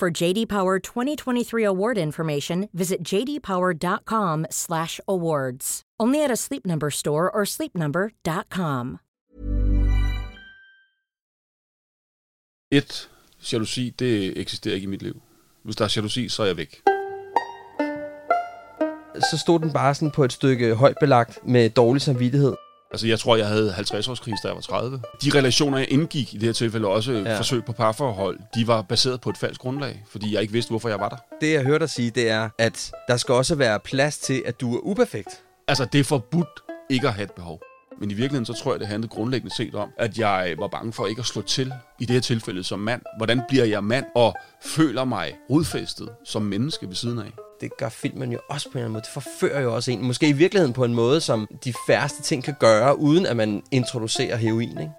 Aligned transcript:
For 0.00 0.22
JD 0.22 0.48
Power 0.48 0.78
2023 0.78 1.66
award 1.66 1.98
information, 1.98 2.68
visit 2.72 2.98
jdpower.com/awards. 3.04 5.82
Only 6.00 6.24
at 6.24 6.30
a 6.30 6.36
Sleep 6.36 6.66
Number 6.66 6.90
store 6.90 7.30
or 7.34 7.44
sleepnumber.com. 7.44 8.98
Et, 12.70 13.10
jalousi, 13.52 13.90
det 13.90 14.40
eksisterer 14.40 14.74
ikke 14.74 14.84
i 14.84 14.88
mit 14.88 15.02
liv. 15.02 15.22
Hvis 15.62 15.76
der 15.76 15.84
er 15.84 15.92
jalousi, 15.96 16.28
så 16.28 16.42
er 16.42 16.46
jeg 16.46 16.56
væk. 16.56 16.82
Så 19.30 19.38
stod 19.38 19.58
den 19.58 19.72
bare 19.72 19.94
sådan 19.94 20.10
på 20.10 20.24
et 20.24 20.32
stykke 20.32 20.74
højt 20.74 20.96
belagt 21.00 21.46
med 21.46 21.70
dårlig 21.70 22.02
samvittighed. 22.02 22.54
Altså, 22.92 23.06
jeg 23.06 23.18
tror, 23.18 23.36
jeg 23.36 23.46
havde 23.46 23.74
50-årskris, 23.78 24.42
da 24.42 24.48
jeg 24.48 24.54
var 24.54 24.60
30. 24.60 25.02
De 25.22 25.30
relationer, 25.38 25.78
jeg 25.78 25.92
indgik 25.92 26.34
i 26.34 26.36
det 26.36 26.46
her 26.46 26.52
tilfælde, 26.52 26.88
også. 26.88 27.12
Ja. 27.12 27.38
forsøg 27.38 27.64
på 27.64 27.72
parforhold, 27.72 28.38
de 28.54 28.66
var 28.66 28.82
baseret 28.82 29.20
på 29.20 29.30
et 29.30 29.36
falsk 29.36 29.60
grundlag, 29.60 30.04
fordi 30.10 30.34
jeg 30.34 30.40
ikke 30.42 30.52
vidste, 30.52 30.70
hvorfor 30.70 30.88
jeg 30.88 31.00
var 31.00 31.08
der. 31.08 31.16
Det 31.40 31.52
jeg 31.52 31.62
hørte 31.62 31.78
dig 31.78 31.90
sige, 31.90 32.10
det 32.10 32.30
er, 32.30 32.48
at 32.58 32.92
der 33.08 33.16
skal 33.16 33.34
også 33.34 33.54
være 33.54 33.80
plads 33.80 34.18
til, 34.18 34.42
at 34.46 34.60
du 34.60 34.74
er 34.74 34.80
uperfekt. 34.82 35.42
Altså, 35.68 35.84
det 35.84 36.00
er 36.00 36.04
forbudt 36.04 36.48
ikke 36.90 37.08
at 37.08 37.14
have 37.14 37.24
et 37.24 37.32
behov. 37.32 37.60
Men 38.00 38.10
i 38.10 38.14
virkeligheden, 38.14 38.46
så 38.46 38.52
tror 38.52 38.72
jeg, 38.72 38.80
det 38.80 38.88
handlede 38.88 39.08
grundlæggende 39.08 39.54
set 39.54 39.74
om, 39.74 39.90
at 39.98 40.18
jeg 40.18 40.54
var 40.58 40.68
bange 40.68 40.92
for 40.92 41.06
ikke 41.06 41.20
at 41.20 41.26
slå 41.26 41.42
til 41.42 41.72
i 41.98 42.04
det 42.04 42.14
her 42.14 42.20
tilfælde 42.20 42.64
som 42.64 42.78
mand. 42.78 43.02
Hvordan 43.16 43.42
bliver 43.48 43.64
jeg 43.64 43.84
mand 43.84 44.04
og 44.14 44.34
føler 44.62 45.04
mig 45.04 45.36
rodfæstet 45.50 46.08
som 46.24 46.42
menneske 46.42 46.88
ved 46.88 46.94
siden 46.94 47.18
af? 47.18 47.32
Det 47.60 47.76
gør 47.78 47.88
filmen 47.88 48.32
jo 48.32 48.40
også 48.50 48.70
på 48.70 48.72
en 48.72 48.76
eller 48.78 48.84
anden 48.84 48.92
måde. 48.92 49.02
Det 49.02 49.10
forfører 49.12 49.60
jo 49.60 49.74
også 49.74 49.90
en. 49.90 50.04
Måske 50.04 50.28
i 50.28 50.32
virkeligheden 50.32 50.72
på 50.72 50.84
en 50.84 50.94
måde, 50.94 51.20
som 51.20 51.48
de 51.64 51.74
færreste 51.86 52.22
ting 52.22 52.44
kan 52.44 52.54
gøre, 52.60 52.98
uden 52.98 53.26
at 53.26 53.36
man 53.36 53.62
introducerer 53.70 54.36
heroin, 54.36 54.78
ikke? 54.78 54.92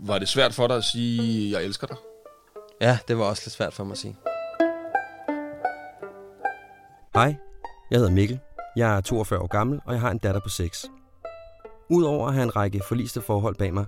Var 0.00 0.18
det 0.18 0.28
svært 0.28 0.54
for 0.54 0.66
dig 0.66 0.76
at 0.76 0.84
sige, 0.84 1.52
jeg 1.52 1.64
elsker 1.64 1.86
dig? 1.86 1.96
Ja, 2.80 2.98
det 3.08 3.18
var 3.18 3.24
også 3.24 3.42
lidt 3.46 3.54
svært 3.54 3.74
for 3.74 3.84
mig 3.84 3.92
at 3.92 3.98
sige. 3.98 4.16
Hej, 7.14 7.34
jeg 7.90 7.98
hedder 7.98 8.12
Mikkel. 8.12 8.38
Jeg 8.76 8.96
er 8.96 9.00
42 9.00 9.40
år 9.40 9.46
gammel, 9.46 9.80
og 9.86 9.92
jeg 9.92 10.00
har 10.00 10.10
en 10.10 10.18
datter 10.18 10.40
på 10.40 10.48
6. 10.48 10.86
Udover 11.90 12.28
at 12.28 12.34
have 12.34 12.42
en 12.42 12.56
række 12.56 12.80
forliste 12.88 13.20
forhold 13.20 13.54
bag 13.54 13.74
mig, 13.74 13.84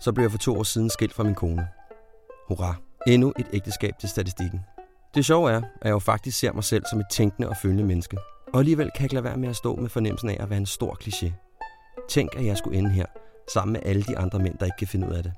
så 0.00 0.12
blev 0.12 0.24
jeg 0.24 0.30
for 0.30 0.38
to 0.38 0.58
år 0.58 0.62
siden 0.62 0.90
skilt 0.90 1.14
fra 1.14 1.22
min 1.22 1.34
kone. 1.34 1.68
Hurra, 2.48 2.74
endnu 3.06 3.32
et 3.38 3.46
ægteskab 3.52 3.98
til 4.00 4.08
statistikken. 4.08 4.60
Det 5.14 5.24
sjove 5.24 5.50
er, 5.50 5.56
at 5.56 5.84
jeg 5.84 5.90
jo 5.90 5.98
faktisk 5.98 6.38
ser 6.38 6.52
mig 6.52 6.64
selv 6.64 6.84
som 6.90 7.00
et 7.00 7.06
tænkende 7.10 7.48
og 7.48 7.56
følende 7.62 7.84
menneske. 7.84 8.18
Og 8.52 8.58
alligevel 8.58 8.90
kan 8.90 9.00
jeg 9.00 9.04
ikke 9.04 9.14
lade 9.14 9.24
være 9.24 9.36
med 9.36 9.48
at 9.48 9.56
stå 9.56 9.76
med 9.76 9.88
fornemmelsen 9.88 10.28
af 10.28 10.36
at 10.40 10.50
være 10.50 10.58
en 10.58 10.66
stor 10.66 10.98
kliché. 11.02 11.32
Tænk, 12.08 12.36
at 12.36 12.46
jeg 12.46 12.56
skulle 12.56 12.78
ende 12.78 12.90
her, 12.90 13.06
sammen 13.54 13.72
med 13.72 13.80
alle 13.84 14.02
de 14.02 14.18
andre 14.18 14.38
mænd, 14.38 14.58
der 14.58 14.64
ikke 14.64 14.76
kan 14.78 14.88
finde 14.88 15.08
ud 15.08 15.12
af 15.12 15.22
det. 15.22 15.32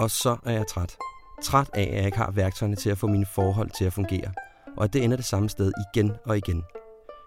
Og 0.00 0.10
så 0.10 0.36
er 0.44 0.52
jeg 0.52 0.66
træt. 0.66 0.96
Træt 1.42 1.70
af, 1.74 1.82
at 1.82 1.96
jeg 1.96 2.06
ikke 2.06 2.18
har 2.18 2.30
værktøjerne 2.30 2.76
til 2.76 2.90
at 2.90 2.98
få 2.98 3.06
mine 3.06 3.26
forhold 3.26 3.70
til 3.78 3.84
at 3.84 3.92
fungere. 3.92 4.32
Og 4.76 4.84
at 4.84 4.92
det 4.92 5.04
ender 5.04 5.16
det 5.16 5.26
samme 5.26 5.48
sted 5.48 5.72
igen 5.94 6.12
og 6.26 6.36
igen. 6.36 6.64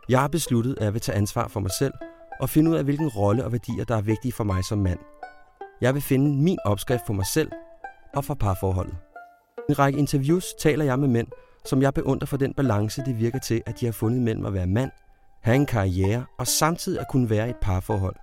Jeg 0.10 0.20
har 0.22 0.28
besluttet, 0.28 0.78
at 0.78 0.84
jeg 0.84 0.94
vil 0.94 1.02
tage 1.02 1.18
ansvar 1.18 1.48
for 1.48 1.60
mig 1.60 1.72
selv 1.72 1.94
og 2.40 2.50
finde 2.50 2.72
ud 2.72 2.76
af, 2.76 2.84
hvilken 2.84 3.08
rolle 3.08 3.46
og 3.46 3.52
værdier, 3.52 3.86
der 3.86 3.98
er 3.98 4.02
vigtige 4.02 4.32
for 4.32 4.44
mig 4.44 4.64
som 4.64 4.78
mand. 4.78 5.00
Jeg 5.82 5.94
vil 5.94 6.02
finde 6.02 6.44
min 6.44 6.58
opskrift 6.66 7.06
for 7.08 7.14
mig 7.14 7.26
selv 7.26 7.52
og 8.16 8.26
for 8.26 8.34
parforholdet. 8.34 8.96
I 9.58 9.72
en 9.72 9.80
række 9.80 10.00
interviews 10.00 10.46
taler 10.60 10.86
jeg 10.86 11.00
med 11.00 11.08
mænd, 11.08 11.28
som 11.66 11.82
jeg 11.82 11.94
beundrer 11.94 12.26
for 12.26 12.38
den 12.38 12.54
balance, 12.54 13.04
det 13.06 13.20
virker 13.20 13.40
til, 13.40 13.62
at 13.66 13.80
de 13.80 13.86
har 13.86 13.94
fundet 13.94 14.22
mellem 14.22 14.46
at 14.46 14.54
være 14.54 14.68
mand, 14.68 14.92
have 15.42 15.56
en 15.56 15.66
karriere 15.66 16.26
og 16.40 16.48
samtidig 16.48 17.00
at 17.00 17.08
kunne 17.10 17.30
være 17.30 17.48
i 17.48 17.50
et 17.50 17.56
parforhold. 17.62 18.16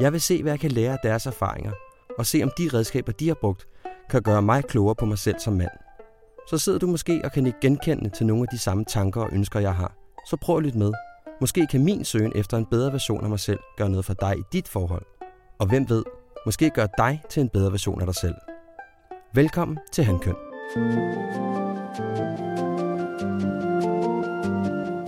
Jeg 0.00 0.12
vil 0.12 0.20
se, 0.20 0.42
hvad 0.42 0.52
jeg 0.52 0.60
kan 0.60 0.70
lære 0.70 0.92
af 0.92 0.98
deres 1.02 1.26
erfaringer, 1.26 1.72
og 2.18 2.26
se 2.26 2.42
om 2.42 2.50
de 2.58 2.70
redskaber, 2.74 3.12
de 3.12 3.28
har 3.28 3.36
brugt, 3.40 3.68
kan 4.10 4.22
gøre 4.22 4.42
mig 4.42 4.64
klogere 4.64 4.94
på 4.94 5.04
mig 5.06 5.18
selv 5.18 5.38
som 5.38 5.52
mand. 5.52 5.70
Så 6.48 6.58
sidder 6.58 6.78
du 6.78 6.86
måske 6.86 7.20
og 7.24 7.32
kan 7.32 7.46
ikke 7.46 7.60
genkende 7.60 8.10
til 8.10 8.26
nogle 8.26 8.42
af 8.42 8.48
de 8.52 8.58
samme 8.58 8.84
tanker 8.84 9.20
og 9.20 9.28
ønsker, 9.32 9.60
jeg 9.60 9.74
har. 9.74 9.92
Så 10.30 10.36
prøv 10.36 10.56
at 10.56 10.62
lytte 10.62 10.78
med. 10.78 10.92
Måske 11.40 11.66
kan 11.66 11.84
min 11.84 12.04
søgen 12.04 12.32
efter 12.34 12.56
en 12.56 12.66
bedre 12.66 12.92
version 12.92 13.24
af 13.24 13.30
mig 13.30 13.40
selv 13.40 13.58
gøre 13.76 13.90
noget 13.90 14.04
for 14.04 14.14
dig 14.14 14.38
i 14.38 14.42
dit 14.52 14.68
forhold. 14.68 15.06
Og 15.58 15.66
hvem 15.66 15.88
ved, 15.88 16.04
måske 16.46 16.70
gør 16.70 16.86
dig 16.98 17.22
til 17.30 17.40
en 17.40 17.48
bedre 17.48 17.72
version 17.72 18.00
af 18.00 18.06
dig 18.06 18.14
selv. 18.14 18.34
Velkommen 19.34 19.78
til 19.92 20.04
Handkøn. 20.04 20.34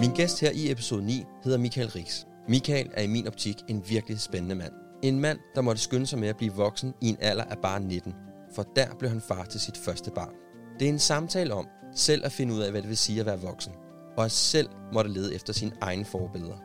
Min 0.01 0.11
gæst 0.15 0.41
her 0.41 0.51
i 0.55 0.71
episode 0.71 1.05
9 1.05 1.25
hedder 1.45 1.59
Michael 1.59 1.89
Rix. 1.89 2.25
Michael 2.49 2.91
er 2.95 3.03
i 3.03 3.07
min 3.07 3.27
optik 3.27 3.57
en 3.69 3.85
virkelig 3.89 4.21
spændende 4.21 4.55
mand. 4.55 4.73
En 5.03 5.21
mand, 5.21 5.39
der 5.55 5.61
måtte 5.61 5.83
skynde 5.83 6.07
sig 6.07 6.19
med 6.19 6.29
at 6.29 6.37
blive 6.37 6.53
voksen 6.53 6.95
i 7.01 7.09
en 7.09 7.17
alder 7.21 7.45
af 7.45 7.59
bare 7.63 7.81
19, 7.81 8.15
for 8.55 8.63
der 8.77 8.87
blev 8.99 9.11
han 9.11 9.21
far 9.21 9.45
til 9.45 9.61
sit 9.61 9.77
første 9.77 10.11
barn. 10.11 10.35
Det 10.79 10.85
er 10.85 10.93
en 10.93 10.99
samtale 10.99 11.55
om 11.55 11.67
selv 11.95 12.25
at 12.25 12.33
finde 12.33 12.55
ud 12.55 12.61
af, 12.61 12.71
hvad 12.71 12.83
det 12.83 12.89
vil 12.89 12.99
sige 12.99 13.21
at 13.21 13.27
være 13.27 13.41
voksen, 13.41 13.73
og 14.17 14.25
at 14.25 14.33
selv 14.33 14.69
måtte 14.93 15.11
lede 15.11 15.35
efter 15.35 15.53
sine 15.53 15.73
egne 15.81 16.05
forbilleder. 16.05 16.57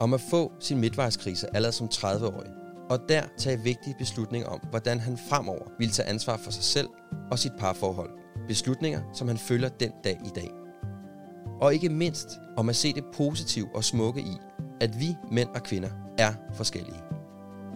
Om 0.00 0.14
at 0.14 0.20
få 0.20 0.52
sin 0.60 0.80
midtvejskrise 0.80 1.56
allerede 1.56 1.76
som 1.76 1.88
30-årig, 1.94 2.50
og 2.90 2.98
der 3.08 3.22
tage 3.38 3.60
vigtige 3.60 3.94
beslutninger 3.98 4.48
om, 4.48 4.60
hvordan 4.70 5.00
han 5.00 5.16
fremover 5.16 5.64
vil 5.78 5.90
tage 5.90 6.08
ansvar 6.08 6.36
for 6.36 6.50
sig 6.50 6.64
selv 6.64 6.88
og 7.30 7.38
sit 7.38 7.52
parforhold. 7.58 8.10
Beslutninger, 8.48 9.00
som 9.12 9.28
han 9.28 9.38
følger 9.38 9.68
den 9.68 9.92
dag 10.04 10.20
i 10.24 10.30
dag. 10.34 10.50
Og 11.60 11.74
ikke 11.74 11.88
mindst 11.88 12.28
om 12.56 12.68
at 12.68 12.76
se 12.76 12.92
det 12.92 13.04
positive 13.14 13.68
og 13.74 13.84
smukke 13.84 14.20
i, 14.20 14.36
at 14.80 15.00
vi 15.00 15.16
mænd 15.30 15.48
og 15.48 15.62
kvinder 15.62 15.88
er 16.18 16.32
forskellige. 16.54 17.00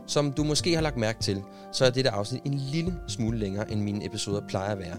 Som 0.06 0.32
du 0.32 0.44
måske 0.44 0.74
har 0.74 0.82
lagt 0.82 0.96
mærke 0.96 1.20
til, 1.20 1.42
så 1.72 1.84
er 1.84 1.90
dette 1.90 2.10
afsnit 2.10 2.42
en 2.44 2.54
lille 2.54 2.94
smule 3.08 3.38
længere, 3.38 3.70
end 3.70 3.80
mine 3.80 4.06
episoder 4.06 4.40
plejer 4.48 4.72
at 4.72 4.78
være. 4.78 4.96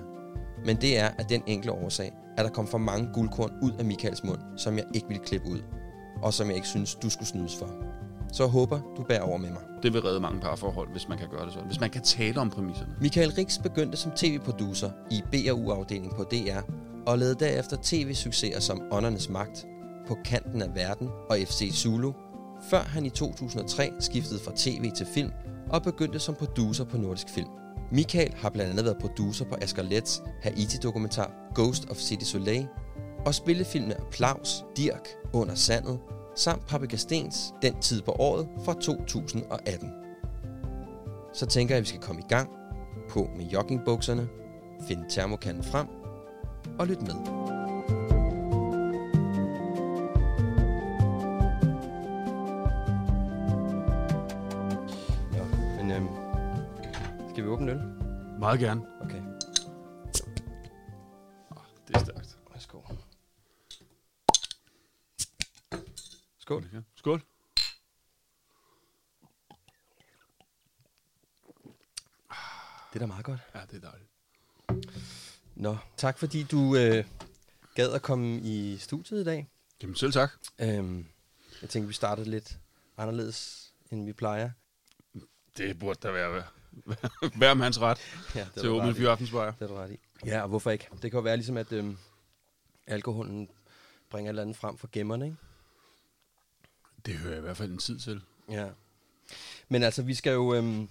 Men 0.65 0.75
det 0.75 0.99
er 0.99 1.09
af 1.17 1.25
den 1.25 1.43
enkle 1.47 1.71
årsag, 1.71 2.13
at 2.41 2.45
der 2.45 2.55
kom 2.55 2.67
for 2.67 2.77
mange 2.77 3.09
guldkorn 3.13 3.51
ud 3.61 3.71
af 3.79 3.85
Michaels 3.85 4.23
mund, 4.23 4.39
som 4.57 4.77
jeg 4.77 4.85
ikke 4.93 5.07
ville 5.07 5.23
klippe 5.23 5.49
ud, 5.49 5.59
og 6.21 6.33
som 6.33 6.47
jeg 6.47 6.55
ikke 6.55 6.67
synes, 6.67 6.95
du 6.95 7.09
skulle 7.09 7.27
snydes 7.27 7.55
for. 7.55 7.69
Så 8.33 8.43
jeg 8.43 8.51
håber, 8.51 8.79
du 8.97 9.03
bærer 9.03 9.21
over 9.21 9.37
med 9.37 9.49
mig. 9.49 9.61
Det 9.83 9.93
vil 9.93 10.01
redde 10.01 10.19
mange 10.19 10.41
parforhold, 10.41 10.91
hvis 10.91 11.09
man 11.09 11.17
kan 11.17 11.27
gøre 11.29 11.45
det 11.45 11.53
sådan. 11.53 11.67
Hvis 11.67 11.79
man 11.79 11.89
kan 11.89 12.01
tale 12.01 12.41
om 12.41 12.49
præmisserne. 12.49 12.95
Michael 13.01 13.31
Rix 13.31 13.59
begyndte 13.63 13.97
som 13.97 14.11
tv-producer 14.15 14.89
i 15.11 15.21
B&U-afdelingen 15.31 16.11
på 16.17 16.23
DR, 16.23 16.61
og 17.07 17.17
lavede 17.17 17.35
derefter 17.35 17.77
tv-succeser 17.83 18.59
som 18.59 18.81
Åndernes 18.91 19.29
Magt, 19.29 19.67
På 20.07 20.17
kanten 20.25 20.61
af 20.61 20.75
verden 20.75 21.09
og 21.29 21.37
FC 21.37 21.71
Zulu, 21.73 22.13
før 22.69 22.81
han 22.81 23.05
i 23.05 23.09
2003 23.09 23.91
skiftede 23.99 24.39
fra 24.39 24.51
tv 24.55 24.91
til 24.91 25.05
film 25.05 25.31
og 25.69 25.83
begyndte 25.83 26.19
som 26.19 26.35
producer 26.35 26.83
på 26.83 26.97
Nordisk 26.97 27.29
Film. 27.29 27.49
Michael 27.91 28.33
har 28.33 28.49
blandt 28.49 28.71
andet 28.71 28.85
været 28.85 28.97
producer 28.97 29.45
på 29.45 29.55
Asger 29.61 29.83
Lets 29.83 30.23
Haiti-dokumentar 30.41 31.31
Ghost 31.55 31.89
of 31.89 31.97
City 31.97 32.25
Soleil 32.25 32.67
og 33.25 33.35
spillefilmene 33.35 33.95
Applaus, 34.01 34.65
Dirk, 34.77 35.07
Under 35.33 35.55
Sandet 35.55 35.99
samt 36.35 36.67
Paprika 36.67 36.95
Stens 36.95 37.53
Den 37.61 37.79
tid 37.81 38.01
på 38.01 38.11
året 38.11 38.47
fra 38.65 38.73
2018. 38.73 39.89
Så 41.33 41.45
tænker 41.45 41.75
jeg, 41.75 41.77
at 41.77 41.83
vi 41.83 41.87
skal 41.87 42.01
komme 42.01 42.21
i 42.21 42.25
gang, 42.29 42.49
på 43.09 43.29
med 43.37 43.45
joggingbukserne, 43.45 44.29
finde 44.87 45.03
termokanden 45.09 45.63
frem 45.63 45.87
og 46.79 46.87
lytte 46.87 47.05
med. 47.05 47.60
Åbne 57.51 57.71
øl? 57.71 57.77
Meget 58.39 58.59
gerne. 58.59 58.81
Okay, 59.01 59.21
Det 61.87 61.95
er 61.95 61.99
stærkt. 62.03 62.37
værsgo. 62.53 62.81
Skål. 66.39 66.65
Skål. 66.95 67.21
Det 72.93 72.95
er 72.95 72.99
da 72.99 73.05
meget 73.05 73.25
godt. 73.25 73.39
Ja, 73.55 73.61
det 73.71 73.83
er 73.83 73.89
dejligt. 73.89 74.09
Nå, 75.55 75.77
tak 75.97 76.17
fordi 76.17 76.43
du 76.43 76.75
øh, 76.75 77.05
gad 77.75 77.91
at 77.93 78.01
komme 78.01 78.39
i 78.39 78.77
studiet 78.77 79.21
i 79.21 79.23
dag. 79.23 79.49
Jamen 79.81 79.95
selv 79.95 80.11
tak. 80.11 80.31
Øhm, 80.59 81.05
jeg 81.61 81.69
tænkte, 81.69 81.87
vi 81.87 81.93
startede 81.93 82.29
lidt 82.29 82.59
anderledes, 82.97 83.69
end 83.91 84.05
vi 84.05 84.13
plejer. 84.13 84.49
Det 85.57 85.79
burde 85.79 85.99
da 86.03 86.11
være 86.11 86.43
hver 87.37 87.53
mands 87.53 87.81
ret 87.81 87.97
Ja, 88.35 88.47
til 88.53 88.59
at 88.59 88.65
åbne 88.67 88.89
en 88.89 88.95
fyraftensbajer. 88.95 89.51
Det 89.51 89.61
er 89.61 89.67
du 89.67 89.73
ret 89.73 89.91
i. 89.91 89.99
Ja, 90.25 90.41
og 90.41 90.47
hvorfor 90.49 90.71
ikke? 90.71 90.87
Det 90.91 91.01
kan 91.01 91.17
jo 91.17 91.19
være 91.19 91.37
ligesom, 91.37 91.57
at 91.57 91.71
øhm, 91.71 91.97
alkoholen 92.87 93.49
bringer 94.09 94.29
et 94.29 94.31
eller 94.31 94.41
andet 94.41 94.55
frem 94.57 94.77
for 94.77 94.89
gemmerne, 94.91 95.25
ikke? 95.25 95.37
Det 97.05 97.13
hører 97.13 97.33
jeg 97.33 97.39
i 97.39 97.41
hvert 97.41 97.57
fald 97.57 97.71
en 97.71 97.77
tid 97.77 97.99
til. 97.99 98.21
Ja. 98.49 98.69
Men 99.69 99.83
altså, 99.83 100.01
vi 100.01 100.13
skal 100.13 100.33
jo, 100.33 100.53
øhm, 100.53 100.89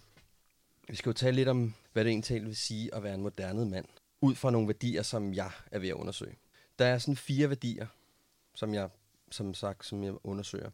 vi 0.89 0.97
skal 0.97 1.11
jo 1.11 1.15
tale 1.15 1.37
lidt 1.37 1.49
om, 1.49 1.75
hvad 1.93 2.05
det 2.05 2.11
egentlig 2.11 2.45
vil 2.47 2.57
sige 2.57 2.95
at 2.95 3.03
være 3.03 3.15
en 3.15 3.23
moderne 3.23 3.67
mand. 3.67 3.87
Ud 4.21 4.35
fra 4.35 4.51
nogle 4.51 4.69
værdier, 4.69 5.03
som 5.03 5.35
jeg 5.35 5.51
er 5.71 5.79
ved 5.79 5.89
at 5.89 5.95
undersøge. 5.95 6.37
Der 6.79 6.87
er 6.87 6.99
sådan 6.99 7.17
fire 7.17 7.49
værdier, 7.49 7.87
som 8.55 8.75
jeg, 8.75 8.89
som 9.31 9.55
sagt, 9.55 9.87
som 9.87 10.05
jeg 10.05 10.15
undersøger. 10.25 10.71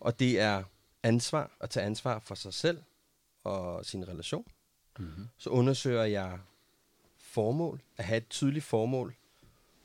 Og 0.00 0.18
det 0.18 0.40
er 0.40 0.62
ansvar, 1.02 1.50
at 1.60 1.70
tage 1.70 1.86
ansvar 1.86 2.18
for 2.18 2.34
sig 2.34 2.54
selv 2.54 2.82
og 3.44 3.86
sin 3.86 4.08
relation. 4.08 4.44
Mm-hmm. 4.98 5.28
Så 5.38 5.50
undersøger 5.50 6.04
jeg 6.04 6.38
formål, 7.18 7.82
at 7.96 8.04
have 8.04 8.16
et 8.16 8.28
tydeligt 8.28 8.64
formål 8.64 9.14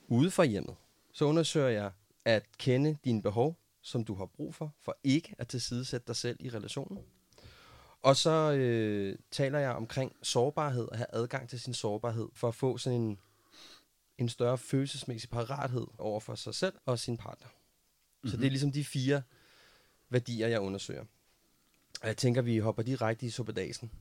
ude 0.08 0.32
for 0.32 0.44
hjemmet. 0.44 0.76
Så 1.14 1.26
undersøger 1.26 1.70
jeg 1.70 1.92
at 2.26 2.58
kende 2.58 2.98
dine 3.04 3.22
behov, 3.22 3.58
som 3.82 4.04
du 4.04 4.16
har 4.16 4.26
brug 4.26 4.56
for, 4.56 4.74
for 4.82 4.98
ikke 5.04 5.36
at 5.38 5.48
tilsidesætte 5.48 6.08
dig 6.08 6.16
selv 6.16 6.38
i 6.40 6.50
relationen. 6.50 7.00
Og 8.02 8.16
så 8.16 8.52
øh, 8.52 9.18
taler 9.32 9.60
jeg 9.60 9.72
omkring 9.72 10.16
sårbarhed, 10.22 10.88
at 10.92 10.98
have 10.98 11.08
adgang 11.14 11.50
til 11.50 11.60
sin 11.60 11.74
sårbarhed, 11.74 12.30
for 12.34 12.48
at 12.48 12.56
få 12.56 12.78
sådan 12.78 13.02
en, 13.02 13.20
en 14.18 14.30
større 14.30 14.58
følelsesmæssig 14.58 15.30
parathed 15.30 15.88
over 15.98 16.20
for 16.20 16.36
sig 16.36 16.56
selv 16.56 16.74
og 16.86 17.00
sin 17.00 17.18
partner. 17.18 17.48
Mm-hmm. 17.48 18.30
Så 18.30 18.38
det 18.38 18.46
er 18.46 18.50
ligesom 18.50 18.72
de 18.72 18.84
fire 18.84 19.22
værdier, 20.10 20.48
jeg 20.48 20.60
undersøger. 20.60 21.06
Og 22.06 22.10
jeg 22.10 22.18
tænker, 22.18 22.42
vi 22.42 22.58
hopper 22.58 22.84
direkte 22.84 23.26
i 23.26 23.30
suppedasen 23.30 23.92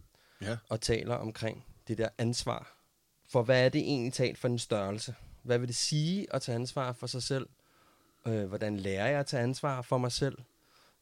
Ja. 0.40 0.56
og 0.68 0.80
taler 0.80 1.14
omkring 1.14 1.64
det 1.88 1.98
der 1.98 2.08
ansvar. 2.18 2.76
For 3.28 3.42
hvad 3.42 3.64
er 3.64 3.68
det 3.68 3.80
egentlig 3.80 4.12
talt 4.12 4.38
for 4.38 4.48
en 4.48 4.58
størrelse? 4.58 5.14
Hvad 5.42 5.58
vil 5.58 5.68
det 5.68 5.76
sige 5.76 6.34
at 6.34 6.42
tage 6.42 6.56
ansvar 6.56 6.92
for 6.92 7.06
sig 7.06 7.22
selv? 7.22 7.48
Øh, 8.26 8.44
hvordan 8.44 8.76
lærer 8.76 9.08
jeg 9.08 9.20
at 9.20 9.26
tage 9.26 9.42
ansvar 9.42 9.82
for 9.82 9.98
mig 9.98 10.12
selv? 10.12 10.38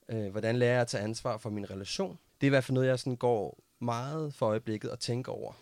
Øh, 0.09 0.31
hvordan 0.31 0.57
lærer 0.57 0.73
jeg 0.73 0.81
at 0.81 0.87
tage 0.87 1.05
ansvar 1.05 1.37
for 1.37 1.51
min 1.51 1.71
relation? 1.71 2.19
Det 2.41 2.47
er 2.47 2.49
i 2.49 2.51
hvert 2.51 2.65
fald 2.65 2.75
noget, 2.75 2.89
jeg 2.89 2.99
sådan 2.99 3.17
går 3.17 3.59
meget 3.79 4.35
for 4.35 4.47
øjeblikket 4.47 4.91
og 4.91 5.01
tænker 5.01 5.33
over. 5.33 5.53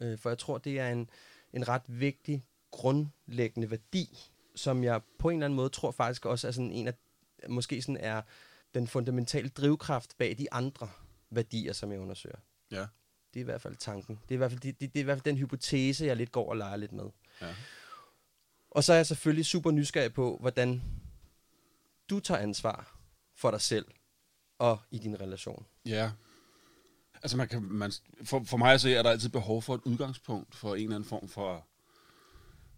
Øh, 0.00 0.18
for 0.18 0.30
jeg 0.30 0.38
tror, 0.38 0.58
det 0.58 0.80
er 0.80 0.88
en, 0.88 1.10
en 1.52 1.68
ret 1.68 1.82
vigtig, 1.86 2.44
grundlæggende 2.70 3.70
værdi, 3.70 4.30
som 4.54 4.84
jeg 4.84 5.00
på 5.18 5.28
en 5.28 5.36
eller 5.36 5.46
anden 5.46 5.56
måde 5.56 5.68
tror 5.68 5.90
faktisk 5.90 6.26
også 6.26 6.46
er 6.48 6.52
sådan 6.52 6.72
en 6.72 6.88
af, 6.88 6.94
måske 7.48 7.82
sådan 7.82 7.96
er 7.96 8.22
den 8.74 8.86
fundamentale 8.86 9.48
drivkraft 9.48 10.18
bag 10.18 10.38
de 10.38 10.52
andre 10.52 10.88
værdier, 11.30 11.72
som 11.72 11.92
jeg 11.92 12.00
undersøger. 12.00 12.38
Ja. 12.70 12.86
Det 13.34 13.40
er 13.40 13.40
i 13.40 13.44
hvert 13.44 13.60
fald 13.60 13.76
tanken. 13.76 14.18
Det 14.22 14.30
er 14.30 14.34
i 14.34 14.36
hvert 14.36 14.50
fald, 14.50 14.60
det, 14.60 14.80
det, 14.80 14.92
det 14.92 14.98
er 14.98 15.00
i 15.00 15.04
hvert 15.04 15.16
fald 15.16 15.24
den 15.24 15.36
hypotese, 15.36 16.04
jeg 16.04 16.16
lidt 16.16 16.32
går 16.32 16.50
og 16.50 16.56
leger 16.56 16.76
lidt 16.76 16.92
med. 16.92 17.10
Ja. 17.40 17.54
Og 18.70 18.84
så 18.84 18.92
er 18.92 18.96
jeg 18.96 19.06
selvfølgelig 19.06 19.46
super 19.46 19.70
nysgerrig 19.70 20.12
på, 20.12 20.36
hvordan 20.40 20.82
du 22.10 22.20
tager 22.20 22.40
ansvar 22.40 22.98
for 23.34 23.50
dig 23.50 23.60
selv 23.60 23.86
og 24.58 24.78
i 24.90 24.98
din 24.98 25.20
relation. 25.20 25.66
Ja. 25.84 26.10
Altså 27.14 27.36
man 27.36 27.48
kan, 27.48 27.62
man, 27.62 27.92
for, 28.24 28.44
for 28.44 28.56
mig 28.56 28.74
at 28.74 28.80
se, 28.80 28.94
er 28.94 29.02
der 29.02 29.10
altid 29.10 29.28
behov 29.28 29.62
for 29.62 29.74
et 29.74 29.80
udgangspunkt 29.84 30.54
for 30.54 30.74
en 30.74 30.82
eller 30.82 30.96
anden 30.96 31.08
form 31.08 31.28
for, 31.28 31.67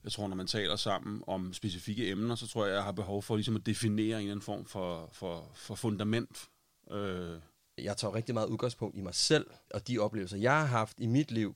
jeg 0.05 0.13
tror, 0.13 0.29
når 0.29 0.37
man 0.37 0.47
taler 0.47 0.77
sammen 0.77 1.23
om 1.27 1.53
specifikke 1.53 2.09
emner, 2.11 2.35
så 2.35 2.47
tror 2.47 2.67
jeg, 2.67 2.75
jeg 2.75 2.83
har 2.83 2.93
behov 2.93 3.23
for 3.23 3.37
ligesom 3.37 3.57
at 3.57 3.67
definere 3.67 4.07
en 4.07 4.15
eller 4.15 4.31
anden 4.31 4.43
form 4.45 4.65
for, 4.65 5.09
for, 5.13 5.51
for 5.55 5.75
fundament. 5.75 6.49
Øh, 6.91 7.39
Jeg 7.79 7.97
tager 7.97 8.15
rigtig 8.15 8.35
meget 8.35 8.47
udgangspunkt 8.47 8.97
i 8.97 9.01
mig 9.01 9.15
selv 9.15 9.47
og 9.75 9.89
de 9.89 9.99
oplevelser, 9.99 10.37
jeg 10.37 10.53
har 10.53 10.67
haft 10.67 10.97
i 10.99 11.07
mit 11.07 11.31
liv, 11.31 11.55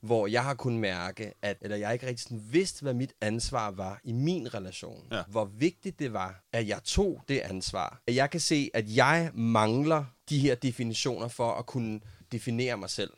hvor 0.00 0.26
jeg 0.26 0.44
har 0.44 0.54
kunnet 0.54 0.80
mærke, 0.80 1.32
at 1.42 1.58
eller 1.60 1.76
jeg 1.76 1.92
ikke 1.92 2.06
rigtig 2.06 2.22
sådan 2.22 2.42
vidste, 2.52 2.82
hvad 2.82 2.94
mit 2.94 3.12
ansvar 3.20 3.70
var 3.70 4.00
i 4.04 4.12
min 4.12 4.54
relation. 4.54 5.06
Ja. 5.12 5.22
Hvor 5.28 5.44
vigtigt 5.44 5.98
det 5.98 6.12
var, 6.12 6.44
at 6.52 6.68
jeg 6.68 6.84
tog 6.84 7.22
det 7.28 7.38
ansvar. 7.38 8.02
At 8.06 8.14
jeg 8.14 8.30
kan 8.30 8.40
se, 8.40 8.70
at 8.74 8.96
jeg 8.96 9.30
mangler 9.34 10.04
de 10.28 10.38
her 10.38 10.54
definitioner 10.54 11.28
for 11.28 11.52
at 11.52 11.66
kunne 11.66 12.00
definere 12.32 12.76
mig 12.76 12.90
selv 12.90 13.10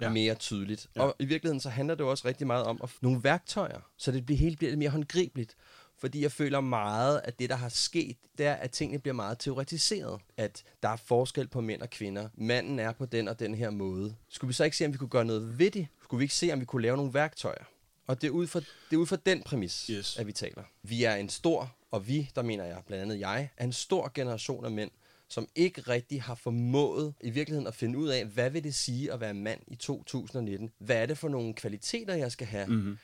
Ja. 0.00 0.08
mere 0.08 0.34
tydeligt. 0.34 0.86
Ja. 0.96 1.02
Og 1.02 1.14
i 1.18 1.24
virkeligheden 1.24 1.60
så 1.60 1.68
handler 1.68 1.94
det 1.94 2.04
jo 2.04 2.10
også 2.10 2.28
rigtig 2.28 2.46
meget 2.46 2.64
om 2.64 2.80
at 2.82 2.90
nogle 3.00 3.24
værktøjer, 3.24 3.80
så 3.96 4.12
det 4.12 4.26
bliver 4.26 4.38
helt 4.38 4.58
bliver 4.58 4.70
lidt 4.70 4.78
mere 4.78 4.90
håndgribeligt. 4.90 5.56
Fordi 6.00 6.22
jeg 6.22 6.32
føler 6.32 6.60
meget, 6.60 7.20
at 7.24 7.38
det, 7.38 7.50
der 7.50 7.56
har 7.56 7.68
sket, 7.68 8.16
det 8.38 8.46
er, 8.46 8.54
at 8.54 8.70
tingene 8.70 8.98
bliver 8.98 9.14
meget 9.14 9.38
teoretiseret. 9.38 10.20
At 10.36 10.64
der 10.82 10.88
er 10.88 10.96
forskel 10.96 11.48
på 11.48 11.60
mænd 11.60 11.82
og 11.82 11.90
kvinder. 11.90 12.28
Manden 12.34 12.78
er 12.78 12.92
på 12.92 13.06
den 13.06 13.28
og 13.28 13.38
den 13.40 13.54
her 13.54 13.70
måde. 13.70 14.14
Skulle 14.28 14.48
vi 14.48 14.52
så 14.52 14.64
ikke 14.64 14.76
se, 14.76 14.86
om 14.86 14.92
vi 14.92 14.98
kunne 14.98 15.08
gøre 15.08 15.24
noget 15.24 15.58
ved 15.58 15.70
det? 15.70 15.86
Skulle 16.02 16.18
vi 16.18 16.24
ikke 16.24 16.34
se, 16.34 16.52
om 16.52 16.60
vi 16.60 16.64
kunne 16.64 16.82
lave 16.82 16.96
nogle 16.96 17.14
værktøjer? 17.14 17.64
Og 18.06 18.20
det 18.22 18.26
er 18.26 18.30
ud 18.30 18.46
fra, 18.46 18.60
det 18.60 18.92
er 18.92 18.96
ud 18.96 19.06
fra 19.06 19.16
den 19.26 19.42
præmis, 19.42 19.86
Yes. 19.90 20.16
at 20.18 20.26
vi 20.26 20.32
taler. 20.32 20.62
Vi 20.82 21.04
er 21.04 21.14
en 21.14 21.28
stor, 21.28 21.76
og 21.90 22.08
vi, 22.08 22.30
der 22.34 22.42
mener 22.42 22.64
jeg 22.64 22.82
blandt 22.86 23.02
andet 23.02 23.20
jeg, 23.20 23.50
er 23.56 23.64
en 23.64 23.72
stor 23.72 24.10
generation 24.14 24.64
af 24.64 24.70
mænd, 24.70 24.90
som 25.28 25.48
ikke 25.54 25.80
rigtig 25.80 26.22
har 26.22 26.34
formået 26.34 27.14
i 27.20 27.30
virkeligheden 27.30 27.66
at 27.66 27.74
finde 27.74 27.98
ud 27.98 28.08
af, 28.08 28.24
hvad 28.24 28.50
vil 28.50 28.64
det 28.64 28.74
sige 28.74 29.12
at 29.12 29.20
være 29.20 29.34
mand 29.34 29.60
i 29.66 29.76
2019? 29.76 30.70
Hvad 30.78 30.96
er 30.96 31.06
det 31.06 31.18
for 31.18 31.28
nogle 31.28 31.54
kvaliteter, 31.54 32.14
jeg 32.14 32.32
skal 32.32 32.46
have? 32.46 32.66
mm-hmm. 32.66 32.98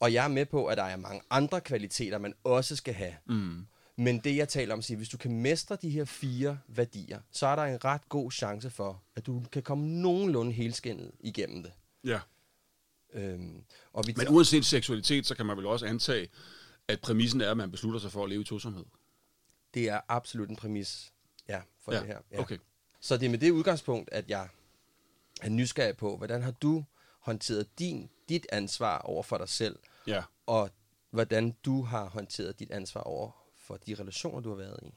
Og 0.00 0.12
jeg 0.12 0.24
er 0.24 0.28
med 0.28 0.46
på, 0.46 0.66
at 0.66 0.76
der 0.76 0.82
er 0.82 0.96
mange 0.96 1.22
andre 1.30 1.60
kvaliteter, 1.60 2.18
man 2.18 2.34
også 2.44 2.76
skal 2.76 2.94
have. 2.94 3.14
mm. 3.26 3.66
Men 3.96 4.18
det, 4.18 4.36
jeg 4.36 4.48
taler 4.48 4.74
om, 4.74 4.82
siger, 4.82 4.96
hvis 4.96 5.08
du 5.08 5.16
kan 5.16 5.40
mestre 5.40 5.76
de 5.82 5.90
her 5.90 6.04
fire 6.04 6.58
værdier, 6.68 7.20
så 7.30 7.46
er 7.46 7.56
der 7.56 7.62
en 7.62 7.84
ret 7.84 8.08
god 8.08 8.32
chance 8.32 8.70
for, 8.70 9.02
at 9.16 9.26
du 9.26 9.42
kan 9.52 9.62
komme 9.62 9.86
nogenlunde 9.86 10.52
helskindet 10.52 11.12
igennem 11.20 11.62
det. 11.62 11.72
Ja. 12.04 12.20
Øhm, 13.12 13.62
og 13.92 14.06
vi 14.06 14.14
Men 14.16 14.28
uanset 14.28 14.64
seksualitet, 14.64 15.26
så 15.26 15.34
kan 15.34 15.46
man 15.46 15.56
vel 15.56 15.66
også 15.66 15.86
antage, 15.86 16.28
at 16.88 17.00
præmissen 17.00 17.40
er, 17.40 17.50
at 17.50 17.56
man 17.56 17.70
beslutter 17.70 18.00
sig 18.00 18.12
for 18.12 18.24
at 18.24 18.30
leve 18.30 18.40
i 18.40 18.44
tosomhed. 18.44 18.84
det 19.74 19.88
er 19.88 20.00
absolut 20.08 20.50
en 20.50 20.56
præmis 20.56 21.12
for 21.90 22.06
Ja, 22.06 22.14
det 22.14 22.20
her. 22.30 22.40
okay. 22.40 22.58
Så 23.00 23.16
det 23.16 23.26
er 23.26 23.30
med 23.30 23.38
det 23.38 23.50
udgangspunkt, 23.50 24.08
at 24.12 24.28
jeg 24.30 24.48
er 25.42 25.48
nysgerrig 25.48 25.96
på, 25.96 26.16
hvordan 26.16 26.42
har 26.42 26.50
du 26.50 26.84
håndteret 27.20 27.78
din, 27.78 28.10
dit 28.28 28.46
ansvar 28.52 28.98
over 28.98 29.22
for 29.22 29.38
dig 29.38 29.48
selv, 29.48 29.78
Ja. 30.06 30.22
og 30.46 30.70
hvordan 31.10 31.54
du 31.64 31.82
har 31.82 32.08
håndteret 32.08 32.58
dit 32.58 32.70
ansvar 32.70 33.00
over 33.00 33.30
for 33.56 33.76
de 33.76 33.94
relationer, 33.94 34.40
du 34.40 34.48
har 34.48 34.56
været 34.56 34.78
i. 34.82 34.94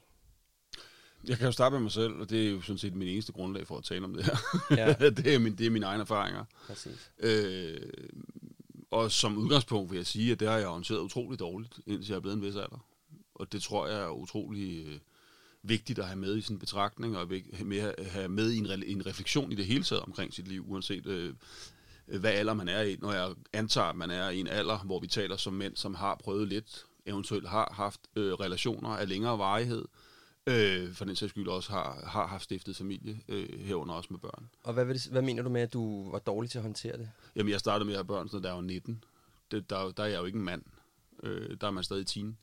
Jeg 1.28 1.36
kan 1.36 1.46
jo 1.46 1.52
starte 1.52 1.72
med 1.72 1.80
mig 1.80 1.92
selv, 1.92 2.12
og 2.14 2.30
det 2.30 2.46
er 2.46 2.50
jo 2.50 2.60
sådan 2.60 2.78
set 2.78 2.94
min 2.94 3.08
eneste 3.08 3.32
grundlag 3.32 3.66
for 3.66 3.78
at 3.78 3.84
tale 3.84 4.04
om 4.04 4.14
det 4.14 4.24
her. 4.24 4.36
Ja. 4.76 4.92
det, 5.10 5.34
er 5.34 5.38
min, 5.38 5.56
det 5.58 5.66
er 5.66 5.70
mine 5.70 5.86
egne 5.86 6.00
erfaringer. 6.00 6.44
Præcis. 6.66 7.10
Øh, 7.18 7.80
og 8.90 9.12
som 9.12 9.36
udgangspunkt 9.38 9.90
vil 9.90 9.96
jeg 9.96 10.06
sige, 10.06 10.32
at 10.32 10.40
det 10.40 10.48
har 10.48 10.56
jeg 10.58 10.68
håndteret 10.68 10.98
utroligt 10.98 11.40
dårligt, 11.40 11.80
indtil 11.86 12.08
jeg 12.08 12.16
er 12.16 12.20
blevet 12.20 12.36
en 12.36 12.42
vis 12.42 12.54
alder. 12.56 12.86
Og 13.34 13.52
det 13.52 13.62
tror 13.62 13.86
jeg 13.88 14.00
er 14.02 14.08
utrolig 14.08 14.86
øh, 14.86 14.98
vigtigt 15.64 15.98
at 15.98 16.04
have 16.04 16.16
med 16.16 16.36
i 16.36 16.40
sin 16.40 16.58
betragtning, 16.58 17.16
og 17.16 17.28
med 17.64 17.78
at 17.78 18.06
have 18.06 18.28
med 18.28 18.50
i 18.50 18.58
en, 18.58 18.66
re- 18.66 18.90
en 18.90 19.06
refleksion 19.06 19.52
i 19.52 19.54
det 19.54 19.66
hele 19.66 19.84
taget 19.84 20.02
omkring 20.02 20.34
sit 20.34 20.48
liv, 20.48 20.64
uanset 20.68 21.06
øh, 21.06 21.34
hvad 22.06 22.30
alder 22.30 22.54
man 22.54 22.68
er 22.68 22.82
i. 22.82 22.96
Når 23.00 23.12
jeg 23.12 23.34
antager, 23.52 23.86
at 23.86 23.96
man 23.96 24.10
er 24.10 24.30
i 24.30 24.40
en 24.40 24.46
alder, 24.46 24.78
hvor 24.78 25.00
vi 25.00 25.06
taler 25.06 25.36
som 25.36 25.52
mænd, 25.52 25.76
som 25.76 25.94
har 25.94 26.14
prøvet 26.14 26.48
lidt, 26.48 26.84
eventuelt 27.06 27.48
har 27.48 27.72
haft 27.76 28.00
øh, 28.16 28.32
relationer 28.32 28.88
af 28.88 29.08
længere 29.08 29.38
varighed, 29.38 29.84
øh, 30.46 30.92
for 30.92 31.04
den 31.04 31.16
sags 31.16 31.30
skyld 31.30 31.48
også 31.48 31.72
har, 31.72 32.04
har 32.06 32.26
haft 32.26 32.44
stiftet 32.44 32.76
familie, 32.76 33.20
øh, 33.28 33.60
herunder 33.60 33.94
også 33.94 34.08
med 34.10 34.18
børn. 34.18 34.50
Og 34.62 34.74
hvad, 34.74 34.84
vil 34.84 34.94
det, 34.94 35.06
hvad 35.10 35.22
mener 35.22 35.42
du 35.42 35.48
med, 35.48 35.60
at 35.60 35.72
du 35.72 36.10
var 36.10 36.18
dårlig 36.18 36.50
til 36.50 36.58
at 36.58 36.62
håndtere 36.62 36.98
det? 36.98 37.10
Jamen, 37.36 37.50
jeg 37.50 37.60
startede 37.60 37.84
med 37.84 37.94
at 37.94 37.98
have 37.98 38.04
børn, 38.04 38.42
da 38.42 38.48
jeg 38.48 38.56
var 38.56 38.62
19. 38.62 39.04
Det, 39.50 39.70
der, 39.70 39.90
der 39.90 40.02
er 40.02 40.08
jeg 40.08 40.20
jo 40.20 40.24
ikke 40.24 40.38
en 40.38 40.44
mand. 40.44 40.62
Øh, 41.22 41.56
der 41.60 41.66
er 41.66 41.70
man 41.70 41.84
stadig 41.84 42.06
teen. 42.06 42.38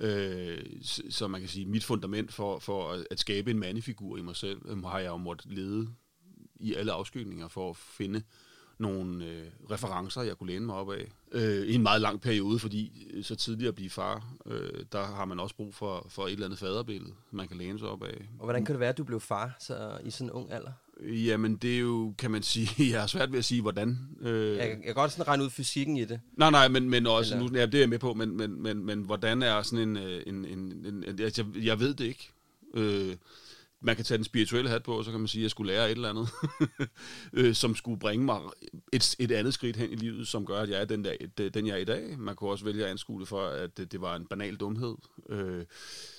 Øh, 0.00 0.58
så, 0.82 1.02
så 1.10 1.28
man 1.28 1.40
kan 1.40 1.48
sige, 1.48 1.66
mit 1.66 1.84
fundament 1.84 2.32
for, 2.32 2.58
for 2.58 3.04
at, 3.10 3.20
skabe 3.20 3.50
en 3.50 3.58
mandefigur 3.58 4.16
i 4.16 4.22
mig 4.22 4.36
selv, 4.36 4.60
øh, 4.64 4.84
har 4.84 4.98
jeg 4.98 5.08
jo 5.08 5.16
måttet 5.16 5.52
lede 5.52 5.88
i 6.60 6.74
alle 6.74 6.92
afskygninger 6.92 7.48
for 7.48 7.70
at 7.70 7.76
finde 7.76 8.22
nogle 8.78 9.24
øh, 9.26 9.44
referencer, 9.70 10.22
jeg 10.22 10.36
kunne 10.38 10.50
læne 10.52 10.66
mig 10.66 10.74
op 10.74 10.92
af. 10.92 11.12
Øh, 11.32 11.66
I 11.66 11.74
en 11.74 11.82
meget 11.82 12.00
lang 12.00 12.20
periode, 12.20 12.58
fordi 12.58 13.06
øh, 13.14 13.24
så 13.24 13.34
tidligt 13.36 13.68
at 13.68 13.74
blive 13.74 13.90
far, 13.90 14.32
øh, 14.46 14.84
der 14.92 15.04
har 15.04 15.24
man 15.24 15.40
også 15.40 15.54
brug 15.56 15.74
for, 15.74 16.06
for 16.08 16.26
et 16.26 16.32
eller 16.32 16.44
andet 16.46 16.58
faderbillede, 16.58 17.12
man 17.30 17.48
kan 17.48 17.56
læne 17.56 17.78
sig 17.78 17.88
op 17.88 18.02
af. 18.04 18.28
Og 18.38 18.44
hvordan 18.44 18.64
kan 18.64 18.72
det 18.72 18.80
være, 18.80 18.88
at 18.88 18.98
du 18.98 19.04
blev 19.04 19.20
far 19.20 19.56
så, 19.60 19.98
i 20.04 20.10
sådan 20.10 20.26
en 20.26 20.30
ung 20.32 20.52
alder? 20.52 20.70
Jamen, 21.06 21.56
det 21.56 21.74
er 21.74 21.78
jo, 21.80 22.14
kan 22.18 22.30
man 22.30 22.42
sige, 22.42 22.68
jeg 22.92 23.00
har 23.00 23.06
svært 23.06 23.32
ved 23.32 23.38
at 23.38 23.44
sige, 23.44 23.62
hvordan. 23.62 23.98
Øh, 24.20 24.56
Jeg, 24.56 24.68
jeg 24.68 24.78
kan 24.84 24.94
godt 24.94 25.12
sådan 25.12 25.28
regne 25.28 25.44
ud 25.44 25.50
fysikken 25.50 25.96
i 25.96 26.04
det. 26.04 26.20
Nej, 26.36 26.50
nej, 26.50 26.68
men, 26.68 26.90
men 26.90 27.06
også, 27.06 27.34
Eller- 27.34 27.48
nu, 27.50 27.56
ja, 27.58 27.66
det 27.66 27.74
er 27.74 27.78
jeg 27.78 27.88
med 27.88 27.98
på, 27.98 28.14
men, 28.14 28.36
men, 28.36 28.62
men, 28.62 28.84
men 28.86 29.00
hvordan 29.00 29.42
er 29.42 29.62
sådan 29.62 29.88
en, 29.88 29.96
øh, 29.96 30.22
en, 30.26 30.44
en, 30.44 30.58
en, 30.58 31.04
en 31.08 31.20
altså, 31.20 31.44
jeg, 31.54 31.64
jeg 31.64 31.80
ved 31.80 31.94
det 31.94 32.04
ikke. 32.04 32.30
Øh, 32.74 33.16
man 33.80 33.96
kan 33.96 34.04
tage 34.04 34.18
den 34.18 34.24
spirituelle 34.24 34.70
hat 34.70 34.82
på, 34.82 34.98
og 34.98 35.04
så 35.04 35.10
kan 35.10 35.20
man 35.20 35.28
sige, 35.28 35.40
at 35.40 35.42
jeg 35.42 35.50
skulle 35.50 35.72
lære 35.72 35.86
et 35.86 35.90
eller 35.90 36.10
andet, 36.10 36.28
øh, 37.38 37.54
som 37.54 37.74
skulle 37.74 38.00
bringe 38.00 38.24
mig 38.24 38.40
et, 38.92 39.16
et 39.18 39.30
andet 39.30 39.54
skridt 39.54 39.76
hen 39.76 39.92
i 39.92 39.94
livet, 39.94 40.28
som 40.28 40.46
gør, 40.46 40.60
at 40.60 40.70
jeg 40.70 40.80
er 40.80 40.84
den, 40.84 41.04
der, 41.04 41.14
den 41.48 41.66
jeg 41.66 41.72
er 41.74 41.78
i 41.78 41.84
dag. 41.84 42.18
Man 42.18 42.36
kunne 42.36 42.50
også 42.50 42.64
vælge 42.64 42.84
at 42.84 42.90
anskue 42.90 43.20
det 43.20 43.28
for, 43.28 43.48
at 43.48 43.76
det, 43.76 43.92
det 43.92 44.00
var 44.00 44.16
en 44.16 44.26
banal 44.26 44.56
dumhed, 44.56 44.94
øh, 45.28 45.64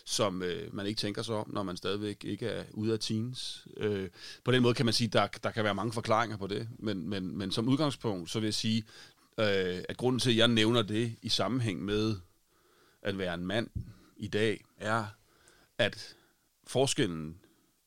som 0.05 0.43
øh, 0.43 0.75
man 0.75 0.85
ikke 0.85 0.97
tænker 0.97 1.21
sig 1.21 1.35
om, 1.35 1.49
når 1.53 1.63
man 1.63 1.77
stadigvæk 1.77 2.23
ikke 2.23 2.47
er 2.47 2.63
ude 2.73 2.93
af 2.93 2.99
teens. 2.99 3.67
Øh, 3.77 4.09
på 4.43 4.51
den 4.51 4.61
måde 4.61 4.73
kan 4.73 4.85
man 4.85 4.93
sige, 4.93 5.07
at 5.07 5.13
der, 5.13 5.27
der 5.43 5.51
kan 5.51 5.63
være 5.63 5.75
mange 5.75 5.93
forklaringer 5.93 6.37
på 6.37 6.47
det, 6.47 6.67
men, 6.79 7.09
men, 7.09 7.37
men 7.37 7.51
som 7.51 7.67
udgangspunkt, 7.67 8.29
så 8.29 8.39
vil 8.39 8.47
jeg 8.47 8.53
sige, 8.53 8.83
øh, 9.39 9.83
at 9.89 9.97
grunden 9.97 10.19
til, 10.19 10.29
at 10.29 10.37
jeg 10.37 10.47
nævner 10.47 10.81
det 10.81 11.15
i 11.21 11.29
sammenhæng 11.29 11.85
med 11.85 12.15
at 13.01 13.17
være 13.17 13.33
en 13.33 13.45
mand 13.45 13.69
i 14.17 14.27
dag, 14.27 14.65
er, 14.77 15.05
at 15.77 16.15
forskellen 16.67 17.35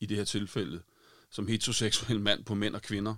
i 0.03 0.05
det 0.05 0.17
her 0.17 0.23
tilfælde, 0.23 0.81
som 1.29 1.47
heteroseksuel 1.47 2.19
mand 2.19 2.45
på 2.45 2.55
mænd 2.55 2.75
og 2.75 2.81
kvinder, 2.81 3.15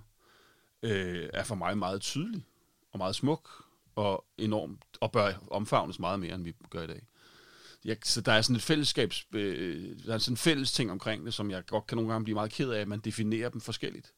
øh, 0.82 1.28
er 1.32 1.44
for 1.44 1.54
mig 1.54 1.78
meget 1.78 2.00
tydelig 2.00 2.44
og 2.92 2.98
meget 2.98 3.16
smuk 3.16 3.64
og 3.94 4.24
enormt, 4.38 4.84
og 5.00 5.12
bør 5.12 5.32
omfavnes 5.50 5.98
meget 5.98 6.20
mere, 6.20 6.34
end 6.34 6.44
vi 6.44 6.54
gør 6.70 6.82
i 6.82 6.86
dag. 6.86 7.02
Jeg, 7.84 7.96
så 8.04 8.20
der 8.20 8.32
er 8.32 8.42
sådan 8.42 8.56
et 8.56 8.62
fællesskabs, 8.62 9.26
øh, 9.32 9.98
der 10.06 10.14
er 10.14 10.18
sådan 10.18 10.32
en 10.32 10.36
fælles 10.36 10.72
ting 10.72 10.90
omkring 10.90 11.26
det, 11.26 11.34
som 11.34 11.50
jeg 11.50 11.66
godt 11.66 11.86
kan 11.86 11.96
nogle 11.96 12.12
gange 12.12 12.24
blive 12.24 12.34
meget 12.34 12.52
ked 12.52 12.70
af, 12.70 12.80
at 12.80 12.88
man 12.88 13.00
definerer 13.00 13.48
dem 13.48 13.60
forskelligt. 13.60 14.12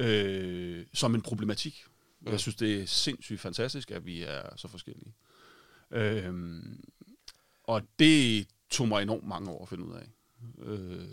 Øh, 0.00 0.86
som 0.94 1.14
en 1.14 1.22
problematik. 1.22 1.84
Mm. 2.20 2.30
Jeg 2.30 2.40
synes, 2.40 2.56
det 2.56 2.82
er 2.82 2.86
sindssygt 2.86 3.40
fantastisk, 3.40 3.90
at 3.90 4.06
vi 4.06 4.22
er 4.22 4.56
så 4.56 4.68
forskellige. 4.68 5.14
Øh, 5.90 6.62
og 7.64 7.82
det 7.98 8.48
tog 8.70 8.88
mig 8.88 9.02
enormt 9.02 9.26
mange 9.26 9.50
år 9.50 9.62
at 9.62 9.68
finde 9.68 9.84
ud 9.84 9.92
af. 9.92 10.08
Øh, 10.58 11.08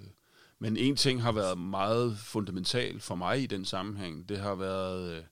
men 0.60 0.78
en 0.78 0.96
ting 0.96 1.22
har 1.22 1.32
været 1.32 1.58
meget 1.58 2.18
fundamental 2.18 3.00
for 3.00 3.16
mig 3.16 3.42
i 3.42 3.46
den 3.46 3.66
sammenhæng. 3.66 4.30
Det 4.30 4.38
har 4.38 4.56
været, 4.56 5.18
øh, 5.18 5.24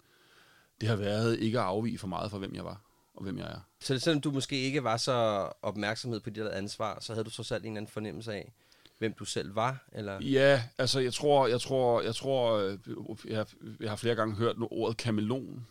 det 0.82 0.90
har 0.90 0.96
været 0.96 1.40
ikke 1.40 1.60
at 1.60 1.66
afvige 1.66 1.98
for 1.98 2.08
meget 2.08 2.32
fra, 2.32 2.38
hvem 2.38 2.56
jeg 2.56 2.66
var 2.66 2.82
og 3.16 3.24
hvem 3.24 3.38
jeg 3.38 3.48
er. 3.48 3.60
Så 3.80 4.00
selvom 4.00 4.22
du 4.22 4.32
måske 4.32 4.62
ikke 4.62 4.84
var 4.84 4.98
så 4.98 5.50
opmærksomhed 5.62 6.20
på 6.20 6.30
dit 6.30 6.44
ansvar, 6.44 6.98
så 7.02 7.14
havde 7.14 7.26
du 7.26 7.30
så 7.30 7.44
selv 7.44 7.64
en 7.64 7.68
eller 7.68 7.78
anden 7.78 7.92
fornemmelse 7.92 8.34
af, 8.34 8.54
hvem 8.98 9.14
du 9.14 9.26
selv 9.26 9.56
var? 9.56 9.88
Eller? 9.92 10.22
Ja, 10.22 10.64
altså 10.78 11.00
jeg 11.00 11.14
tror, 11.14 11.48
jeg 11.48 11.62
tror, 11.62 12.02
jeg 12.02 12.16
tror, 12.16 12.54
øh, 12.54 12.78
jeg, 13.26 13.46
jeg 13.80 13.90
har 13.90 13.96
flere 13.96 14.16
gange 14.16 14.36
hørt 14.36 14.56
ordet 14.72 14.98
kameleon, 14.98 15.68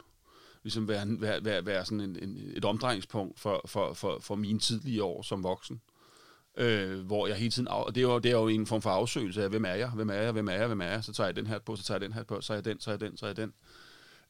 ligesom 0.62 0.88
være, 0.88 1.06
være, 1.20 1.44
være, 1.44 1.66
være 1.66 1.84
sådan 1.84 2.00
en, 2.00 2.18
en, 2.22 2.52
et 2.56 2.64
omdrejningspunkt 2.64 3.40
for, 3.40 3.60
for, 3.66 3.92
for, 3.94 4.18
for 4.20 4.34
mine 4.34 4.58
tidlige 4.58 5.02
år 5.02 5.22
som 5.22 5.42
voksen 5.42 5.80
øh, 6.56 7.00
hvor 7.00 7.26
jeg 7.26 7.36
hele 7.36 7.50
tiden, 7.50 7.68
og 7.68 7.94
det 7.94 8.00
er, 8.00 8.02
jo, 8.02 8.18
det 8.18 8.30
er 8.30 8.36
jo 8.36 8.48
en 8.48 8.66
form 8.66 8.82
for 8.82 8.90
afsøgelse 8.90 9.42
af, 9.42 9.50
hvem 9.50 9.64
er 9.64 9.74
jeg, 9.74 9.90
hvem 9.90 10.10
er 10.10 10.14
jeg, 10.14 10.32
hvem 10.32 10.48
er 10.48 10.52
jeg, 10.52 10.66
hvem 10.66 10.80
er 10.80 10.86
jeg, 10.86 11.04
så 11.04 11.12
tager 11.12 11.28
jeg 11.28 11.36
den 11.36 11.46
her 11.46 11.58
på, 11.58 11.76
så 11.76 11.84
tager 11.84 11.96
jeg 11.96 12.00
den 12.00 12.12
her 12.12 12.22
på, 12.22 12.40
så 12.40 12.52
er 12.52 12.56
jeg 12.56 12.64
den, 12.64 12.80
så 12.80 12.90
er 12.90 12.92
jeg 12.92 13.00
den, 13.00 13.16
så 13.16 13.26
er 13.26 13.30
jeg 13.30 13.36
den. 13.36 13.52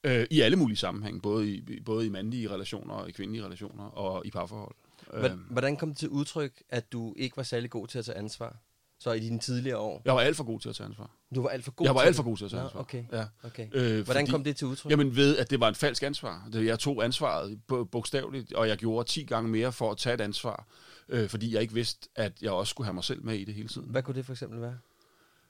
Øh, 0.05 0.27
I 0.31 0.41
alle 0.41 0.57
mulige 0.57 0.77
sammenhænge, 0.77 1.21
både 1.21 1.51
i, 1.51 1.81
både 1.85 2.07
i 2.07 2.09
mandlige 2.09 2.51
relationer, 2.51 2.95
og 2.95 3.09
i 3.09 3.13
kvindelige 3.13 3.45
relationer, 3.45 3.85
og 3.85 4.27
i 4.27 4.31
parforhold. 4.31 4.75
Øh. 5.13 5.31
Hvordan 5.51 5.77
kom 5.77 5.89
det 5.89 5.99
til 5.99 6.09
udtryk, 6.09 6.63
at 6.69 6.93
du 6.93 7.15
ikke 7.17 7.37
var 7.37 7.43
særlig 7.43 7.71
god 7.71 7.87
til 7.87 7.99
at 7.99 8.05
tage 8.05 8.19
ansvar? 8.19 8.57
Så 8.99 9.13
i 9.13 9.21
dine 9.21 9.39
tidligere 9.39 9.79
år? 9.79 10.03
Jeg 10.05 10.15
var 10.15 10.21
alt 10.21 10.37
for 10.37 10.45
god 10.45 10.61
til 10.61 10.69
at 10.69 10.75
tage 10.75 10.87
ansvar. 10.87 11.11
Du 11.35 11.43
var 11.43 11.49
alt 11.49 11.65
for 11.65 11.73
god 11.73 11.87
Jeg 11.87 11.95
var 11.95 12.01
alt 12.01 12.17
for 12.17 12.23
god 12.23 12.37
til 12.37 12.45
at 12.45 12.51
tage 12.51 12.63
ansvar. 12.63 12.81
Okay. 12.81 13.05
Ja. 13.13 13.25
okay. 13.43 13.69
Øh, 13.73 14.05
Hvordan 14.05 14.05
fordi, 14.05 14.31
kom 14.31 14.45
det 14.45 14.57
til 14.57 14.67
udtryk? 14.67 14.91
Jamen 14.91 15.17
ved, 15.17 15.37
at 15.37 15.51
det 15.51 15.61
var 15.61 15.69
en 15.69 15.75
falsk 15.75 16.03
ansvar. 16.03 16.49
Jeg 16.53 16.79
tog 16.79 17.05
ansvaret 17.05 17.61
bogstaveligt, 17.93 18.53
og 18.53 18.69
jeg 18.69 18.77
gjorde 18.77 19.09
10 19.09 19.25
gange 19.25 19.51
mere 19.51 19.73
for 19.73 19.91
at 19.91 19.97
tage 19.97 20.15
et 20.15 20.21
ansvar, 20.21 20.67
øh, 21.09 21.29
fordi 21.29 21.55
jeg 21.55 21.63
ikke 21.63 21.75
vidste, 21.75 22.09
at 22.17 22.43
jeg 22.43 22.51
også 22.51 22.71
skulle 22.71 22.85
have 22.85 22.95
mig 22.95 23.05
selv 23.05 23.25
med 23.25 23.35
i 23.35 23.45
det 23.45 23.55
hele 23.55 23.69
tiden. 23.69 23.89
Hvad 23.91 24.03
kunne 24.03 24.15
det 24.15 24.27
for 24.27 24.33
eksempel 24.33 24.61
være? 24.61 24.79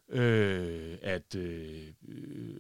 Øh, 0.09 0.99
at 1.03 1.35
øh, 1.35 1.87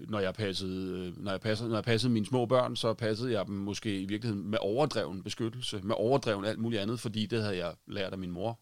når 0.09 0.21
jeg 0.21 0.35
passede, 0.35 1.15
når 1.17 1.31
jeg 1.31 1.41
passede, 1.41 1.69
når 1.69 1.77
jeg 1.77 1.85
passede 1.85 2.13
mine 2.13 2.27
små 2.27 2.47
børn, 2.47 2.77
så 2.77 2.95
passede 2.95 3.33
jeg 3.33 3.47
dem 3.47 3.55
måske 3.55 4.01
i 4.01 4.05
virkeligheden 4.05 4.51
med 4.51 4.59
overdreven 4.61 5.23
beskyttelse, 5.23 5.81
med 5.83 5.95
overdreven 5.99 6.45
alt 6.45 6.59
muligt 6.59 6.83
andet, 6.83 7.01
fordi 7.01 7.27
det 7.27 7.43
havde 7.43 7.57
jeg 7.57 7.75
lært 7.87 8.13
af 8.13 8.19
min 8.19 8.31
mor 8.31 8.61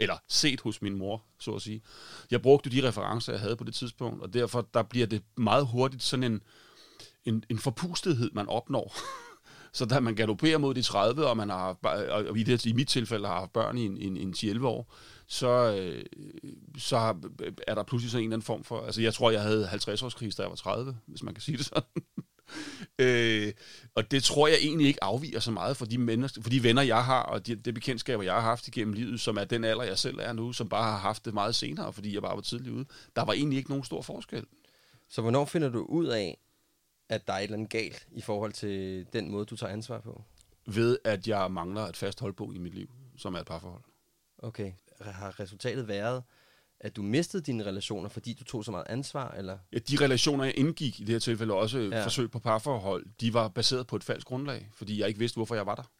eller 0.00 0.16
set 0.28 0.60
hos 0.60 0.82
min 0.82 0.98
mor, 0.98 1.24
så 1.40 1.52
at 1.54 1.62
sige. 1.62 1.82
Jeg 2.30 2.42
brugte 2.42 2.70
de 2.70 2.88
referencer, 2.88 3.32
jeg 3.32 3.40
havde 3.40 3.56
på 3.56 3.64
det 3.64 3.74
tidspunkt, 3.74 4.22
og 4.22 4.34
derfor 4.34 4.68
der 4.74 4.82
bliver 4.82 5.06
det 5.06 5.22
meget 5.36 5.66
hurtigt 5.66 6.02
sådan 6.02 6.32
en, 6.32 6.42
en, 7.24 7.44
en 7.48 7.58
forpustethed, 7.58 8.30
man 8.32 8.48
opnår. 8.48 8.96
så 9.72 9.86
da 9.86 10.00
man 10.00 10.14
galopperer 10.14 10.58
mod 10.58 10.74
de 10.74 10.82
30, 10.82 11.26
og 11.26 11.36
man 11.36 11.50
har, 11.50 11.72
og 12.10 12.38
i, 12.38 12.42
det, 12.42 12.66
i 12.66 12.72
mit 12.72 12.88
tilfælde 12.88 13.26
har 13.26 13.38
haft 13.38 13.52
børn 13.52 13.78
i 13.78 13.86
en, 13.86 13.96
en, 13.96 14.16
en 14.16 14.34
11 14.42 14.68
år, 14.68 14.94
så, 15.26 15.76
øh, 15.76 16.04
så 16.78 16.96
er 17.66 17.74
der 17.74 17.82
pludselig 17.82 18.10
sådan 18.10 18.22
en 18.22 18.28
eller 18.28 18.36
anden 18.36 18.46
form 18.46 18.64
for... 18.64 18.84
Altså, 18.84 19.02
jeg 19.02 19.14
tror, 19.14 19.30
jeg 19.30 19.42
havde 19.42 19.68
50-årskrig, 19.68 20.36
da 20.36 20.42
jeg 20.42 20.50
var 20.50 20.56
30, 20.56 20.96
hvis 21.06 21.22
man 21.22 21.34
kan 21.34 21.42
sige 21.42 21.58
det 21.58 21.66
sådan. 21.66 21.82
øh, 22.98 23.52
og 23.94 24.10
det 24.10 24.22
tror 24.22 24.48
jeg 24.48 24.56
egentlig 24.60 24.86
ikke 24.86 25.04
afviger 25.04 25.40
så 25.40 25.50
meget 25.50 25.76
for 25.76 25.84
de, 25.86 25.98
mennesker, 25.98 26.42
for 26.42 26.50
de 26.50 26.62
venner, 26.62 26.82
jeg 26.82 27.04
har, 27.04 27.22
og 27.22 27.46
de, 27.46 27.54
de 27.54 27.72
bekendtskaber, 27.72 28.22
jeg 28.22 28.34
har 28.34 28.40
haft 28.40 28.68
igennem 28.68 28.94
livet, 28.94 29.20
som 29.20 29.36
er 29.36 29.44
den 29.44 29.64
alder, 29.64 29.82
jeg 29.82 29.98
selv 29.98 30.18
er 30.22 30.32
nu, 30.32 30.52
som 30.52 30.68
bare 30.68 30.90
har 30.90 30.98
haft 30.98 31.24
det 31.24 31.34
meget 31.34 31.54
senere, 31.54 31.92
fordi 31.92 32.14
jeg 32.14 32.22
bare 32.22 32.34
var 32.34 32.42
tidligt 32.42 32.74
ude. 32.74 32.84
Der 33.16 33.22
var 33.22 33.32
egentlig 33.32 33.56
ikke 33.56 33.70
nogen 33.70 33.84
stor 33.84 34.02
forskel. 34.02 34.46
Så 35.08 35.22
hvornår 35.22 35.44
finder 35.44 35.68
du 35.68 35.82
ud 35.82 36.06
af, 36.06 36.38
at 37.08 37.26
der 37.26 37.32
er 37.32 37.38
et 37.38 37.42
eller 37.42 37.56
andet 37.56 37.70
galt 37.70 38.06
i 38.12 38.20
forhold 38.20 38.52
til 38.52 39.06
den 39.12 39.30
måde, 39.30 39.44
du 39.44 39.56
tager 39.56 39.72
ansvar 39.72 40.00
på? 40.00 40.22
Ved, 40.66 40.98
at 41.04 41.28
jeg 41.28 41.50
mangler 41.50 41.82
et 41.82 41.96
fast 41.96 42.20
holdpunkt 42.20 42.56
i 42.56 42.58
mit 42.58 42.74
liv, 42.74 42.90
som 43.16 43.34
er 43.34 43.38
et 43.38 43.46
parforhold. 43.46 43.82
Okay. 44.38 44.72
Har 45.00 45.40
resultatet 45.40 45.88
været, 45.88 46.22
at 46.80 46.96
du 46.96 47.02
mistede 47.02 47.42
dine 47.42 47.64
relationer, 47.64 48.08
fordi 48.08 48.32
du 48.32 48.44
tog 48.44 48.64
så 48.64 48.70
meget 48.70 48.86
ansvar? 48.88 49.30
Eller? 49.30 49.58
Ja, 49.72 49.78
de 49.78 49.96
relationer, 50.04 50.44
jeg 50.44 50.58
indgik 50.58 51.00
i 51.00 51.04
det 51.04 51.12
her 51.12 51.18
tilfælde, 51.18 51.54
også 51.54 51.78
ja. 51.78 52.04
forsøg 52.04 52.30
på 52.30 52.38
parforhold, 52.38 53.06
de 53.20 53.34
var 53.34 53.48
baseret 53.48 53.86
på 53.86 53.96
et 53.96 54.04
falsk 54.04 54.26
grundlag, 54.26 54.70
fordi 54.74 55.00
jeg 55.00 55.08
ikke 55.08 55.20
vidste, 55.20 55.36
hvorfor 55.36 55.54
jeg 55.54 55.66
var 55.66 55.74
der. 55.74 55.90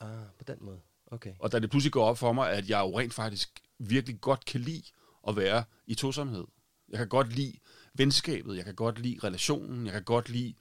Ah, 0.00 0.26
på 0.38 0.44
den 0.44 0.56
måde. 0.60 0.80
Okay. 1.06 1.32
Og 1.38 1.52
da 1.52 1.58
det 1.58 1.70
pludselig 1.70 1.92
går 1.92 2.04
op 2.04 2.18
for 2.18 2.32
mig, 2.32 2.50
at 2.50 2.70
jeg 2.70 2.80
jo 2.80 2.98
rent 2.98 3.14
faktisk 3.14 3.60
virkelig 3.78 4.20
godt 4.20 4.44
kan 4.44 4.60
lide 4.60 4.82
at 5.28 5.36
være 5.36 5.64
i 5.86 5.94
tosomhed. 5.94 6.44
Jeg 6.88 6.98
kan 6.98 7.08
godt 7.08 7.32
lide 7.32 7.52
venskabet, 7.94 8.56
jeg 8.56 8.64
kan 8.64 8.74
godt 8.74 8.98
lide 8.98 9.18
relationen, 9.24 9.86
jeg 9.86 9.92
kan 9.92 10.04
godt 10.04 10.28
lide 10.28 10.54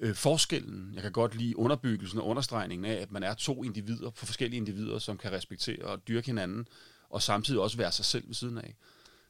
øh, 0.00 0.14
forskellen, 0.14 0.94
jeg 0.94 1.02
kan 1.02 1.12
godt 1.12 1.34
lide 1.34 1.58
underbyggelsen 1.58 2.18
og 2.18 2.26
understregningen 2.26 2.84
af, 2.84 2.94
at 2.94 3.12
man 3.12 3.22
er 3.22 3.34
to 3.34 3.64
individer, 3.64 4.10
for 4.10 4.26
forskellige 4.26 4.56
individer, 4.56 4.98
som 4.98 5.18
kan 5.18 5.32
respektere 5.32 5.84
og 5.84 6.08
dyrke 6.08 6.26
hinanden, 6.26 6.68
og 7.08 7.22
samtidig 7.22 7.60
også 7.60 7.76
være 7.76 7.92
sig 7.92 8.04
selv 8.04 8.26
ved 8.26 8.34
siden 8.34 8.58
af. 8.58 8.74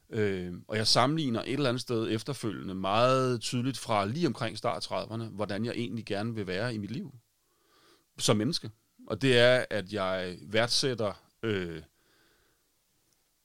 Øh, 0.09 0.53
og 0.67 0.77
jeg 0.77 0.87
sammenligner 0.87 1.41
et 1.41 1.53
eller 1.53 1.69
andet 1.69 1.81
sted 1.81 2.11
efterfølgende 2.11 2.75
meget 2.75 3.41
tydeligt 3.41 3.77
fra 3.77 4.05
lige 4.05 4.27
omkring 4.27 4.57
start 4.57 4.85
30'erne, 4.85 5.23
hvordan 5.23 5.65
jeg 5.65 5.73
egentlig 5.73 6.05
gerne 6.05 6.35
vil 6.35 6.47
være 6.47 6.75
i 6.75 6.77
mit 6.77 6.91
liv 6.91 7.15
som 8.17 8.37
menneske. 8.37 8.71
Og 9.07 9.21
det 9.21 9.37
er, 9.37 9.65
at 9.69 9.93
jeg 9.93 10.37
værdsætter 10.41 11.13
øh, 11.43 11.81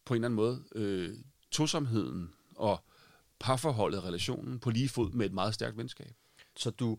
på 0.04 0.14
en 0.14 0.24
eller 0.24 0.26
anden 0.26 0.36
måde 0.36 0.64
øh, 0.74 1.16
tosomheden 1.50 2.34
og 2.56 2.84
parforholdet, 3.40 4.04
relationen 4.04 4.60
på 4.60 4.70
lige 4.70 4.88
fod 4.88 5.10
med 5.10 5.26
et 5.26 5.32
meget 5.32 5.54
stærkt 5.54 5.76
venskab. 5.76 6.14
Så 6.56 6.70
du, 6.70 6.98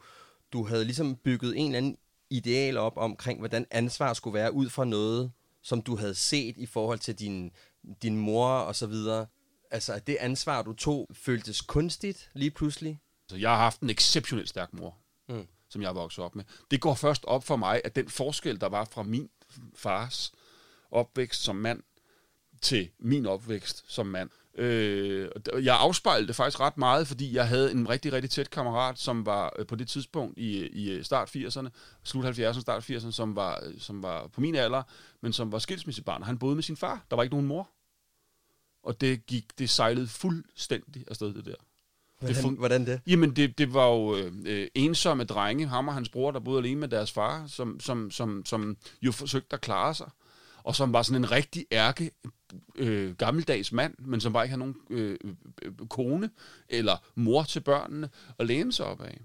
du 0.54 0.64
havde 0.64 0.86
ligesom 0.86 1.16
bygget 1.16 1.58
en 1.58 1.66
eller 1.66 1.78
anden 1.78 1.98
ideal 2.30 2.78
op 2.78 2.98
omkring, 2.98 3.40
hvordan 3.40 3.66
ansvar 3.72 4.14
skulle 4.14 4.34
være 4.34 4.54
ud 4.54 4.70
fra 4.70 4.86
noget, 4.86 5.32
som 5.62 5.82
du 5.82 5.96
havde 5.96 6.16
set 6.16 6.58
i 6.58 6.66
forhold 6.66 7.00
til 7.00 7.20
din, 7.20 7.52
din 8.02 8.18
mor 8.18 8.48
og 8.48 8.76
så 8.76 8.88
videre 8.88 9.28
altså 9.72 9.94
at 9.94 10.08
det 10.08 10.18
ansvar, 10.20 10.62
du 10.62 10.74
tog, 10.74 11.08
føltes 11.14 11.62
kunstigt 11.62 12.30
lige 12.34 12.52
pludselig? 12.52 13.00
Så 13.28 13.36
jeg 13.36 13.50
har 13.50 13.58
haft 13.58 13.82
en 13.82 13.90
exceptionelt 13.90 14.50
stærk 14.50 14.74
mor, 14.74 14.98
mm. 15.30 15.48
som 15.70 15.82
jeg 15.82 15.96
vokset 15.96 16.24
op 16.24 16.36
med. 16.36 16.44
Det 16.72 16.82
går 16.82 16.96
først 16.96 17.26
op 17.26 17.44
for 17.44 17.56
mig, 17.56 17.82
at 17.86 17.96
den 17.96 18.10
forskel, 18.10 18.62
der 18.62 18.70
var 18.70 18.86
fra 18.86 19.04
min 19.04 19.30
fars 19.76 20.32
opvækst 20.92 21.44
som 21.44 21.56
mand 21.56 21.84
til 22.62 22.90
min 23.00 23.26
opvækst 23.26 23.84
som 23.88 24.06
mand, 24.06 24.30
Øh, 24.56 25.30
jeg 25.62 25.78
afspejlede 25.80 26.28
det 26.28 26.36
faktisk 26.36 26.60
ret 26.60 26.78
meget, 26.78 27.08
fordi 27.08 27.36
jeg 27.36 27.48
havde 27.48 27.72
en 27.72 27.90
rigtig, 27.90 28.14
rigtig 28.14 28.30
tæt 28.32 28.50
kammerat, 28.50 29.00
som 29.00 29.26
var 29.26 29.54
øh, 29.60 29.66
på 29.66 29.76
det 29.76 29.88
tidspunkt 29.88 30.38
i, 30.38 30.68
i 30.68 31.04
start 31.04 31.36
80'erne, 31.36 31.70
slut 32.04 32.26
70'erne, 32.26 32.62
start 32.62 32.90
80'erne, 32.90 33.12
som 33.12 33.36
var, 33.36 33.64
som 33.80 34.04
var 34.04 34.28
på 34.28 34.42
min 34.42 34.56
alder, 34.56 34.84
men 35.22 35.34
som 35.34 35.52
var 35.52 35.60
skilsmissebarn, 35.60 36.24
han 36.24 36.38
boede 36.38 36.56
med 36.56 36.64
sin 36.64 36.78
far. 36.78 37.06
Der 37.10 37.16
var 37.16 37.24
ikke 37.24 37.34
nogen 37.34 37.48
mor. 37.48 37.70
Og 38.84 39.02
det 39.02 39.26
gik, 39.26 39.60
det 39.60 39.70
sejlede 39.70 40.08
fuldstændig 40.08 41.06
afsted, 41.08 41.34
det 41.34 41.46
der. 41.46 41.56
Hvordan 42.20 42.36
det, 42.36 42.44
fun- 42.44 42.58
hvordan 42.58 42.86
det? 42.86 43.02
Jamen, 43.08 43.36
det, 43.36 43.58
det 43.58 43.74
var 43.74 43.88
jo 43.88 44.18
øh, 44.46 44.68
ensomme 44.76 45.24
drenge, 45.24 45.68
ham 45.68 45.88
og 45.88 45.94
hans 45.94 46.10
bror, 46.10 46.32
der 46.32 46.40
boede 46.40 46.60
alene 46.60 46.80
med 46.80 46.88
deres 46.88 47.12
far, 47.12 47.48
som, 47.48 47.80
som, 47.80 48.12
som, 48.12 48.46
som 48.46 48.78
jo 49.02 49.12
forsøgte 49.12 49.54
at 49.54 49.62
klare 49.62 49.96
sig, 49.96 50.10
og 50.64 50.76
som 50.76 50.94
var 50.94 51.02
sådan 51.02 51.22
en 51.22 51.32
rigtig 51.32 51.66
ærke, 51.72 52.12
øh, 52.76 53.16
gammeldags 53.16 53.72
mand, 53.72 53.94
men 54.00 54.22
som 54.22 54.34
bare 54.34 54.44
ikke 54.44 54.52
havde 54.52 54.60
nogen 54.60 54.76
øh, 54.90 55.18
øh, 55.62 55.72
kone 55.90 56.30
eller 56.70 56.98
mor 57.16 57.44
til 57.44 57.60
børnene 57.60 58.10
at 58.40 58.46
læne 58.46 58.74
sig 58.74 58.86
op 58.86 59.02
af. 59.02 59.22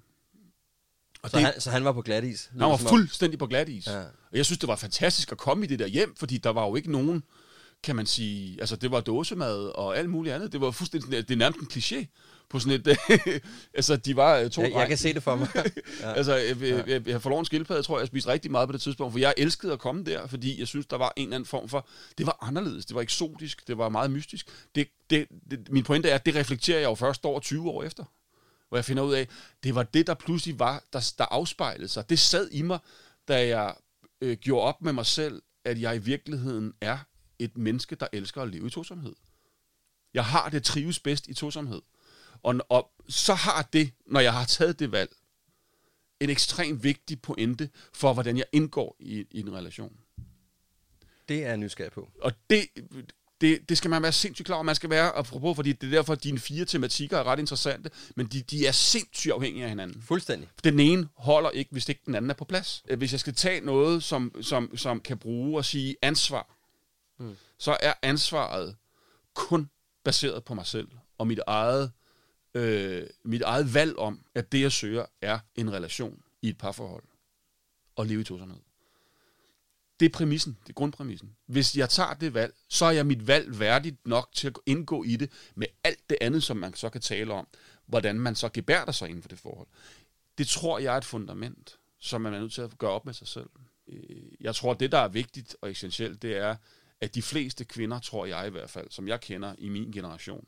Og 1.23 1.31
så, 1.31 1.37
det, 1.37 1.45
han, 1.47 1.61
så 1.61 1.71
han 1.71 1.85
var 1.85 1.93
på 1.93 2.03
glat 2.03 2.25
is? 2.25 2.51
Han 2.53 2.61
var 2.61 2.77
fuldstændig 2.77 3.39
på 3.39 3.47
glat 3.47 3.69
is. 3.69 3.87
Ja. 3.87 4.01
Og 4.01 4.37
jeg 4.37 4.45
synes, 4.45 4.59
det 4.59 4.69
var 4.69 4.77
fantastisk 4.77 5.33
at 5.33 5.39
komme 5.39 5.65
i 5.65 5.69
det 5.69 5.79
der 5.79 5.87
hjem, 5.87 6.15
fordi 6.17 6.39
der 6.39 6.51
var 6.51 6.67
jo 6.67 6.75
ikke 6.77 6.93
nogen 6.93 7.23
kan 7.83 7.97
man 7.97 8.07
sige, 8.07 8.61
altså 8.61 8.77
det 8.77 8.91
var 8.91 9.01
dåsemad 9.01 9.59
og 9.75 9.99
alt 9.99 10.11
muligt 10.11 10.35
andet. 10.35 10.53
Det 10.53 10.61
var 10.61 10.71
fuldstændig, 10.71 11.29
det 11.29 11.31
er 11.31 11.37
nærmest 11.37 11.61
en 11.61 11.69
kliché 11.73 12.07
på 12.49 12.59
sådan 12.59 12.81
et, 12.81 12.99
altså 13.75 13.97
de 13.97 14.17
var 14.17 14.37
øh, 14.37 14.51
to 14.51 14.63
jeg, 14.63 14.73
jeg 14.73 14.89
kan 14.89 14.99
se 14.99 15.15
det 15.15 15.23
for 15.23 15.37
mig. 15.37 15.49
ja. 16.01 16.13
altså 16.13 16.35
jeg, 16.35 16.63
jeg, 16.63 16.89
jeg, 16.89 17.09
jeg 17.09 17.23
forlod 17.23 17.39
en 17.39 17.45
skildpadde, 17.45 17.83
tror 17.83 17.97
jeg, 17.97 18.01
jeg 18.01 18.07
spiste 18.07 18.31
rigtig 18.31 18.51
meget 18.51 18.69
på 18.69 18.73
det 18.73 18.81
tidspunkt, 18.81 19.13
for 19.13 19.19
jeg 19.19 19.35
elskede 19.37 19.73
at 19.73 19.79
komme 19.79 20.05
der, 20.05 20.27
fordi 20.27 20.61
jeg 20.61 20.69
synes, 20.69 20.87
der 20.87 20.97
var 20.97 21.13
en 21.17 21.23
eller 21.23 21.35
anden 21.35 21.47
form 21.47 21.69
for, 21.69 21.89
det 22.19 22.27
var 22.27 22.39
anderledes, 22.41 22.87
det 22.87 22.95
var 22.95 23.01
eksotisk, 23.01 23.69
det 23.69 23.79
var 23.79 23.89
meget 23.89 24.11
mystisk. 24.11 24.49
Det, 24.75 24.89
det, 25.11 25.27
det, 25.51 25.69
min 25.71 25.85
pointe 25.85 26.09
er, 26.09 26.15
at 26.15 26.27
det 26.27 26.35
reflekterer 26.35 26.79
jeg 26.79 26.87
jo 26.87 26.95
først 26.95 27.25
over 27.25 27.41
20 27.41 27.71
år 27.71 27.83
efter, 27.83 28.05
hvor 28.69 28.79
jeg 28.79 28.85
finder 28.85 29.03
ud 29.03 29.15
af, 29.15 29.29
det 29.63 29.75
var 29.75 29.83
det, 29.83 30.07
der 30.07 30.15
pludselig 30.15 30.59
var, 30.59 30.83
der, 30.93 31.13
der 31.19 31.25
afspejlede 31.25 31.89
sig. 31.89 32.11
Det 32.11 32.19
sad 32.19 32.49
i 32.51 32.63
mig, 32.63 32.79
da 33.29 33.49
jeg 33.49 33.75
øh, 34.21 34.37
gjorde 34.37 34.65
op 34.65 34.83
med 34.83 34.93
mig 34.93 35.07
selv, 35.07 35.43
at 35.65 35.81
jeg 35.81 35.97
i 35.97 35.99
virkeligheden 35.99 36.73
er 36.81 36.99
et 37.39 37.59
menneske, 37.59 37.97
der 37.97 38.07
elsker 38.13 38.43
at 38.43 38.49
leve 38.49 38.67
i 38.67 38.71
tosomhed. 38.71 39.15
Jeg 40.15 40.25
har 40.25 40.49
det 40.49 40.65
trives 40.65 41.01
bedst 41.01 41.29
i 41.29 41.35
tosomhed. 41.35 41.83
Og, 42.43 42.55
og 42.69 42.91
så 43.09 43.35
har 43.35 43.69
det, 43.73 43.93
når 44.07 44.21
jeg 44.21 44.33
har 44.33 44.45
taget 44.45 44.79
det 44.79 44.93
valg, 44.93 45.11
en 46.21 46.31
ekstremt 46.31 46.83
vigtig 46.85 47.23
pointe 47.23 47.71
for, 47.95 48.13
hvordan 48.13 48.37
jeg 48.37 48.47
indgår 48.53 48.97
i, 49.01 49.27
i 49.31 49.41
en 49.41 49.53
relation. 49.53 49.97
Det 51.29 51.43
er 51.43 51.49
jeg 51.49 51.57
nysgerrig 51.57 51.93
på. 51.93 52.11
Og 52.23 52.33
det, 52.51 52.67
det, 53.41 53.69
det 53.69 53.79
skal 53.79 53.91
man 53.91 54.03
være 54.03 54.13
sindssygt 54.13 54.47
klar 54.47 54.57
over. 54.57 54.63
Man 54.63 54.75
skal 54.75 54.91
være, 54.91 55.13
apropos, 55.17 55.57
fordi 55.57 55.73
det 55.73 55.87
er 55.87 55.91
derfor, 55.91 56.13
at 56.13 56.25
dine 56.25 56.39
fire 56.39 56.65
tematikker 56.65 57.19
er 57.19 57.25
ret 57.25 57.39
interessante, 57.39 57.91
men 58.17 58.27
de, 58.27 58.43
de 58.43 58.67
er 58.67 58.73
sindssygt 58.73 59.33
afhængige 59.33 59.63
af 59.65 59.69
hinanden. 59.69 60.03
Fuldstændig. 60.03 60.49
Den 60.65 60.81
ene 60.81 61.09
holder 61.15 61.51
ikke, 61.51 61.73
hvis 61.73 61.89
ikke 61.89 62.03
den 62.07 62.15
anden 62.15 62.31
er 62.31 62.35
på 62.35 62.45
plads. 62.45 62.85
Hvis 62.97 63.13
jeg 63.13 63.21
skal 63.21 63.35
tage 63.35 63.61
noget, 63.61 64.03
som, 64.03 64.43
som, 64.43 64.77
som 64.77 65.01
kan 65.01 65.19
bruge 65.19 65.59
og 65.59 65.65
sige 65.65 65.97
ansvar, 66.03 66.56
mm. 67.19 67.37
så 67.59 67.77
er 67.81 67.93
ansvaret 68.03 68.77
kun 69.35 69.71
baseret 70.05 70.45
på 70.45 70.55
mig 70.55 70.67
selv 70.67 70.89
og 71.19 71.27
mit 71.27 71.41
eget, 71.47 71.93
øh, 72.55 73.07
mit 73.23 73.43
eget 73.43 73.75
valg 73.75 73.99
om, 73.99 74.25
at 74.35 74.53
det, 74.53 74.61
jeg 74.61 74.73
søger, 74.73 75.07
er 75.21 75.39
en 75.55 75.73
relation 75.73 76.23
i 76.43 76.49
et 76.49 76.59
parforhold 76.59 77.05
og 77.97 78.07
leve 78.07 78.21
i 78.21 78.25
tosomhed. 78.25 78.61
Det 80.01 80.07
er 80.07 80.11
præmissen, 80.11 80.57
det 80.63 80.69
er 80.69 80.75
grundpræmissen. 80.75 81.37
Hvis 81.47 81.77
jeg 81.77 81.91
tager 81.91 82.15
det 82.15 82.35
valg, 82.35 82.55
så 82.69 82.85
er 82.85 82.91
jeg 82.91 83.07
mit 83.07 83.27
valg 83.27 83.59
værdigt 83.59 84.07
nok 84.07 84.29
til 84.33 84.47
at 84.47 84.59
indgå 84.67 85.05
i 85.05 85.17
det 85.17 85.31
med 85.55 85.67
alt 85.85 86.11
det 86.11 86.19
andet, 86.21 86.43
som 86.43 86.57
man 86.57 86.75
så 86.75 86.89
kan 86.89 87.01
tale 87.01 87.33
om, 87.33 87.47
hvordan 87.87 88.21
man 88.21 88.35
så 88.35 88.49
gebærder 88.49 88.93
sig 88.93 89.09
inden 89.09 89.23
for 89.23 89.29
det 89.29 89.39
forhold. 89.39 89.69
Det 90.39 90.49
tror 90.49 90.79
jeg 90.79 90.95
er 90.95 90.99
et 90.99 91.05
fundament, 91.05 91.79
som 91.99 92.21
man 92.21 92.35
er 92.35 92.41
nødt 92.41 92.53
til 92.53 92.63
at 92.63 92.79
gøre 92.79 92.91
op 92.91 93.07
med 93.07 93.15
sig 93.15 93.29
selv. 93.29 93.49
Øh, 93.89 94.33
jeg 94.41 94.55
tror, 94.55 94.75
det, 94.75 94.93
der 94.93 94.99
er 94.99 95.09
vigtigt 95.09 95.57
og 95.61 95.71
essentielt, 95.71 96.23
det 96.23 96.37
er, 96.37 96.57
at 97.01 97.15
de 97.15 97.23
fleste 97.23 97.65
kvinder, 97.65 97.99
tror 97.99 98.27
jeg 98.27 98.47
i 98.47 98.51
hvert 98.51 98.71
fald, 98.71 98.91
som 98.91 99.09
jeg 99.09 99.21
kender 99.21 99.55
i 99.59 99.69
min 99.69 99.93
generation, 99.93 100.47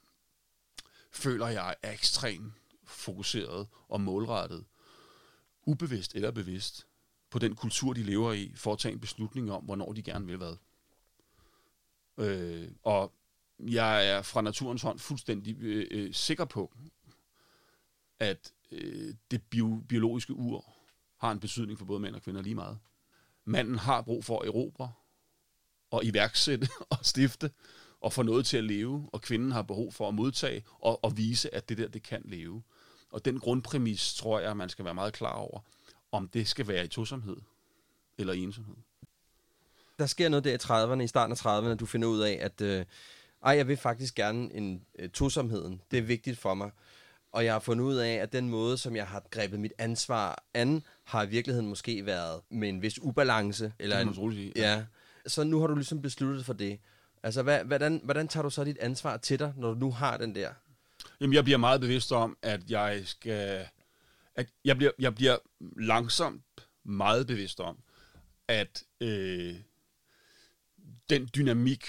føler 1.13 1.47
jeg 1.47 1.75
er 1.83 1.93
ekstremt 1.93 2.53
fokuseret 2.85 3.69
og 3.89 4.01
målrettet, 4.01 4.65
ubevidst 5.63 6.15
eller 6.15 6.31
bevidst, 6.31 6.87
på 7.31 7.39
den 7.39 7.55
kultur, 7.55 7.93
de 7.93 8.03
lever 8.03 8.33
i, 8.33 8.53
for 8.57 8.73
at 8.73 8.79
tage 8.79 8.93
en 8.93 9.01
beslutning 9.01 9.53
om, 9.53 9.65
hvornår 9.65 9.93
de 9.93 10.03
gerne 10.03 10.27
vil 10.27 10.37
hvad. 10.37 10.57
Øh, 12.19 12.71
og 12.83 13.13
jeg 13.59 14.11
er 14.11 14.23
fra 14.23 14.41
naturens 14.41 14.83
hånd 14.83 14.99
fuldstændig 14.99 15.57
øh, 15.61 15.87
øh, 15.91 16.15
sikker 16.15 16.45
på, 16.45 16.75
at 18.19 18.53
øh, 18.71 19.15
det 19.31 19.43
bio, 19.43 19.83
biologiske 19.89 20.35
ur 20.35 20.75
har 21.17 21.33
en 21.33 21.41
betydning 21.41 21.79
for 21.79 21.87
både 21.87 22.01
mænd 22.01 22.15
og 22.15 22.23
kvinder 22.23 22.43
lige 22.43 22.55
meget. 22.55 22.79
Manden 23.45 23.79
har 23.79 24.03
brug 24.03 24.25
for 24.25 24.41
at 24.41 24.49
erobre 24.49 24.93
og 25.91 26.05
iværksætte 26.05 26.69
og 26.91 26.99
stifte 27.03 27.51
og 28.01 28.13
få 28.13 28.23
noget 28.23 28.47
til 28.47 28.57
at 28.57 28.65
leve, 28.65 29.09
og 29.13 29.23
kvinden 29.23 29.53
har 29.53 29.63
behov 29.63 29.93
for 29.93 30.09
at 30.09 30.15
modtage 30.15 30.65
og, 30.81 31.05
og 31.05 31.17
vise, 31.17 31.55
at 31.55 31.69
det 31.69 31.79
der, 31.79 31.89
det 31.89 32.03
kan 32.03 32.23
leve. 32.25 32.63
Og 33.13 33.25
den 33.25 33.41
grundpræmis, 33.41 34.15
tror 34.15 34.41
jeg, 34.41 34.57
man 34.57 34.69
skal 34.69 34.85
være 34.85 34.95
meget 34.95 35.13
klar 35.13 35.35
over, 35.35 35.61
om 36.13 36.29
det 36.29 36.49
skal 36.49 36.69
være 36.69 36.85
i 36.85 36.89
tosomhed 36.89 37.37
eller 38.19 38.33
i 38.33 38.43
ensomhed. 38.43 38.75
Der 39.99 40.07
sker 40.07 40.29
noget 40.29 40.45
der 40.45 40.53
i 40.53 40.57
30'erne, 40.57 41.01
i 41.01 41.07
starten 41.07 41.33
af 41.33 41.47
30'erne, 41.47 41.75
du 41.75 41.87
finder 41.87 42.09
ud 42.09 42.21
af, 42.21 42.39
at 42.41 42.61
øh, 42.61 42.85
ej, 43.45 43.57
jeg 43.57 43.69
vil 43.69 43.77
faktisk 43.77 44.15
gerne 44.15 44.55
en 44.55 44.83
øh, 44.99 45.09
tosomheden. 45.11 45.81
Det 45.91 45.99
er 45.99 46.03
vigtigt 46.03 46.39
for 46.39 46.55
mig. 46.55 46.71
Og 47.33 47.45
jeg 47.45 47.53
har 47.53 47.61
fundet 47.61 47.85
ud 47.85 47.97
af, 47.97 48.15
at 48.15 48.33
den 48.33 48.49
måde, 48.49 48.79
som 48.79 48.97
jeg 48.97 49.07
har 49.07 49.23
grebet 49.31 49.61
mit 49.61 49.73
ansvar 49.79 50.45
an, 50.55 50.83
har 51.05 51.23
i 51.23 51.29
virkeligheden 51.29 51.69
måske 51.69 52.07
været 52.07 52.41
med 52.51 52.69
en 52.69 52.83
vis 52.83 53.03
ubalance. 53.03 53.73
Eller 53.79 53.97
Det 53.97 54.05
kan 54.05 54.09
en, 54.09 54.15
man 54.15 54.23
roligt 54.23 54.39
sige, 54.39 54.53
ja. 54.57 54.85
Så 55.29 55.45
nu 55.45 55.61
har 55.61 55.67
du 55.67 55.75
ligesom 55.75 56.03
besluttet 56.03 56.45
for 56.45 56.53
det. 56.53 56.81
Altså, 57.23 57.43
hvad, 57.43 57.65
hvordan, 57.65 58.01
hvordan 58.05 58.29
tager 58.29 58.43
du 58.43 58.51
så 58.51 58.65
dit 58.65 58.79
ansvar 58.79 59.17
til 59.17 59.39
dig, 59.39 59.53
når 59.57 59.75
du 59.75 59.79
nu 59.79 59.91
har 59.91 60.17
den 60.17 60.35
der? 60.35 60.53
Jamen, 61.21 61.35
jeg 61.35 61.45
bliver 61.45 61.59
meget 61.59 61.81
bevidst 61.81 62.13
om, 62.13 62.37
at 62.43 62.71
jeg 62.71 63.03
skal... 63.05 63.69
At 64.35 64.49
jeg, 64.65 64.77
bliver, 64.77 64.91
jeg 64.99 65.15
bliver 65.15 65.37
langsomt 65.77 66.43
meget 66.85 67.27
bevidst 67.27 67.61
om, 67.61 67.79
at 68.49 68.85
øh, 69.01 69.55
den 71.11 71.29
dynamik, 71.35 71.87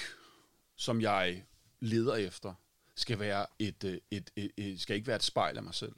som 0.76 1.02
jeg 1.02 1.46
leder 1.80 2.16
efter, 2.16 2.54
skal 2.96 3.20
være 3.20 3.46
et, 3.60 3.84
øh, 3.84 3.98
et, 4.12 4.32
et, 4.36 4.52
et, 4.58 4.82
skal 4.82 4.96
ikke 4.96 5.08
være 5.08 5.16
et 5.16 5.24
spejl 5.24 5.58
af 5.58 5.64
mig 5.64 5.74
selv. 5.74 5.96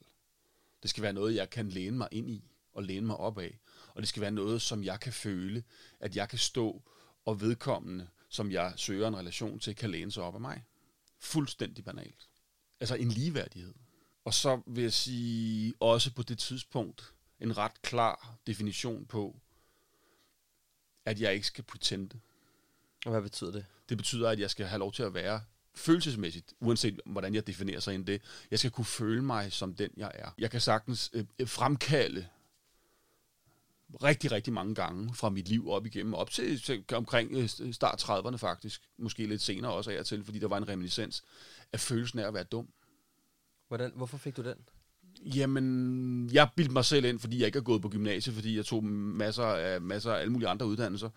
Det 0.81 0.89
skal 0.89 1.03
være 1.03 1.13
noget, 1.13 1.35
jeg 1.35 1.49
kan 1.49 1.69
læne 1.69 1.97
mig 1.97 2.07
ind 2.11 2.29
i 2.29 2.43
og 2.73 2.83
læne 2.83 3.05
mig 3.05 3.17
op 3.17 3.37
af. 3.39 3.59
Og 3.93 4.01
det 4.01 4.09
skal 4.09 4.21
være 4.21 4.31
noget, 4.31 4.61
som 4.61 4.83
jeg 4.83 4.99
kan 4.99 5.13
føle, 5.13 5.63
at 5.99 6.15
jeg 6.15 6.29
kan 6.29 6.39
stå 6.39 6.81
og 7.25 7.41
vedkommende, 7.41 8.07
som 8.29 8.51
jeg 8.51 8.73
søger 8.75 9.07
en 9.07 9.17
relation 9.17 9.59
til, 9.59 9.75
kan 9.75 9.89
læne 9.89 10.11
sig 10.11 10.23
op 10.23 10.35
af 10.35 10.41
mig. 10.41 10.63
Fuldstændig 11.19 11.83
banalt. 11.83 12.29
Altså 12.79 12.95
en 12.95 13.09
ligeværdighed. 13.09 13.73
Og 14.25 14.33
så 14.33 14.61
vil 14.67 14.81
jeg 14.81 14.93
sige, 14.93 15.73
også 15.79 16.13
på 16.13 16.23
det 16.23 16.39
tidspunkt, 16.39 17.13
en 17.39 17.57
ret 17.57 17.81
klar 17.81 18.35
definition 18.47 19.05
på, 19.05 19.39
at 21.05 21.21
jeg 21.21 21.33
ikke 21.33 21.47
skal 21.47 21.63
pretende. 21.63 22.19
Og 23.05 23.11
hvad 23.11 23.21
betyder 23.21 23.51
det? 23.51 23.65
Det 23.89 23.97
betyder, 23.97 24.29
at 24.29 24.39
jeg 24.39 24.49
skal 24.49 24.65
have 24.65 24.79
lov 24.79 24.93
til 24.93 25.03
at 25.03 25.13
være 25.13 25.41
følelsesmæssigt, 25.75 26.53
uanset 26.59 27.01
hvordan 27.05 27.35
jeg 27.35 27.47
definerer 27.47 27.79
sig 27.79 27.93
ind 27.93 28.05
det. 28.05 28.21
Jeg 28.51 28.59
skal 28.59 28.71
kunne 28.71 28.85
føle 28.85 29.21
mig 29.21 29.51
som 29.51 29.73
den, 29.73 29.89
jeg 29.97 30.11
er. 30.15 30.31
Jeg 30.37 30.51
kan 30.51 30.61
sagtens 30.61 31.11
øh, 31.13 31.25
fremkalde 31.47 32.27
rigtig, 34.03 34.31
rigtig 34.31 34.53
mange 34.53 34.75
gange 34.75 35.13
fra 35.13 35.29
mit 35.29 35.47
liv 35.47 35.69
op 35.69 35.85
igennem, 35.85 36.13
op 36.13 36.29
til, 36.29 36.61
til 36.61 36.83
omkring 36.93 37.31
øh, 37.31 37.73
start 37.73 38.03
30'erne 38.03 38.35
faktisk, 38.35 38.81
måske 38.97 39.25
lidt 39.25 39.41
senere 39.41 39.73
også 39.73 39.91
af 39.91 39.99
og 39.99 40.05
til, 40.05 40.23
fordi 40.23 40.39
der 40.39 40.47
var 40.47 40.57
en 40.57 40.67
reminiscens 40.67 41.23
af 41.73 41.79
følelsen 41.79 42.19
af 42.19 42.27
at 42.27 42.33
være 42.33 42.43
dum. 42.43 42.67
Hvordan, 43.67 43.91
hvorfor 43.95 44.17
fik 44.17 44.37
du 44.37 44.43
den? 44.43 44.55
Jamen, 45.35 46.29
jeg 46.33 46.49
bildte 46.55 46.73
mig 46.73 46.85
selv 46.85 47.05
ind, 47.05 47.19
fordi 47.19 47.39
jeg 47.39 47.45
ikke 47.45 47.57
er 47.57 47.63
gået 47.63 47.81
på 47.81 47.89
gymnasiet, 47.89 48.35
fordi 48.35 48.57
jeg 48.57 48.65
tog 48.65 48.83
masser 48.83 49.43
af, 49.43 49.81
masser 49.81 50.13
af 50.13 50.19
alle 50.19 50.33
mulige 50.33 50.49
andre 50.49 50.65
uddannelser. 50.65 51.09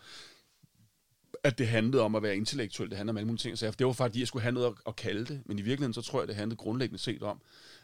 At 1.43 1.59
det 1.59 1.69
handlede 1.69 2.03
om 2.03 2.15
at 2.15 2.23
være 2.23 2.37
intellektuel, 2.37 2.91
det 2.91 2.97
handler 2.97 3.13
om 3.13 3.17
alle 3.17 3.27
mulige 3.27 3.41
ting. 3.41 3.59
Så 3.59 3.71
det 3.71 3.87
var 3.87 3.93
fordi, 3.93 4.19
jeg 4.19 4.29
skulle 4.29 4.43
have 4.43 4.53
noget 4.53 4.67
at, 4.67 4.73
at 4.87 4.97
kalde 4.97 5.25
det. 5.25 5.43
Men 5.47 5.59
i 5.59 5.63
virkeligheden, 5.63 5.95
så 5.95 6.03
tror 6.03 6.21
jeg, 6.21 6.29
det 6.29 6.37
handlede 6.37 6.57
grundlæggende 6.57 6.99
set 6.99 7.23
om, 7.23 7.41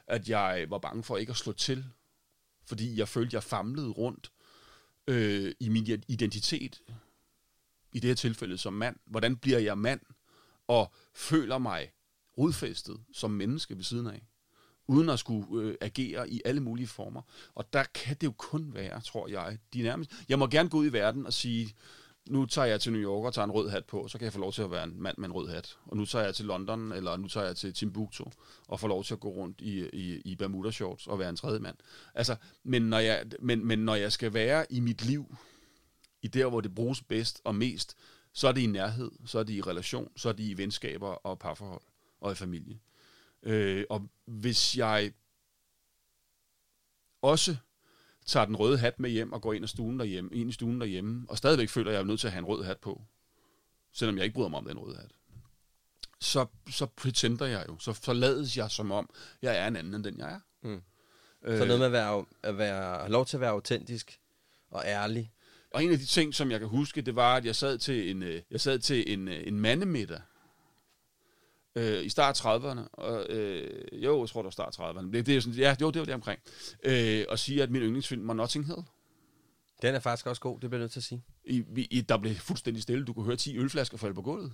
at 0.06 0.28
jeg 0.28 0.66
var 0.68 0.78
bange 0.78 1.02
for 1.02 1.16
ikke 1.16 1.30
at 1.30 1.36
slå 1.36 1.52
til. 1.52 1.84
Fordi 2.66 2.98
jeg 2.98 3.08
følte, 3.08 3.34
jeg 3.34 3.42
famlede 3.42 3.88
rundt 3.88 4.30
øh, 5.10 5.52
i 5.60 5.68
min 5.68 6.02
identitet. 6.08 6.82
I 7.92 8.00
det 8.00 8.08
her 8.08 8.14
tilfælde 8.14 8.58
som 8.58 8.72
mand. 8.72 8.96
Hvordan 9.06 9.36
bliver 9.36 9.58
jeg 9.58 9.78
mand? 9.78 10.00
Og 10.68 10.92
føler 11.14 11.58
mig 11.58 11.92
rodfæstet 12.38 13.00
som 13.12 13.30
menneske 13.30 13.76
ved 13.76 13.84
siden 13.84 14.06
af 14.06 14.22
uden 14.90 15.08
at 15.08 15.18
skulle 15.18 15.62
øh, 15.62 15.74
agere 15.80 16.30
i 16.30 16.42
alle 16.44 16.60
mulige 16.60 16.86
former. 16.86 17.22
Og 17.54 17.72
der 17.72 17.84
kan 17.94 18.16
det 18.16 18.26
jo 18.26 18.32
kun 18.32 18.74
være, 18.74 19.00
tror 19.00 19.28
jeg, 19.28 19.58
de 19.74 19.82
nærmest... 19.82 20.10
Jeg 20.28 20.38
må 20.38 20.46
gerne 20.46 20.68
gå 20.68 20.78
ud 20.78 20.86
i 20.86 20.92
verden 20.92 21.26
og 21.26 21.32
sige, 21.32 21.74
nu 22.28 22.46
tager 22.46 22.66
jeg 22.66 22.80
til 22.80 22.92
New 22.92 23.02
York 23.02 23.24
og 23.24 23.34
tager 23.34 23.44
en 23.44 23.50
rød 23.50 23.68
hat 23.70 23.84
på, 23.84 24.08
så 24.08 24.18
kan 24.18 24.24
jeg 24.24 24.32
få 24.32 24.38
lov 24.38 24.52
til 24.52 24.62
at 24.62 24.70
være 24.70 24.84
en 24.84 25.02
mand 25.02 25.18
med 25.18 25.28
en 25.28 25.32
rød 25.32 25.48
hat. 25.48 25.78
Og 25.84 25.96
nu 25.96 26.04
tager 26.04 26.24
jeg 26.24 26.34
til 26.34 26.44
London, 26.44 26.92
eller 26.92 27.16
nu 27.16 27.28
tager 27.28 27.46
jeg 27.46 27.56
til 27.56 27.74
Timbuktu, 27.74 28.24
og 28.68 28.80
får 28.80 28.88
lov 28.88 29.04
til 29.04 29.14
at 29.14 29.20
gå 29.20 29.28
rundt 29.28 29.60
i, 29.60 29.88
i, 29.92 30.20
i 30.24 30.36
Bermuda 30.36 30.70
shorts 30.70 31.06
og 31.06 31.18
være 31.18 31.28
en 31.28 31.36
tredje 31.36 31.58
mand. 31.58 31.76
Altså, 32.14 32.36
men 32.62 32.82
når, 32.82 32.98
jeg, 32.98 33.24
men, 33.40 33.66
men 33.66 33.78
når 33.78 33.94
jeg 33.94 34.12
skal 34.12 34.34
være 34.34 34.72
i 34.72 34.80
mit 34.80 35.04
liv, 35.04 35.36
i 36.22 36.28
der, 36.28 36.46
hvor 36.46 36.60
det 36.60 36.74
bruges 36.74 37.02
bedst 37.02 37.40
og 37.44 37.54
mest, 37.54 37.96
så 38.32 38.48
er 38.48 38.52
det 38.52 38.60
i 38.60 38.66
nærhed, 38.66 39.10
så 39.26 39.38
er 39.38 39.42
det 39.42 39.52
i 39.52 39.62
relation, 39.62 40.12
så 40.16 40.28
er 40.28 40.32
det 40.32 40.44
i 40.44 40.56
venskaber 40.56 41.08
og 41.08 41.38
parforhold 41.38 41.82
og 42.20 42.32
i 42.32 42.34
familie. 42.34 42.78
Øh, 43.42 43.84
og 43.90 44.08
hvis 44.24 44.76
jeg 44.76 45.12
også 47.22 47.56
tager 48.30 48.46
den 48.46 48.56
røde 48.56 48.78
hat 48.78 49.00
med 49.00 49.10
hjem 49.10 49.32
og 49.32 49.42
går 49.42 49.52
ind, 49.52 49.64
i 49.64 49.68
stuen 49.68 49.98
derhjemme, 49.98 50.30
ind 50.32 50.50
i 50.50 50.52
stuen 50.52 50.80
derhjemme, 50.80 51.26
og 51.28 51.38
stadigvæk 51.38 51.68
føler, 51.68 51.90
at 51.90 51.94
jeg 51.94 52.00
er 52.00 52.04
nødt 52.04 52.20
til 52.20 52.26
at 52.26 52.32
have 52.32 52.38
en 52.38 52.44
rød 52.44 52.64
hat 52.64 52.78
på, 52.78 53.02
selvom 53.92 54.16
jeg 54.16 54.24
ikke 54.24 54.34
bryder 54.34 54.48
mig 54.48 54.58
om 54.58 54.64
den 54.64 54.78
røde 54.78 54.96
hat, 54.96 55.10
så, 56.20 56.46
så 56.70 56.86
pretender 56.86 57.46
jeg 57.46 57.64
jo. 57.68 57.78
Så 57.78 57.92
forlades 57.92 58.56
jeg 58.56 58.70
som 58.70 58.92
om, 58.92 59.10
jeg 59.42 59.56
er 59.56 59.66
en 59.66 59.76
anden 59.76 59.94
end 59.94 60.04
den, 60.04 60.18
jeg 60.18 60.32
er. 60.32 60.40
Mm. 60.62 60.82
Øh, 61.44 61.58
så 61.58 61.64
noget 61.64 61.78
med 61.78 61.86
at, 61.86 61.92
være, 61.92 62.24
at 62.42 62.58
være, 62.58 62.98
have 62.98 63.10
lov 63.10 63.26
til 63.26 63.36
at 63.36 63.40
være 63.40 63.50
autentisk 63.50 64.20
og 64.70 64.82
ærlig. 64.86 65.32
Og 65.70 65.84
en 65.84 65.92
af 65.92 65.98
de 65.98 66.04
ting, 66.04 66.34
som 66.34 66.50
jeg 66.50 66.60
kan 66.60 66.68
huske, 66.68 67.02
det 67.02 67.16
var, 67.16 67.36
at 67.36 67.44
jeg 67.44 67.56
sad 67.56 67.78
til 67.78 68.10
en, 68.10 68.22
øh, 68.22 68.42
jeg 68.50 68.60
sad 68.60 68.78
til 68.78 69.12
en, 69.12 69.28
øh, 69.28 69.46
en 69.46 69.60
mandemiddag, 69.60 70.20
øh, 71.80 72.04
i 72.04 72.08
start 72.08 72.40
30'erne, 72.40 72.80
og, 72.92 73.26
øh, 73.28 73.80
jo, 73.92 74.20
jeg 74.20 74.28
tror, 74.28 74.42
det 74.42 74.44
var 74.44 74.50
start 74.50 74.76
30'erne, 74.80 75.12
det, 75.12 75.26
det 75.26 75.36
er 75.36 75.40
sådan, 75.40 75.58
ja, 75.58 75.76
jo, 75.80 75.90
det 75.90 75.98
var 76.00 76.04
det 76.04 76.14
omkring, 76.14 76.40
øh, 76.82 77.24
og 77.28 77.38
sige, 77.38 77.62
at 77.62 77.70
min 77.70 77.82
yndlingsfilm 77.82 78.28
var 78.28 78.34
Notting 78.34 78.66
Hill. 78.66 78.82
Den 79.82 79.94
er 79.94 80.00
faktisk 80.00 80.26
også 80.26 80.42
god, 80.42 80.60
det 80.60 80.70
bliver 80.70 80.78
jeg 80.78 80.82
nødt 80.82 80.92
til 80.92 81.00
at 81.00 81.04
sige. 81.04 81.24
I, 81.44 81.64
i, 81.90 82.00
der 82.00 82.16
blev 82.16 82.34
fuldstændig 82.34 82.82
stille, 82.82 83.04
du 83.04 83.12
kunne 83.12 83.24
høre 83.24 83.36
10 83.36 83.58
ølflasker 83.58 83.98
falde 83.98 84.14
på 84.14 84.22
gulvet. 84.22 84.52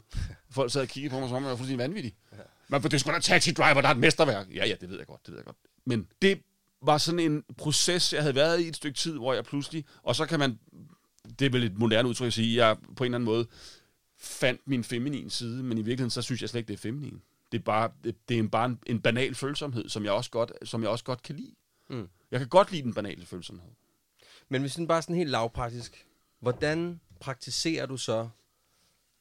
Folk 0.51 0.73
sad 0.73 0.83
og 0.83 0.89
kiggede 0.89 1.15
på 1.15 1.21
mig, 1.21 1.29
som 1.29 1.37
om 1.37 1.43
jeg 1.43 1.51
var 1.51 1.57
fuldstændig 1.57 1.85
vanvittig. 1.85 2.15
Ja. 2.33 2.37
Men 2.69 2.83
det 2.83 2.95
er 2.95 2.99
sgu 2.99 3.11
da 3.11 3.19
Taxi 3.19 3.53
Driver, 3.53 3.81
der 3.81 3.89
er 3.89 3.93
et 3.93 3.99
mesterværk. 3.99 4.47
Ja, 4.55 4.67
ja, 4.67 4.75
det 4.81 4.91
ved 4.91 4.99
jeg 4.99 5.07
godt, 5.07 5.21
det 5.27 5.33
ved 5.33 5.39
jeg 5.39 5.45
godt. 5.45 5.57
Men 5.85 6.09
det 6.23 6.43
var 6.83 6.99
sådan 6.99 7.21
en 7.21 7.45
proces, 7.59 8.13
jeg 8.13 8.23
havde 8.23 8.35
været 8.35 8.61
i 8.61 8.69
et 8.69 8.77
stykke 8.77 8.99
tid, 8.99 9.17
hvor 9.17 9.35
jeg 9.35 9.45
pludselig, 9.45 9.85
og 10.03 10.17
så 10.17 10.27
kan 10.27 10.39
man 10.39 10.59
det 11.39 11.47
er 11.47 11.51
vel 11.51 11.65
et 11.65 11.79
moderne 11.79 12.09
udtryk 12.09 12.27
at 12.27 12.33
sige, 12.33 12.67
jeg 12.67 12.77
på 12.97 13.05
en 13.05 13.07
eller 13.07 13.17
anden 13.17 13.25
måde 13.25 13.47
fandt 14.17 14.69
min 14.69 14.85
feminin 14.85 15.31
side, 15.31 15.63
men 15.63 15.79
i 15.79 15.83
virkeligheden, 15.83 16.11
så 16.11 16.23
synes 16.23 16.41
jeg 16.41 16.51
slet 16.51 16.59
ikke, 16.59 16.69
det 16.69 16.75
er 16.75 16.79
feminin. 16.79 17.23
Det 17.53 17.59
er 17.59 17.63
bare, 17.63 17.93
det, 18.05 18.29
det 18.29 18.35
er 18.35 18.39
en, 18.39 18.51
bare 18.51 18.67
en, 18.67 18.81
en 18.87 19.01
banal 19.01 19.35
følsomhed, 19.35 19.89
som 19.89 20.05
jeg 20.05 20.13
også 20.13 20.31
godt, 20.31 20.53
som 20.63 20.83
jeg 20.83 20.91
også 20.91 21.05
godt 21.05 21.23
kan 21.23 21.37
lide. 21.37 21.55
Mm. 21.89 22.09
Jeg 22.31 22.41
kan 22.41 22.49
godt 22.49 22.73
lide 22.73 22.83
den 22.83 22.95
banale 22.95 23.27
følsomhed. 23.27 23.71
Men 24.49 24.61
hvis 24.61 24.75
den 24.75 24.87
bare 24.87 25.03
sådan 25.03 25.17
helt 25.17 25.31
lavpraktisk, 25.31 26.07
hvordan 26.39 27.01
praktiserer 27.21 27.87
du 27.87 27.97
så 27.97 28.29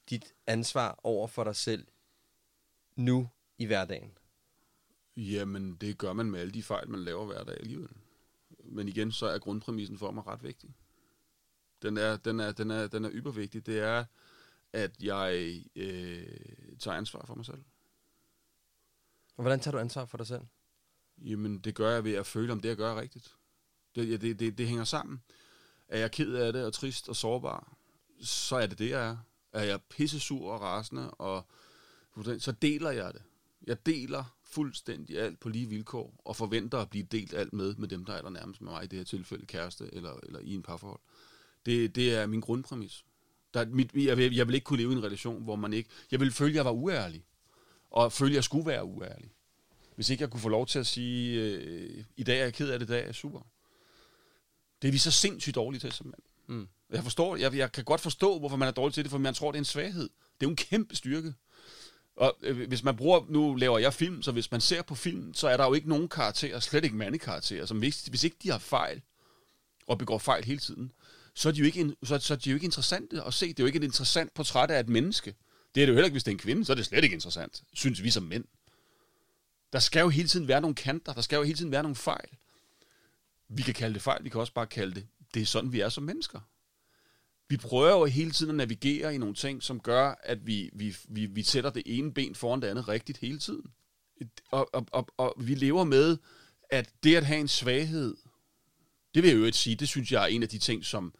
dit 0.09 0.33
ansvar 0.47 0.99
over 1.03 1.27
for 1.27 1.43
dig 1.43 1.55
selv 1.55 1.87
nu 2.95 3.29
i 3.57 3.65
hverdagen? 3.65 4.11
Jamen, 5.17 5.75
det 5.75 5.97
gør 5.97 6.13
man 6.13 6.31
med 6.31 6.39
alle 6.39 6.53
de 6.53 6.63
fejl, 6.63 6.89
man 6.89 7.03
laver 7.03 7.25
hver 7.25 7.43
dag 7.43 7.57
alligevel. 7.59 7.89
Men 8.63 8.87
igen, 8.87 9.11
så 9.11 9.25
er 9.25 9.39
grundpræmissen 9.39 9.97
for 9.97 10.11
mig 10.11 10.27
ret 10.27 10.43
vigtig. 10.43 10.75
Den 11.81 11.97
er, 11.97 12.17
den 12.17 12.39
er, 12.39 12.51
den 12.51 12.71
er, 12.71 12.87
den 12.87 13.05
er 13.05 13.09
ybervigtig. 13.13 13.65
Det 13.65 13.79
er, 13.79 14.05
at 14.75 15.03
jeg 15.03 15.63
øh, 15.75 16.27
tager 16.79 16.97
ansvar 16.97 17.25
for 17.25 17.35
mig 17.35 17.45
selv. 17.45 17.63
Og 19.35 19.41
hvordan 19.41 19.59
tager 19.59 19.71
du 19.71 19.77
ansvar 19.77 20.05
for 20.05 20.17
dig 20.17 20.27
selv? 20.27 20.41
Jamen, 21.17 21.59
det 21.59 21.75
gør 21.75 21.91
jeg 21.91 22.03
ved 22.03 22.13
at 22.13 22.25
føle, 22.25 22.51
om 22.51 22.59
det, 22.59 22.69
jeg 22.69 22.77
gør 22.77 22.91
er 22.91 23.01
rigtigt. 23.01 23.35
Det, 23.95 24.09
ja, 24.09 24.17
det, 24.17 24.39
det, 24.39 24.57
det 24.57 24.67
hænger 24.67 24.83
sammen. 24.83 25.21
Er 25.87 25.99
jeg 25.99 26.11
ked 26.11 26.33
af 26.33 26.53
det, 26.53 26.65
og 26.65 26.73
trist 26.73 27.09
og 27.09 27.15
sårbar, 27.15 27.77
så 28.21 28.55
er 28.55 28.67
det 28.67 28.79
det, 28.79 28.89
jeg 28.89 29.07
er. 29.07 29.17
Er 29.51 29.63
jeg 29.63 29.81
pissesur 29.81 30.51
og 30.51 30.61
rasende, 30.61 31.11
og 31.11 31.45
så 32.39 32.51
deler 32.61 32.91
jeg 32.91 33.13
det. 33.13 33.23
Jeg 33.67 33.85
deler 33.85 34.37
fuldstændig 34.43 35.19
alt 35.19 35.39
på 35.39 35.49
lige 35.49 35.69
vilkår, 35.69 36.21
og 36.25 36.35
forventer 36.35 36.77
at 36.77 36.89
blive 36.89 37.03
delt 37.03 37.33
alt 37.33 37.53
med, 37.53 37.75
med 37.75 37.87
dem, 37.87 38.05
der 38.05 38.13
er 38.13 38.21
der 38.21 38.29
nærmest 38.29 38.61
med 38.61 38.71
mig, 38.71 38.83
i 38.83 38.87
det 38.87 38.99
her 38.99 39.03
tilfælde 39.03 39.45
kæreste 39.45 39.89
eller, 39.93 40.19
eller 40.23 40.39
i 40.39 40.53
en 40.53 40.63
parforhold. 40.63 40.99
Det, 41.65 41.95
det 41.95 42.15
er 42.15 42.25
min 42.25 42.41
grundpræmis. 42.41 43.05
Der, 43.55 43.65
mit, 43.65 43.93
jeg, 43.93 44.17
vil, 44.17 44.35
jeg 44.35 44.47
vil 44.47 44.55
ikke 44.55 44.65
kunne 44.65 44.79
leve 44.79 44.93
i 44.93 44.95
en 44.95 45.03
relation, 45.03 45.43
hvor 45.43 45.55
man 45.55 45.73
ikke... 45.73 45.89
Jeg 46.11 46.19
vil 46.19 46.31
føle, 46.31 46.49
at 46.49 46.55
jeg 46.55 46.65
var 46.65 46.71
uærlig, 46.71 47.23
og 47.91 48.11
føle, 48.11 48.31
at 48.31 48.35
jeg 48.35 48.43
skulle 48.43 48.65
være 48.65 48.85
uærlig. 48.85 49.31
Hvis 49.95 50.09
ikke 50.09 50.21
jeg 50.21 50.29
kunne 50.29 50.41
få 50.41 50.49
lov 50.49 50.67
til 50.67 50.79
at 50.79 50.87
sige, 50.87 51.41
øh, 51.41 52.03
i 52.17 52.23
dag 52.23 52.39
er 52.39 52.43
jeg 52.43 52.53
ked 52.53 52.69
af 52.69 52.79
det, 52.79 52.89
i 52.89 52.91
dag 52.91 53.01
er 53.01 53.05
jeg 53.05 53.15
super. 53.15 53.41
Det 54.81 54.87
er 54.87 54.91
vi 54.91 54.97
så 54.97 55.11
sindssygt 55.11 55.55
dårlige 55.55 55.79
til 55.79 55.91
som 55.91 56.07
mand. 56.07 56.21
Mm. 56.47 56.67
Jeg 56.89 57.03
forstår, 57.03 57.35
jeg, 57.35 57.55
jeg 57.55 57.71
kan 57.71 57.83
godt 57.83 58.01
forstå, 58.01 58.39
hvorfor 58.39 58.57
man 58.57 58.67
er 58.67 58.71
dårlig 58.71 58.93
til 58.93 59.03
det, 59.03 59.11
for 59.11 59.17
man 59.17 59.33
tror, 59.33 59.51
det 59.51 59.57
er 59.57 59.61
en 59.61 59.65
svaghed. 59.65 60.09
Det 60.09 60.45
er 60.45 60.45
jo 60.45 60.49
en 60.49 60.55
kæmpe 60.55 60.95
styrke. 60.95 61.33
Og 62.15 62.37
øh, 62.41 62.67
hvis 62.67 62.83
man 62.83 62.95
bruger, 62.95 63.25
nu 63.29 63.55
laver 63.55 63.79
jeg 63.79 63.93
film, 63.93 64.21
så 64.21 64.31
hvis 64.31 64.51
man 64.51 64.61
ser 64.61 64.81
på 64.81 64.95
film, 64.95 65.33
så 65.33 65.47
er 65.47 65.57
der 65.57 65.65
jo 65.65 65.73
ikke 65.73 65.89
nogen 65.89 66.07
karakterer, 66.07 66.59
slet 66.59 66.83
ikke 66.83 66.95
mandekarakterer, 66.95 67.65
som 67.65 67.79
hvis, 67.79 68.05
hvis 68.05 68.23
ikke 68.23 68.37
de 68.43 68.49
har 68.49 68.57
fejl, 68.57 69.01
og 69.87 69.97
begår 69.97 70.17
fejl 70.17 70.43
hele 70.43 70.59
tiden, 70.59 70.91
så 71.35 71.49
er 71.49 71.53
de 71.53 71.59
jo 71.59 71.65
ikke, 71.65 71.95
så, 72.03 72.19
så 72.19 72.33
er 72.33 72.37
de 72.37 72.49
jo 72.49 72.55
ikke 72.55 72.65
interessante 72.65 73.23
at 73.23 73.33
se. 73.33 73.47
Det 73.47 73.59
er 73.59 73.63
jo 73.63 73.67
ikke 73.67 73.77
et 73.77 73.83
interessant 73.83 74.33
portræt 74.33 74.71
af 74.71 74.79
et 74.79 74.89
menneske. 74.89 75.35
Det 75.75 75.81
er 75.81 75.85
det 75.85 75.91
jo 75.91 75.95
heller 75.95 76.05
ikke, 76.05 76.13
hvis 76.13 76.23
det 76.23 76.31
er 76.31 76.35
en 76.35 76.39
kvinde, 76.39 76.65
så 76.65 76.73
er 76.73 76.75
det 76.75 76.85
slet 76.85 77.03
ikke 77.03 77.13
interessant, 77.13 77.63
synes 77.73 78.03
vi 78.03 78.09
som 78.09 78.23
mænd. 78.23 78.45
Der 79.73 79.79
skal 79.79 80.01
jo 80.01 80.09
hele 80.09 80.27
tiden 80.27 80.47
være 80.47 80.61
nogle 80.61 80.75
kanter, 80.75 81.13
der 81.13 81.21
skal 81.21 81.37
jo 81.37 81.43
hele 81.43 81.57
tiden 81.57 81.71
være 81.71 81.83
nogle 81.83 81.95
fejl. 81.95 82.29
Vi 83.49 83.61
kan 83.61 83.73
kalde 83.73 83.93
det 83.93 84.01
fejl, 84.01 84.23
vi 84.23 84.29
kan 84.29 84.39
også 84.39 84.53
bare 84.53 84.67
kalde 84.67 84.95
det, 84.95 85.07
det 85.33 85.41
er 85.41 85.45
sådan, 85.45 85.71
vi 85.71 85.79
er 85.79 85.89
som 85.89 86.03
mennesker 86.03 86.39
vi 87.49 87.57
prøver 87.57 87.91
jo 87.91 88.05
hele 88.05 88.31
tiden 88.31 88.49
at 88.49 88.55
navigere 88.55 89.15
i 89.15 89.17
nogle 89.17 89.35
ting, 89.35 89.63
som 89.63 89.79
gør, 89.79 90.19
at 90.23 90.47
vi, 90.47 90.69
vi, 90.73 90.95
vi, 91.09 91.25
vi 91.25 91.43
sætter 91.43 91.69
det 91.69 91.83
ene 91.85 92.13
ben 92.13 92.35
foran 92.35 92.61
det 92.61 92.67
andet 92.67 92.87
rigtigt 92.87 93.17
hele 93.17 93.39
tiden. 93.39 93.65
Og, 94.51 94.69
og, 94.73 94.85
og, 94.91 95.07
og 95.17 95.35
vi 95.37 95.55
lever 95.55 95.83
med, 95.83 96.17
at 96.69 96.89
det 97.03 97.15
at 97.15 97.25
have 97.25 97.39
en 97.39 97.47
svaghed, 97.47 98.15
det 99.15 99.23
vil 99.23 99.29
jeg 99.29 99.39
jo 99.39 99.45
ikke 99.45 99.57
sige, 99.57 99.75
det 99.75 99.87
synes 99.87 100.11
jeg 100.11 100.23
er 100.23 100.27
en 100.27 100.43
af 100.43 100.49
de 100.49 100.57
ting, 100.57 100.85
som 100.85 101.13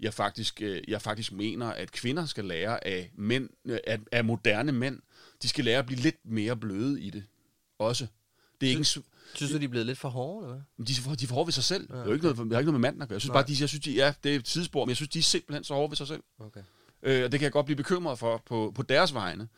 jeg 0.00 0.14
faktisk, 0.14 0.62
øh, 0.62 0.82
jeg 0.88 1.02
faktisk 1.02 1.32
mener, 1.32 1.66
at 1.66 1.92
kvinder 1.92 2.26
skal 2.26 2.44
lære 2.44 2.86
af, 2.86 3.10
mænd, 3.14 3.48
af, 3.86 3.98
af 4.12 4.24
moderne 4.24 4.72
mænd. 4.72 5.00
De 5.42 5.48
skal 5.48 5.64
lære 5.64 5.78
at 5.78 5.86
blive 5.86 6.00
lidt 6.00 6.16
mere 6.24 6.56
bløde 6.56 7.00
i 7.00 7.10
det 7.10 7.24
også. 7.78 8.06
Det 8.60 8.66
er 8.66 8.70
ikke 8.70 8.78
en, 8.78 8.84
Synes 9.34 9.52
du, 9.52 9.58
de 9.58 9.64
er 9.64 9.68
blevet 9.68 9.86
lidt 9.86 9.98
for 9.98 10.08
hårde, 10.08 10.46
eller 10.46 10.56
hvad? 10.76 10.86
De, 10.86 11.16
de 11.16 11.24
er 11.24 11.28
for 11.28 11.34
hårde 11.34 11.46
ved 11.46 11.52
sig 11.52 11.64
selv. 11.64 11.86
Ja, 11.90 11.94
okay. 11.94 12.04
Det 12.04 12.10
er 12.10 12.14
ikke 12.14 12.24
noget, 12.24 12.38
jeg 12.38 12.56
har 12.56 12.60
ikke 12.60 12.70
noget 12.70 12.80
med 12.80 12.88
manden 12.88 13.02
at 13.02 13.08
gøre. 13.08 13.14
Jeg 13.14 13.20
synes 13.20 13.30
Nej. 13.30 13.42
bare, 13.42 13.48
de, 13.48 13.56
jeg 13.60 13.68
synes, 13.68 13.84
de, 13.84 13.92
ja, 13.92 14.14
det 14.24 14.32
er 14.32 14.36
et 14.36 14.44
tidsspor, 14.44 14.84
men 14.84 14.88
jeg 14.88 14.96
synes, 14.96 15.08
de 15.08 15.18
er 15.18 15.22
simpelthen 15.22 15.64
så 15.64 15.74
hårde 15.74 15.90
ved 15.90 15.96
sig 15.96 16.06
selv. 16.06 16.22
Okay. 16.38 16.60
Øh, 17.02 17.24
og 17.24 17.32
det 17.32 17.40
kan 17.40 17.44
jeg 17.44 17.52
godt 17.52 17.66
blive 17.66 17.76
bekymret 17.76 18.18
for 18.18 18.42
på, 18.46 18.72
på 18.74 18.82
deres 18.82 19.14
vegne. 19.14 19.48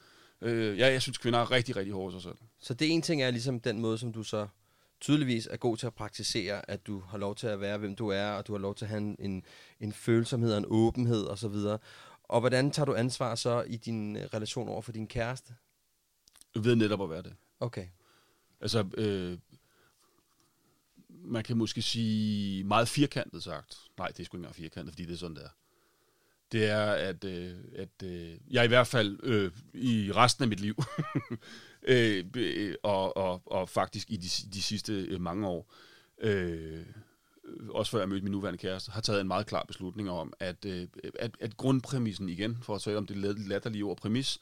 Øh, 0.42 0.78
ja, 0.78 0.92
jeg 0.92 1.02
synes, 1.02 1.18
kvinder 1.18 1.38
er 1.38 1.50
rigtig, 1.50 1.76
rigtig 1.76 1.94
hårde 1.94 2.14
ved 2.14 2.20
sig 2.20 2.30
selv. 2.30 2.38
Så 2.60 2.74
det 2.74 2.90
ene 2.90 3.02
ting 3.02 3.22
er 3.22 3.30
ligesom 3.30 3.60
den 3.60 3.80
måde, 3.80 3.98
som 3.98 4.12
du 4.12 4.22
så 4.22 4.46
tydeligvis 5.00 5.46
er 5.46 5.56
god 5.56 5.76
til 5.76 5.86
at 5.86 5.94
praktisere, 5.94 6.70
at 6.70 6.86
du 6.86 7.00
har 7.00 7.18
lov 7.18 7.34
til 7.34 7.46
at 7.46 7.60
være, 7.60 7.78
hvem 7.78 7.96
du 7.96 8.08
er, 8.08 8.30
og 8.30 8.46
du 8.46 8.52
har 8.52 8.58
lov 8.58 8.74
til 8.74 8.84
at 8.84 8.88
have 8.88 9.00
en, 9.00 9.16
en, 9.18 9.44
en 9.80 9.92
følsomhed 9.92 10.52
og 10.52 10.58
en 10.58 10.64
åbenhed 10.68 11.26
osv. 11.26 11.46
Og, 11.46 11.80
og 12.24 12.40
hvordan 12.40 12.70
tager 12.70 12.86
du 12.86 12.94
ansvar 12.94 13.34
så 13.34 13.62
i 13.62 13.76
din 13.76 14.16
øh, 14.16 14.22
relation 14.22 14.68
over 14.68 14.82
for 14.82 14.92
din 14.92 15.06
kæreste? 15.06 15.54
Ved 16.54 16.76
netop 16.76 17.02
at 17.02 17.10
være 17.10 17.22
det. 17.22 17.34
Okay. 17.60 17.86
Altså, 18.60 18.86
øh, 18.94 19.38
man 21.08 21.44
kan 21.44 21.56
måske 21.56 21.82
sige 21.82 22.64
meget 22.64 22.88
firkantet 22.88 23.42
sagt. 23.42 23.78
Nej, 23.98 24.08
det 24.08 24.20
er 24.20 24.24
sgu 24.24 24.36
ikke 24.36 24.40
engang 24.40 24.56
firkantet, 24.56 24.94
fordi 24.94 25.04
det 25.04 25.12
er 25.12 25.18
sådan, 25.18 25.36
der. 25.36 25.48
Det 26.52 26.66
er, 26.66 26.92
at, 26.92 27.24
øh, 27.24 27.56
at 27.76 28.02
øh, 28.04 28.38
jeg 28.50 28.64
i 28.64 28.68
hvert 28.68 28.86
fald 28.86 29.20
øh, 29.22 29.52
i 29.74 30.12
resten 30.12 30.42
af 30.42 30.48
mit 30.48 30.60
liv, 30.60 30.74
øh, 31.82 32.74
og, 32.82 33.16
og, 33.16 33.42
og 33.46 33.68
faktisk 33.68 34.10
i 34.10 34.16
de, 34.16 34.28
de 34.52 34.62
sidste 34.62 34.92
øh, 34.92 35.20
mange 35.20 35.48
år, 35.48 35.72
øh, 36.20 36.86
også 37.68 37.90
før 37.90 37.98
jeg 37.98 38.08
mødte 38.08 38.24
min 38.24 38.32
nuværende 38.32 38.58
kæreste, 38.58 38.92
har 38.92 39.00
taget 39.00 39.20
en 39.20 39.28
meget 39.28 39.46
klar 39.46 39.64
beslutning 39.64 40.10
om, 40.10 40.32
at, 40.40 40.64
øh, 40.64 40.88
at, 41.18 41.36
at 41.40 41.56
grundpræmissen 41.56 42.28
igen, 42.28 42.58
for 42.62 42.74
at 42.74 42.82
tale 42.82 42.98
om 42.98 43.06
det 43.06 43.38
latterlige 43.38 43.84
ord 43.84 43.96
præmis, 43.96 44.38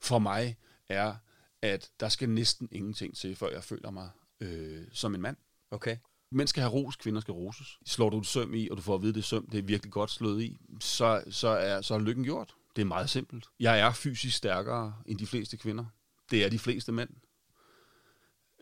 for 0.00 0.18
mig 0.18 0.56
er, 0.88 1.14
at 1.62 1.90
der 2.00 2.08
skal 2.08 2.28
næsten 2.28 2.68
ingenting 2.72 3.16
til, 3.16 3.36
før 3.36 3.50
jeg 3.50 3.64
føler 3.64 3.90
mig 3.90 4.10
øh, 4.40 4.84
som 4.92 5.14
en 5.14 5.20
mand. 5.20 5.36
Okay. 5.70 5.96
Mænd 6.30 6.48
skal 6.48 6.60
have 6.60 6.72
ros, 6.72 6.96
kvinder 6.96 7.20
skal 7.20 7.32
roses. 7.32 7.78
Slår 7.86 8.10
du 8.10 8.18
et 8.18 8.26
søm 8.26 8.54
i, 8.54 8.68
og 8.70 8.76
du 8.76 8.82
får 8.82 8.94
at 8.94 9.02
vide, 9.02 9.14
det 9.14 9.24
søm 9.24 9.48
det 9.50 9.58
er 9.58 9.62
virkelig 9.62 9.92
godt 9.92 10.10
slået 10.10 10.42
i, 10.42 10.60
så, 10.80 11.24
så, 11.30 11.48
er, 11.48 11.80
så 11.80 11.94
er 11.94 11.98
lykken 11.98 12.24
gjort. 12.24 12.54
Det 12.76 12.82
er 12.82 12.86
meget 12.86 13.10
simpelt. 13.10 13.46
Jeg 13.60 13.80
er 13.80 13.92
fysisk 13.92 14.36
stærkere 14.36 14.94
end 15.06 15.18
de 15.18 15.26
fleste 15.26 15.56
kvinder. 15.56 15.84
Det 16.30 16.44
er 16.44 16.48
de 16.48 16.58
fleste 16.58 16.92
mænd. 16.92 17.10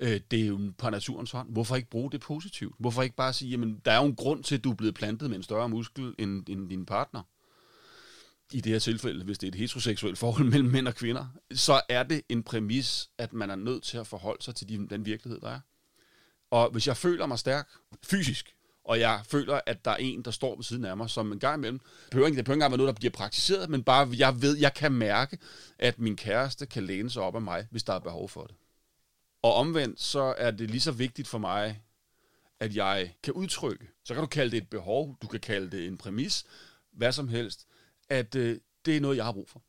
Øh, 0.00 0.20
det 0.30 0.40
er 0.40 0.46
jo 0.46 0.72
på 0.78 0.90
naturens 0.90 1.30
hånd. 1.30 1.52
Hvorfor 1.52 1.76
ikke 1.76 1.90
bruge 1.90 2.10
det 2.10 2.20
positivt? 2.20 2.74
Hvorfor 2.78 3.02
ikke 3.02 3.16
bare 3.16 3.32
sige, 3.32 3.50
jamen, 3.50 3.80
der 3.84 3.92
er 3.92 3.96
jo 3.96 4.04
en 4.04 4.16
grund 4.16 4.44
til, 4.44 4.54
at 4.54 4.64
du 4.64 4.70
er 4.70 4.74
blevet 4.74 4.94
plantet 4.94 5.30
med 5.30 5.36
en 5.36 5.42
større 5.42 5.68
muskel 5.68 6.14
end, 6.18 6.48
end 6.48 6.70
din 6.70 6.86
partner? 6.86 7.22
I 8.52 8.60
det 8.60 8.72
her 8.72 8.78
tilfælde, 8.78 9.24
hvis 9.24 9.38
det 9.38 9.46
er 9.46 9.50
et 9.50 9.54
heteroseksuelt 9.54 10.18
forhold 10.18 10.48
mellem 10.54 10.68
mænd 10.68 10.88
og 10.88 10.94
kvinder, 10.94 11.26
så 11.52 11.80
er 11.88 12.02
det 12.02 12.22
en 12.28 12.42
præmis, 12.42 13.10
at 13.18 13.32
man 13.32 13.50
er 13.50 13.56
nødt 13.56 13.82
til 13.82 13.98
at 13.98 14.06
forholde 14.06 14.42
sig 14.42 14.54
til 14.54 14.68
de, 14.68 14.88
den 14.88 15.06
virkelighed, 15.06 15.40
der 15.40 15.50
er. 15.50 15.60
Og 16.50 16.70
hvis 16.70 16.86
jeg 16.86 16.96
føler 16.96 17.26
mig 17.26 17.38
stærk 17.38 17.68
fysisk, 18.02 18.54
og 18.84 19.00
jeg 19.00 19.20
føler, 19.24 19.60
at 19.66 19.84
der 19.84 19.90
er 19.90 19.96
en, 19.96 20.22
der 20.22 20.30
står 20.30 20.56
ved 20.56 20.64
siden 20.64 20.84
af 20.84 20.96
mig, 20.96 21.10
som 21.10 21.32
en 21.32 21.38
gang 21.38 21.58
imellem, 21.58 21.78
det 21.78 22.10
behøver 22.10 22.26
ikke, 22.26 22.36
det 22.36 22.44
behøver 22.44 22.56
ikke 22.56 22.70
være 22.70 22.78
noget, 22.78 22.94
der 22.94 22.98
bliver 23.00 23.12
praktiseret, 23.12 23.70
men 23.70 23.82
bare, 23.82 24.08
jeg 24.16 24.42
ved, 24.42 24.56
jeg 24.56 24.74
kan 24.74 24.92
mærke, 24.92 25.38
at 25.78 25.98
min 25.98 26.16
kæreste 26.16 26.66
kan 26.66 26.82
læne 26.82 27.10
sig 27.10 27.22
op 27.22 27.34
af 27.34 27.42
mig, 27.42 27.66
hvis 27.70 27.82
der 27.82 27.92
er 27.92 27.98
behov 27.98 28.28
for 28.28 28.44
det. 28.44 28.56
Og 29.42 29.54
omvendt, 29.54 30.00
så 30.00 30.34
er 30.38 30.50
det 30.50 30.70
lige 30.70 30.80
så 30.80 30.92
vigtigt 30.92 31.28
for 31.28 31.38
mig, 31.38 31.82
at 32.60 32.76
jeg 32.76 33.14
kan 33.22 33.32
udtrykke, 33.32 33.88
så 34.04 34.14
kan 34.14 34.20
du 34.20 34.26
kalde 34.26 34.50
det 34.50 34.56
et 34.56 34.68
behov, 34.68 35.16
du 35.22 35.26
kan 35.26 35.40
kalde 35.40 35.76
det 35.76 35.86
en 35.86 35.98
præmis, 35.98 36.44
hvad 36.92 37.12
som 37.12 37.28
helst, 37.28 37.66
at 38.08 38.34
øh, 38.34 38.58
det 38.84 38.96
er 38.96 39.00
noget, 39.00 39.16
jeg 39.16 39.24
har 39.24 39.32
brug 39.32 39.48
for. 39.48 39.62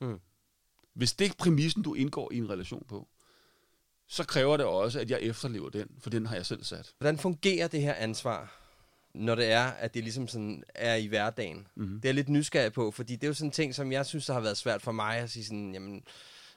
Mm. 0.00 0.20
Hvis 0.94 1.12
det 1.12 1.20
er 1.20 1.26
ikke 1.26 1.36
præmissen, 1.36 1.82
du 1.82 1.94
indgår 1.94 2.32
i 2.32 2.36
en 2.36 2.50
relation 2.50 2.84
på, 2.88 3.08
så 4.08 4.24
kræver 4.24 4.56
det 4.56 4.66
også, 4.66 5.00
at 5.00 5.10
jeg 5.10 5.20
efterlever 5.20 5.70
den, 5.70 5.88
for 6.00 6.10
den 6.10 6.26
har 6.26 6.36
jeg 6.36 6.46
selv 6.46 6.64
sat. 6.64 6.94
Hvordan 6.98 7.18
fungerer 7.18 7.68
det 7.68 7.82
her 7.82 7.94
ansvar, 7.94 8.62
når 9.14 9.34
det 9.34 9.50
er, 9.50 9.64
at 9.64 9.94
det 9.94 10.02
ligesom 10.02 10.28
sådan 10.28 10.62
er 10.74 10.94
i 10.94 11.06
hverdagen? 11.06 11.66
Mm-hmm. 11.74 11.94
Det 11.94 12.04
er 12.04 12.08
jeg 12.08 12.14
lidt 12.14 12.28
nysgerrig 12.28 12.72
på, 12.72 12.90
fordi 12.90 13.14
det 13.14 13.24
er 13.24 13.28
jo 13.28 13.34
sådan 13.34 13.48
en 13.48 13.52
ting, 13.52 13.74
som 13.74 13.92
jeg 13.92 14.06
synes, 14.06 14.26
der 14.26 14.32
har 14.32 14.40
været 14.40 14.56
svært 14.56 14.82
for 14.82 14.92
mig 14.92 15.16
at 15.16 15.30
sige 15.30 15.44
sådan, 15.44 15.74
jamen, 15.74 16.02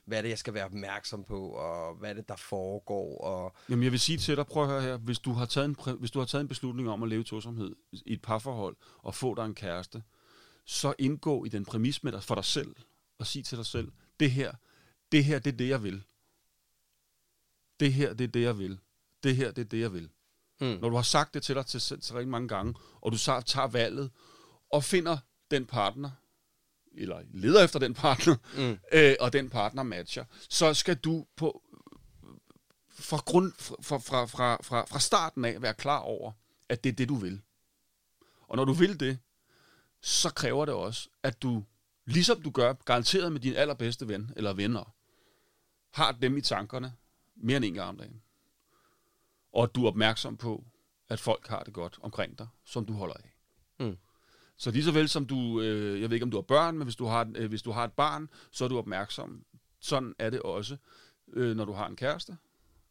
hvad 0.06 0.18
er 0.18 0.22
det, 0.22 0.30
jeg 0.30 0.38
skal 0.38 0.54
være 0.54 0.66
opmærksom 0.66 1.24
på, 1.24 1.50
og 1.50 1.96
hvad 1.96 2.10
er 2.10 2.14
det, 2.14 2.30
der 2.30 2.36
foregår? 2.36 3.18
Og... 3.22 3.56
Jamen, 3.70 3.84
jeg 3.84 3.92
vil 3.92 4.00
sige 4.00 4.18
til 4.18 4.36
dig, 4.36 4.46
prøv 4.48 4.64
at 4.64 4.70
høre 4.70 4.82
her, 4.82 4.98
hvis 4.98 5.20
du 5.20 5.32
har 5.32 5.46
taget 5.46 5.66
en, 5.66 5.76
hvis 6.00 6.12
du 6.12 6.20
har 6.20 6.26
taget 6.26 6.42
en 6.42 6.48
beslutning 6.48 6.90
om 6.90 7.04
at 7.04 7.10
leve 7.10 7.24
tosomhed 7.24 7.76
i 7.92 8.14
et 8.14 8.22
parforhold, 8.22 8.76
og 8.98 9.16
få 9.16 9.36
dig 9.36 9.46
en 9.46 9.56
kæreste, 9.56 10.04
så 10.66 10.94
indgå 11.00 11.46
i 11.46 11.50
den 11.50 11.66
præmis 11.66 12.04
med 12.04 12.12
dig 12.12 12.24
for 12.24 12.36
dig 12.36 12.46
selv, 12.46 12.76
og 13.20 13.28
sig 13.28 13.46
til 13.46 13.58
dig 13.58 13.66
selv, 13.66 13.92
det 14.20 14.32
her, 14.32 14.52
det 15.12 15.26
her, 15.26 15.40
det 15.40 15.54
er 15.54 15.58
det, 15.58 15.70
jeg 15.70 15.84
vil 15.84 16.04
det 17.80 17.94
her, 17.94 18.14
det 18.14 18.24
er 18.24 18.28
det, 18.28 18.42
jeg 18.42 18.58
vil. 18.58 18.80
Det 19.24 19.36
her, 19.36 19.52
det 19.52 19.62
er 19.62 19.70
det, 19.70 19.80
jeg 19.80 19.94
vil. 19.94 20.10
Mm. 20.62 20.78
Når 20.82 20.90
du 20.90 20.96
har 20.96 21.04
sagt 21.04 21.34
det 21.34 21.44
til 21.44 21.56
dig 21.56 21.66
til, 21.66 21.80
til 21.82 22.14
rigtig 22.16 22.28
mange 22.28 22.48
gange, 22.48 22.76
og 23.02 23.12
du 23.12 23.18
så 23.18 23.42
tager 23.42 23.68
valget, 23.68 24.12
og 24.72 24.84
finder 24.84 25.18
den 25.52 25.66
partner, 25.66 26.12
eller 26.94 27.22
leder 27.34 27.64
efter 27.64 27.80
den 27.80 27.94
partner, 27.94 28.36
mm. 28.58 28.80
øh, 28.98 29.16
og 29.20 29.34
den 29.34 29.50
partner 29.50 29.84
matcher, 29.84 30.26
så 30.50 30.74
skal 30.74 30.96
du 30.96 31.26
på 31.36 31.62
fra, 32.90 33.18
grund, 33.18 33.54
fra, 33.58 33.98
fra, 33.98 34.26
fra, 34.26 34.58
fra, 34.64 34.86
fra 34.86 35.00
starten 35.00 35.46
af 35.46 35.62
være 35.62 35.74
klar 35.74 36.00
over, 36.00 36.32
at 36.70 36.84
det 36.84 36.90
er 36.90 36.94
det, 36.94 37.10
du 37.10 37.16
vil. 37.16 37.42
Og 38.48 38.58
når 38.58 38.66
du 38.66 38.74
vil 38.74 39.00
det, 39.00 39.20
så 40.02 40.30
kræver 40.34 40.66
det 40.66 40.74
også, 40.74 41.10
at 41.24 41.42
du, 41.42 41.64
ligesom 42.06 42.42
du 42.42 42.52
gør 42.52 42.74
garanteret 42.74 43.32
med 43.32 43.42
din 43.42 43.56
allerbedste 43.56 44.08
ven 44.08 44.34
eller 44.36 44.54
venner, 44.54 44.94
har 45.92 46.12
dem 46.12 46.38
i 46.38 46.42
tankerne 46.42 46.94
mere 47.40 47.58
end 47.58 47.66
en 47.66 47.74
gang 47.74 47.90
om 47.90 47.98
dagen. 47.98 48.22
Og 49.54 49.64
at 49.64 49.76
du 49.76 49.84
er 49.84 49.88
opmærksom 49.88 50.38
på, 50.38 50.66
at 51.08 51.20
folk 51.20 51.48
har 51.48 51.64
det 51.64 51.74
godt 51.74 52.00
omkring 52.02 52.38
dig, 52.38 52.48
som 52.66 52.86
du 52.86 52.94
holder 52.94 53.16
af. 53.16 53.34
Mm. 53.80 53.98
Så 54.58 54.72
lige 54.72 54.84
så 54.84 54.92
vel 54.92 55.10
som 55.10 55.26
du, 55.26 55.62
øh, 55.62 56.02
jeg 56.02 56.10
ved 56.10 56.16
ikke 56.16 56.24
om 56.24 56.32
du 56.32 56.38
har 56.38 56.42
børn, 56.42 56.78
men 56.78 56.84
hvis 56.84 56.96
du 56.96 57.06
har, 57.06 57.32
øh, 57.36 57.50
hvis 57.50 57.62
du 57.62 57.72
har 57.72 57.84
et 57.84 57.94
barn, 57.94 58.30
så 58.52 58.66
er 58.66 58.70
du 58.70 58.78
opmærksom. 58.78 59.46
Sådan 59.80 60.16
er 60.20 60.30
det 60.30 60.42
også, 60.42 60.78
øh, 61.28 61.56
når 61.56 61.66
du 61.66 61.74
har 61.74 61.88
en 61.88 61.96
kæreste, 61.96 62.38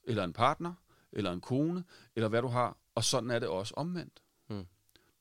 eller 0.04 0.24
en 0.24 0.32
partner, 0.32 0.74
eller 1.12 1.32
en 1.32 1.40
kone, 1.40 1.84
eller 2.16 2.28
hvad 2.28 2.42
du 2.42 2.48
har. 2.48 2.76
Og 2.94 3.04
sådan 3.04 3.30
er 3.30 3.38
det 3.38 3.48
også 3.48 3.74
omvendt. 3.76 4.22
Mm. 4.48 4.66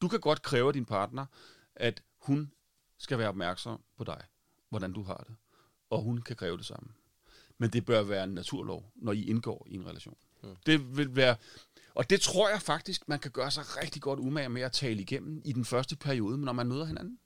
Du 0.02 0.08
kan 0.08 0.20
godt 0.20 0.42
kræve 0.42 0.68
af 0.68 0.74
din 0.74 0.86
partner, 0.86 1.26
at 1.76 2.04
hun 2.18 2.52
skal 2.98 3.18
være 3.18 3.30
opmærksom 3.30 3.82
på 3.98 4.04
dig, 4.04 4.22
hvordan 4.70 4.94
du 4.94 5.04
har 5.04 5.24
det. 5.28 5.36
Og 5.90 6.02
hun 6.02 6.22
kan 6.22 6.36
kræve 6.36 6.58
det 6.58 6.66
samme. 6.66 6.90
Men 7.58 7.70
det 7.70 7.86
bør 7.86 8.04
være 8.04 8.24
en 8.24 8.30
naturlov, 8.30 8.92
når 8.96 9.12
I 9.12 9.24
indgår 9.24 9.68
i 9.70 9.76
en 9.76 9.88
relation. 9.88 10.18
Mm. 10.44 10.56
Det 10.66 10.98
vil 10.98 11.16
være... 11.16 11.36
Og 11.94 12.10
det 12.10 12.22
tror 12.22 12.50
jeg 12.50 12.62
faktisk, 12.62 13.10
man 13.10 13.20
kan 13.20 13.32
gøre 13.32 13.52
sig 13.52 13.64
rigtig 13.84 14.02
godt 14.02 14.20
umage 14.20 14.50
med 14.50 14.62
at 14.62 14.72
tale 14.72 15.02
igennem 15.02 15.42
i 15.46 15.54
den 15.54 15.66
første 15.66 15.96
periode, 15.96 16.38
når 16.38 16.54
man 16.54 16.68
møder 16.68 16.86
hinanden. 16.86 17.20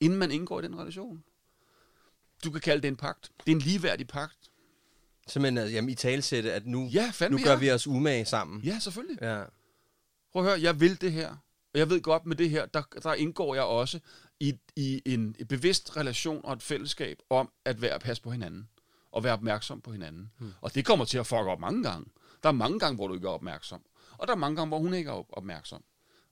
Inden 0.00 0.18
man 0.18 0.30
indgår 0.30 0.60
i 0.60 0.62
den 0.62 0.78
relation. 0.78 1.24
Du 2.44 2.50
kan 2.50 2.60
kalde 2.60 2.82
det 2.82 2.88
en 2.88 2.96
pagt. 2.96 3.30
Det 3.46 3.52
er 3.52 3.56
en 3.56 3.62
ligeværdig 3.62 4.08
pagt. 4.08 4.50
Simpelthen, 5.28 5.58
altså, 5.58 5.74
jamen, 5.74 5.90
i 5.90 5.94
talsætte, 5.94 6.52
at 6.52 6.66
nu, 6.66 6.88
Ja, 6.92 7.12
nu 7.30 7.38
gør 7.44 7.50
ja. 7.50 7.58
vi 7.58 7.70
os 7.70 7.86
umage 7.86 8.24
sammen. 8.24 8.60
Ja, 8.60 8.78
selvfølgelig. 8.78 9.18
Ja. 9.22 9.44
Prøv 10.32 10.42
at 10.42 10.48
høre, 10.48 10.60
jeg 10.60 10.80
vil 10.80 11.00
det 11.00 11.12
her. 11.12 11.28
Og 11.74 11.78
jeg 11.78 11.90
ved 11.90 12.00
godt, 12.00 12.26
med 12.26 12.36
det 12.36 12.50
her, 12.50 12.66
der, 12.66 12.82
der 13.02 13.14
indgår 13.14 13.54
jeg 13.54 13.64
også 13.64 14.00
i, 14.40 14.58
i 14.76 15.02
en, 15.04 15.36
bevidst 15.48 15.96
relation 15.96 16.40
og 16.44 16.52
et 16.52 16.62
fællesskab 16.62 17.18
om 17.30 17.50
at 17.64 17.82
være 17.82 17.98
passe 17.98 18.22
på 18.22 18.30
hinanden. 18.30 18.68
Og 19.12 19.24
være 19.24 19.32
opmærksom 19.32 19.80
på 19.80 19.92
hinanden. 19.92 20.30
Hmm. 20.38 20.52
Og 20.60 20.74
det 20.74 20.84
kommer 20.84 21.04
til 21.04 21.18
at 21.18 21.26
fuck 21.26 21.40
op 21.40 21.60
mange 21.60 21.82
gange. 21.82 22.06
Der 22.42 22.48
er 22.48 22.52
mange 22.52 22.78
gange, 22.78 22.96
hvor 22.96 23.08
du 23.08 23.14
ikke 23.14 23.26
er 23.26 23.32
opmærksom. 23.32 23.82
Og 24.18 24.26
der 24.26 24.32
er 24.32 24.38
mange 24.38 24.56
gange, 24.56 24.68
hvor 24.68 24.78
hun 24.78 24.94
ikke 24.94 25.10
er 25.10 25.14
op- 25.14 25.32
opmærksom. 25.32 25.84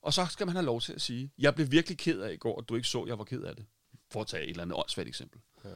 Og 0.02 0.12
så 0.12 0.26
skal 0.30 0.46
man 0.46 0.56
have 0.56 0.64
lov 0.64 0.80
til 0.80 0.92
at 0.92 1.00
sige, 1.00 1.32
jeg 1.38 1.54
blev 1.54 1.70
virkelig 1.70 1.98
ked 1.98 2.20
af 2.20 2.32
i 2.32 2.36
går, 2.36 2.60
at 2.60 2.68
du 2.68 2.74
ikke 2.74 2.88
så, 2.88 3.02
at 3.02 3.08
jeg 3.08 3.18
var 3.18 3.24
ked 3.24 3.42
af 3.42 3.56
det. 3.56 3.66
For 4.10 4.20
at 4.20 4.26
tage 4.26 4.44
et 4.44 4.50
eller 4.50 4.62
andet 4.62 4.78
åndssvagt 4.78 5.08
eksempel. 5.08 5.40
Ja. 5.64 5.70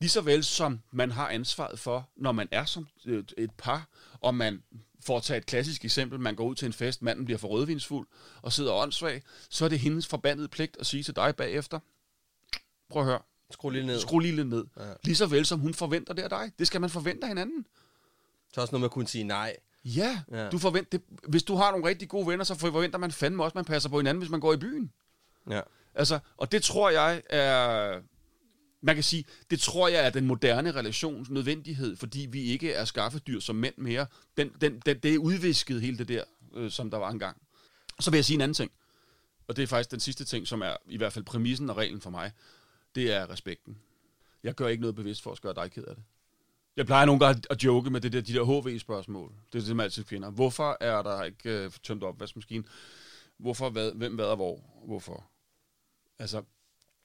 Lige 0.00 0.10
så 0.10 0.20
vel 0.20 0.44
som 0.44 0.80
man 0.90 1.10
har 1.10 1.28
ansvaret 1.28 1.78
for, 1.78 2.08
når 2.16 2.32
man 2.32 2.48
er 2.50 2.64
som 2.64 2.88
øh, 3.06 3.24
et 3.38 3.50
par, 3.58 3.88
og 4.20 4.34
man 4.34 4.62
for 5.00 5.16
at 5.16 5.22
tage 5.22 5.38
et 5.38 5.46
klassisk 5.46 5.84
eksempel, 5.84 6.20
man 6.20 6.36
går 6.36 6.44
ud 6.44 6.54
til 6.54 6.66
en 6.66 6.72
fest, 6.72 7.02
manden 7.02 7.24
bliver 7.24 7.38
for 7.38 7.48
rødvinsfuld 7.48 8.08
og 8.42 8.52
sidder 8.52 8.72
åndssvag, 8.72 9.22
så 9.50 9.64
er 9.64 9.68
det 9.68 9.78
hendes 9.78 10.06
forbandede 10.06 10.48
pligt 10.48 10.76
at 10.80 10.86
sige 10.86 11.02
til 11.02 11.16
dig 11.16 11.36
bagefter, 11.36 11.80
prøv 12.88 13.02
at 13.02 13.08
høre, 13.08 13.22
Skru 13.50 13.70
lige 13.70 13.86
ned. 13.86 14.00
skru 14.00 14.18
lige 14.18 14.36
lidt 14.36 14.48
ned. 14.48 14.64
Ja. 14.76 14.82
Lige 15.04 15.16
så 15.16 15.26
vel 15.26 15.46
som 15.46 15.60
hun 15.60 15.74
forventer 15.74 16.14
det 16.14 16.22
af 16.22 16.30
dig. 16.30 16.52
Det 16.58 16.66
skal 16.66 16.80
man 16.80 16.90
forvente 16.90 17.22
af 17.24 17.28
hinanden. 17.28 17.66
Så 18.54 18.60
også 18.60 18.72
noget 18.72 18.80
med 18.80 18.86
at 18.86 18.90
kunne 18.92 19.08
sige 19.08 19.24
nej. 19.24 19.56
Ja, 19.84 20.20
Ja. 20.32 20.48
Du 20.50 20.58
forventer, 20.58 20.98
det, 20.98 21.02
hvis 21.28 21.42
du 21.42 21.54
har 21.54 21.70
nogle 21.70 21.86
rigtig 21.88 22.08
gode 22.08 22.26
venner, 22.26 22.44
så 22.44 22.54
forventer 22.54 22.98
man 22.98 23.12
fandme 23.12 23.44
også, 23.44 23.52
at 23.52 23.54
man 23.54 23.64
passer 23.64 23.88
på 23.90 23.96
hinanden, 23.96 24.20
hvis 24.20 24.30
man 24.30 24.40
går 24.40 24.52
i 24.52 24.56
byen. 24.56 24.92
Ja. 25.50 25.60
Altså, 25.94 26.18
og 26.36 26.52
det 26.52 26.62
tror 26.62 26.90
jeg 26.90 27.22
er... 27.30 28.00
Man 28.80 28.94
kan 28.94 29.04
sige, 29.04 29.24
det 29.50 29.60
tror 29.60 29.88
jeg 29.88 30.06
er 30.06 30.10
den 30.10 30.26
moderne 30.26 30.72
relations 30.72 31.30
nødvendighed, 31.30 31.96
fordi 31.96 32.26
vi 32.30 32.42
ikke 32.42 32.72
er 32.72 32.84
skaffedyr 32.84 33.40
som 33.40 33.56
mænd 33.56 33.74
mere. 33.76 34.06
Den, 34.36 34.50
den, 34.60 34.80
den, 34.86 34.98
det 34.98 35.14
er 35.14 35.18
udvisket 35.18 35.80
hele 35.80 35.98
det 35.98 36.08
der, 36.08 36.24
øh, 36.54 36.70
som 36.70 36.90
der 36.90 36.98
var 36.98 37.10
engang. 37.10 37.36
Så 38.00 38.10
vil 38.10 38.18
jeg 38.18 38.24
sige 38.24 38.34
en 38.34 38.40
anden 38.40 38.54
ting, 38.54 38.70
og 39.48 39.56
det 39.56 39.62
er 39.62 39.66
faktisk 39.66 39.90
den 39.90 40.00
sidste 40.00 40.24
ting, 40.24 40.46
som 40.46 40.62
er 40.62 40.76
i 40.88 40.96
hvert 40.96 41.12
fald 41.12 41.24
præmissen 41.24 41.70
og 41.70 41.76
reglen 41.76 42.00
for 42.00 42.10
mig. 42.10 42.32
Det 42.96 43.12
er 43.12 43.30
respekten. 43.30 43.78
Jeg 44.42 44.54
gør 44.54 44.68
ikke 44.68 44.80
noget 44.80 44.96
bevidst 44.96 45.22
for 45.22 45.32
at 45.32 45.40
gøre 45.40 45.54
dig 45.54 45.70
ked 45.72 45.84
af 45.84 45.94
det. 45.94 46.04
Jeg 46.76 46.86
plejer 46.86 47.06
nogle 47.06 47.26
gange 47.26 47.42
at 47.50 47.64
joke 47.64 47.90
med 47.90 48.00
det 48.00 48.12
der, 48.12 48.20
de 48.20 48.32
der 48.32 48.44
HV-spørgsmål. 48.44 49.32
Det 49.52 49.62
er 49.62 49.66
det, 49.66 49.76
man 49.76 49.84
altid 49.84 50.04
finder. 50.04 50.30
Hvorfor 50.30 50.76
er 50.80 51.02
der 51.02 51.22
ikke 51.22 51.64
øh, 51.64 51.70
tømt 51.82 52.02
opvaskemaskinen? 52.02 52.68
Hvorfor, 53.38 53.70
hvad, 53.70 53.92
hvem, 53.92 54.14
hvad 54.14 54.24
og 54.24 54.36
hvor? 54.36 54.60
Hvorfor? 54.86 55.30
Altså, 56.18 56.42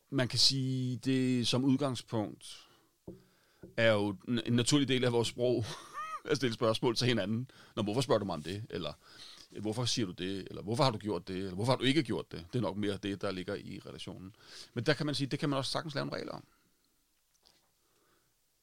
man 0.09 0.27
kan 0.27 0.39
sige, 0.39 0.97
det 0.97 1.47
som 1.47 1.63
udgangspunkt 1.63 2.67
er 3.77 3.91
jo 3.91 4.15
en 4.27 4.41
en 4.45 4.53
naturlig 4.53 4.87
del 4.87 5.03
af 5.03 5.11
vores 5.11 5.27
sprog 5.27 5.65
at 6.31 6.37
stille 6.37 6.53
spørgsmål 6.53 6.95
til 6.95 7.07
hinanden. 7.07 7.51
Nå, 7.75 7.83
hvorfor 7.83 8.01
spørger 8.01 8.19
du 8.19 8.25
mig 8.25 8.33
om 8.33 8.43
det? 8.43 8.65
Eller 8.69 8.93
hvorfor 9.59 9.85
siger 9.85 10.05
du 10.05 10.11
det? 10.11 10.47
Eller 10.49 10.61
hvorfor 10.61 10.83
har 10.83 10.91
du 10.91 10.97
gjort 10.97 11.27
det? 11.27 11.37
Eller 11.37 11.53
hvorfor 11.53 11.71
har 11.71 11.77
du 11.77 11.83
ikke 11.83 12.03
gjort 12.03 12.31
det? 12.31 12.45
Det 12.53 12.59
er 12.59 12.63
nok 12.63 12.77
mere 12.77 12.97
det, 12.97 13.21
der 13.21 13.31
ligger 13.31 13.55
i 13.55 13.81
relationen. 13.85 14.35
Men 14.73 14.83
der 14.83 14.93
kan 14.93 15.05
man 15.05 15.15
sige, 15.15 15.27
det 15.27 15.39
kan 15.39 15.49
man 15.49 15.57
også 15.57 15.71
sagtens 15.71 15.95
lave 15.95 16.03
en 16.03 16.13
regel 16.13 16.31
om. 16.31 16.43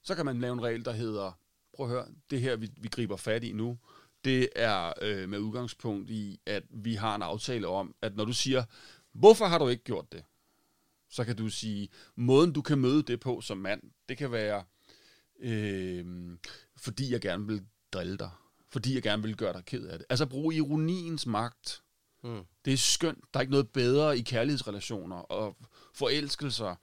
Så 0.03 0.15
kan 0.15 0.25
man 0.25 0.41
lave 0.41 0.53
en 0.53 0.63
regel, 0.63 0.85
der 0.85 0.93
hedder, 0.93 1.33
prøv 1.75 1.87
at 1.87 1.93
høre, 1.93 2.07
det 2.31 2.41
her, 2.41 2.57
vi, 2.57 2.71
vi 2.77 2.89
griber 2.89 3.17
fat 3.17 3.45
i 3.45 3.53
nu, 3.53 3.79
det 4.25 4.49
er 4.57 4.93
øh, 5.03 5.29
med 5.29 5.39
udgangspunkt 5.39 6.11
i, 6.11 6.41
at 6.47 6.63
vi 6.71 6.95
har 6.95 7.15
en 7.15 7.23
aftale 7.23 7.69
om, 7.69 7.95
at 8.03 8.17
når 8.17 8.25
du 8.25 8.33
siger, 8.33 8.65
hvorfor 9.13 9.47
har 9.47 9.59
du 9.59 9.69
ikke 9.69 9.85
gjort 9.85 10.13
det? 10.13 10.25
Så 11.11 11.25
kan 11.25 11.37
du 11.37 11.49
sige, 11.49 11.89
måden 12.17 12.53
du 12.53 12.63
kan 12.63 12.79
møde 12.79 13.03
det 13.03 13.21
på 13.21 13.41
som 13.41 13.59
mand, 13.59 13.83
det 14.09 14.19
kan 14.19 14.33
være, 14.33 14.65
øh, 15.41 16.37
fordi 16.77 17.13
jeg 17.13 17.21
gerne 17.21 17.47
vil 17.47 17.67
drille 17.93 18.17
dig. 18.17 18.31
Fordi 18.71 18.95
jeg 18.95 19.03
gerne 19.03 19.23
vil 19.23 19.37
gøre 19.37 19.53
dig 19.53 19.65
ked 19.65 19.87
af 19.87 19.99
det. 19.99 20.07
Altså 20.11 20.27
brug 20.27 20.53
ironiens 20.53 21.27
magt. 21.27 21.83
Mm. 22.25 22.41
Det 22.65 22.73
er 22.73 22.77
skønt. 22.77 23.25
Der 23.35 23.39
er 23.39 23.41
ikke 23.41 23.51
noget 23.51 23.69
bedre 23.69 24.19
i 24.19 24.21
kærlighedsrelationer 24.21 25.17
og 25.17 25.57
forelskelser, 25.95 26.75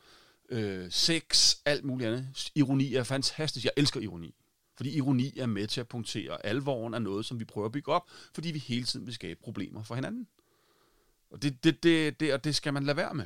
øh, 0.49 0.91
sex, 0.91 1.55
alt 1.65 1.85
muligt 1.85 2.09
andet. 2.09 2.51
Ironi 2.55 2.95
er 2.95 3.03
fantastisk. 3.03 3.65
Jeg 3.65 3.73
elsker 3.77 3.99
ironi. 3.99 4.35
Fordi 4.75 4.97
ironi 4.97 5.37
er 5.39 5.45
med 5.45 5.67
til 5.67 5.81
at 5.81 5.87
punktere 5.87 6.45
alvoren 6.45 6.93
af 6.93 7.01
noget, 7.01 7.25
som 7.25 7.39
vi 7.39 7.45
prøver 7.45 7.65
at 7.65 7.71
bygge 7.71 7.91
op, 7.91 8.09
fordi 8.33 8.51
vi 8.51 8.59
hele 8.59 8.85
tiden 8.85 9.05
vil 9.05 9.13
skabe 9.13 9.39
problemer 9.43 9.83
for 9.83 9.95
hinanden. 9.95 10.27
Og 11.29 11.41
det, 11.41 11.63
det, 11.63 11.83
det, 11.83 12.19
det, 12.19 12.33
og 12.33 12.43
det 12.43 12.55
skal 12.55 12.73
man 12.73 12.83
lade 12.83 12.97
være 12.97 13.13
med. 13.13 13.25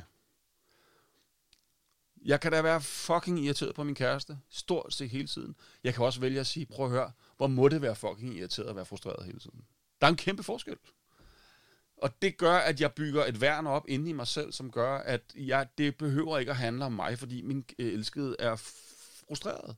Jeg 2.24 2.40
kan 2.40 2.52
da 2.52 2.62
være 2.62 2.80
fucking 2.80 3.44
irriteret 3.44 3.74
på 3.74 3.84
min 3.84 3.94
kæreste, 3.94 4.38
stort 4.48 4.94
set 4.94 5.10
hele 5.10 5.26
tiden. 5.26 5.56
Jeg 5.84 5.94
kan 5.94 6.04
også 6.04 6.20
vælge 6.20 6.40
at 6.40 6.46
sige, 6.46 6.66
prøv 6.66 6.86
at 6.86 6.92
høre, 6.92 7.12
hvor 7.40 7.46
må 7.46 7.68
det 7.68 7.82
være 7.82 7.96
fucking 7.96 8.36
irriteret 8.36 8.66
at 8.68 8.76
være 8.76 8.84
frustreret 8.84 9.26
hele 9.26 9.38
tiden. 9.38 9.64
Der 10.00 10.06
er 10.06 10.10
en 10.10 10.16
kæmpe 10.16 10.42
forskel. 10.42 10.76
Og 11.96 12.22
det 12.22 12.36
gør, 12.36 12.54
at 12.54 12.80
jeg 12.80 12.92
bygger 12.92 13.24
et 13.24 13.40
værn 13.40 13.66
op 13.66 13.84
inde 13.88 14.10
i 14.10 14.12
mig 14.12 14.26
selv, 14.26 14.52
som 14.52 14.70
gør, 14.70 14.98
at 14.98 15.22
jeg, 15.36 15.68
det 15.78 15.96
behøver 15.96 16.38
ikke 16.38 16.50
at 16.50 16.56
handle 16.56 16.84
om 16.84 16.92
mig, 16.92 17.18
fordi 17.18 17.42
min 17.42 17.64
øh, 17.78 17.92
elskede 17.92 18.36
er 18.38 18.56
frustreret. 18.56 19.76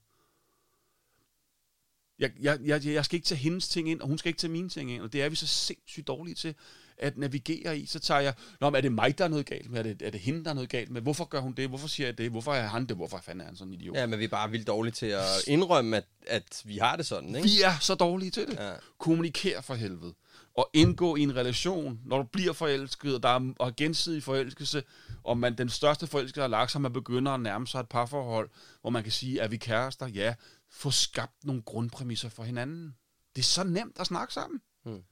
Jeg, 2.18 2.33
jeg, 2.40 2.61
jeg, 2.62 2.85
jeg 2.85 3.05
skal 3.05 3.16
ikke 3.16 3.27
tage 3.27 3.38
hendes 3.38 3.68
ting 3.68 3.88
ind, 3.88 4.01
og 4.01 4.09
hun 4.09 4.18
skal 4.18 4.29
ikke 4.29 4.40
tage 4.40 4.53
mine 4.53 4.68
ting 4.68 4.90
ind, 4.90 5.03
og 5.03 5.12
det 5.12 5.22
er 5.22 5.29
vi 5.29 5.37
så 5.37 5.46
sindssygt 5.46 6.07
dårlige 6.07 6.35
til 6.35 6.55
at 6.98 7.18
navigere 7.18 7.78
i. 7.78 7.87
Så 7.87 7.98
tager 7.98 8.20
jeg, 8.20 8.35
Nå, 8.61 8.70
men 8.70 8.76
er 8.76 8.81
det 8.81 8.92
mig, 8.92 9.18
der 9.18 9.24
er 9.24 9.28
noget 9.28 9.46
galt 9.46 9.70
med? 9.70 9.78
Er 9.78 9.83
det, 9.83 10.02
er 10.02 10.11
det 10.11 10.20
hende, 10.20 10.44
der 10.44 10.50
er 10.50 10.55
noget 10.55 10.70
galt 10.70 10.90
med? 10.90 11.02
Hvorfor 11.02 11.24
gør 11.24 11.40
hun 11.40 11.52
det? 11.52 11.68
Hvorfor 11.68 11.88
siger 11.88 12.07
jeg 12.07 12.18
det? 12.18 12.31
Hvorfor 12.31 12.55
er 12.55 12.66
han 12.66 12.87
det? 12.87 12.96
Hvorfor 12.96 13.20
fanden 13.24 13.40
er 13.40 13.44
han 13.44 13.57
sådan 13.57 13.72
en 13.72 13.81
idiot? 13.81 13.96
Ja, 13.96 14.07
men 14.07 14.18
vi 14.18 14.24
er 14.24 14.28
bare 14.28 14.50
vildt 14.50 14.66
dårlige 14.66 14.92
til 14.92 15.07
at 15.07 15.24
indrømme, 15.46 15.96
at, 15.96 16.05
at 16.26 16.62
vi 16.64 16.76
har 16.76 16.96
det 16.96 17.07
sådan, 17.07 17.37
ikke? 17.37 17.48
Vi 17.48 17.62
er 17.62 17.78
så 17.81 17.94
dårlige 17.94 18.31
til 18.31 18.46
det. 18.46 18.55
Ja. 18.59 18.72
Kommuniker 18.98 19.61
for 19.61 19.74
helvede. 19.74 20.14
Og 20.57 20.70
indgå 20.72 21.16
i 21.16 21.20
en 21.20 21.37
relation, 21.37 22.00
når 22.05 22.18
du 22.18 22.24
bliver 22.24 22.52
forelsket, 22.52 23.14
og 23.14 23.22
der 23.22 23.28
er 23.28 23.52
og 23.59 23.76
gensidig 23.76 24.22
forelskelse, 24.22 24.83
og 25.22 25.38
man 25.38 25.59
den 25.59 25.68
største 25.68 26.07
forelskelse 26.07 26.40
har 26.40 26.48
lagt 26.48 26.70
sig, 26.70 26.81
man 26.81 26.92
begynder 26.92 27.33
at 27.33 27.40
nærme 27.40 27.66
sig 27.66 27.81
et 27.81 27.88
parforhold, 27.88 28.50
hvor 28.81 28.90
man 28.90 29.02
kan 29.02 29.12
sige, 29.12 29.40
er 29.40 29.48
vi 29.48 29.57
kærester? 29.57 30.07
Ja. 30.07 30.35
Få 30.70 30.90
skabt 30.90 31.44
nogle 31.44 31.62
grundpræmisser 31.62 32.28
for 32.28 32.42
hinanden. 32.42 32.94
Det 33.37 33.42
er 33.42 33.46
så 33.46 33.64
nemt 33.64 34.00
at 34.00 34.07
snakke 34.07 34.35
sammen. 34.35 34.61
Hmm. 34.85 35.02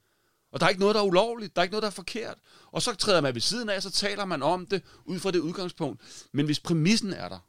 Og 0.51 0.59
der 0.59 0.65
er 0.65 0.69
ikke 0.69 0.79
noget, 0.79 0.95
der 0.95 1.01
er 1.01 1.05
ulovligt. 1.05 1.55
Der 1.55 1.61
er 1.61 1.63
ikke 1.63 1.71
noget, 1.71 1.81
der 1.81 1.89
er 1.89 1.91
forkert. 1.91 2.37
Og 2.71 2.81
så 2.81 2.95
træder 2.95 3.21
man 3.21 3.33
ved 3.33 3.41
siden 3.41 3.69
af, 3.69 3.83
så 3.83 3.91
taler 3.91 4.25
man 4.25 4.43
om 4.43 4.65
det 4.65 4.83
ud 5.05 5.19
fra 5.19 5.31
det 5.31 5.39
udgangspunkt. 5.39 6.27
Men 6.31 6.45
hvis 6.45 6.59
præmissen 6.59 7.13
er 7.13 7.29
der, 7.29 7.39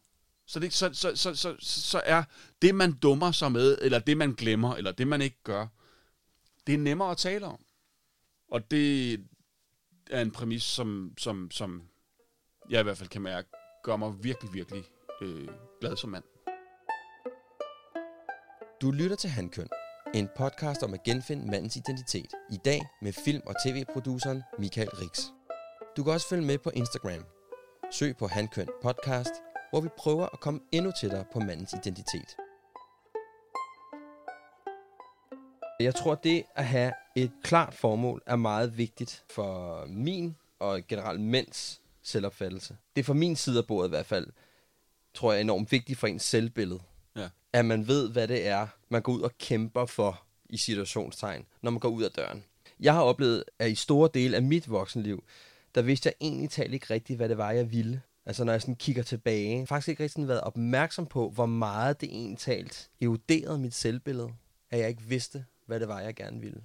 så, 0.46 0.60
det, 0.60 0.72
så, 0.72 0.90
så, 0.92 1.16
så, 1.16 1.34
så, 1.34 1.56
så 1.60 2.02
er 2.04 2.22
det, 2.62 2.74
man 2.74 2.92
dummer 2.92 3.32
sig 3.32 3.52
med, 3.52 3.78
eller 3.80 3.98
det, 3.98 4.16
man 4.16 4.32
glemmer, 4.32 4.74
eller 4.74 4.92
det, 4.92 5.08
man 5.08 5.22
ikke 5.22 5.42
gør, 5.44 5.66
det 6.66 6.74
er 6.74 6.78
nemmere 6.78 7.10
at 7.10 7.16
tale 7.16 7.46
om. 7.46 7.64
Og 8.48 8.70
det 8.70 9.12
er 10.10 10.20
en 10.20 10.30
præmis, 10.30 10.62
som, 10.62 11.14
som, 11.18 11.50
som 11.50 11.82
jeg 12.70 12.80
i 12.80 12.82
hvert 12.82 12.98
fald 12.98 13.08
kan 13.08 13.22
mærke, 13.22 13.48
gør 13.82 13.96
mig 13.96 14.24
virkelig, 14.24 14.52
virkelig 14.52 14.84
øh, 15.22 15.48
glad 15.80 15.96
som 15.96 16.10
mand. 16.10 16.24
Du 18.80 18.90
lytter 18.90 19.16
til 19.16 19.30
Handkøn, 19.30 19.68
en 20.14 20.28
podcast 20.36 20.82
om 20.82 20.94
at 20.94 21.02
genfinde 21.02 21.50
mandens 21.50 21.76
identitet. 21.76 22.30
I 22.50 22.56
dag 22.56 22.80
med 23.02 23.12
film- 23.12 23.42
og 23.46 23.54
tv-produceren 23.64 24.42
Michael 24.58 24.88
Rix. 24.88 25.20
Du 25.96 26.04
kan 26.04 26.12
også 26.12 26.28
følge 26.28 26.46
med 26.46 26.58
på 26.58 26.70
Instagram. 26.70 27.24
Søg 27.92 28.16
på 28.16 28.26
Handkøn 28.26 28.68
Podcast, 28.82 29.30
hvor 29.70 29.80
vi 29.80 29.88
prøver 29.98 30.26
at 30.32 30.40
komme 30.40 30.60
endnu 30.72 30.92
tættere 31.00 31.24
på 31.32 31.40
mandens 31.40 31.72
identitet. 31.72 32.36
Jeg 35.80 35.94
tror, 35.94 36.14
det 36.14 36.44
at 36.56 36.66
have 36.66 36.92
et 37.16 37.32
klart 37.42 37.74
formål 37.74 38.22
er 38.26 38.36
meget 38.36 38.78
vigtigt 38.78 39.24
for 39.30 39.84
min 39.86 40.36
og 40.58 40.80
generelt 40.88 41.20
mænds 41.20 41.80
selvopfattelse. 42.02 42.76
Det 42.96 43.02
er 43.02 43.04
fra 43.04 43.14
min 43.14 43.36
side 43.36 43.58
af 43.58 43.66
bordet 43.66 43.88
i 43.88 43.90
hvert 43.90 44.06
fald, 44.06 44.26
tror 45.14 45.32
jeg, 45.32 45.40
enormt 45.40 45.72
vigtigt 45.72 45.98
for 45.98 46.06
ens 46.06 46.22
selvbillede. 46.22 46.80
Ja. 47.16 47.28
At 47.52 47.64
man 47.64 47.88
ved, 47.88 48.10
hvad 48.10 48.28
det 48.28 48.46
er, 48.46 48.66
man 48.92 49.02
går 49.02 49.12
ud 49.12 49.20
og 49.20 49.38
kæmper 49.38 49.86
for 49.86 50.22
i 50.50 50.56
situationstegn, 50.56 51.46
når 51.62 51.70
man 51.70 51.80
går 51.80 51.88
ud 51.88 52.02
af 52.02 52.10
døren. 52.10 52.44
Jeg 52.80 52.94
har 52.94 53.02
oplevet, 53.02 53.44
at 53.58 53.70
i 53.70 53.74
store 53.74 54.08
dele 54.14 54.36
af 54.36 54.42
mit 54.42 54.70
voksenliv, 54.70 55.24
der 55.74 55.82
vidste 55.82 56.06
jeg 56.06 56.14
egentlig 56.20 56.50
talt 56.50 56.74
ikke 56.74 56.94
rigtigt, 56.94 57.16
hvad 57.16 57.28
det 57.28 57.38
var, 57.38 57.50
jeg 57.50 57.72
ville. 57.72 58.02
Altså 58.26 58.44
når 58.44 58.52
jeg 58.52 58.60
sådan 58.60 58.76
kigger 58.76 59.02
tilbage, 59.02 59.66
faktisk 59.66 59.88
ikke 59.88 60.02
rigtig 60.02 60.12
sådan 60.12 60.28
været 60.28 60.40
opmærksom 60.40 61.06
på, 61.06 61.30
hvor 61.30 61.46
meget 61.46 62.00
det 62.00 62.08
egentlig 62.08 62.38
talt 62.38 62.90
eroderede 63.00 63.58
mit 63.58 63.74
selvbillede, 63.74 64.30
at 64.70 64.78
jeg 64.78 64.88
ikke 64.88 65.02
vidste, 65.02 65.44
hvad 65.66 65.80
det 65.80 65.88
var, 65.88 66.00
jeg 66.00 66.14
gerne 66.14 66.40
ville. 66.40 66.62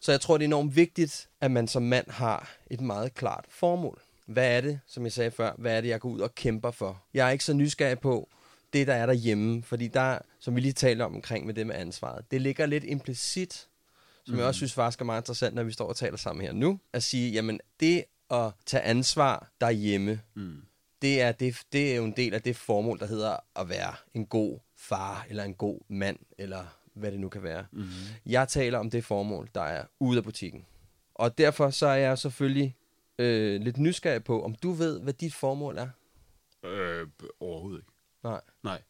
Så 0.00 0.12
jeg 0.12 0.20
tror, 0.20 0.38
det 0.38 0.44
er 0.44 0.48
enormt 0.48 0.76
vigtigt, 0.76 1.28
at 1.40 1.50
man 1.50 1.68
som 1.68 1.82
mand 1.82 2.10
har 2.10 2.50
et 2.70 2.80
meget 2.80 3.14
klart 3.14 3.44
formål. 3.48 4.00
Hvad 4.26 4.56
er 4.56 4.60
det, 4.60 4.80
som 4.86 5.04
jeg 5.04 5.12
sagde 5.12 5.30
før, 5.30 5.52
hvad 5.58 5.76
er 5.76 5.80
det, 5.80 5.88
jeg 5.88 6.00
går 6.00 6.08
ud 6.08 6.20
og 6.20 6.34
kæmper 6.34 6.70
for? 6.70 7.02
Jeg 7.14 7.26
er 7.26 7.30
ikke 7.30 7.44
så 7.44 7.54
nysgerrig 7.54 8.00
på 8.00 8.28
det, 8.72 8.86
der 8.86 8.94
er 8.94 9.06
derhjemme, 9.06 9.62
fordi 9.62 9.88
der, 9.88 10.18
som 10.40 10.56
vi 10.56 10.60
lige 10.60 10.72
talte 10.72 11.02
om 11.02 11.14
omkring 11.14 11.46
med 11.46 11.54
det 11.54 11.66
med 11.66 11.74
ansvaret, 11.74 12.30
det 12.30 12.40
ligger 12.40 12.66
lidt 12.66 12.84
implicit, 12.84 13.68
som 14.24 14.34
mm. 14.34 14.38
jeg 14.38 14.46
også 14.46 14.58
synes 14.58 14.72
faktisk 14.74 15.00
er 15.00 15.04
meget 15.04 15.20
interessant, 15.22 15.54
når 15.54 15.62
vi 15.62 15.72
står 15.72 15.88
og 15.88 15.96
taler 15.96 16.16
sammen 16.16 16.44
her 16.46 16.52
nu, 16.52 16.80
at 16.92 17.02
sige, 17.02 17.32
jamen 17.32 17.60
det 17.80 18.04
at 18.30 18.52
tage 18.66 18.82
ansvar 18.82 19.50
derhjemme, 19.60 20.20
Mm. 20.34 20.62
det 21.02 21.20
er, 21.22 21.32
det, 21.32 21.56
det 21.72 21.92
er 21.92 21.96
jo 21.96 22.04
en 22.04 22.14
del 22.16 22.34
af 22.34 22.42
det 22.42 22.56
formål, 22.56 22.98
der 22.98 23.06
hedder 23.06 23.36
at 23.56 23.68
være 23.68 23.94
en 24.14 24.26
god 24.26 24.58
far, 24.76 25.26
eller 25.28 25.44
en 25.44 25.54
god 25.54 25.80
mand, 25.88 26.18
eller 26.38 26.64
hvad 26.94 27.12
det 27.12 27.20
nu 27.20 27.28
kan 27.28 27.42
være. 27.42 27.66
Mm. 27.72 27.84
Jeg 28.26 28.48
taler 28.48 28.78
om 28.78 28.90
det 28.90 29.04
formål, 29.04 29.48
der 29.54 29.60
er 29.62 29.84
ude 30.00 30.18
af 30.18 30.24
butikken. 30.24 30.66
Og 31.14 31.38
derfor 31.38 31.70
så 31.70 31.86
er 31.86 31.94
jeg 31.96 32.18
selvfølgelig 32.18 32.76
øh, 33.18 33.60
lidt 33.60 33.78
nysgerrig 33.78 34.24
på, 34.24 34.44
om 34.44 34.54
du 34.54 34.72
ved, 34.72 35.00
hvad 35.00 35.12
dit 35.12 35.34
formål 35.34 35.78
er. 35.78 35.88
Øh, 36.64 37.06
overhovedet 37.40 37.78
ikke. 37.80 37.90
Nej. 38.30 38.40
Nej. 38.62 38.82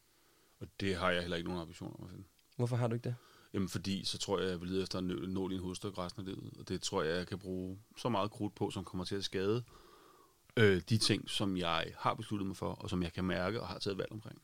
Og 0.60 0.66
det 0.80 0.96
har 0.96 1.10
jeg 1.10 1.20
heller 1.20 1.36
ikke 1.36 1.48
nogen 1.48 1.62
ambitioner 1.62 1.94
om 1.96 2.04
at 2.04 2.10
finde. 2.10 2.24
Hvorfor 2.56 2.76
har 2.76 2.88
du 2.88 2.94
ikke 2.94 3.04
det? 3.04 3.16
Jamen 3.52 3.68
fordi, 3.68 4.04
så 4.04 4.18
tror 4.18 4.40
jeg, 4.40 4.50
jeg 4.50 4.60
vil 4.60 4.68
lede 4.68 4.82
efter 4.82 4.98
en 4.98 5.06
nål- 5.06 5.52
i 5.52 5.54
en 5.54 5.60
hovedstykke 5.60 5.98
resten 5.98 6.20
af 6.20 6.26
livet. 6.26 6.52
Og 6.58 6.68
det 6.68 6.82
tror 6.82 7.02
jeg, 7.02 7.16
jeg 7.16 7.26
kan 7.26 7.38
bruge 7.38 7.78
så 7.96 8.08
meget 8.08 8.30
krudt 8.30 8.54
på, 8.54 8.70
som 8.70 8.84
kommer 8.84 9.04
til 9.04 9.16
at 9.16 9.24
skade 9.24 9.64
øh, 10.56 10.82
de 10.88 10.98
ting, 10.98 11.30
som 11.30 11.56
jeg 11.56 11.92
har 11.98 12.14
besluttet 12.14 12.46
mig 12.46 12.56
for, 12.56 12.72
og 12.72 12.90
som 12.90 13.02
jeg 13.02 13.12
kan 13.12 13.24
mærke 13.24 13.60
og 13.60 13.68
har 13.68 13.78
taget 13.78 13.98
valg 13.98 14.12
omkring. 14.12 14.42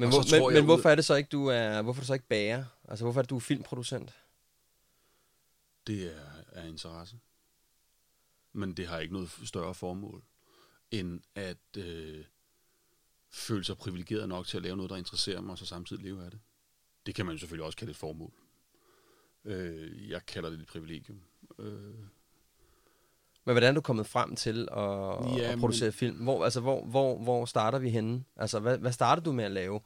Men, 0.00 0.08
hvor, 0.08 0.18
men, 0.18 0.54
jeg 0.54 0.60
men 0.62 0.64
hvorfor 0.64 0.88
er 0.88 0.94
det 0.94 1.04
så 1.04 1.14
ikke, 1.14 1.28
du 1.28 1.46
er, 1.46 1.82
hvorfor 1.82 2.00
er 2.00 2.02
du 2.02 2.06
så 2.06 2.14
ikke 2.14 2.28
bager? 2.28 2.64
Altså, 2.88 3.04
hvorfor 3.04 3.20
er 3.20 3.22
det, 3.22 3.30
du 3.30 3.36
er 3.36 3.40
filmproducent? 3.40 4.14
Det 5.86 6.16
er, 6.16 6.26
er 6.52 6.64
interesse. 6.64 7.16
Men 8.52 8.72
det 8.72 8.86
har 8.86 8.98
ikke 8.98 9.14
noget 9.14 9.30
større 9.44 9.74
formål, 9.74 10.22
end 10.90 11.20
at 11.34 11.76
øh, 11.76 12.24
føle 13.30 13.64
sig 13.64 13.76
privilegeret 13.76 14.28
nok 14.28 14.46
til 14.46 14.56
at 14.56 14.62
lave 14.62 14.76
noget, 14.76 14.90
der 14.90 14.96
interesserer 14.96 15.40
mig, 15.40 15.50
og 15.50 15.58
så 15.58 15.66
samtidig 15.66 16.02
leve 16.02 16.24
af 16.24 16.30
det. 16.30 16.40
Det 17.06 17.14
kan 17.14 17.26
man 17.26 17.34
jo 17.34 17.38
selvfølgelig 17.38 17.66
også 17.66 17.78
kalde 17.78 17.90
et 17.90 17.96
formål. 17.96 18.32
Øh, 19.44 20.10
jeg 20.10 20.26
kalder 20.26 20.50
det 20.50 20.60
et 20.60 20.66
privilegium. 20.66 21.20
Øh, 21.58 21.94
Men 23.44 23.54
hvordan 23.54 23.70
er 23.70 23.74
du 23.74 23.80
kommet 23.80 24.06
frem 24.06 24.36
til 24.36 24.68
at, 24.72 25.36
Ja, 25.36 25.52
at 25.52 25.58
producere 25.58 25.92
film? 25.92 26.16
Hvor, 26.16 26.44
altså, 26.44 26.60
hvor, 26.60 26.84
hvor, 26.84 27.18
hvor 27.18 27.44
starter 27.44 27.78
vi 27.78 27.90
henne? 27.90 28.24
Altså, 28.36 28.60
hvad, 28.60 28.78
hvad 28.78 28.92
startede 28.92 29.24
du 29.24 29.32
med 29.32 29.44
at 29.44 29.50
lave? 29.50 29.80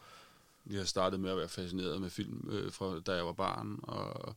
Jeg 0.70 0.87
startede 0.88 1.22
med 1.22 1.31
at 1.31 1.37
være 1.37 1.48
fascineret 1.48 2.00
med 2.00 2.11
film, 2.11 2.48
øh, 2.50 2.72
fra 2.72 3.00
da 3.00 3.12
jeg 3.12 3.26
var 3.26 3.33
barn, 3.33 3.81
og 3.83 4.35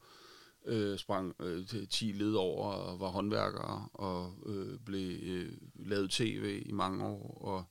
øh, 0.65 0.97
sprang 0.97 1.35
øh, 1.39 1.67
til 1.67 1.87
10 1.87 2.11
led 2.11 2.33
over 2.33 2.71
og 2.71 2.99
var 2.99 3.07
håndværker, 3.07 3.89
og 3.93 4.33
øh, 4.45 4.79
blev 4.79 5.19
øh, 5.23 5.51
lavet 5.75 6.11
tv 6.11 6.63
i 6.65 6.71
mange 6.71 7.05
år, 7.05 7.37
og 7.41 7.63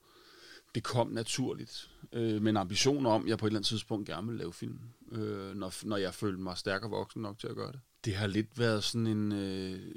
det 0.74 0.82
kom 0.82 1.08
naturligt, 1.08 1.90
øh, 2.12 2.42
med 2.42 2.50
en 2.50 2.56
ambition 2.56 3.06
om, 3.06 3.22
at 3.22 3.28
jeg 3.28 3.38
på 3.38 3.46
et 3.46 3.50
eller 3.50 3.58
andet 3.58 3.68
tidspunkt 3.68 4.08
gerne 4.08 4.26
ville 4.26 4.38
lave 4.38 4.52
film, 4.52 4.78
øh, 5.12 5.54
når, 5.54 5.86
når 5.86 5.96
jeg 5.96 6.14
følte 6.14 6.42
mig 6.42 6.58
stærk 6.58 6.84
og 6.84 6.90
voksen 6.90 7.22
nok 7.22 7.38
til 7.38 7.46
at 7.46 7.54
gøre 7.54 7.72
det. 7.72 7.80
Det 8.04 8.14
har 8.14 8.26
lidt 8.26 8.58
været 8.58 8.84
sådan 8.84 9.06
en... 9.06 9.32
Øh, 9.32 9.94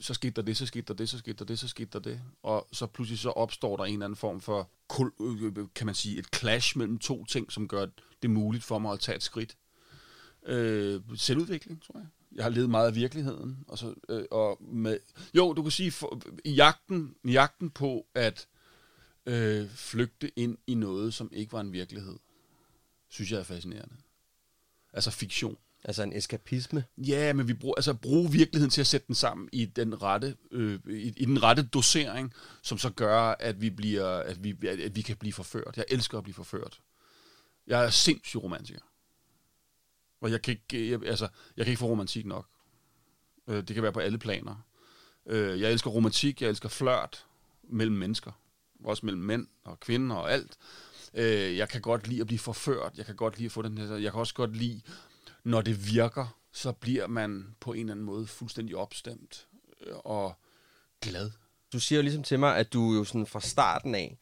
så 0.00 0.14
skete 0.14 0.30
der 0.30 0.42
det, 0.42 0.56
så 0.56 0.66
skete 0.66 0.86
der 0.88 0.94
det, 0.94 1.08
så 1.08 1.18
skete 1.18 1.36
der 1.36 1.44
det, 1.44 1.58
så 1.58 1.68
skete 1.68 1.90
der 1.92 1.98
det. 1.98 2.20
Og 2.42 2.68
så 2.72 2.86
pludselig 2.86 3.18
så 3.18 3.30
opstår 3.30 3.76
der 3.76 3.84
en 3.84 3.92
eller 3.92 4.04
anden 4.04 4.16
form 4.16 4.40
for, 4.40 4.70
øh, 5.20 5.66
kan 5.74 5.86
man 5.86 5.94
sige, 5.94 6.18
et 6.18 6.26
clash 6.36 6.78
mellem 6.78 6.98
to 6.98 7.24
ting, 7.24 7.52
som 7.52 7.68
gør 7.68 7.86
det 8.22 8.30
muligt 8.30 8.64
for 8.64 8.78
mig 8.78 8.92
at 8.92 9.00
tage 9.00 9.16
et 9.16 9.22
skridt. 9.22 9.56
Øh, 10.46 11.00
selvudvikling, 11.16 11.82
tror 11.82 11.98
jeg. 11.98 12.06
Jeg 12.32 12.44
har 12.44 12.50
levet 12.50 12.70
meget 12.70 12.86
af 12.86 12.94
virkeligheden. 12.94 13.64
Og 13.68 13.78
så, 13.78 13.94
øh, 14.08 14.24
og 14.30 14.62
med, 14.62 14.98
jo, 15.34 15.52
du 15.52 15.62
kan 15.62 15.70
sige, 15.70 15.90
for, 15.90 16.20
i 16.44 16.52
jagten, 16.52 17.14
i 17.24 17.32
jagten 17.32 17.70
på 17.70 18.06
at 18.14 18.48
øh, 19.26 19.70
flygte 19.70 20.38
ind 20.38 20.58
i 20.66 20.74
noget, 20.74 21.14
som 21.14 21.30
ikke 21.32 21.52
var 21.52 21.60
en 21.60 21.72
virkelighed, 21.72 22.16
synes 23.08 23.32
jeg 23.32 23.38
er 23.38 23.44
fascinerende. 23.44 23.96
Altså 24.92 25.10
fiktion. 25.10 25.56
Altså 25.84 26.02
en 26.02 26.12
eskapisme? 26.12 26.84
Ja, 26.96 27.32
men 27.32 27.48
vi 27.48 27.54
bruger, 27.54 27.74
altså 27.74 27.94
bruge 27.94 28.30
virkeligheden 28.30 28.70
til 28.70 28.80
at 28.80 28.86
sætte 28.86 29.06
den 29.06 29.14
sammen 29.14 29.48
i 29.52 29.64
den 29.64 30.02
rette, 30.02 30.36
øh, 30.50 30.80
i, 30.88 31.12
i 31.16 31.24
den 31.24 31.42
rette 31.42 31.62
dosering, 31.62 32.32
som 32.62 32.78
så 32.78 32.90
gør, 32.90 33.20
at 33.20 33.60
vi, 33.60 33.70
bliver, 33.70 34.06
at, 34.06 34.44
vi, 34.44 34.50
at, 34.68 34.80
at 34.80 34.96
vi 34.96 35.02
kan 35.02 35.16
blive 35.16 35.32
forført. 35.32 35.76
Jeg 35.76 35.84
elsker 35.88 36.18
at 36.18 36.24
blive 36.24 36.34
forført. 36.34 36.80
Jeg 37.66 37.84
er 37.84 37.90
sindssyg 37.90 38.42
romantiker. 38.42 38.80
Og 40.20 40.30
jeg 40.30 40.42
kan 40.42 40.52
ikke, 40.52 40.90
jeg, 40.90 41.02
altså, 41.06 41.28
jeg 41.56 41.64
kan 41.64 41.72
ikke 41.72 41.80
få 41.80 41.86
romantik 41.86 42.26
nok. 42.26 42.48
Øh, 43.48 43.56
det 43.56 43.74
kan 43.74 43.82
være 43.82 43.92
på 43.92 44.00
alle 44.00 44.18
planer. 44.18 44.66
Øh, 45.26 45.60
jeg 45.60 45.72
elsker 45.72 45.90
romantik, 45.90 46.42
jeg 46.42 46.48
elsker 46.48 46.68
flørt 46.68 47.26
mellem 47.62 47.96
mennesker. 47.96 48.32
Også 48.84 49.06
mellem 49.06 49.22
mænd 49.22 49.46
og 49.64 49.80
kvinder 49.80 50.16
og 50.16 50.32
alt. 50.32 50.56
Øh, 51.14 51.56
jeg 51.56 51.68
kan 51.68 51.80
godt 51.80 52.08
lide 52.08 52.20
at 52.20 52.26
blive 52.26 52.38
forført. 52.38 52.92
Jeg 52.96 53.06
kan 53.06 53.16
godt 53.16 53.36
lide 53.36 53.46
at 53.46 53.52
få 53.52 53.62
den 53.62 53.78
her... 53.78 53.96
Jeg 53.96 54.12
kan 54.12 54.20
også 54.20 54.34
godt 54.34 54.56
lide 54.56 54.80
når 55.44 55.60
det 55.62 55.92
virker, 55.92 56.38
så 56.52 56.72
bliver 56.72 57.06
man 57.06 57.46
på 57.60 57.72
en 57.72 57.80
eller 57.80 57.92
anden 57.92 58.06
måde 58.06 58.26
fuldstændig 58.26 58.76
opstemt 58.76 59.46
øh, 59.86 59.92
og 60.04 60.34
glad. 61.02 61.30
Du 61.72 61.80
siger 61.80 61.96
jo 61.98 62.02
ligesom 62.02 62.22
til 62.22 62.38
mig, 62.38 62.56
at 62.56 62.72
du 62.72 62.94
jo 62.94 63.04
sådan 63.04 63.26
fra 63.26 63.40
starten 63.40 63.94
af, 63.94 64.18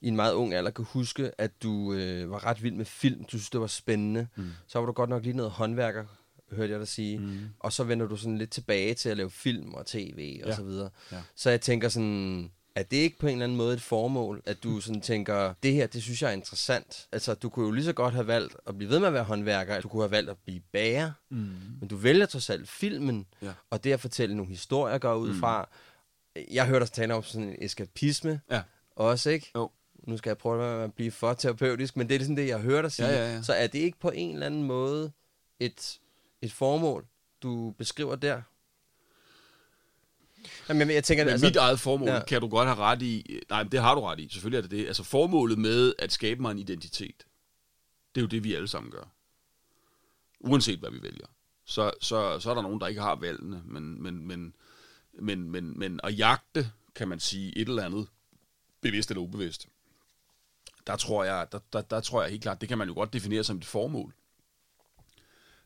i 0.00 0.08
en 0.08 0.16
meget 0.16 0.32
ung 0.32 0.54
alder, 0.54 0.70
kan 0.70 0.84
huske, 0.84 1.30
at 1.40 1.62
du 1.62 1.92
øh, 1.92 2.30
var 2.30 2.44
ret 2.44 2.62
vild 2.62 2.74
med 2.74 2.84
film. 2.84 3.24
Du 3.24 3.28
synes, 3.28 3.50
det 3.50 3.60
var 3.60 3.66
spændende. 3.66 4.28
Mm. 4.36 4.50
Så 4.66 4.78
var 4.78 4.86
du 4.86 4.92
godt 4.92 5.10
nok 5.10 5.22
lige 5.22 5.36
noget 5.36 5.52
håndværker, 5.52 6.04
hørte 6.52 6.72
jeg 6.72 6.80
dig 6.80 6.88
sige. 6.88 7.18
Mm. 7.18 7.48
Og 7.58 7.72
så 7.72 7.84
vender 7.84 8.06
du 8.06 8.16
sådan 8.16 8.38
lidt 8.38 8.50
tilbage 8.50 8.94
til 8.94 9.08
at 9.08 9.16
lave 9.16 9.30
film 9.30 9.74
og 9.74 9.86
tv 9.86 10.40
og 10.42 10.48
Ja. 10.48 10.56
så 10.56 10.62
videre. 10.62 10.90
Ja. 11.12 11.22
Så 11.34 11.50
jeg 11.50 11.60
tænker 11.60 11.88
sådan, 11.88 12.50
er 12.76 12.82
det 12.82 12.96
ikke 12.96 13.18
på 13.18 13.26
en 13.26 13.32
eller 13.32 13.44
anden 13.44 13.58
måde 13.58 13.74
et 13.74 13.82
formål, 13.82 14.42
at 14.46 14.62
du 14.62 14.80
sådan 14.80 15.00
tænker, 15.00 15.54
det 15.62 15.72
her, 15.72 15.86
det 15.86 16.02
synes 16.02 16.22
jeg 16.22 16.28
er 16.28 16.32
interessant. 16.34 17.08
Altså, 17.12 17.34
du 17.34 17.48
kunne 17.48 17.66
jo 17.66 17.72
lige 17.72 17.84
så 17.84 17.92
godt 17.92 18.14
have 18.14 18.26
valgt 18.26 18.56
at 18.66 18.76
blive 18.76 18.90
ved 18.90 18.98
med 18.98 19.06
at 19.08 19.14
være 19.14 19.24
håndværker, 19.24 19.80
du 19.80 19.88
kunne 19.88 20.02
have 20.02 20.10
valgt 20.10 20.30
at 20.30 20.36
blive 20.44 20.60
bager, 20.72 21.12
mm. 21.30 21.36
men 21.80 21.88
du 21.90 21.96
vælger 21.96 22.26
trods 22.26 22.50
alt 22.50 22.68
filmen, 22.68 23.26
Ja. 23.42 23.52
og 23.70 23.84
det 23.84 23.92
at 23.92 24.00
fortælle 24.00 24.36
nogle 24.36 24.50
historier 24.50 24.98
går 24.98 25.14
ud 25.14 25.34
fra. 25.34 25.68
Jeg 26.50 26.66
hørte 26.66 26.84
dig 26.84 26.92
tale 26.92 27.14
om 27.14 27.22
sådan 27.22 27.48
en 27.48 27.56
eskapisme, 27.58 28.40
Ja. 28.50 28.62
også, 28.96 29.30
ikke? 29.30 29.50
Jo. 29.56 29.70
Nu 30.08 30.16
skal 30.16 30.30
jeg 30.30 30.38
prøve 30.38 30.84
at 30.84 30.94
blive 30.94 31.10
for 31.10 31.32
terapeutisk, 31.34 31.96
men 31.96 32.08
det 32.08 32.14
er 32.14 32.18
ligesom 32.18 32.36
det, 32.36 32.48
jeg 32.48 32.58
hører 32.60 32.82
dig 32.82 32.92
sige. 32.92 33.08
Ja, 33.08 33.14
ja, 33.26 33.34
ja. 33.34 33.42
Så 33.42 33.52
er 33.52 33.66
det 33.66 33.78
ikke 33.78 33.98
på 34.00 34.10
en 34.10 34.32
eller 34.34 34.46
anden 34.46 34.62
måde 34.62 35.12
et, 35.60 35.98
et 36.42 36.52
formål, 36.52 37.06
du 37.42 37.74
beskriver 37.78 38.16
der? 38.16 38.42
Jamen, 40.68 40.90
jeg 40.90 41.04
tænker, 41.04 41.24
Men 41.24 41.32
altså, 41.32 41.46
mit 41.46 41.56
eget 41.56 41.80
formål 41.80 42.08
ja. 42.08 42.24
kan 42.24 42.40
du 42.40 42.48
godt 42.48 42.68
have 42.68 42.78
ret 42.78 43.02
i. 43.02 43.40
Nej, 43.50 43.62
det 43.62 43.80
har 43.80 43.94
du 43.94 44.00
ret 44.00 44.20
i. 44.20 44.28
Selvfølgelig 44.28 44.58
er 44.58 44.62
det 44.62 44.70
det. 44.70 44.86
Altså 44.86 45.02
formålet 45.02 45.58
med 45.58 45.94
at 45.98 46.12
skabe 46.12 46.42
mig 46.42 46.50
en 46.50 46.58
identitet, 46.58 47.26
det 48.14 48.20
er 48.20 48.22
jo 48.22 48.28
det, 48.28 48.44
vi 48.44 48.54
alle 48.54 48.68
sammen 48.68 48.92
gør. 48.92 49.04
Uanset 50.40 50.78
hvad 50.78 50.90
vi 50.90 51.02
vælger. 51.02 51.26
Så, 51.64 51.90
så, 52.00 52.40
så 52.40 52.50
er 52.50 52.54
der 52.54 52.62
nogen, 52.62 52.80
der 52.80 52.86
ikke 52.86 53.00
har 53.00 53.14
valgene, 53.14 53.62
men, 53.64 54.02
men, 54.02 54.26
men, 54.26 54.54
men, 55.12 55.50
men, 55.50 55.78
men 55.78 56.00
at 56.04 56.18
jagte, 56.18 56.70
kan 56.94 57.08
man 57.08 57.20
sige, 57.20 57.58
et 57.58 57.68
eller 57.68 57.84
andet, 57.84 58.06
bevidst 58.80 59.10
eller 59.10 59.22
ubevidst, 59.22 59.68
der 60.86 60.96
tror 60.96 61.24
jeg, 61.24 61.46
der, 61.52 61.58
der, 61.72 61.80
der 61.80 62.00
tror 62.00 62.22
jeg 62.22 62.30
helt 62.30 62.42
klart, 62.42 62.60
det 62.60 62.68
kan 62.68 62.78
man 62.78 62.88
jo 62.88 62.94
godt 62.94 63.12
definere 63.12 63.44
som 63.44 63.56
et 63.56 63.64
formål. 63.64 64.14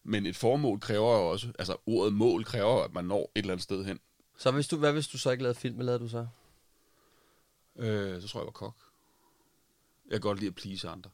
Men 0.02 0.26
et 0.26 0.36
formål 0.36 0.80
kræver 0.80 1.18
jo 1.18 1.30
også, 1.30 1.52
altså 1.58 1.76
ordet 1.86 2.12
mål 2.12 2.44
kræver, 2.44 2.84
at 2.84 2.94
man 2.94 3.04
når 3.04 3.32
et 3.34 3.40
eller 3.40 3.52
andet 3.52 3.62
sted 3.62 3.84
hen 3.84 4.00
så 4.38 4.50
hvis 4.50 4.68
du, 4.68 4.76
hvad 4.76 4.92
hvis 4.92 5.08
du 5.08 5.18
så 5.18 5.30
ikke 5.30 5.42
lavede 5.42 5.58
film, 5.58 5.74
hvad 5.74 5.86
lavede 5.86 6.02
du 6.04 6.08
så? 6.08 6.26
Øh, 7.76 8.22
så 8.22 8.28
tror 8.28 8.40
jeg, 8.40 8.42
jeg 8.42 8.46
var 8.46 8.50
kok. 8.50 8.76
Jeg 10.04 10.12
kan 10.12 10.20
godt 10.20 10.38
lide 10.38 10.48
at 10.48 10.54
please 10.54 10.88
andre. 10.88 11.10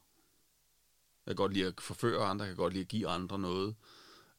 Jeg 1.26 1.30
kan 1.32 1.36
godt 1.36 1.52
lide 1.52 1.66
at 1.66 1.80
forføre 1.80 2.24
andre. 2.24 2.44
Jeg 2.44 2.50
kan 2.50 2.62
godt 2.62 2.72
lide 2.72 2.82
at 2.82 2.88
give 2.88 3.08
andre 3.08 3.38
noget. 3.38 3.74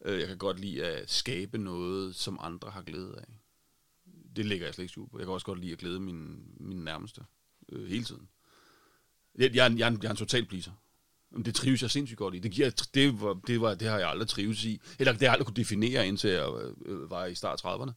Øh, 0.05 0.19
jeg 0.19 0.27
kan 0.27 0.38
godt 0.38 0.59
lide 0.59 0.86
at 0.86 1.11
skabe 1.11 1.57
noget, 1.57 2.15
som 2.15 2.39
andre 2.41 2.69
har 2.71 2.81
glæde 2.81 3.15
af. 3.17 3.27
Det 4.36 4.45
ligger 4.45 4.67
jeg 4.67 4.73
slet 4.75 4.83
ikke 4.83 4.91
skjul 4.91 5.09
på. 5.09 5.17
Jeg 5.19 5.25
kan 5.25 5.33
også 5.33 5.45
godt 5.45 5.59
lide 5.59 5.71
at 5.71 5.77
glæde 5.77 5.99
mine, 5.99 6.38
mine 6.59 6.83
nærmeste 6.83 7.21
øh, 7.69 7.88
hele 7.88 8.03
tiden. 8.03 8.29
Jeg, 9.38 9.55
jeg, 9.55 9.63
er 9.63 9.69
en- 9.69 9.77
jeg, 9.77 9.86
er 9.86 9.89
en- 9.91 9.99
jeg 10.01 10.07
er 10.07 10.11
en 10.11 10.17
total 10.17 10.45
pleaser. 10.45 10.71
Men 11.29 11.45
det 11.45 11.55
trives 11.55 11.81
jeg 11.81 11.91
sindssygt 11.91 12.17
godt 12.17 12.36
i. 12.36 12.39
Det, 12.39 12.51
giver, 12.51 12.88
det, 12.93 13.21
var, 13.21 13.33
det, 13.47 13.61
var, 13.61 13.75
det 13.75 13.88
har 13.88 13.97
jeg 13.99 14.09
aldrig 14.09 14.27
trives 14.27 14.63
i. 14.63 14.81
Eller 14.99 15.11
det 15.11 15.21
har 15.21 15.25
jeg 15.25 15.31
aldrig 15.33 15.45
kunne 15.45 15.55
definere, 15.55 16.07
indtil 16.07 16.29
jeg 16.29 16.49
øh, 16.61 16.73
øh 16.86 17.09
var 17.09 17.25
i 17.25 17.36
start 17.36 17.65
30'erne. 17.65 17.91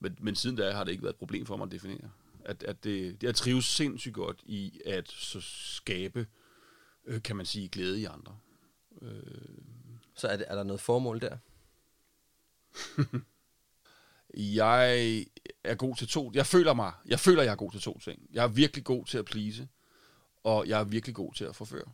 Men, 0.00 0.16
men 0.20 0.36
siden 0.36 0.56
da 0.56 0.72
har 0.72 0.84
det 0.84 0.90
ikke 0.92 1.02
været 1.02 1.14
et 1.14 1.18
problem 1.18 1.46
for 1.46 1.56
mig 1.56 1.64
at 1.64 1.72
definere. 1.72 2.10
At, 2.44 2.62
at 2.62 2.84
det, 2.84 3.22
jeg 3.22 3.34
trives 3.34 3.64
sindssygt 3.64 4.14
godt 4.14 4.42
i 4.46 4.80
at 4.86 5.08
så 5.08 5.40
skabe, 5.40 6.26
øh, 7.04 7.22
kan 7.22 7.36
man 7.36 7.46
sige, 7.46 7.68
glæde 7.68 8.00
i 8.00 8.04
andre. 8.04 8.38
Øh, 9.02 9.22
Så 10.14 10.28
er, 10.28 10.36
det, 10.36 10.46
er 10.48 10.54
der 10.54 10.62
noget 10.62 10.80
formål 10.80 11.20
der? 11.20 11.36
jeg 14.34 15.26
er 15.64 15.74
god 15.74 15.96
til 15.96 16.08
to. 16.08 16.30
Jeg 16.34 16.46
føler 16.46 16.74
mig, 16.74 16.92
jeg 17.06 17.20
føler, 17.20 17.42
jeg 17.42 17.52
er 17.52 17.56
god 17.56 17.72
til 17.72 17.80
to 17.80 17.98
ting. 17.98 18.22
Jeg 18.32 18.44
er 18.44 18.48
virkelig 18.48 18.84
god 18.84 19.04
til 19.06 19.18
at 19.18 19.24
please, 19.24 19.68
og 20.44 20.68
jeg 20.68 20.80
er 20.80 20.84
virkelig 20.84 21.14
god 21.14 21.34
til 21.34 21.44
at 21.44 21.56
forføre. 21.56 21.92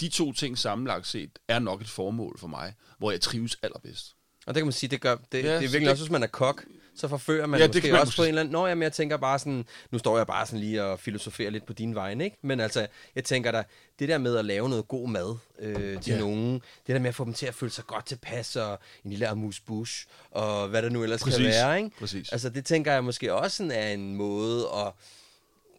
De 0.00 0.08
to 0.08 0.32
ting 0.32 0.58
sammenlagt 0.58 1.06
set 1.06 1.38
er 1.48 1.58
nok 1.58 1.80
et 1.80 1.88
formål 1.88 2.38
for 2.38 2.48
mig, 2.48 2.74
hvor 2.98 3.10
jeg 3.10 3.20
trives 3.20 3.58
allerbedst. 3.62 4.16
Og 4.46 4.54
det 4.54 4.60
kan 4.60 4.66
man 4.66 4.72
sige, 4.72 4.90
det 4.90 5.00
gør, 5.00 5.16
det, 5.32 5.44
Ja, 5.44 5.48
det 5.48 5.48
er 5.48 5.54
så 5.56 5.60
virkelig 5.60 5.80
det- 5.80 5.90
også, 5.90 6.02
hvis 6.04 6.10
man 6.10 6.22
er 6.22 6.26
kok, 6.26 6.64
så 6.94 7.08
forfører 7.08 7.46
man 7.46 7.60
Ja, 7.60 7.66
det 7.66 7.70
måske 7.74 7.80
kan 7.80 7.92
man 7.92 8.00
også 8.00 8.16
på 8.16 8.22
en 8.22 8.28
eller 8.28 8.40
anden... 8.40 8.52
Nå, 8.52 8.66
jamen, 8.66 8.82
jeg 8.82 8.92
tænker 8.92 9.16
bare 9.16 9.38
sådan, 9.38 9.64
nu 9.90 9.98
står 9.98 10.16
jeg 10.16 10.26
bare 10.26 10.46
sådan 10.46 10.60
lige 10.60 10.84
og 10.84 11.00
filosoferer 11.00 11.50
lidt 11.50 11.66
på 11.66 11.72
din 11.72 11.94
vegne, 11.94 12.24
ikke? 12.24 12.36
Men 12.42 12.60
altså, 12.60 12.86
jeg 13.14 13.24
tænker 13.24 13.52
da, 13.52 13.64
det 13.98 14.08
der 14.08 14.18
med 14.18 14.36
at 14.36 14.44
lave 14.44 14.68
noget 14.68 14.88
god 14.88 15.08
mad 15.08 15.36
øh, 15.58 16.02
til 16.02 16.12
ja. 16.12 16.18
nogen, 16.18 16.52
det 16.54 16.94
der 16.94 16.98
med 16.98 17.08
at 17.08 17.14
få 17.14 17.24
dem 17.24 17.34
til 17.34 17.46
at 17.46 17.54
føle 17.54 17.72
sig 17.72 17.84
godt 17.86 18.06
tilpas, 18.06 18.56
og 18.56 18.78
en 19.04 19.10
lille 19.10 19.28
amuse 19.28 19.62
bouche, 19.66 20.08
og 20.30 20.68
hvad 20.68 20.82
det 20.82 20.92
nu 20.92 21.02
ellers 21.02 21.22
Præcis, 21.22 21.36
kan 21.36 21.46
være, 21.46 21.76
ikke? 21.78 21.90
præcis. 21.98 22.32
Altså, 22.32 22.48
det 22.48 22.64
tænker 22.64 22.92
jeg 22.92 23.04
måske 23.04 23.34
også 23.34 23.56
sådan 23.56 23.70
er 23.72 23.88
en 23.88 24.14
måde 24.16 24.66
at, 24.74 24.92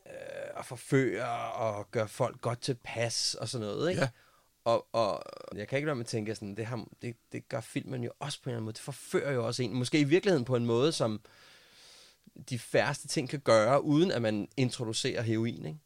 øh, 0.05 0.59
at 0.59 0.65
forføre 0.65 1.51
og 1.51 1.87
gøre 1.91 2.07
folk 2.07 2.41
godt 2.41 2.61
tilpas 2.61 3.35
og 3.39 3.49
sådan 3.49 3.67
noget, 3.67 3.89
ikke? 3.89 4.01
Ja. 4.01 4.07
Og, 4.65 4.87
og 4.95 5.23
jeg 5.55 5.67
kan 5.67 5.77
ikke 5.77 5.85
lade 5.87 5.99
at 5.99 6.05
tænke 6.05 6.35
sådan, 6.35 6.55
det, 6.55 6.65
har, 6.65 6.85
det, 7.01 7.15
det 7.31 7.49
gør 7.49 7.61
filmen 7.61 8.03
jo 8.03 8.11
også 8.19 8.37
på 8.43 8.49
en 8.49 8.51
eller 8.51 8.57
anden 8.57 8.65
måde. 8.65 8.73
Det 8.73 8.81
forfører 8.81 9.31
jo 9.33 9.47
også 9.47 9.63
en. 9.63 9.73
Måske 9.73 9.99
i 9.99 10.03
virkeligheden 10.03 10.45
på 10.45 10.55
en 10.55 10.65
måde, 10.65 10.91
som 10.91 11.21
de 12.49 12.59
færreste 12.59 13.07
ting 13.07 13.29
kan 13.29 13.39
gøre, 13.39 13.83
uden 13.83 14.11
at 14.11 14.21
man 14.21 14.47
introducerer 14.57 15.21
heroin, 15.21 15.65
ikke? 15.65 15.79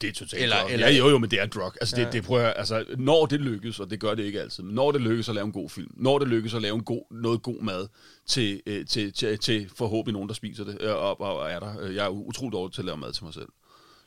Det 0.00 0.08
er 0.08 0.12
totalt 0.12 0.42
Eller- 0.42 0.60
drug. 0.62 0.70
eller- 0.72 0.86
ja, 0.88 0.92
jo, 0.96 1.08
jo, 1.08 1.18
men 1.18 1.30
det 1.30 1.40
er 1.40 1.46
drug. 1.46 1.72
Altså, 1.80 1.96
det, 1.96 2.02
Ja. 2.02 2.10
det 2.10 2.24
prøver 2.24 2.46
altså, 2.52 2.84
når 2.98 3.26
det 3.26 3.40
lykkes, 3.40 3.80
og 3.80 3.90
det 3.90 4.00
gør 4.00 4.14
det 4.14 4.22
ikke 4.24 4.40
altid, 4.40 4.62
men 4.64 4.74
når 4.74 4.92
det 4.92 5.00
lykkes 5.00 5.28
at 5.28 5.34
lave 5.34 5.44
en 5.44 5.52
god 5.52 5.70
film, 5.70 5.90
når 5.96 6.18
det 6.18 6.28
lykkes 6.28 6.54
at 6.54 6.62
lave 6.62 6.74
en 6.74 6.84
god, 6.84 7.02
noget 7.10 7.42
god 7.42 7.62
mad 7.62 7.88
til, 8.26 8.62
øh, 8.66 8.86
til, 8.86 9.12
til, 9.12 9.38
til 9.38 9.68
forhåbentlig 9.76 10.12
nogen, 10.12 10.28
der 10.28 10.34
spiser 10.34 10.64
det, 10.64 10.78
øh, 10.82 10.90
og, 10.94 11.20
og, 11.20 11.36
og 11.38 11.50
er 11.50 11.60
der. 11.60 11.80
Øh, 11.80 11.94
Jeg 11.94 12.04
er 12.04 12.08
utrolig 12.08 12.52
dårlig 12.52 12.74
til 12.74 12.80
at 12.80 12.84
lave 12.86 12.96
mad 12.96 13.12
til 13.12 13.24
mig 13.24 13.34
selv. 13.34 13.48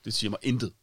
Det 0.05 0.13
siger 0.13 0.29
mig 0.29 0.39
intet. 0.43 0.73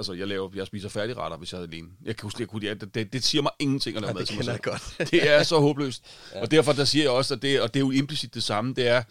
Altså, 0.00 0.12
jeg, 0.12 0.26
laver, 0.28 0.50
jeg 0.54 0.66
spiser 0.66 0.88
færdigretter, 0.88 1.36
hvis 1.38 1.52
jeg 1.52 1.58
er 1.58 1.62
alene. 1.62 1.88
Jeg 2.04 2.16
kan 2.16 2.22
huske, 2.22 2.40
jeg 2.40 2.48
kunne, 2.48 2.74
det, 2.74 2.94
det, 2.94 3.12
det 3.12 3.24
siger 3.24 3.42
mig 3.42 3.50
ingenting 3.58 3.96
at 3.96 4.02
lave 4.02 4.08
Ja, 4.08 4.14
mad 4.14 4.20
det 4.26 4.28
kender 4.36 4.52
jeg 4.52 4.60
godt. 4.62 4.94
det 5.10 5.28
er 5.30 5.42
så 5.42 5.58
håbløst. 5.60 6.02
ja. 6.34 6.40
Og 6.40 6.50
derfor 6.50 6.72
der 6.72 6.84
siger 6.84 7.02
jeg 7.02 7.10
også, 7.10 7.34
at 7.34 7.42
det, 7.42 7.60
og 7.60 7.74
det 7.74 7.80
er 7.80 7.84
jo 7.84 7.90
implicit 7.90 8.34
det 8.34 8.42
samme, 8.42 8.74
det 8.74 8.88
er 8.88 9.02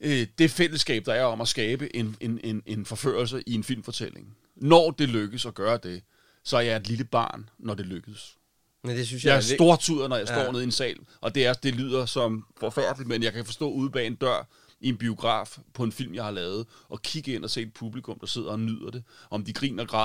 øh, 0.00 0.26
det 0.38 0.50
fællesskab, 0.50 1.06
der 1.06 1.12
er 1.14 1.24
om 1.24 1.40
at 1.40 1.48
skabe 1.48 1.96
en, 1.96 2.16
en, 2.20 2.40
en, 2.44 2.62
en 2.66 2.86
forførelse 2.86 3.42
i 3.46 3.54
en 3.54 3.64
filmfortælling. 3.64 4.36
Når 4.56 4.90
det 4.90 5.08
lykkes 5.08 5.46
at 5.46 5.54
gøre 5.54 5.78
det, 5.82 6.02
så 6.44 6.56
er 6.56 6.60
jeg 6.60 6.76
et 6.76 6.88
lille 6.88 7.04
barn, 7.04 7.48
når 7.58 7.74
det 7.74 7.86
lykkes. 7.86 8.36
Men 8.84 8.96
det 8.96 9.06
synes 9.06 9.24
Jeg 9.24 9.28
jeg, 9.30 9.34
er 9.34 9.38
er 9.38 9.54
stortuder, 9.56 10.08
når 10.08 10.16
jeg 10.16 10.26
står 10.28 10.40
Ja. 10.40 10.50
nede 10.50 10.62
i 10.62 10.64
en 10.64 10.72
sal, 10.72 10.96
og 11.20 11.34
det, 11.34 11.46
er, 11.46 11.52
det 11.52 11.74
lyder 11.74 12.06
som 12.06 12.44
forfærdeligt, 12.60 13.08
men 13.08 13.22
jeg 13.22 13.32
kan 13.32 13.44
forstå 13.44 13.70
ude 13.70 13.90
bag 13.90 14.06
en 14.06 14.14
dør 14.14 14.48
i 14.80 14.88
en 14.88 14.96
biograf 14.96 15.58
på 15.74 15.84
en 15.84 15.92
film, 15.92 16.14
jeg 16.14 16.24
har 16.24 16.30
lavet, 16.30 16.66
og 16.88 17.02
kigge 17.02 17.32
ind 17.34 17.44
og 17.44 17.50
se 17.50 17.62
et 17.62 17.72
publikum, 17.72 18.18
der 18.20 18.26
sidder 18.26 18.50
og 18.50 18.60
nyder 18.60 18.90
det, 18.90 19.02
om 19.30 19.44
de 19.44 19.52
griner, 19.52 19.84
græder, 19.84 20.04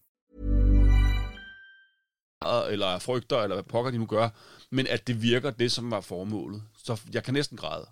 Eller 2.45 2.99
frygter, 2.99 3.41
eller 3.41 3.55
hvad 3.55 3.63
pokker 3.63 3.91
de 3.91 3.97
nu 3.97 4.05
gør, 4.05 4.29
men 4.69 4.87
at 4.87 5.07
det 5.07 5.21
virker 5.21 5.51
det, 5.51 5.71
som 5.71 5.91
var 5.91 6.01
formålet. 6.01 6.63
Så 6.83 6.97
jeg 7.13 7.23
kan 7.23 7.33
næsten 7.33 7.57
græde. 7.57 7.85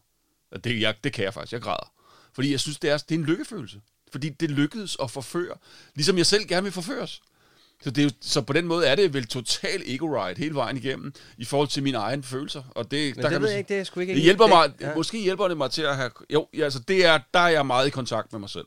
Det, 0.64 0.82
jeg, 0.82 0.96
det 1.04 1.14
kan 1.14 1.24
jeg 1.24 1.34
faktisk, 1.34 1.54
jeg 1.54 1.62
græder. 1.62 1.92
Fordi 2.34 2.52
jeg 2.52 2.60
synes, 2.60 2.80
det 2.80 2.90
er, 2.90 2.98
det 2.98 3.16
er 3.16 3.20
en 3.20 3.26
lykkefølelse. 3.26 3.82
Fordi 4.12 4.30
det 4.30 4.52
lykkedes 4.52 4.98
at 5.04 5.12
forføre, 5.12 5.56
ligesom 5.96 6.18
jeg 6.18 6.26
selv 6.26 6.48
gerne 6.48 6.64
vil 6.64 6.72
forføres. 6.72 7.22
Så, 7.84 7.90
det 7.92 7.98
er 8.02 8.04
jo, 8.04 8.12
så 8.22 8.42
på 8.42 8.54
den 8.54 8.66
måde 8.68 8.88
er 8.88 8.96
det 8.96 9.14
vel 9.14 9.28
total 9.28 9.82
ego-ride 9.86 10.38
hele 10.38 10.56
vejen 10.56 10.78
igennem, 10.78 11.14
i 11.38 11.46
forhold 11.46 11.68
til 11.68 11.84
mine 11.84 11.98
egne 11.98 12.24
følelser. 12.24 12.64
Og 12.76 12.92
det, 12.92 13.16
Men 13.16 13.24
det 13.24 13.32
kan 13.32 13.32
ved 13.32 13.40
man- 13.40 13.50
jeg 13.50 13.58
ikke, 13.58 13.74
det 13.74 13.80
er 13.80 13.84
sgu 13.84 14.00
ikke 14.00 14.14
Det 14.14 14.22
hjælper 14.22 14.44
Det- 14.44 14.54
mig, 14.54 14.72
ja. 14.82 14.96
måske 14.96 15.20
hjælper 15.22 15.48
det 15.48 15.58
mig 15.58 15.72
til 15.72 15.82
at 15.82 15.96
have, 15.96 16.12
jo, 16.34 16.48
ja, 16.58 16.64
altså 16.64 16.80
det 16.80 17.06
er, 17.06 17.20
der 17.34 17.40
er 17.40 17.48
jeg 17.50 17.66
meget 17.66 17.88
i 17.88 17.90
kontakt 17.90 18.32
med 18.32 18.40
mig 18.40 18.50
selv. 18.50 18.66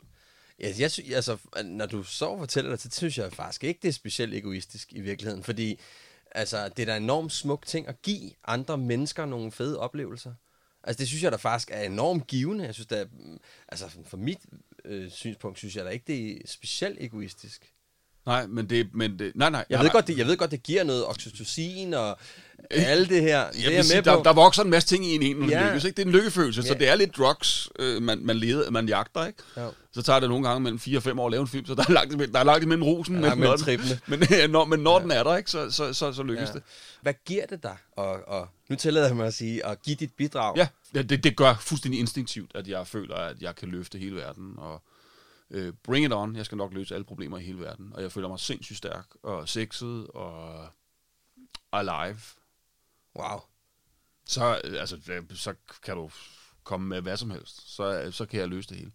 Ja, 0.62 0.72
jeg 0.78 0.90
sy- 0.90 1.10
altså, 1.14 1.36
når 1.64 1.86
du 1.86 2.02
så 2.02 2.38
fortæller 2.38 2.70
det, 2.70 2.80
så 2.80 2.88
synes 2.92 3.18
jeg 3.18 3.32
faktisk 3.32 3.64
ikke, 3.64 3.80
det 3.82 3.88
er 3.88 3.92
specielt 3.92 4.34
egoistisk 4.34 4.92
i 4.92 5.00
virkeligheden, 5.00 5.42
fordi 5.44 5.80
altså, 6.30 6.68
det 6.68 6.82
er 6.82 6.86
da 6.86 6.96
en 6.96 7.02
enormt 7.02 7.32
smuk 7.32 7.66
ting 7.66 7.88
at 7.88 8.02
give 8.02 8.30
andre 8.44 8.78
mennesker 8.78 9.26
nogle 9.26 9.52
fede 9.52 9.78
oplevelser. 9.78 10.34
Altså, 10.84 10.98
det 10.98 11.08
synes 11.08 11.22
jeg 11.22 11.32
da 11.32 11.36
faktisk 11.36 11.70
er 11.72 11.82
enormt 11.82 12.26
givende. 12.26 12.64
Jeg 12.64 12.74
synes 12.74 12.86
da, 12.86 13.04
mm, 13.04 13.38
altså, 13.68 13.86
for 14.06 14.16
mit 14.16 14.38
øh, 14.84 15.10
synspunkt, 15.10 15.58
synes 15.58 15.76
jeg 15.76 15.84
da 15.84 15.90
ikke, 15.90 16.04
det 16.06 16.32
er 16.32 16.38
specielt 16.46 16.96
egoistisk. 17.00 17.72
Nej, 18.26 18.46
men 18.46 18.70
det, 18.70 18.94
men 18.94 19.18
det, 19.18 19.32
nej, 19.34 19.50
nej. 19.50 19.64
Jeg, 19.70 19.76
nej, 19.76 19.82
ved 19.82 19.88
nej. 19.88 19.92
godt, 19.92 20.06
det, 20.06 20.18
jeg 20.18 20.26
ved 20.26 20.36
godt, 20.36 20.50
det 20.50 20.62
giver 20.62 20.84
noget 20.84 21.06
oxytocin 21.06 21.94
og 21.94 22.18
alt 22.72 23.08
det 23.08 23.22
her. 23.22 23.50
det 23.50 23.66
er 23.66 23.70
Jeg 23.70 23.84
sige, 23.84 23.96
med 23.96 24.02
der, 24.02 24.16
på. 24.16 24.22
der 24.24 24.32
vokser 24.32 24.62
en 24.62 24.70
masse 24.70 24.88
ting 24.88 25.06
i 25.06 25.14
en, 25.14 25.22
en 25.22 25.48
Ja. 25.50 25.66
lykkes. 25.68 25.84
Ikke? 25.84 25.96
Det 25.96 26.02
er 26.02 26.06
en 26.06 26.12
lykkefølelse, 26.12 26.62
så 26.62 26.72
Ja. 26.72 26.78
det 26.78 26.88
er 26.88 26.94
lidt 26.94 27.16
drugs, 27.16 27.68
øh, 27.78 28.02
man, 28.02 28.18
man, 28.26 28.36
leder, 28.36 28.70
man 28.70 28.88
jagter. 28.88 29.26
Ikke? 29.26 29.38
Jo. 29.56 29.72
Så 29.92 30.02
tager 30.02 30.20
det 30.20 30.28
nogle 30.28 30.48
gange 30.48 30.60
mellem 30.60 30.78
4 30.78 30.98
og 30.98 31.02
5 31.02 31.18
år 31.18 31.26
at 31.26 31.30
lave 31.32 31.40
en 31.40 31.48
film, 31.48 31.66
så 31.66 31.74
der 31.74 31.84
er 31.88 31.92
langt, 31.92 32.32
der 32.34 32.40
er 32.40 32.44
langt 32.44 32.64
imellem 32.64 32.82
rosen. 32.82 33.14
Der 33.14 33.20
er 33.20 33.24
langt 33.34 33.38
men, 33.38 33.44
når 33.48 33.56
mellem 33.56 33.64
trippene. 33.64 34.40
men, 34.40 34.50
når, 34.50 34.64
men 34.64 34.80
når 34.80 34.98
den 34.98 35.10
er 35.10 35.22
der, 35.22 35.36
ikke, 35.36 35.50
så, 35.50 35.70
så, 35.70 35.92
så, 35.92 36.12
så 36.12 36.22
lykkes 36.22 36.48
Ja. 36.48 36.52
det. 36.54 36.62
Hvad 37.02 37.14
giver 37.26 37.46
det 37.46 37.62
dig? 37.62 37.76
Og, 37.96 38.28
og 38.28 38.48
nu 38.68 38.76
tillader 38.76 39.06
jeg 39.06 39.16
mig 39.16 39.26
at 39.26 39.34
sige, 39.34 39.66
at 39.66 39.82
give 39.82 39.96
dit 39.96 40.10
bidrag. 40.16 40.56
Ja, 40.56 40.68
ja, 40.94 41.02
det, 41.02 41.24
det 41.24 41.36
gør 41.36 41.54
fuldstændig 41.60 42.00
instinktivt, 42.00 42.50
at 42.54 42.68
jeg 42.68 42.86
føler, 42.86 43.16
at 43.16 43.42
jeg 43.42 43.56
kan 43.56 43.68
løfte 43.68 43.98
hele 43.98 44.16
verden. 44.16 44.54
Og 44.58 44.82
øh, 45.50 45.72
bring 45.84 46.04
it 46.06 46.12
on, 46.12 46.36
jeg 46.36 46.44
skal 46.44 46.58
nok 46.58 46.74
løse 46.74 46.94
alle 46.94 47.04
problemer 47.04 47.38
i 47.38 47.42
hele 47.42 47.58
verden. 47.60 47.86
Og 47.94 48.02
jeg 48.02 48.12
føler 48.12 48.28
mig 48.28 48.40
sindssygt 48.40 48.76
stærk 48.78 49.04
og 49.22 49.48
sexet 49.48 50.06
og 50.06 50.66
alive. 51.72 52.16
Wow. 53.16 53.40
Så, 54.24 54.60
øh, 54.64 54.80
altså, 54.80 54.96
øh, 55.10 55.22
så 55.34 55.54
kan 55.84 55.96
du 55.96 56.10
komme 56.64 56.88
med 56.88 57.00
hvad 57.00 57.16
som 57.16 57.30
helst. 57.30 57.74
Så, 57.74 58.08
så 58.12 58.26
kan 58.26 58.40
jeg 58.40 58.48
løse 58.48 58.68
det 58.68 58.76
hele. 58.76 58.92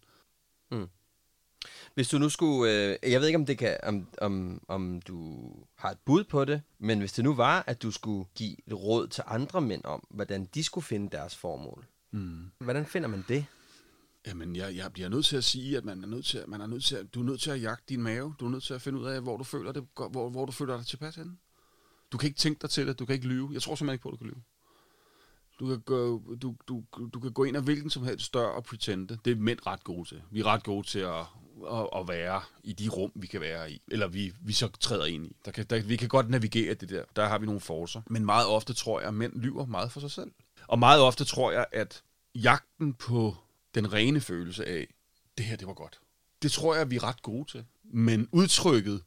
Hvis 1.94 2.08
du 2.08 2.18
nu 2.18 2.28
skulle, 2.28 2.72
øh, 2.72 3.12
jeg 3.12 3.20
ved 3.20 3.26
ikke 3.26 3.38
om 3.38 3.46
det 3.46 3.58
kan, 3.58 3.76
om, 3.82 4.08
om, 4.20 4.62
om 4.68 5.00
du 5.00 5.50
har 5.74 5.90
et 5.90 5.98
bud 6.04 6.24
på 6.24 6.44
det, 6.44 6.62
men 6.78 6.98
hvis 6.98 7.12
det 7.12 7.24
nu 7.24 7.34
var, 7.34 7.64
at 7.66 7.82
du 7.82 7.90
skulle 7.90 8.24
give 8.34 8.56
et 8.66 8.74
råd 8.74 9.08
til 9.08 9.24
andre 9.26 9.60
mænd 9.60 9.84
om, 9.84 10.06
hvordan 10.10 10.44
de 10.44 10.64
skulle 10.64 10.84
finde 10.84 11.10
deres 11.16 11.36
formål, 11.36 11.86
mm. 12.10 12.50
hvordan 12.58 12.86
finder 12.86 13.08
man 13.08 13.24
det? 13.28 13.46
Jamen, 14.26 14.56
jeg, 14.56 14.76
jeg 14.76 14.92
bliver 14.92 15.08
nødt 15.08 15.26
til 15.26 15.36
at 15.36 15.44
sige, 15.44 15.76
at 15.76 15.84
man 15.84 16.04
er 16.04 16.06
nødt 16.06 16.26
til, 16.26 16.38
at, 16.38 16.48
man 16.48 16.60
er 16.60 16.66
nødt 16.66 16.84
til 16.84 16.96
at, 16.96 17.14
du 17.14 17.20
er 17.20 17.24
nødt 17.24 17.40
til 17.40 17.50
at 17.50 17.62
jagte 17.62 17.84
din 17.88 18.02
mave. 18.02 18.34
Du 18.40 18.46
er 18.46 18.50
nødt 18.50 18.62
til 18.62 18.74
at 18.74 18.82
finde 18.82 18.98
ud 18.98 19.06
af, 19.06 19.22
hvor 19.22 19.36
du 19.36 19.44
føler, 19.44 19.72
det, 19.72 19.86
hvor, 19.94 20.30
hvor 20.30 20.44
du 20.44 20.52
føler 20.52 20.76
dig 20.76 20.86
tilpas 20.86 21.16
henne. 21.16 21.36
Du 22.12 22.18
kan 22.18 22.26
ikke 22.26 22.38
tænke 22.38 22.62
dig 22.62 22.70
til 22.70 22.86
det. 22.86 22.98
Du 22.98 23.06
kan 23.06 23.14
ikke 23.14 23.26
lyve. 23.26 23.50
Jeg 23.52 23.62
tror 23.62 23.74
simpelthen 23.74 23.94
ikke 23.94 24.02
på, 24.02 24.08
at 24.08 24.12
du 24.12 24.16
kan 24.16 24.26
lyve. 24.26 24.42
Du 25.60 25.66
kan, 25.66 25.80
gå, 25.80 26.22
du, 26.42 26.54
du, 26.68 26.84
du 27.14 27.20
kan 27.20 27.32
gå 27.32 27.44
ind 27.44 27.56
af 27.56 27.62
hvilken 27.62 27.90
som 27.90 28.04
helst 28.04 28.34
dør 28.34 28.46
og 28.46 28.64
pretende. 28.64 29.18
Det 29.24 29.30
er 29.30 29.36
mænd 29.36 29.58
ret 29.66 29.84
gode 29.84 30.08
til. 30.08 30.22
Vi 30.30 30.40
er 30.40 30.46
ret 30.46 30.62
gode 30.62 30.86
til 30.86 30.98
at, 30.98 31.20
at, 31.72 31.88
at 31.96 32.08
være 32.08 32.42
i 32.62 32.72
de 32.72 32.88
rum, 32.88 33.12
vi 33.14 33.26
kan 33.26 33.40
være 33.40 33.72
i. 33.72 33.82
Eller 33.88 34.08
vi, 34.08 34.32
vi 34.40 34.52
så 34.52 34.68
træder 34.68 35.04
ind 35.04 35.26
i. 35.26 35.36
Der 35.44 35.50
kan, 35.50 35.66
der, 35.66 35.82
vi 35.82 35.96
kan 35.96 36.08
godt 36.08 36.30
navigere 36.30 36.74
det 36.74 36.88
der. 36.88 37.04
Der 37.16 37.28
har 37.28 37.38
vi 37.38 37.46
nogle 37.46 37.60
forser. 37.60 38.02
Men 38.06 38.24
meget 38.24 38.46
ofte 38.46 38.74
tror 38.74 39.00
jeg, 39.00 39.08
at 39.08 39.14
mænd 39.14 39.40
lyver 39.40 39.66
meget 39.66 39.92
for 39.92 40.00
sig 40.00 40.10
selv. 40.10 40.30
Og 40.66 40.78
meget 40.78 41.00
ofte 41.00 41.24
tror 41.24 41.52
jeg, 41.52 41.66
at 41.72 42.02
jagten 42.34 42.94
på 42.94 43.36
den 43.74 43.92
rene 43.92 44.20
følelse 44.20 44.66
af, 44.66 44.94
det 45.38 45.46
her, 45.46 45.56
det 45.56 45.66
var 45.66 45.74
godt. 45.74 46.00
Det 46.42 46.52
tror 46.52 46.74
jeg, 46.74 46.90
vi 46.90 46.96
er 46.96 47.04
ret 47.04 47.22
gode 47.22 47.50
til. 47.50 47.64
Men 47.84 48.28
udtrykket, 48.32 49.02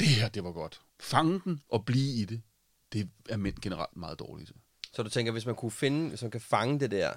det 0.00 0.08
her, 0.08 0.28
det 0.28 0.44
var 0.44 0.52
godt. 0.52 0.80
Fange 1.02 1.40
den 1.44 1.62
og 1.68 1.84
blive 1.84 2.14
i 2.22 2.24
det, 2.24 2.42
det 2.92 3.08
er 3.28 3.36
mænd 3.36 3.56
generelt 3.62 3.96
meget 3.96 4.18
dårlige 4.18 4.46
til. 4.46 4.54
Så 4.92 5.02
du 5.02 5.10
tænker, 5.10 5.32
hvis 5.32 5.46
man 5.46 5.54
kunne 5.54 5.70
finde, 5.70 6.08
hvis 6.08 6.22
man 6.22 6.30
kan 6.30 6.40
fange 6.40 6.80
det 6.80 6.90
der, 6.90 7.12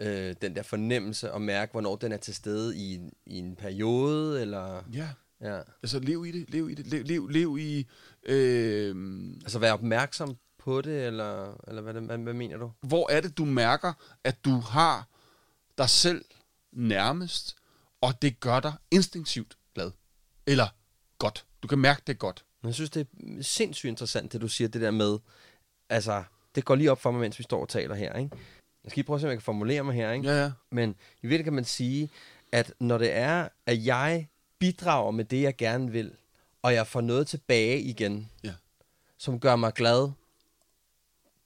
øh, 0.00 0.34
den 0.42 0.56
der 0.56 0.62
fornemmelse 0.62 1.32
og 1.32 1.42
mærke, 1.42 1.72
hvornår 1.72 1.96
den 1.96 2.12
er 2.12 2.16
til 2.16 2.34
stede 2.34 2.76
i, 2.76 2.94
en- 2.94 3.12
i 3.26 3.38
en 3.38 3.56
periode, 3.56 4.40
eller... 4.42 4.82
Ja. 4.92 5.08
Ja. 5.40 5.60
Altså, 5.82 5.98
lev 5.98 6.26
i 6.26 6.30
det, 6.32 6.50
lev 6.50 6.70
i 6.70 6.74
det, 6.74 6.86
lev, 6.86 7.02
lev, 7.04 7.28
lev 7.28 7.58
i... 7.60 7.86
Øh, 8.22 8.94
Altså 9.42 9.58
være 9.58 9.72
opmærksom 9.72 10.36
på 10.58 10.80
det, 10.80 11.06
eller, 11.06 11.60
eller 11.68 11.82
hvad, 11.82 11.94
hvad, 11.94 12.18
hvad 12.18 12.34
mener 12.34 12.56
du? 12.56 12.72
hvor 12.80 13.10
er 13.10 13.20
det, 13.20 13.38
du 13.38 13.44
mærker, 13.44 13.92
at 14.24 14.44
du 14.44 14.50
har 14.60 15.08
dig 15.78 15.90
selv 15.90 16.24
nærmest, 16.72 17.56
og 18.00 18.22
det 18.22 18.40
gør 18.40 18.60
dig 18.60 18.72
instinktivt 18.90 19.58
glad. 19.74 19.90
Eller 20.46 20.68
godt. 21.18 21.46
Du 21.62 21.68
kan 21.68 21.78
mærke 21.78 22.02
det 22.06 22.18
godt. 22.18 22.44
Men 22.66 22.68
Jeg 22.68 22.74
synes, 22.74 22.90
det 22.90 23.00
er 23.38 23.42
sindssygt 23.42 23.88
interessant, 23.88 24.32
det 24.32 24.40
du 24.40 24.48
siger, 24.48 24.68
det 24.68 24.80
der 24.80 24.90
med, 24.90 25.18
altså, 25.88 26.24
det 26.54 26.64
går 26.64 26.74
lige 26.74 26.90
op 26.90 27.00
for 27.00 27.10
mig, 27.10 27.20
mens 27.20 27.38
vi 27.38 27.42
står 27.44 27.60
og 27.60 27.68
taler 27.68 27.94
her, 27.94 28.14
ikke? 28.14 28.36
Jeg 28.84 28.90
skal 28.90 29.00
lige 29.00 29.06
prøve 29.06 29.14
at 29.14 29.20
se, 29.20 29.26
om 29.26 29.30
jeg 29.30 29.38
kan 29.38 29.42
formulere 29.44 29.82
mig 29.84 29.94
her, 29.94 30.12
ikke? 30.12 30.28
Ja, 30.28 30.42
ja. 30.42 30.52
Men 30.70 30.90
i 30.90 30.94
virkeligheden 31.22 31.44
kan 31.44 31.52
man 31.52 31.64
sige, 31.64 32.10
at 32.52 32.72
når 32.80 32.98
det 32.98 33.12
er, 33.12 33.48
at 33.66 33.84
jeg 33.86 34.28
bidrager 34.58 35.10
med 35.10 35.24
det, 35.24 35.42
jeg 35.42 35.56
gerne 35.56 35.90
vil, 35.92 36.12
og 36.62 36.74
jeg 36.74 36.86
får 36.86 37.00
noget 37.00 37.26
tilbage 37.26 37.80
igen, 37.80 38.30
Ja. 38.44 38.54
som 39.18 39.40
gør 39.40 39.56
mig 39.56 39.72
glad 39.72 40.10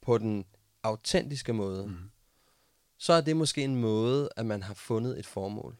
på 0.02 0.18
den 0.18 0.44
autentiske 0.82 1.52
måde, 1.52 1.86
mm. 1.86 1.96
så 2.98 3.12
er 3.12 3.20
det 3.20 3.36
måske 3.36 3.64
en 3.64 3.76
måde, 3.76 4.28
at 4.36 4.46
man 4.46 4.62
har 4.62 4.74
fundet 4.74 5.18
et 5.18 5.26
formål. 5.26 5.76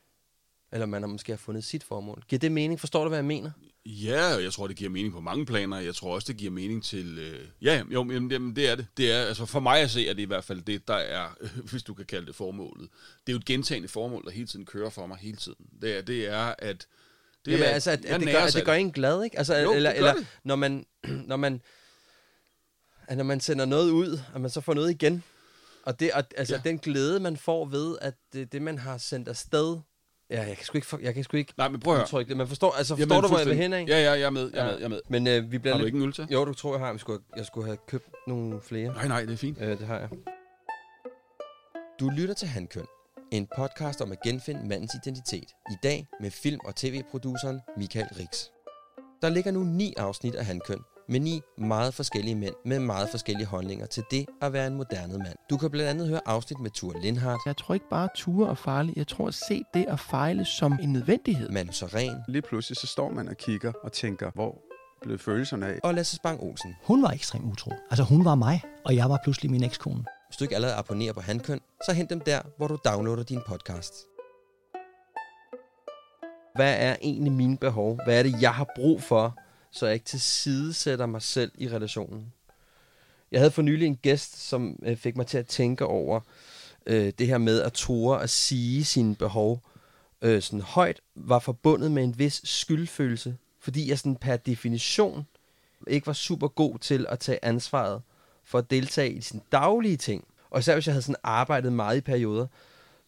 Eller 0.73 0.87
man 0.87 1.03
har 1.03 1.09
måske 1.09 1.33
har 1.33 1.37
fundet 1.37 1.65
sit 1.65 1.85
formål. 1.85 2.25
Giver 2.29 2.41
det 2.41 2.53
mening? 2.53 2.81
Forstår 2.81 3.03
du, 3.03 3.09
hvad 3.09 3.19
jeg 3.19 3.25
mener? 3.25 3.51
Ja, 3.87 4.27
jeg 4.27 4.53
tror, 4.53 4.67
det 4.67 4.77
giver 4.77 4.91
mening 4.91 5.13
på 5.13 5.21
mange 5.21 5.47
planer. 5.47 5.79
Jeg 5.79 5.95
tror 5.95 6.15
også, 6.15 6.27
det 6.29 6.37
giver 6.37 6.51
mening 6.51 6.85
til... 6.85 7.19
Øh, 7.19 7.49
ja, 7.63 7.83
jo, 7.93 8.03
men, 8.03 8.31
jamen, 8.31 8.57
det 8.57 8.69
er 8.69 8.75
det. 8.75 8.87
det 8.97 9.13
er, 9.13 9.23
altså 9.25 9.47
for 9.47 9.61
mig 9.61 9.81
at 9.81 9.91
se, 9.91 10.09
er 10.09 10.15
det 10.15 10.23
i 10.23 10.27
hvert 10.27 10.45
fald 10.45 10.63
det, 10.63 10.89
der 10.89 10.95
er, 10.95 11.29
hvis 11.71 11.83
du 11.83 11.95
kan 11.95 12.07
kalde 12.07 12.27
det 12.27 12.35
formålet. 12.35 12.89
Det 13.27 13.29
er 13.29 13.33
jo 13.33 13.39
et 13.39 13.45
gentagende 13.45 13.89
formål, 13.89 14.25
der 14.25 14.31
hele 14.31 14.47
tiden 14.47 14.67
kører 14.67 14.91
for 14.91 15.07
mig 15.07 15.17
hele 15.17 15.37
tiden. 15.37 15.67
Det 15.83 15.99
er, 15.99 16.03
det 16.03 16.29
er 16.29 16.55
at... 16.59 16.87
Det 17.45 17.53
Jamen, 17.53 17.67
er, 17.67 17.71
altså, 17.71 17.91
at, 17.91 18.05
at, 18.05 18.21
det 18.21 18.29
gør, 18.33 18.41
at 18.41 18.55
det 18.55 18.65
gør 18.65 18.73
en 18.73 18.93
glad, 18.93 19.25
ikke? 19.25 19.39
Altså, 19.39 19.57
Jo, 19.57 19.73
eller, 19.73 19.91
eller 19.91 20.15
det. 20.15 20.27
når 20.45 20.57
man, 20.57 20.87
når 21.31 21.37
man, 21.37 21.61
at 23.07 23.17
når 23.17 23.25
man 23.25 23.41
sender 23.41 23.65
noget 23.65 23.91
ud, 23.91 24.21
at 24.35 24.41
man 24.41 24.51
så 24.51 24.61
får 24.61 24.75
noget 24.75 24.91
igen. 24.91 25.23
Og 25.83 26.01
det, 26.01 26.13
og, 26.13 26.25
altså, 26.37 26.55
ja. 26.55 26.61
den 26.65 26.79
glæde, 26.79 27.21
man 27.21 27.37
får 27.37 27.65
ved, 27.65 27.99
at 28.01 28.15
det, 28.33 28.53
det 28.53 28.63
man 28.63 28.79
har 28.79 28.99
sendt 28.99 29.29
afsted, 29.29 29.81
ja, 30.31 30.43
jeg 30.47 30.57
kan 30.57 30.65
sgu 30.67 30.79
ikke, 30.79 30.87
for, 30.87 30.99
jeg 31.03 31.15
kan 31.15 31.25
sgu 31.25 31.37
ikke 31.37 31.53
Nej, 31.59 31.69
men 31.69 31.81
prøv 31.81 31.93
at 31.95 31.99
høre. 31.99 32.05
udtrykke 32.05 32.29
det. 32.29 32.37
Man 32.37 32.49
forstår, 32.49 32.73
altså, 32.79 32.95
Jamen, 32.95 33.09
forstår 33.09 33.21
du, 33.21 33.29
hvor 33.29 33.39
jeg 33.39 33.47
vil 33.47 33.57
hen, 33.57 33.73
ikke? 33.73 33.93
Ja, 33.93 34.03
ja, 34.03 34.11
jeg 34.11 34.23
er 34.23 34.31
med, 34.31 34.51
jeg 34.55 34.61
er 34.61 34.71
med, 34.71 34.79
jeg 34.79 34.85
er 34.85 34.89
med. 34.89 35.01
Men 35.09 35.27
øh, 35.27 35.53
vi 35.53 35.59
bliver 35.59 35.75
Har 35.75 35.79
du 35.79 35.85
lidt... 35.85 35.95
ikke 35.95 36.03
en 36.03 36.09
øl 36.09 36.13
til? 36.13 36.27
Jo, 36.33 36.45
du 36.45 36.55
tror, 36.55 36.73
jeg 36.73 36.81
har. 36.81 36.91
Jeg 36.91 37.01
skulle, 37.01 37.23
jeg 37.37 37.47
skulle 37.47 37.67
have 37.67 37.79
købt 37.89 38.09
nogle 38.27 38.61
flere. 38.61 38.93
Nej, 38.93 39.09
nej, 39.09 39.21
det 39.25 39.33
er 39.33 39.37
fint. 39.37 39.59
Øh, 39.61 39.69
det 39.79 39.87
har 39.87 39.99
jeg. 39.99 40.09
Du 42.01 42.09
lytter 42.17 42.35
til 42.35 42.49
Handkøn. 42.49 42.87
En 43.33 43.49
podcast 43.57 44.01
om 44.01 44.13
at 44.13 44.19
genfinde 44.25 44.69
mandens 44.69 44.93
identitet. 45.05 45.49
I 45.71 45.75
dag 45.83 46.07
med 46.21 46.31
film- 46.31 46.61
og 46.65 46.77
tv-produceren 46.77 47.61
Michael 47.77 48.07
Rix. 48.19 48.45
Der 49.23 49.29
ligger 49.29 49.51
nu 49.51 49.61
ni 49.65 49.95
afsnit 49.97 50.35
af 50.35 50.45
Handkøn, 50.47 50.79
med 51.11 51.21
ni 51.21 51.41
meget 51.59 51.95
forskellige 51.95 52.35
mænd 52.35 52.55
med 52.65 52.79
meget 52.79 53.09
forskellige 53.11 53.47
holdninger 53.47 53.87
til 53.87 54.03
det 54.11 54.27
at 54.43 54.53
være 54.53 54.67
en 54.67 54.75
moderne 54.75 55.19
mand. 55.19 55.37
Du 55.51 55.57
kan 55.57 55.71
blandt 55.71 55.91
andet 55.91 56.09
høre 56.09 56.21
afsnit 56.27 56.61
med 56.61 56.71
Tur 56.71 56.95
Lindhardt, 57.03 57.41
Jeg 57.47 57.57
tror 57.57 57.75
ikke 57.75 57.89
bare, 57.91 58.05
at 58.05 58.11
ture 58.17 58.51
er 58.51 58.55
farligt. 58.55 58.97
Jeg 58.97 59.07
tror 59.07 59.29
at 59.29 59.35
se 59.35 59.63
det 59.75 59.85
at 59.89 60.01
fejle 60.01 60.45
som 60.45 60.79
en 60.83 60.93
nødvendighed. 60.93 61.49
Manu 61.49 61.73
Saren 61.73 62.17
Lige 62.29 62.43
pludselig 62.43 62.77
så 62.77 62.87
står 62.87 63.11
man 63.11 63.29
og 63.29 63.37
kigger 63.37 63.73
og 63.85 63.93
tænker, 63.93 64.31
hvor 64.35 64.59
blev 65.03 65.19
følelserne 65.19 65.67
af? 65.67 65.79
og 65.83 65.95
Lasse 65.95 66.17
Spang 66.17 66.43
Olsen. 66.43 66.77
Hun 66.85 67.03
var 67.03 67.11
ekstremt 67.11 67.53
utro. 67.53 67.71
Altså 67.91 68.05
hun 68.05 68.25
var 68.25 68.35
mig, 68.35 68.63
og 68.85 68.97
jeg 68.97 69.11
var 69.11 69.19
pludselig 69.25 69.51
min 69.51 69.65
ekskone. 69.65 70.05
Hvis 70.29 70.37
du 70.37 70.45
ikke 70.45 70.55
allerede 70.55 70.77
abonnerer 70.77 71.13
på 71.13 71.21
Handkøn, 71.21 71.61
så 71.87 71.93
hent 71.93 72.11
dem 72.11 72.21
der, 72.21 72.41
hvor 72.57 72.67
du 72.67 72.79
downloader 72.85 73.23
din 73.23 73.41
podcast. 73.49 73.95
Hvad 76.55 76.75
er 76.79 76.97
egentlig 77.03 77.33
mine 77.33 77.57
behov? 77.59 77.99
Hvad 78.05 78.19
er 78.19 78.23
det, 78.23 78.43
jeg 78.43 78.55
har 78.55 78.67
brug 78.77 79.03
for, 79.03 79.37
så 79.71 79.87
jeg 79.87 79.95
ikke 79.95 80.07
tilsidesætter 80.07 81.07
mig 81.07 81.23
selv 81.23 81.53
i 81.55 81.69
relationen? 81.69 82.33
Jeg 83.33 83.41
havde 83.41 83.51
for 83.51 83.63
nylig 83.63 83.87
en 83.87 83.97
gæst, 83.97 84.49
som 84.49 84.79
øh, 84.83 84.97
fik 84.97 85.17
mig 85.17 85.27
til 85.27 85.39
at 85.39 85.47
tænke 85.47 85.87
over 85.87 86.21
øh, 86.87 87.13
det 87.19 87.27
her 87.27 87.39
med 87.39 87.63
at 87.63 87.73
ture 87.73 88.23
at 88.23 88.31
sige 88.31 88.85
sine 88.85 89.15
behov 89.15 89.63
øh, 90.23 90.43
sådan 90.43 90.61
højt, 90.61 91.01
var 91.15 91.39
forbundet 91.39 91.93
med 91.93 92.05
en 92.05 92.19
vis 92.19 92.41
skyldfølelse, 92.45 93.37
fordi 93.61 93.89
jeg 93.89 93.99
sådan 93.99 94.17
per 94.17 94.37
definition 94.37 95.27
ikke 95.87 96.07
var 96.07 96.13
super 96.13 96.49
god 96.49 96.79
til 96.79 97.07
at 97.09 97.19
tage 97.19 97.45
ansvaret 97.45 98.03
for 98.45 98.59
at 98.59 98.71
deltage 98.71 99.13
i 99.13 99.21
sine 99.21 99.43
daglige 99.53 99.97
ting. 99.97 100.25
Og 100.51 100.59
især 100.59 100.75
hvis 100.75 100.87
jeg 100.87 100.95
havde 100.95 101.03
sådan 101.03 101.21
arbejdet 101.23 101.73
meget 101.73 101.97
i 101.97 102.01
perioder, 102.01 102.47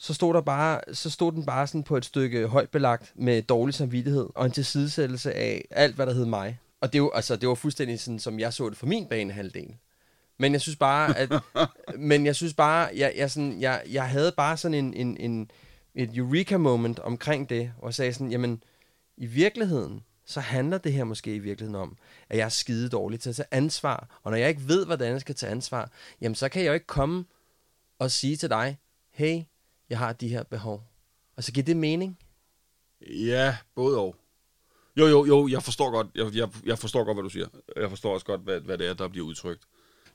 så 0.02 0.14
stod, 0.14 0.34
der 0.34 0.40
bare, 0.40 0.80
så 0.92 1.10
stod 1.10 1.32
den 1.32 1.46
bare 1.46 1.66
sådan 1.66 1.82
på 1.82 1.96
et 1.96 2.04
stykke 2.04 2.46
højt 2.46 2.70
belagt 2.70 3.12
med 3.14 3.42
dårlig 3.42 3.74
samvittighed 3.74 4.28
og 4.34 4.46
en 4.46 4.52
tilsidesættelse 4.52 5.32
af 5.32 5.64
alt, 5.70 5.94
hvad 5.94 6.06
der 6.06 6.12
hed 6.12 6.24
mig. 6.24 6.58
Og 6.80 6.92
det, 6.92 7.02
var, 7.02 7.10
altså, 7.10 7.36
det 7.36 7.48
var 7.48 7.54
fuldstændig 7.54 8.00
sådan, 8.00 8.18
som 8.18 8.40
jeg 8.40 8.52
så 8.52 8.68
det 8.68 8.78
for 8.78 8.86
min 8.86 9.06
banehalvdel. 9.06 9.76
Men 10.38 10.52
jeg 10.52 10.60
synes 10.60 10.76
bare, 10.76 11.18
at, 11.18 11.32
men 11.98 12.26
jeg 12.26 12.36
synes 12.36 12.54
bare, 12.54 12.90
jeg, 12.94 13.12
jeg, 13.16 13.30
sådan, 13.30 13.60
jeg, 13.60 13.82
jeg 13.90 14.08
havde 14.08 14.32
bare 14.36 14.56
sådan 14.56 14.74
en, 14.74 14.94
en, 14.94 15.16
en, 15.16 15.50
et 15.94 16.10
eureka 16.16 16.56
moment 16.56 16.98
omkring 16.98 17.48
det, 17.48 17.72
og 17.78 17.94
sagde 17.94 18.12
sådan, 18.12 18.30
jamen, 18.30 18.62
i 19.16 19.26
virkeligheden, 19.26 20.02
så 20.26 20.40
handler 20.40 20.78
det 20.78 20.92
her 20.92 21.04
måske 21.04 21.34
i 21.34 21.38
virkeligheden 21.38 21.82
om, 21.82 21.96
at 22.28 22.38
jeg 22.38 22.44
er 22.44 22.48
skide 22.48 22.88
dårlig 22.88 23.20
til 23.20 23.30
at 23.30 23.36
tage 23.36 23.48
ansvar. 23.50 24.20
Og 24.22 24.30
når 24.30 24.38
jeg 24.38 24.48
ikke 24.48 24.68
ved, 24.68 24.86
hvordan 24.86 25.12
jeg 25.12 25.20
skal 25.20 25.34
tage 25.34 25.52
ansvar, 25.52 25.90
jamen 26.20 26.34
så 26.34 26.48
kan 26.48 26.62
jeg 26.62 26.68
jo 26.68 26.74
ikke 26.74 26.86
komme 26.86 27.24
og 27.98 28.10
sige 28.10 28.36
til 28.36 28.50
dig, 28.50 28.78
hey, 29.10 29.42
jeg 29.92 29.98
har 29.98 30.12
de 30.12 30.28
her 30.28 30.42
behov. 30.42 30.84
Og 31.36 31.44
så 31.44 31.52
giver 31.52 31.64
det 31.64 31.76
mening. 31.76 32.18
Ja, 33.10 33.56
både 33.74 33.98
og. 33.98 34.16
Jo, 34.96 35.06
jo, 35.06 35.24
jo, 35.24 35.48
jeg 35.48 35.62
forstår 35.62 35.90
godt, 35.90 36.06
jeg, 36.14 36.34
jeg, 36.34 36.48
jeg 36.64 36.78
forstår 36.78 37.04
godt, 37.04 37.16
hvad 37.16 37.24
du 37.24 37.30
siger. 37.30 37.46
Jeg 37.76 37.88
forstår 37.88 38.14
også 38.14 38.26
godt, 38.26 38.40
hvad, 38.40 38.60
hvad 38.60 38.78
det 38.78 38.88
er, 38.88 38.94
der 38.94 39.08
bliver 39.08 39.26
udtrykt. 39.26 39.62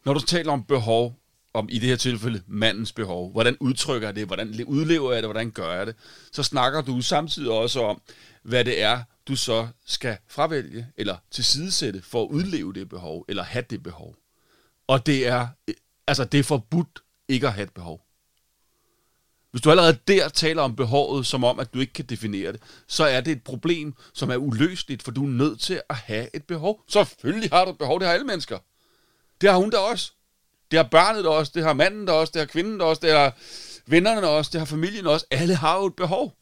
Når 0.05 0.13
du 0.13 0.19
taler 0.19 0.51
om 0.51 0.63
behov, 0.63 1.19
om 1.53 1.69
i 1.71 1.79
det 1.79 1.89
her 1.89 1.95
tilfælde 1.95 2.41
mandens 2.47 2.91
behov, 2.91 3.31
hvordan 3.31 3.57
udtrykker 3.59 4.07
jeg 4.07 4.15
det, 4.15 4.25
hvordan 4.25 4.65
udlever 4.67 5.13
jeg 5.13 5.23
det, 5.23 5.27
hvordan 5.27 5.51
gør 5.51 5.73
jeg 5.73 5.87
det, 5.87 5.95
så 6.31 6.43
snakker 6.43 6.81
du 6.81 7.01
samtidig 7.01 7.51
også 7.51 7.83
om, 7.83 8.01
hvad 8.43 8.65
det 8.65 8.81
er, 8.81 9.03
du 9.27 9.35
så 9.35 9.67
skal 9.85 10.17
fravælge, 10.27 10.87
eller 10.97 11.17
tilsidesætte 11.31 12.01
for 12.01 12.23
at 12.23 12.27
udleve 12.27 12.73
det 12.73 12.89
behov, 12.89 13.25
eller 13.27 13.43
have 13.43 13.65
det 13.69 13.83
behov. 13.83 14.15
Og 14.87 15.05
det 15.05 15.27
er, 15.27 15.47
altså 16.07 16.23
det 16.23 16.39
er 16.39 16.43
forbudt 16.43 16.99
ikke 17.27 17.47
at 17.47 17.53
have 17.53 17.63
et 17.63 17.73
behov. 17.73 18.06
Hvis 19.57 19.61
du 19.61 19.71
allerede 19.71 19.97
der 20.07 20.29
taler 20.29 20.61
om 20.61 20.75
behovet, 20.75 21.25
som 21.25 21.43
om, 21.43 21.59
at 21.59 21.73
du 21.73 21.79
ikke 21.79 21.93
kan 21.93 22.05
definere 22.05 22.51
det, 22.51 22.61
så 22.87 23.03
er 23.03 23.21
det 23.21 23.31
et 23.31 23.43
problem, 23.43 23.93
som 24.13 24.29
er 24.29 24.35
uløseligt, 24.35 25.03
for 25.03 25.11
du 25.11 25.23
er 25.23 25.29
nødt 25.29 25.59
til 25.59 25.81
at 25.89 25.95
have 25.95 26.35
et 26.35 26.43
behov. 26.43 26.83
Selvfølgelig 26.87 27.49
har 27.49 27.65
du 27.65 27.71
et 27.71 27.77
behov, 27.77 27.99
det 27.99 28.07
har 28.07 28.13
alle 28.13 28.25
mennesker. 28.25 28.59
Det 29.41 29.49
har 29.49 29.57
hun 29.57 29.69
da 29.69 29.77
også. 29.77 30.11
Det 30.71 30.77
har 30.77 30.83
barnet 30.83 31.23
da 31.23 31.29
også, 31.29 31.51
det 31.55 31.63
har 31.63 31.73
manden 31.73 32.05
da 32.05 32.11
også, 32.11 32.31
det 32.31 32.39
har 32.39 32.45
kvinden 32.45 32.77
da 32.77 32.85
også, 32.85 32.99
det 32.99 33.11
har 33.11 33.37
vennerne 33.85 34.21
da 34.21 34.27
også, 34.27 34.49
det 34.53 34.61
har 34.61 34.65
familien 34.65 35.07
også. 35.07 35.25
Alle 35.31 35.55
har 35.55 35.77
jo 35.77 35.85
et 35.85 35.95
behov. 35.95 36.33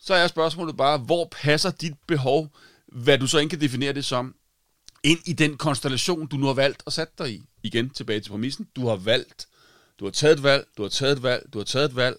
Så 0.00 0.14
er 0.14 0.26
spørgsmålet 0.26 0.76
bare, 0.76 0.98
hvor 0.98 1.28
passer 1.32 1.70
dit 1.70 1.94
behov, 2.06 2.48
hvad 2.86 3.18
du 3.18 3.26
så 3.26 3.38
ikke 3.38 3.50
kan 3.50 3.60
definere 3.60 3.92
det 3.92 4.04
som, 4.04 4.34
ind 5.02 5.20
i 5.26 5.32
den 5.32 5.56
konstellation, 5.56 6.26
du 6.26 6.36
nu 6.36 6.46
har 6.46 6.54
valgt 6.54 6.82
at 6.86 6.92
sætte 6.92 7.12
dig 7.18 7.32
i. 7.32 7.42
Igen 7.62 7.90
tilbage 7.90 8.20
til 8.20 8.30
præmissen. 8.30 8.68
Du 8.76 8.88
har 8.88 8.96
valgt. 8.96 9.46
Du 9.98 10.04
har 10.04 10.12
taget 10.12 10.36
et 10.36 10.42
valg, 10.42 10.66
du 10.76 10.82
har 10.82 10.88
taget 10.88 11.12
et 11.16 11.22
valg, 11.22 11.46
du 11.52 11.58
har 11.58 11.64
taget 11.64 11.84
et 11.90 11.96
valg. 11.96 12.16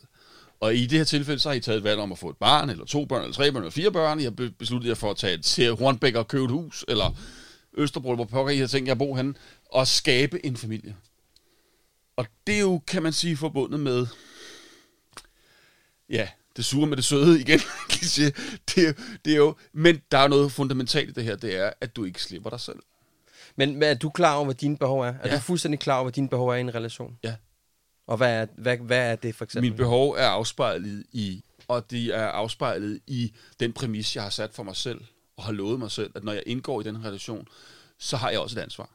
Og 0.60 0.76
i 0.76 0.86
det 0.86 0.98
her 0.98 1.06
tilfælde, 1.06 1.40
så 1.40 1.50
har 1.50 1.54
I 1.56 1.60
taget 1.60 1.78
et 1.78 1.84
valg 1.84 2.00
om 2.00 2.12
at 2.12 2.18
få 2.18 2.30
et 2.30 2.38
barn, 2.38 2.70
eller 2.70 2.86
to 2.86 3.06
børn, 3.06 3.22
eller 3.22 3.34
tre 3.34 3.52
børn, 3.52 3.62
eller 3.64 3.72
fire 3.72 3.92
børn. 3.92 4.20
I 4.20 4.24
har 4.24 4.32
be- 4.32 4.52
besluttet 4.52 4.90
jer 4.90 4.96
for 4.96 5.12
at 5.12 5.18
tage 5.18 5.38
til 5.38 5.74
Hornbæk 5.76 6.16
og 6.16 6.28
købe 6.28 6.44
et 6.46 6.52
hus, 6.52 6.86
eller 6.88 7.16
Østerbro, 7.78 8.16
hvor 8.16 8.26
pokker 8.26 8.54
I 8.54 8.58
har 8.58 8.68
tænkt 8.68 8.88
jer 8.88 8.92
at 8.94 8.98
bo 8.98 9.16
henne, 9.16 9.34
og 9.72 9.88
skabe 9.88 10.46
en 10.46 10.58
familie. 10.58 10.96
Og 12.16 12.26
det 12.48 12.56
er 12.56 12.60
jo, 12.60 12.82
kan 12.88 13.04
man 13.04 13.14
sige, 13.14 13.38
forbundet 13.38 13.80
med, 13.80 14.08
ja, 16.10 16.28
det 16.56 16.66
sure 16.66 16.88
med 16.88 16.98
det 16.98 17.06
søde 17.06 17.40
igen. 17.42 17.60
det, 18.76 18.78
er, 18.88 18.94
det 19.26 19.34
er 19.34 19.38
jo, 19.38 19.56
men 19.74 20.02
der 20.12 20.18
er 20.18 20.28
noget 20.28 20.52
fundamentalt 20.52 21.10
i 21.10 21.14
det 21.14 21.24
her, 21.24 21.36
det 21.36 21.56
er, 21.56 21.72
at 21.82 21.96
du 21.96 22.04
ikke 22.04 22.22
slipper 22.24 22.50
dig 22.50 22.60
selv. 22.60 22.80
Men 23.56 23.84
er 23.84 23.94
du 23.94 24.10
klar 24.10 24.36
over, 24.36 24.46
hvad 24.46 24.56
dine 24.56 24.78
behov 24.78 25.00
er? 25.02 25.14
Er 25.22 25.28
Ja. 25.30 25.36
du 25.36 25.40
fuldstændig 25.42 25.80
klar 25.80 25.96
over, 25.96 26.04
hvad 26.04 26.14
dine 26.14 26.30
behov 26.30 26.50
er 26.50 26.54
i 26.56 26.60
en 26.60 26.76
relation? 26.76 27.18
Ja. 27.24 27.36
Og 28.08 28.18
hvad 28.18 28.42
er, 28.42 28.48
hvad, 28.58 28.78
hvad 28.78 29.12
er 29.12 29.16
det 29.16 29.36
for 29.36 29.44
eksempel? 29.46 29.70
Mine 29.72 29.78
behov 29.78 30.12
er 30.12 30.28
afspejlet 30.28 31.04
i, 31.12 31.44
og 31.68 31.92
de 31.92 32.12
er 32.12 32.26
afspejlet 32.28 33.00
i 33.08 33.34
den 33.60 33.74
præmis, 33.74 34.16
jeg 34.16 34.24
har 34.24 34.30
sat 34.30 34.54
for 34.54 34.64
mig 34.64 34.76
selv, 34.76 35.02
og 35.38 35.44
har 35.44 35.52
lovet 35.52 35.80
mig 35.80 35.92
selv, 35.92 36.12
at 36.16 36.24
når 36.24 36.34
jeg 36.34 36.44
indgår 36.46 36.82
i 36.82 36.84
den 36.84 37.06
relation, 37.06 37.48
så 37.98 38.18
har 38.18 38.30
jeg 38.30 38.40
også 38.40 38.60
et 38.60 38.64
ansvar. 38.64 38.90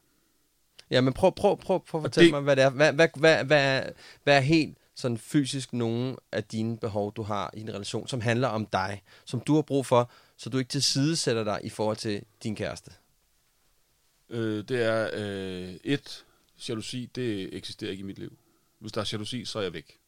Ja, 0.90 1.00
men 1.00 1.12
prøv, 1.12 1.34
prøv, 1.34 1.58
prøv, 1.60 1.84
prøv 1.84 1.98
at 2.00 2.04
fortælle 2.04 2.24
det- 2.26 2.32
mig, 2.34 2.40
hvad 2.40 2.56
det 2.56 2.64
er. 2.64 2.70
Hvad, 2.70 2.92
hvad, 2.92 3.08
hvad, 3.16 3.44
hvad, 3.44 3.76
er, 3.78 3.90
hvad 4.24 4.36
er 4.36 4.40
helt 4.40 4.78
sådan 4.94 5.18
fysisk 5.18 5.72
nogle 5.72 6.16
af 6.32 6.44
dine 6.44 6.78
behov, 6.78 7.14
du 7.14 7.22
har 7.22 7.50
i 7.54 7.60
en 7.60 7.68
relation, 7.74 8.08
som 8.08 8.20
handler 8.20 8.48
om 8.48 8.66
dig, 8.66 9.02
som 9.24 9.40
du 9.40 9.54
har 9.54 9.62
brug 9.62 9.86
for, 9.86 10.10
så 10.36 10.50
du 10.50 10.58
ikke 10.58 10.68
tilsidesætter 10.68 11.44
dig 11.44 11.60
i 11.62 11.68
forhold 11.68 11.96
til 11.96 12.22
din 12.42 12.56
kæreste? 12.56 12.90
Øh, 14.30 14.64
det 14.68 14.82
er 14.82 15.10
øh, 15.12 15.74
et, 15.84 16.24
jalousi, 16.68 17.10
det 17.14 17.54
eksisterer 17.56 17.90
ikke 17.90 18.00
i 18.00 18.04
mit 18.04 18.18
liv. 18.18 18.38
Hvis 18.78 18.92
der 18.92 19.00
er 19.00 19.08
jalousi, 19.12 19.44
så 19.44 19.58
er 19.58 19.62
jeg 19.62 19.72
væk. 19.72 19.98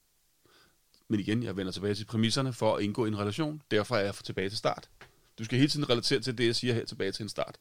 Men 1.08 1.20
igen, 1.20 1.42
jeg 1.42 1.56
vender 1.56 1.72
tilbage 1.72 1.94
til 1.94 2.04
præmisserne 2.04 2.52
for 2.52 2.76
at 2.76 2.82
indgå 2.82 3.04
i 3.04 3.08
en 3.08 3.18
relation. 3.18 3.62
Derfor 3.70 3.96
er 3.96 4.00
jeg 4.00 4.14
tilbage 4.14 4.48
til 4.48 4.58
start. 4.58 4.90
Du 5.38 5.44
skal 5.44 5.58
hele 5.58 5.70
tiden 5.70 5.90
relatere 5.90 6.20
til 6.20 6.38
det, 6.38 6.46
jeg 6.46 6.56
siger 6.56 6.74
her 6.74 6.84
tilbage 6.84 7.12
til 7.12 7.22
en 7.22 7.28
start. 7.28 7.58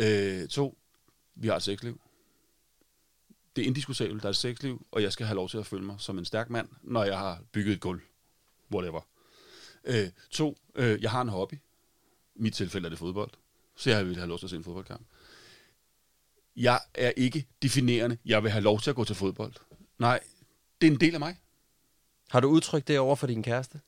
Øh, 0.00 0.48
to, 0.48 0.78
vi 1.34 1.48
har 1.48 1.56
et 1.56 1.62
sexliv. 1.62 2.00
Det 3.56 3.62
er 3.62 3.66
indiskutabelt, 3.66 4.22
der 4.22 4.28
er 4.28 4.30
et 4.30 4.36
sexliv, 4.36 4.86
og 4.90 5.02
jeg 5.02 5.12
skal 5.12 5.26
have 5.26 5.36
lov 5.36 5.48
til 5.48 5.58
at 5.58 5.66
føle 5.66 5.84
mig 5.84 5.96
som 5.98 6.18
en 6.18 6.24
stærk 6.24 6.50
mand, 6.50 6.68
når 6.82 7.04
jeg 7.04 7.18
har 7.18 7.42
bygget 7.52 7.72
et 7.72 7.80
gulv. 7.80 8.00
Whatever. 8.74 9.00
Øh, 9.84 10.08
to, 10.30 10.58
øh, 10.74 11.02
jeg 11.02 11.10
har 11.10 11.20
en 11.20 11.28
hobby. 11.28 11.54
I 12.34 12.42
mit 12.42 12.54
tilfælde 12.54 12.86
er 12.86 12.90
det 12.90 12.98
fodbold. 12.98 13.30
Så 13.76 13.90
jeg 13.90 14.06
vil 14.06 14.16
have 14.16 14.28
lov 14.28 14.38
til 14.38 14.46
at 14.46 14.50
se 14.50 14.56
en 14.56 14.64
fodboldkamp. 14.64 15.06
Jeg 16.56 16.80
er 16.94 17.10
ikke 17.16 17.46
definerende. 17.62 18.18
Jeg 18.24 18.42
vil 18.42 18.50
have 18.50 18.62
lov 18.62 18.80
til 18.80 18.90
at 18.90 18.96
gå 18.96 19.04
til 19.04 19.16
fodbold. 19.16 19.52
Nej, 20.02 20.20
det 20.80 20.86
er 20.86 20.90
en 20.90 21.00
del 21.00 21.14
af 21.14 21.20
mig. 21.20 21.36
Har 22.30 22.40
du 22.40 22.48
udtrykt 22.48 22.88
det 22.88 22.98
over 22.98 23.16
for 23.16 23.26
din 23.26 23.42
kæreste? 23.42 23.80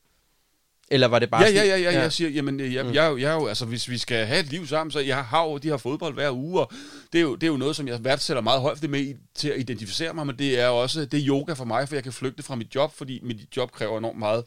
Eller 0.91 1.07
var 1.09 1.19
det 1.19 1.31
bare 1.31 1.43
Ja, 1.43 1.47
sådan- 1.49 1.67
ja, 1.67 1.77
ja, 1.77 1.91
ja, 1.93 2.01
jeg 2.01 2.13
siger, 2.13 2.31
jamen, 2.31 2.61
jeg, 2.61 2.85
Mm. 2.85 2.93
jeg, 2.93 3.21
jeg, 3.21 3.31
er 3.31 3.35
jo, 3.35 3.47
altså, 3.47 3.65
hvis 3.67 3.89
vi 3.91 3.99
skal 3.99 4.27
have 4.27 4.41
et 4.41 4.47
liv 4.47 4.67
sammen, 4.67 4.91
så 4.91 5.01
jeg 5.01 5.25
har 5.25 5.45
jo 5.45 5.59
de 5.59 5.69
her 5.69 5.77
fodbold 5.77 6.15
hver 6.15 6.31
uge, 6.31 6.61
og 6.61 6.73
det 7.13 7.19
er 7.19 7.23
jo, 7.23 7.35
det 7.35 7.43
er 7.43 7.47
jo 7.51 7.57
noget, 7.57 7.77
som 7.77 7.89
jeg 7.89 8.05
værdsætter 8.05 8.41
meget 8.43 8.61
højt 8.61 8.81
det 8.83 8.91
med 8.91 9.15
til 9.35 9.49
at 9.49 9.59
identificere 9.61 10.15
mig, 10.15 10.27
men 10.27 10.39
det 10.39 10.61
er 10.61 10.67
også, 10.69 11.05
det 11.05 11.21
er 11.21 11.29
yoga 11.29 11.53
for 11.53 11.65
mig, 11.65 11.89
for 11.89 11.97
jeg 11.97 12.03
kan 12.03 12.13
flygte 12.13 12.43
fra 12.43 12.55
mit 12.55 12.75
job, 12.75 12.93
fordi 12.95 13.21
mit 13.23 13.57
job 13.57 13.73
kræver 13.73 13.99
enormt 13.99 14.19
meget 14.19 14.45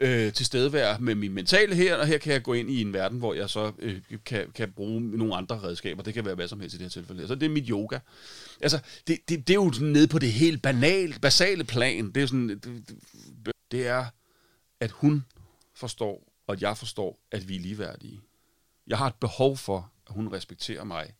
øh, 0.00 0.32
tilstedevær 0.32 0.98
med 0.98 1.14
min 1.14 1.32
mentale 1.32 1.74
her, 1.74 1.96
og 1.96 2.06
her 2.06 2.18
kan 2.18 2.32
jeg 2.32 2.42
gå 2.42 2.52
ind 2.52 2.70
i 2.70 2.80
en 2.80 2.92
verden, 2.92 3.18
hvor 3.18 3.34
jeg 3.34 3.50
så 3.50 3.72
øh, 3.78 4.00
kan, 4.24 4.50
kan 4.54 4.72
bruge 4.72 5.00
nogle 5.00 5.36
andre 5.36 5.62
redskaber. 5.62 6.02
Det 6.02 6.14
kan 6.14 6.24
være 6.24 6.34
hvad 6.34 6.48
som 6.48 6.60
helst 6.60 6.74
i 6.74 6.78
det 6.78 6.84
her 6.84 6.90
tilfælde. 6.90 7.28
Så 7.28 7.34
det 7.34 7.46
er 7.46 7.50
mit 7.50 7.68
yoga. 7.68 7.98
Altså, 8.60 8.78
det, 9.06 9.18
det, 9.28 9.48
det 9.48 9.50
er 9.50 9.54
jo 9.64 9.72
sådan 9.72 9.88
nede 9.88 10.08
på 10.08 10.18
det 10.18 10.32
helt 10.32 10.62
banale, 10.62 11.14
basale 11.22 11.64
plan. 11.64 12.10
Det 12.10 12.22
er 12.22 12.26
sådan, 12.26 12.48
det, 12.48 12.64
det, 12.64 13.52
det 13.70 13.86
er, 13.86 14.06
at 14.80 14.90
hun 14.90 15.24
forstår, 15.74 16.32
og 16.46 16.52
at 16.52 16.62
jeg 16.62 16.76
forstår, 16.76 17.18
at 17.30 17.48
vi 17.48 17.56
er 17.56 17.60
ligeværdige. 17.60 18.20
Jeg 18.86 18.98
har 18.98 19.06
et 19.06 19.14
behov 19.14 19.56
for, 19.56 19.92
at 20.08 20.14
hun 20.14 20.32
respekterer 20.32 20.84
mig, 20.84 21.14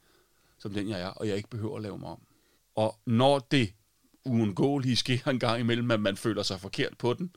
som 0.58 0.74
den 0.74 0.88
jeg 0.88 1.00
er, 1.00 1.08
og 1.08 1.28
jeg 1.28 1.36
ikke 1.36 1.50
behøver 1.50 1.76
at 1.76 1.82
lave 1.82 1.98
mig 1.98 2.08
om. 2.08 2.20
Og 2.74 2.98
når 3.06 3.38
det 3.38 3.72
uundgåelige 4.24 4.96
sker 4.96 5.28
en 5.28 5.38
gang 5.38 5.60
imellem, 5.60 5.90
at 5.90 6.00
man 6.00 6.16
føler 6.16 6.42
sig 6.42 6.60
forkert 6.60 6.98
på 6.98 7.14
den 7.14 7.30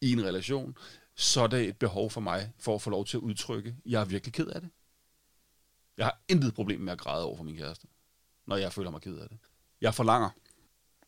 i 0.00 0.12
en 0.12 0.24
relation, 0.24 0.76
så 1.16 1.40
er 1.42 1.46
det 1.46 1.68
et 1.68 1.76
behov 1.76 2.10
for 2.10 2.20
mig 2.20 2.50
for 2.58 2.74
at 2.74 2.82
få 2.82 2.90
lov 2.90 3.04
til 3.04 3.16
at 3.16 3.20
udtrykke, 3.20 3.76
jeg 3.86 4.00
er 4.00 4.04
virkelig 4.04 4.32
ked 4.32 4.46
af 4.46 4.60
det. 4.60 4.70
Jeg 5.98 6.06
har 6.06 6.20
intet 6.28 6.54
problem 6.54 6.80
med 6.80 6.92
at 6.92 6.98
græde 6.98 7.24
over 7.24 7.36
for 7.36 7.44
min 7.44 7.56
kæreste, 7.56 7.86
når 8.46 8.56
jeg 8.56 8.72
føler 8.72 8.90
mig 8.90 9.00
ked 9.00 9.16
af 9.18 9.28
det. 9.28 9.38
Jeg 9.80 9.94
forlanger, 9.94 10.28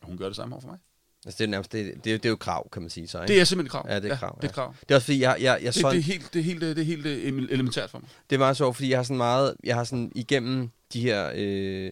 at 0.02 0.06
hun 0.08 0.18
gør 0.18 0.26
det 0.26 0.36
samme 0.36 0.54
over 0.54 0.60
for 0.60 0.68
mig. 0.68 0.78
Altså, 1.26 1.38
det 1.38 1.44
er 1.44 1.48
nærmest, 1.48 1.72
det, 1.72 1.94
det, 1.94 2.04
det 2.04 2.24
er 2.24 2.28
jo 2.28 2.36
krav, 2.36 2.70
kan 2.70 2.82
man 2.82 2.90
sige 2.90 3.08
så, 3.08 3.22
ikke? 3.22 3.32
Det 3.32 3.40
er 3.40 3.44
simpelthen 3.44 3.70
krav. 3.70 3.86
Ja, 3.88 3.96
det 3.96 4.04
er 4.04 4.08
Ja, 4.08 4.16
krav. 4.16 4.38
det 4.42 4.48
er 4.48 4.52
krav. 4.52 4.74
Det 4.80 4.90
er 4.90 4.94
også 4.94 5.04
fordi, 5.04 5.20
jeg, 5.20 5.36
jeg, 5.40 5.58
jeg 5.62 5.74
Det, 5.74 5.80
sådan, 5.80 5.92
det, 5.92 5.98
er 5.98 6.02
helt, 6.02 6.32
det, 6.34 6.38
er 6.40 6.44
helt, 6.44 6.60
det 6.60 6.78
er 6.78 6.82
helt 6.82 7.06
øh, 7.06 7.48
elementært 7.50 7.90
for 7.90 7.98
mig. 7.98 8.08
det 8.30 8.36
er 8.36 8.40
meget 8.40 8.56
sjovt, 8.56 8.76
fordi 8.76 8.90
jeg 8.90 8.98
har 8.98 9.02
sådan 9.02 9.16
meget, 9.16 9.54
jeg 9.64 9.76
har 9.76 9.84
sådan 9.84 10.12
igennem 10.14 10.70
de 10.92 11.00
her 11.00 11.32
øh, 11.34 11.90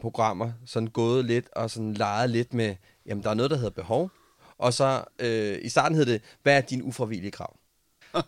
programmer, 0.00 0.52
sådan 0.66 0.86
gået 0.86 1.24
lidt 1.24 1.48
og 1.56 1.70
sådan 1.70 1.94
leget 1.94 2.30
lidt 2.30 2.54
med, 2.54 2.76
jamen 3.06 3.24
der 3.24 3.30
er 3.30 3.34
noget, 3.34 3.50
der 3.50 3.56
hedder 3.56 3.70
behov, 3.70 4.10
og 4.58 4.74
så 4.74 5.04
øh, 5.18 5.58
i 5.62 5.68
starten 5.68 5.96
hed 5.98 6.06
det, 6.06 6.22
hvad 6.42 6.56
er 6.56 6.60
din 6.60 6.82
ufravillige 6.82 7.30
krav? 7.30 7.56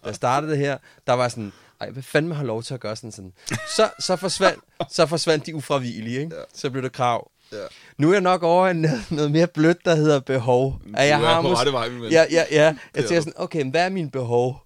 Da 0.04 0.12
startede 0.12 0.50
det 0.52 0.58
her, 0.58 0.78
der 1.06 1.12
var 1.12 1.28
sådan, 1.28 1.52
ej, 1.80 1.90
hvad 1.90 2.02
fanden 2.02 2.32
har 2.32 2.44
lov 2.44 2.62
til 2.62 2.74
at 2.74 2.80
gøre 2.80 2.96
sådan 2.96 3.12
sådan. 3.12 3.32
Så, 3.76 3.90
så, 4.00 4.16
forsvandt, 4.16 4.64
så 4.90 5.06
forsvandt 5.06 5.46
de 5.46 5.54
ufravillige, 5.54 6.20
ikke? 6.20 6.36
Så 6.54 6.70
blev 6.70 6.82
det 6.82 6.92
krav. 6.92 7.30
Ja. 7.52 7.56
Nu 7.98 8.08
er 8.08 8.12
jeg 8.12 8.20
nok 8.20 8.42
over 8.42 8.68
i 8.68 8.74
noget, 9.14 9.30
mere 9.30 9.46
blødt, 9.46 9.84
der 9.84 9.94
hedder 9.94 10.20
behov. 10.20 10.80
At 10.94 11.08
jeg 11.08 11.18
Du 11.18 11.24
er 11.24 11.28
har 11.28 11.42
på 11.42 11.48
rette 11.54 11.72
vej, 11.72 11.88
min 11.88 12.02
ven. 12.02 12.10
Ja, 12.12 12.24
ja, 12.30 12.44
ja. 12.50 12.62
Jeg 12.62 12.76
er 12.94 13.00
tænker 13.00 13.16
du. 13.16 13.20
sådan, 13.22 13.32
okay, 13.36 13.62
men 13.62 13.70
hvad 13.70 13.84
er 13.84 13.88
mine 13.88 14.10
behov? 14.10 14.62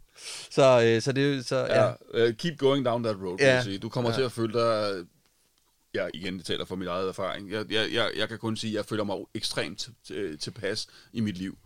Så, 0.51 0.83
øh, 0.85 1.03
så 1.03 1.13
det 1.13 1.47
så, 1.47 1.57
ja. 1.59 1.85
Ja. 1.85 2.29
Uh, 2.29 2.35
keep 2.35 2.59
going 2.59 2.85
down 2.85 3.03
that 3.03 3.17
road, 3.23 3.39
kan 3.39 3.47
Ja. 3.47 3.55
jeg 3.55 3.65
sige. 3.65 3.79
Du 3.79 3.89
kommer 3.89 4.11
Ja. 4.11 4.17
til 4.17 4.23
at 4.23 4.33
føle 4.33 4.53
dig... 4.53 5.05
Ja, 5.95 6.09
igen, 6.15 6.39
det 6.39 6.47
taler 6.47 6.65
for 6.65 6.77
min 6.77 6.89
eget 6.89 7.09
erfaring. 7.09 7.51
Jeg, 7.51 7.73
jeg, 7.73 7.93
jeg, 7.93 8.11
jeg 8.17 8.29
kan 8.29 8.39
kun 8.39 8.57
sige, 8.57 8.71
at 8.71 8.75
jeg 8.75 8.85
føler 8.85 9.05
mig 9.05 9.17
ekstremt 9.35 9.89
til- 10.05 10.39
tilpas 10.39 10.87
i 11.13 11.21
mit 11.21 11.37
liv. 11.39 11.59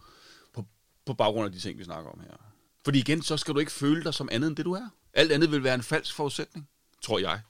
På, 0.54 0.66
på 1.06 1.14
baggrund 1.14 1.46
af 1.46 1.52
de 1.52 1.58
ting, 1.58 1.78
vi 1.78 1.84
snakker 1.84 2.10
om 2.10 2.20
her. 2.20 2.36
Fordi 2.84 2.98
igen, 2.98 3.22
så 3.22 3.36
skal 3.36 3.54
du 3.54 3.58
ikke 3.58 3.72
føle 3.72 4.04
dig 4.04 4.14
som 4.14 4.28
andet 4.32 4.48
end 4.48 4.56
det, 4.56 4.64
du 4.64 4.72
er. 4.72 4.88
Alt 5.14 5.32
andet 5.32 5.50
vil 5.52 5.64
være 5.64 5.74
en 5.74 5.82
falsk 5.82 6.14
forudsætning, 6.14 6.68
tror 7.02 7.18
jeg. 7.18 7.40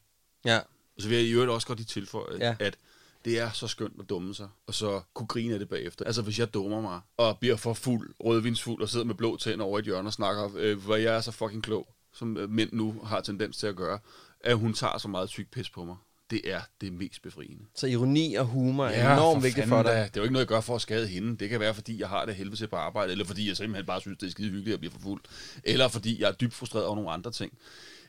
Ja. 0.45 0.59
Og 0.97 1.03
så 1.03 1.09
vil 1.09 1.17
jeg 1.19 1.27
i 1.27 1.31
øvrigt 1.31 1.51
også 1.51 1.67
godt 1.67 1.79
lige 1.79 1.87
tilføje, 1.87 2.39
Ja. 2.41 2.57
at 2.61 2.77
det 3.25 3.39
er 3.39 3.51
så 3.51 3.67
skønt 3.67 4.01
at 4.01 4.09
dumme 4.09 4.35
sig, 4.35 4.49
og 4.67 4.75
så 4.75 5.03
kunne 5.15 5.27
grine 5.27 5.53
af 5.53 5.59
det 5.59 5.69
bagefter. 5.69 6.05
Altså, 6.05 6.23
hvis 6.23 6.39
jeg 6.39 6.55
dummer 6.55 6.81
mig, 6.81 7.01
og 7.17 7.39
bliver 7.39 7.57
for 7.57 7.75
fuld, 7.75 8.15
rødvinsfuld, 8.21 8.83
og 8.83 8.89
sidder 8.89 9.05
med 9.07 9.15
blå 9.15 9.37
tænder 9.37 9.65
over 9.65 9.79
i 9.79 9.81
et 9.81 9.85
hjørne 9.85 10.09
og 10.09 10.13
snakker, 10.13 10.51
øh, 10.57 10.79
hvor 10.85 10.97
jeg 10.97 11.17
er 11.17 11.21
så 11.21 11.31
fucking 11.31 11.63
klog, 11.63 11.95
som 12.13 12.37
øh, 12.37 12.51
mænd 12.51 12.71
nu 12.73 13.01
har 13.05 13.21
tendens 13.21 13.57
til 13.57 13.67
at 13.67 13.77
gøre, 13.77 13.99
at 14.41 14.57
hun 14.59 14.75
tager 14.75 14.99
så 14.99 15.09
meget 15.09 15.29
tyk 15.29 15.51
pis 15.51 15.71
på 15.71 15.85
mig. 15.85 15.97
Det 16.31 16.53
er 16.53 16.61
det 16.81 16.93
mest 16.93 17.23
befriende. 17.23 17.65
Så 17.75 17.87
ironi 17.87 18.35
og 18.35 18.47
humor 18.47 18.87
er 18.87 19.13
enormt 19.15 19.43
vigtigt 19.43 19.69
for 19.69 19.83
dig. 19.83 19.93
da. 19.93 19.99
Det 20.05 20.07
er 20.07 20.11
jo 20.17 20.23
ikke 20.23 20.33
noget, 20.33 20.45
jeg 20.45 20.49
gør 20.49 20.61
for 20.61 20.75
at 20.75 20.81
skade 20.83 21.07
hende. 21.07 21.37
Det 21.37 21.49
kan 21.49 21.61
være, 21.61 21.75
fordi 21.75 22.01
jeg 22.01 22.09
har 22.09 22.25
det 22.25 22.35
helvede 22.35 22.57
til 22.57 22.67
på 22.69 22.77
arbejde, 22.77 23.13
eller 23.13 23.25
fordi 23.25 23.49
jeg 23.49 23.57
simpelthen 23.57 23.87
bare 23.87 24.01
synes, 24.01 24.19
det 24.19 24.27
er 24.27 24.31
skide 24.31 24.51
hyggeligt 24.51 24.75
at 24.75 24.81
blive 24.81 24.93
for 24.93 25.01
fuld. 25.01 25.23
Eller 25.65 25.89
fordi 25.89 26.21
jeg 26.23 26.29
er 26.29 26.33
dybt 26.33 26.55
frustreret 26.55 26.87
over 26.87 26.95
nogle 26.97 27.11
andre 27.11 27.31
ting. 27.31 27.59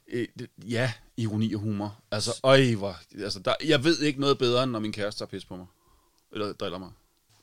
Øh, 0.07 0.28
det, 0.39 0.47
ja, 0.68 0.91
ironi 1.18 1.53
og 1.53 1.59
humor. 1.59 1.99
Altså, 2.11 2.39
øj, 2.43 2.74
hvor, 2.74 2.97
altså 3.24 3.39
der, 3.39 3.53
jeg 3.66 3.84
ved 3.84 3.99
ikke 4.01 4.20
noget 4.20 4.38
bedre, 4.38 4.63
end 4.63 4.72
når 4.72 4.80
min 4.80 4.91
kæreste 4.91 5.20
tager 5.20 5.30
pis 5.30 5.45
på 5.45 5.55
mig. 5.55 5.66
Eller 6.34 6.53
driller 6.53 6.78
mig. 6.80 6.89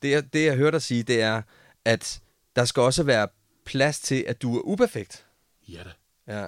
Det, 0.03 0.11
jeg- 0.11 0.33
det, 0.33 0.45
jeg 0.45 0.57
hørte 0.57 0.75
dig 0.75 0.83
sige, 0.83 1.03
det 1.03 1.21
er, 1.23 1.43
at 1.85 2.21
der 2.57 2.65
skal 2.65 2.81
også 2.81 3.03
være 3.03 3.29
plads 3.65 4.01
til, 4.01 4.25
at 4.29 4.43
du 4.43 4.57
er 4.57 4.61
uperfekt. 4.61 5.25
Ja 5.69 5.83
da. 5.85 5.91
Ja. 6.41 6.47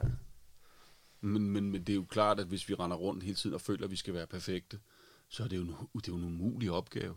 Men, 1.24 1.50
men, 1.50 1.70
men 1.70 1.84
det 1.84 1.92
er 1.92 1.96
jo 1.96 2.04
klart, 2.04 2.40
at 2.40 2.46
hvis 2.46 2.68
vi 2.68 2.74
render 2.74 2.96
rundt 2.96 3.22
hele 3.22 3.36
tiden 3.36 3.54
og 3.54 3.60
føler, 3.60 3.84
at 3.84 3.90
vi 3.90 3.96
skal 3.96 4.14
være 4.14 4.26
perfekte, 4.26 4.80
så 5.28 5.44
er 5.44 5.48
det 5.48 5.56
jo 5.56 5.62
en, 5.62 5.68
det 5.68 6.08
er 6.08 6.12
jo 6.12 6.16
en 6.16 6.24
umulig 6.24 6.70
opgave. 6.70 7.14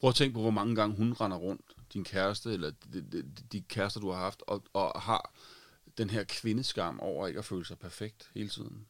Prøv 0.00 0.08
at 0.08 0.14
tænke 0.14 0.34
på, 0.34 0.40
hvor 0.40 0.50
mange 0.50 0.74
gange 0.74 0.96
hun 0.96 1.12
render 1.12 1.36
rundt, 1.36 1.76
din 1.92 2.04
kæreste, 2.04 2.52
eller 2.52 2.70
de, 2.92 3.00
de, 3.00 3.22
de 3.52 3.60
kærester, 3.60 4.00
du 4.00 4.10
har 4.10 4.18
haft, 4.18 4.42
og, 4.46 4.64
og 4.72 5.00
har 5.00 5.34
den 5.98 6.10
her 6.10 6.24
kvindeskam 6.24 7.00
over 7.00 7.26
ikke 7.26 7.38
at 7.38 7.44
føle 7.44 7.64
sig 7.64 7.78
perfekt 7.78 8.30
hele 8.34 8.48
tiden. 8.48 8.86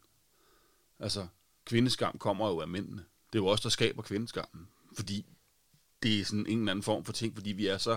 Altså, 0.98 1.26
kvindeskam 1.64 2.18
kommer 2.18 2.48
jo 2.48 2.60
af 2.60 2.68
mændene. 2.68 3.04
Det 3.32 3.38
er 3.38 3.42
jo 3.42 3.46
også 3.46 3.62
der 3.62 3.68
skaber 3.68 4.02
kvindeskammen. 4.02 4.68
Fordi 4.96 5.26
det 6.02 6.20
er 6.20 6.24
sådan 6.24 6.46
en 6.46 6.58
eller 6.58 6.70
anden 6.70 6.82
form 6.82 7.04
for 7.04 7.12
ting, 7.12 7.34
fordi 7.34 7.52
vi 7.52 7.66
er 7.66 7.78
så, 7.78 7.96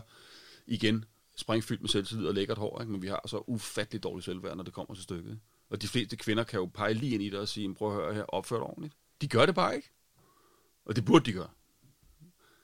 igen, 0.68 1.06
springfyldt 1.36 1.82
med 1.82 1.90
selvtillid 1.90 2.28
og 2.28 2.34
lækkert 2.34 2.58
hår, 2.58 2.82
ikke? 2.82 2.92
men 2.92 3.02
vi 3.02 3.08
har 3.08 3.28
så 3.28 3.44
ufattelig 3.48 4.04
dårligt 4.04 4.26
selvværd, 4.26 4.58
når 4.58 4.64
det 4.64 4.74
kommer 4.74 4.94
til 4.94 5.04
stykket. 5.04 5.40
Og 5.72 5.82
de 5.82 5.88
fleste 5.88 6.16
kvinder 6.16 6.44
kan 6.44 6.60
jo 6.60 6.66
pege 6.66 6.94
lige 6.94 7.14
ind 7.14 7.24
i 7.24 7.30
det 7.30 7.40
og 7.40 7.48
sige, 7.48 7.76
prøv 7.76 7.90
at 7.90 8.04
høre 8.04 8.14
her, 8.14 8.24
opfør 8.24 8.56
dig 8.56 8.66
ordentligt. 8.66 8.94
De 9.22 9.28
gør 9.28 9.46
det 9.46 9.56
bare 9.56 9.76
ikke. 9.76 9.90
Og 10.86 10.96
det 10.96 11.06
burde 11.06 11.26
de 11.26 11.34
gøre. 11.34 11.50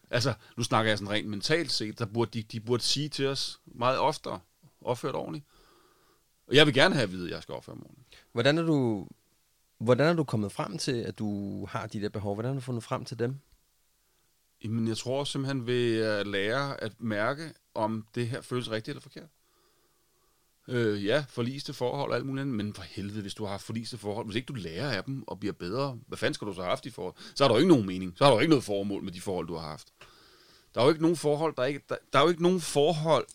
Altså, 0.09 0.33
nu 0.57 0.63
snakker 0.63 0.91
jeg 0.91 0.97
sådan 0.97 1.13
rent 1.13 1.27
mentalt 1.27 1.71
set, 1.71 1.99
der 1.99 2.05
burde 2.05 2.31
de, 2.31 2.43
de 2.43 2.59
burde 2.59 2.83
sige 2.83 3.09
til 3.09 3.27
os 3.27 3.59
meget 3.65 3.99
oftere, 3.99 4.39
opfør 4.81 5.11
dig 5.11 5.19
ordentligt. 5.19 5.45
Og 6.47 6.55
jeg 6.55 6.65
vil 6.65 6.73
gerne 6.73 6.95
have 6.95 7.03
at 7.03 7.11
vide, 7.11 7.25
at 7.25 7.31
jeg 7.31 7.43
skal 7.43 7.55
opføre 7.55 7.75
mig 7.75 7.85
ordentligt. 7.85 8.25
Hvordan 8.31 8.57
er 8.57 8.63
du... 8.63 9.07
Hvordan 9.77 10.07
er 10.07 10.13
du 10.13 10.23
kommet 10.23 10.51
frem 10.51 10.77
til, 10.77 10.91
at 10.91 11.19
du 11.19 11.65
har 11.65 11.87
de 11.87 12.01
der 12.01 12.09
behov? 12.09 12.33
Hvordan 12.33 12.51
har 12.51 12.55
du 12.55 12.61
fundet 12.61 12.83
frem 12.83 13.05
til 13.05 13.19
dem? 13.19 13.35
Jamen, 14.63 14.87
jeg 14.87 14.97
tror 14.97 15.23
simpelthen 15.23 15.67
ved 15.67 16.01
at 16.01 16.27
lære 16.27 16.83
at 16.83 17.01
mærke, 17.01 17.53
om 17.73 18.07
det 18.15 18.29
her 18.29 18.41
føles 18.41 18.71
rigtigt 18.71 18.89
eller 18.89 19.01
forkert. 19.01 19.29
Øh, 20.67 21.05
ja, 21.05 21.25
forliste 21.29 21.73
forhold 21.73 22.11
og 22.11 22.15
alt 22.15 22.25
muligt 22.25 22.41
andet, 22.41 22.55
men 22.55 22.73
for 22.73 22.83
helvede, 22.83 23.21
hvis 23.21 23.33
du 23.33 23.43
har 23.43 23.51
haft 23.51 23.63
forliste 23.63 23.97
forhold, 23.97 24.25
hvis 24.25 24.35
ikke 24.35 24.45
du 24.45 24.53
lærer 24.53 24.91
af 24.91 25.03
dem 25.03 25.23
og 25.27 25.39
bliver 25.39 25.53
bedre, 25.53 25.97
hvad 26.07 26.17
fanden 26.17 26.33
skal 26.33 26.47
du 26.47 26.53
så 26.53 26.61
have 26.61 26.69
haft 26.69 26.85
i 26.85 26.89
forhold? 26.89 27.15
Så 27.35 27.43
har 27.43 27.47
du 27.47 27.53
jo 27.53 27.59
ikke 27.59 27.69
nogen 27.69 27.85
mening. 27.85 28.13
Så 28.17 28.23
har 28.23 28.31
du 28.31 28.37
jo 28.37 28.41
ikke 28.41 28.49
noget 28.49 28.63
formål 28.63 29.03
med 29.03 29.11
de 29.11 29.21
forhold, 29.21 29.47
du 29.47 29.55
har 29.55 29.69
haft. 29.69 29.87
Der 30.75 30.81
er 30.81 30.85
jo 30.85 30.89
ikke 30.89 31.01
nogen 31.01 31.17
forhold, 31.17 31.55
der, 31.55 31.61
er 31.61 31.67
ikke, 31.67 31.81
der, 31.89 31.95
der 32.13 32.19
er 32.19 32.23
jo 32.23 32.29
ikke 32.29 32.43
nogen 32.43 32.61
forhold 32.61 33.25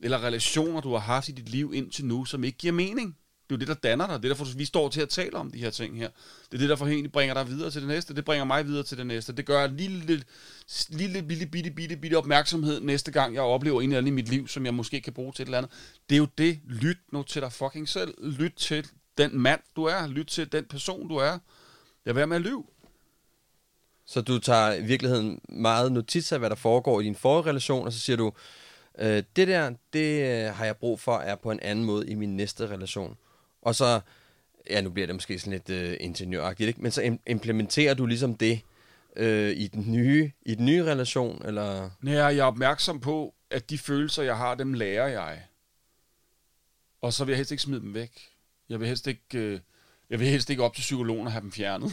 eller 0.00 0.24
relationer, 0.24 0.80
du 0.80 0.92
har 0.92 0.98
haft 0.98 1.28
i 1.28 1.32
dit 1.32 1.48
liv 1.48 1.72
indtil 1.74 2.04
nu, 2.04 2.24
som 2.24 2.44
ikke 2.44 2.58
giver 2.58 2.72
mening. 2.72 3.16
Det 3.48 3.54
er 3.54 3.56
jo 3.56 3.60
det, 3.60 3.68
der 3.68 3.88
danner 3.88 4.06
dig. 4.06 4.22
Det 4.22 4.30
er 4.30 4.34
derfor, 4.34 4.56
vi 4.56 4.64
står 4.64 4.88
til 4.88 5.00
at 5.00 5.08
tale 5.08 5.36
om 5.36 5.50
de 5.50 5.58
her 5.58 5.70
ting 5.70 5.98
her. 5.98 6.08
Det 6.50 6.54
er 6.54 6.58
det, 6.58 6.68
der 6.68 6.76
forhåbentlig 6.76 7.12
bringer 7.12 7.34
dig 7.34 7.48
videre 7.48 7.70
til 7.70 7.80
det 7.80 7.88
næste. 7.88 8.14
Det 8.14 8.24
bringer 8.24 8.44
mig 8.44 8.66
videre 8.66 8.82
til 8.82 8.98
det 8.98 9.06
næste. 9.06 9.32
Det 9.32 9.46
gør 9.46 9.64
en 9.64 9.76
lille, 9.76 10.22
lille 10.88 11.22
bitte, 11.22 11.46
bitte, 11.46 11.70
bitte, 11.70 11.96
bitte 11.96 12.14
opmærksomhed 12.14 12.80
næste 12.80 13.10
gang, 13.10 13.34
jeg 13.34 13.42
oplever 13.42 13.80
en 13.80 13.88
eller 13.88 13.98
anden 13.98 14.12
i 14.12 14.14
mit 14.14 14.28
liv, 14.28 14.48
som 14.48 14.64
jeg 14.64 14.74
måske 14.74 15.00
kan 15.00 15.12
bruge 15.12 15.32
til 15.32 15.42
et 15.42 15.46
eller 15.46 15.58
andet. 15.58 15.72
Det 16.08 16.14
er 16.14 16.18
jo 16.18 16.28
det. 16.38 16.60
Lyt 16.66 16.98
nu 17.12 17.22
til 17.22 17.42
dig 17.42 17.52
fucking 17.52 17.88
selv. 17.88 18.14
Lyt 18.22 18.52
til 18.56 18.86
den 19.18 19.38
mand, 19.38 19.60
du 19.76 19.84
er. 19.84 20.06
Lyt 20.06 20.26
til 20.26 20.52
den 20.52 20.64
person, 20.64 21.08
du 21.08 21.16
er. 21.16 21.38
Lad 22.04 22.14
være 22.14 22.26
med 22.26 22.36
at 22.36 22.42
lyve. 22.42 22.64
Så 24.06 24.20
du 24.20 24.38
tager 24.38 24.74
i 24.74 24.82
virkeligheden 24.82 25.40
meget 25.48 25.92
notits 25.92 26.32
af, 26.32 26.38
hvad 26.38 26.50
der 26.50 26.56
foregår 26.56 27.00
i 27.00 27.04
din 27.04 27.14
forrige 27.14 27.48
relation, 27.48 27.86
og 27.86 27.92
så 27.92 28.00
siger 28.00 28.16
du, 28.16 28.32
Øh, 28.98 29.22
det 29.36 29.48
der, 29.48 29.72
det 29.92 30.22
øh, 30.22 30.54
har 30.54 30.64
jeg 30.64 30.76
brug 30.76 31.00
for, 31.00 31.16
er 31.16 31.34
på 31.34 31.50
en 31.50 31.60
anden 31.60 31.84
måde 31.84 32.08
i 32.08 32.14
min 32.14 32.36
næste 32.36 32.66
relation. 32.66 33.16
Og 33.66 33.74
så, 33.74 34.00
ja, 34.70 34.80
nu 34.80 34.90
bliver 34.90 35.06
det 35.06 35.14
måske 35.14 35.38
sådan 35.38 35.52
lidt 35.52 35.70
øh, 35.70 35.96
ingeniøragtigt, 36.00 36.68
ikke? 36.68 36.82
men 36.82 36.90
så 36.90 37.02
im- 37.02 37.22
implementerer 37.26 37.94
du 37.94 38.06
ligesom 38.06 38.34
det 38.34 38.60
øh, 39.16 39.50
i, 39.56 39.66
den 39.66 39.92
nye, 39.92 40.32
i 40.42 40.54
den 40.54 40.66
nye 40.66 40.84
relation, 40.84 41.42
eller... 41.44 41.90
Nej, 42.00 42.14
jeg 42.14 42.38
er 42.38 42.44
opmærksom 42.44 43.00
på, 43.00 43.34
at 43.50 43.70
de 43.70 43.78
følelser, 43.78 44.22
jeg 44.22 44.36
har, 44.36 44.54
dem 44.54 44.72
lærer 44.72 45.06
jeg. 45.06 45.42
Og 47.00 47.12
så 47.12 47.24
vil 47.24 47.32
jeg 47.32 47.36
helst 47.36 47.50
ikke 47.50 47.62
smide 47.62 47.80
dem 47.80 47.94
væk. 47.94 48.12
Jeg 48.68 48.80
vil 48.80 48.88
helst 48.88 49.06
ikke, 49.06 49.38
øh, 49.38 49.60
jeg 50.10 50.20
vil 50.20 50.28
helst 50.28 50.50
ikke 50.50 50.62
op 50.62 50.74
til 50.74 50.82
psykologen 50.82 51.26
og 51.26 51.32
have 51.32 51.42
dem 51.42 51.52
fjernet 51.52 51.92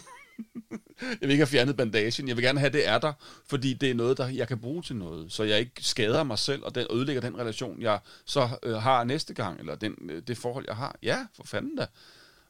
jeg 1.01 1.21
vil 1.21 1.31
ikke 1.31 1.41
have 1.41 1.47
fjernet 1.47 1.77
bandagen. 1.77 2.27
Jeg 2.27 2.35
vil 2.37 2.45
gerne 2.45 2.59
have, 2.59 2.71
det 2.71 2.87
er 2.87 2.97
der, 2.97 3.13
fordi 3.45 3.73
det 3.73 3.91
er 3.91 3.93
noget, 3.93 4.17
der 4.17 4.27
jeg 4.27 4.47
kan 4.47 4.59
bruge 4.59 4.81
til 4.81 4.95
noget. 4.95 5.31
Så 5.31 5.43
jeg 5.43 5.59
ikke 5.59 5.83
skader 5.83 6.23
mig 6.23 6.39
selv, 6.39 6.63
og 6.63 6.75
den 6.75 6.87
ødelægger 6.91 7.21
den 7.21 7.37
relation, 7.37 7.81
jeg 7.81 7.99
så 8.25 8.49
øh, 8.63 8.75
har 8.75 9.03
næste 9.03 9.33
gang, 9.33 9.59
eller 9.59 9.75
den, 9.75 9.95
øh, 10.09 10.21
det 10.27 10.37
forhold, 10.37 10.65
jeg 10.67 10.75
har. 10.75 10.95
Ja, 11.03 11.25
for 11.35 11.43
fanden 11.43 11.75
da. 11.75 11.85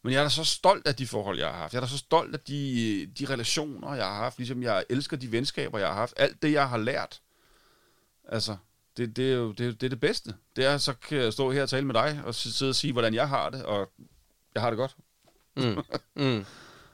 Men 0.04 0.14
jeg 0.14 0.20
er 0.20 0.24
da 0.24 0.30
så 0.30 0.44
stolt 0.44 0.88
af 0.88 0.96
de 0.96 1.08
forhold, 1.08 1.40
jeg 1.40 1.48
har 1.48 1.58
haft. 1.58 1.74
Jeg 1.74 1.80
er 1.80 1.84
da 1.84 1.88
så 1.88 1.98
stolt 1.98 2.34
af 2.34 2.40
de, 2.40 3.02
øh, 3.02 3.08
de 3.20 3.34
relationer, 3.34 3.96
jeg 3.96 4.06
har 4.06 4.16
haft. 4.16 4.38
Ligesom 4.38 4.64
jeg 4.64 4.86
elsker 4.90 5.18
de 5.18 5.32
venskaber, 5.32 5.80
jeg 5.80 5.88
har 5.88 5.96
haft. 5.96 6.14
Alt 6.18 6.42
det, 6.42 6.52
jeg 6.52 6.70
har 6.70 6.78
lært. 6.78 7.22
Altså, 8.28 8.56
det, 8.98 9.16
det, 9.16 9.32
er 9.32 9.36
jo 9.36 9.52
det, 9.52 9.82
det, 9.82 9.88
er 9.88 9.90
det 9.90 10.00
bedste. 10.00 10.34
Det 10.56 10.66
er, 10.66 10.78
så 10.78 10.94
kan 10.94 11.18
jeg 11.18 11.34
stå 11.34 11.52
her 11.52 11.62
og 11.62 11.70
tale 11.70 11.86
med 11.86 11.94
dig, 11.94 12.22
og 12.26 12.36
sidde 12.36 12.70
og 12.70 12.76
sige, 12.76 12.94
hvordan 12.94 13.14
jeg 13.14 13.30
har 13.30 13.50
det, 13.50 13.64
og 13.64 13.92
jeg 14.54 14.62
har 14.62 14.70
det 14.70 14.78
godt. 14.78 14.96
Mm. 15.56 15.84
Mm. 16.16 16.46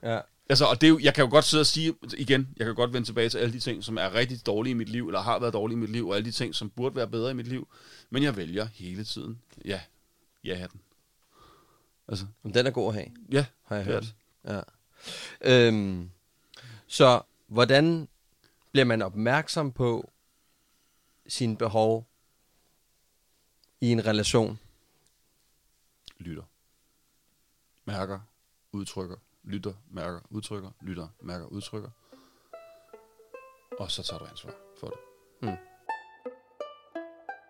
Ja. 0.03 0.19
Altså, 0.49 0.65
og 0.65 0.81
det 0.81 0.87
er 0.87 0.89
jo, 0.91 0.99
jeg 0.99 1.13
kan 1.13 1.23
jo 1.23 1.29
godt 1.29 1.45
sidde 1.45 1.61
og 1.61 1.65
sige 1.65 1.95
igen, 2.17 2.53
jeg 2.57 2.65
kan 2.65 2.75
godt 2.75 2.93
vende 2.93 3.07
tilbage 3.07 3.29
til 3.29 3.37
alle 3.37 3.53
de 3.53 3.59
ting, 3.59 3.83
som 3.83 3.97
er 3.97 4.13
rigtig 4.13 4.45
dårlige 4.45 4.71
i 4.71 4.73
mit 4.73 4.89
liv, 4.89 5.07
eller 5.07 5.21
har 5.21 5.39
været 5.39 5.53
dårlige 5.53 5.77
i 5.77 5.79
mit 5.79 5.89
liv, 5.89 6.07
og 6.07 6.15
alle 6.15 6.25
de 6.25 6.31
ting, 6.31 6.55
som 6.55 6.69
burde 6.69 6.95
være 6.95 7.07
bedre 7.07 7.31
i 7.31 7.33
mit 7.33 7.47
liv. 7.47 7.67
Men 8.09 8.23
jeg 8.23 8.37
vælger 8.37 8.65
hele 8.65 9.03
tiden, 9.03 9.41
ja, 9.65 9.81
ja 10.43 10.67
den. 10.71 10.81
Altså, 12.07 12.25
Men 12.43 12.53
den 12.53 12.67
er 12.67 12.71
god 12.71 12.87
at 12.87 12.93
have, 12.93 13.11
ja, 13.31 13.45
har 13.63 13.75
jeg 13.75 13.85
hørt. 13.85 14.15
Ja. 14.45 14.61
Øhm, 15.41 16.09
så 16.87 17.21
hvordan 17.47 18.07
bliver 18.71 18.85
man 18.85 19.01
opmærksom 19.01 19.71
på 19.71 20.11
sine 21.27 21.57
behov 21.57 22.07
i 23.81 23.91
en 23.91 24.05
relation? 24.05 24.59
lytter. 26.19 26.43
Mærker, 27.85 28.19
udtrykker, 28.71 29.17
lytter, 29.49 29.73
mærker, 29.91 30.19
udtrykker, 30.29 30.69
lytter, 30.81 31.07
mærker, 31.21 31.45
udtrykker. 31.45 31.89
Og 33.79 33.91
så 33.91 34.03
tager 34.03 34.19
du 34.19 34.25
ansvar 34.25 34.53
for 34.79 34.87
det. 34.87 35.57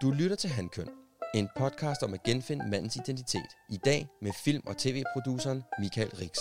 Du 0.02 0.12
lytter 0.12 0.36
til 0.36 0.50
Handkøn, 0.50 0.90
en 1.36 1.50
podcast 1.58 2.04
om 2.04 2.14
at 2.14 2.24
genfinde 2.24 2.70
mandens 2.70 2.96
identitet. 2.96 3.50
I 3.70 3.78
dag 3.78 4.08
med 4.22 4.32
film- 4.46 4.68
og 4.68 4.78
tv-produceren 4.78 5.64
Michael 5.80 6.10
Rix. 6.10 6.38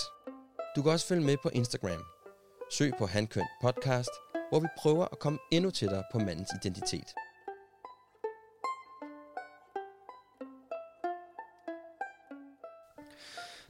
Du 0.77 0.83
kan 0.83 0.93
også 0.93 1.07
følge 1.07 1.27
med 1.27 1.37
på 1.43 1.49
Instagram. 1.49 2.05
Søg 2.71 2.93
på 2.99 3.07
Handkøn 3.07 3.47
Podcast, 3.63 4.11
hvor 4.51 4.61
vi 4.61 4.67
prøver 4.79 5.05
at 5.13 5.19
komme 5.19 5.39
endnu 5.53 5.71
tættere 5.71 6.05
på 6.13 6.19
mandens 6.19 6.51
identitet. 6.63 7.09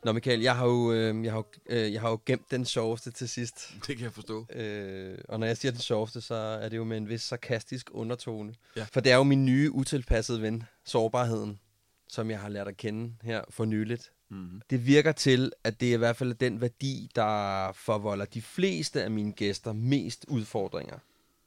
Nå 0.08 0.12
Michael, 0.12 0.40
jeg 0.40 0.56
har 0.56 0.66
jo, 0.66 0.92
øh, 0.92 1.24
jeg 1.24 1.32
har, 1.32 1.38
jo, 1.38 1.44
øh, 1.66 1.92
jeg 1.92 2.00
har 2.00 2.10
jo 2.10 2.20
gemt 2.26 2.50
den 2.50 2.64
sjoveste 2.64 3.10
til 3.10 3.28
sidst. 3.28 3.74
Det 3.86 3.96
kan 3.96 4.04
jeg 4.04 4.12
forstå. 4.12 4.46
Øh, 4.52 5.18
og 5.28 5.40
når 5.40 5.46
jeg 5.46 5.56
siger 5.56 5.72
den 5.72 5.80
sjoveste, 5.80 6.20
så 6.20 6.34
er 6.34 6.68
det 6.68 6.76
jo 6.76 6.84
med 6.84 6.96
en 6.96 7.08
vis 7.08 7.22
sarkastisk 7.22 7.90
undertone. 7.92 8.54
Ja. 8.76 8.86
For 8.92 9.00
det 9.00 9.12
er 9.12 9.16
jo 9.16 9.22
min 9.22 9.44
nye 9.44 9.70
utilpassede 9.72 10.42
ven, 10.42 10.62
sårbarheden, 10.84 11.60
som 12.08 12.30
jeg 12.30 12.40
har 12.40 12.48
lært 12.48 12.68
at 12.68 12.76
kende 12.76 13.14
her 13.22 13.42
for 13.50 13.64
nyligt. 13.64 14.12
Mm-hmm. 14.30 14.62
Det 14.70 14.86
virker 14.86 15.12
til, 15.12 15.52
at 15.64 15.80
det 15.80 15.88
er 15.88 15.94
i 15.94 15.98
hvert 15.98 16.16
fald 16.16 16.34
den 16.34 16.60
værdi, 16.60 17.10
der 17.14 17.72
forvolder 17.72 18.24
de 18.24 18.42
fleste 18.42 19.02
af 19.02 19.10
mine 19.10 19.32
gæster 19.32 19.72
mest 19.72 20.24
udfordringer. 20.28 20.98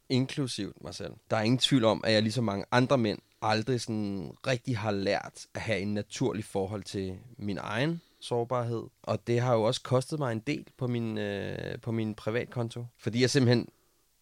Inklusivt 0.09 0.83
mig 0.83 0.95
selv. 0.95 1.13
Der 1.29 1.37
er 1.37 1.41
ingen 1.41 1.57
tvivl 1.57 1.83
om, 1.83 2.03
at 2.03 2.13
jeg 2.13 2.21
ligesom 2.21 2.43
mange 2.43 2.65
andre 2.71 2.97
mænd 2.97 3.19
aldrig 3.41 3.81
sådan 3.81 4.31
rigtig 4.47 4.77
har 4.77 4.91
lært 4.91 5.45
at 5.53 5.61
have 5.61 5.79
en 5.79 5.93
naturlig 5.93 6.45
forhold 6.45 6.83
til 6.83 7.17
min 7.37 7.57
egen 7.57 8.01
sårbarhed. 8.21 8.83
Og 9.03 9.27
det 9.27 9.39
har 9.41 9.53
jo 9.53 9.63
også 9.63 9.81
kostet 9.81 10.19
mig 10.19 10.31
en 10.31 10.39
del 10.39 10.67
på 10.77 10.87
min, 10.87 11.17
øh, 11.17 11.79
på 11.81 11.91
min 11.91 12.15
privatkonto. 12.15 12.85
Fordi 12.97 13.21
jeg 13.21 13.29
simpelthen 13.29 13.67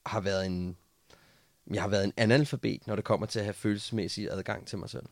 har 0.05 0.21
været 0.21 0.45
en... 0.45 0.77
Jeg 1.73 1.81
har 1.81 1.89
været 1.89 2.03
en 2.03 2.13
analfabet, 2.17 2.87
når 2.87 2.95
det 2.95 3.05
kommer 3.05 3.27
til 3.27 3.39
at 3.39 3.45
have 3.45 3.53
følelsesmæssig 3.53 4.31
adgang 4.31 4.67
til 4.67 4.77
mig 4.77 4.89
selv. 4.89 5.05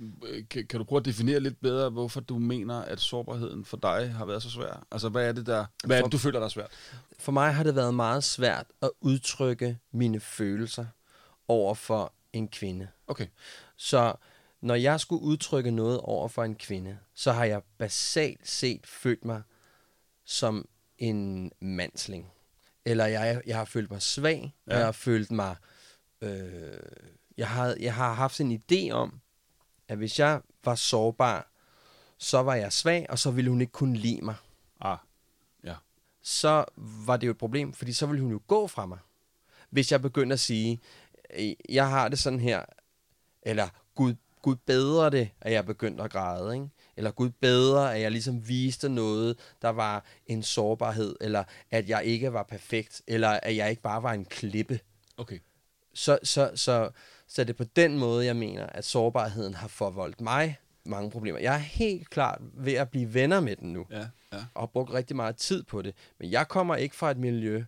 Øh, 0.00 0.48
Kan, 0.50 0.66
kan 0.66 0.78
du 0.78 0.84
prøve 0.84 1.00
at 1.00 1.04
definere 1.04 1.40
lidt 1.40 1.60
bedre, 1.60 1.90
hvorfor 1.90 2.20
du 2.20 2.38
mener, 2.38 2.80
at 2.82 3.00
sårbarheden 3.00 3.64
for 3.64 3.76
dig 3.76 4.12
har 4.12 4.24
været 4.24 4.42
så 4.42 4.50
svær? 4.50 4.86
Altså, 4.90 5.08
hvad 5.08 5.28
er 5.28 5.32
det, 5.32 5.46
der, 5.46 5.66
hvad 5.84 5.98
er 5.98 6.02
det, 6.02 6.12
du 6.12 6.18
føler, 6.18 6.38
der 6.38 6.46
er 6.46 6.50
svært? 6.50 6.70
For 7.18 7.32
mig 7.32 7.54
har 7.54 7.62
det 7.62 7.76
været 7.76 7.94
meget 7.94 8.24
svært 8.24 8.66
at 8.82 8.90
udtrykke 9.00 9.78
mine 9.92 10.20
følelser 10.20 10.86
over 11.48 11.74
for 11.74 12.12
en 12.32 12.48
kvinde. 12.48 12.88
Okay. 13.06 13.26
Så 13.76 14.14
når 14.60 14.74
jeg 14.74 15.00
skulle 15.00 15.22
udtrykke 15.22 15.70
noget 15.70 16.00
over 16.00 16.28
for 16.28 16.44
en 16.44 16.54
kvinde, 16.54 16.98
så 17.14 17.32
har 17.32 17.44
jeg 17.44 17.62
basalt 17.78 18.48
set 18.48 18.86
følt 18.86 19.24
mig 19.24 19.42
som 20.24 20.68
en 20.98 21.52
mandsling. 21.60 22.30
Eller 22.84 23.06
jeg, 23.06 23.42
jeg 23.46 23.56
har 23.56 23.64
følt 23.64 23.90
mig 23.90 24.02
svag, 24.02 24.54
ja. 24.66 24.76
Jeg 24.76 24.84
har 24.84 24.92
følt 24.92 25.30
mig... 25.30 25.56
Øh, 26.20 26.78
jeg, 27.36 27.48
har, 27.48 27.76
jeg 27.80 27.94
har 27.94 28.12
haft 28.12 28.40
en 28.40 28.62
idé 28.62 28.90
om, 28.90 29.20
at 29.88 29.96
hvis 29.96 30.18
jeg 30.18 30.40
var 30.64 30.74
sårbar, 30.74 31.50
så 32.18 32.42
var 32.42 32.54
jeg 32.54 32.72
svag, 32.72 33.06
og 33.08 33.18
så 33.18 33.30
ville 33.30 33.50
hun 33.50 33.60
ikke 33.60 33.72
kunne 33.72 33.96
lide 33.96 34.20
mig. 34.22 34.34
Ah, 34.80 34.98
ja. 35.64 35.74
så 36.22 36.64
var 36.76 37.16
det 37.16 37.26
jo 37.26 37.30
et 37.30 37.38
problem, 37.38 37.72
fordi 37.72 37.92
så 37.92 38.06
ville 38.06 38.22
hun 38.22 38.32
jo 38.32 38.40
gå 38.46 38.66
fra 38.66 38.86
mig. 38.86 38.98
Hvis 39.70 39.92
jeg 39.92 40.02
begyndte 40.02 40.32
at 40.34 40.40
sige, 40.40 40.80
"Øh, 41.38 41.52
jeg 41.68 41.88
har 41.88 42.08
det 42.08 42.18
sådan 42.18 42.40
her, 42.40 42.64
eller 43.42 43.68
Gud, 43.94 44.14
Gud 44.42 44.56
bedre 44.56 45.10
det, 45.10 45.30
at 45.40 45.52
jeg 45.52 45.66
begyndte 45.66 46.02
at 46.02 46.10
græde, 46.10 46.54
ikke? 46.54 46.68
eller 46.96 47.10
Gud 47.10 47.30
bedre, 47.30 47.94
at 47.94 48.00
jeg 48.00 48.10
ligesom 48.10 48.48
viste 48.48 48.88
noget, 48.88 49.38
der 49.62 49.68
var 49.68 50.04
en 50.26 50.42
sårbarhed, 50.42 51.16
eller 51.20 51.44
at 51.70 51.88
jeg 51.88 52.04
ikke 52.04 52.32
var 52.32 52.42
perfekt, 52.42 53.02
eller 53.06 53.28
at 53.28 53.56
jeg 53.56 53.70
ikke 53.70 53.82
bare 53.82 54.02
var 54.02 54.12
en 54.12 54.24
klippe. 54.24 54.80
Okay. 55.16 55.38
Så, 55.94 56.18
så, 56.22 56.50
så, 56.54 56.90
så 57.26 57.42
er 57.42 57.46
det 57.46 57.56
på 57.56 57.64
den 57.64 57.98
måde, 57.98 58.26
jeg 58.26 58.36
mener, 58.36 58.66
at 58.66 58.84
sårbarheden 58.84 59.54
har 59.54 59.68
forvoldt 59.68 60.20
mig 60.20 60.58
mange 60.84 61.10
problemer. 61.10 61.38
Jeg 61.38 61.54
er 61.54 61.58
helt 61.58 62.10
klart 62.10 62.38
ved 62.54 62.72
at 62.72 62.90
blive 62.90 63.14
venner 63.14 63.40
med 63.40 63.56
den 63.56 63.72
nu 63.72 63.86
Ja, 63.90 64.06
ja. 64.32 64.38
og 64.54 64.62
har 64.62 64.66
brugt 64.66 64.92
rigtig 64.92 65.16
meget 65.16 65.36
tid 65.36 65.62
på 65.62 65.82
det. 65.82 65.94
Men 66.18 66.30
jeg 66.30 66.48
kommer 66.48 66.76
ikke 66.76 66.96
fra 66.96 67.10
et 67.10 67.16
miljø, 67.16 67.64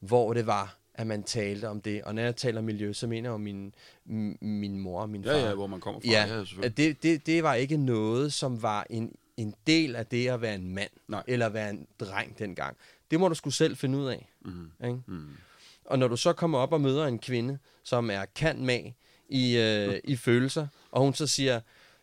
hvor 0.00 0.32
det 0.32 0.46
var, 0.46 0.76
at 1.02 1.06
man 1.06 1.22
talte 1.22 1.68
om 1.68 1.80
det. 1.80 2.02
Og 2.02 2.14
når 2.14 2.22
jeg 2.22 2.36
taler 2.36 2.60
miljø, 2.60 2.92
så 2.92 3.06
mener 3.06 3.28
jeg 3.28 3.32
jo 3.32 3.36
min, 3.36 3.74
min 4.40 4.78
mor 4.78 5.00
og 5.00 5.10
min 5.10 5.24
far. 5.24 5.30
Ja, 5.32 5.48
ja, 5.48 5.54
hvor 5.54 5.66
man 5.66 5.80
kommer 5.80 6.00
fra. 6.00 6.08
Ja, 6.10 6.44
ja 6.62 6.68
det, 6.68 7.02
det, 7.02 7.26
det 7.26 7.42
var 7.42 7.54
ikke 7.54 7.76
noget, 7.76 8.32
som 8.32 8.62
var 8.62 8.86
en, 8.90 9.16
en 9.36 9.54
del 9.66 9.96
af 9.96 10.06
det 10.06 10.28
at 10.28 10.40
være 10.40 10.54
en 10.54 10.74
mand, 10.74 10.90
Nej. 11.08 11.22
eller 11.26 11.48
være 11.48 11.70
en 11.70 11.86
dreng 12.00 12.38
dengang. 12.38 12.76
Det 13.10 13.20
må 13.20 13.28
du 13.28 13.34
skulle 13.34 13.54
selv 13.54 13.76
finde 13.76 13.98
ud 13.98 14.06
af. 14.06 14.28
Mhm. 14.44 14.70
Ikke? 14.84 14.98
Mm. 15.06 15.28
Og 15.84 15.98
når 15.98 16.08
du 16.08 16.16
så 16.16 16.32
kommer 16.32 16.58
op 16.58 16.72
og 16.72 16.80
møder 16.80 17.06
en 17.06 17.18
kvinde, 17.18 17.58
som 17.82 18.10
er 18.10 18.24
kan 18.34 18.64
mag 18.64 18.94
i, 19.28 19.56
øh, 19.56 20.00
i 20.04 20.16
følelser, 20.16 20.66
og 20.90 21.02
hun 21.02 21.14
så 21.14 21.26
siger, 21.26 21.60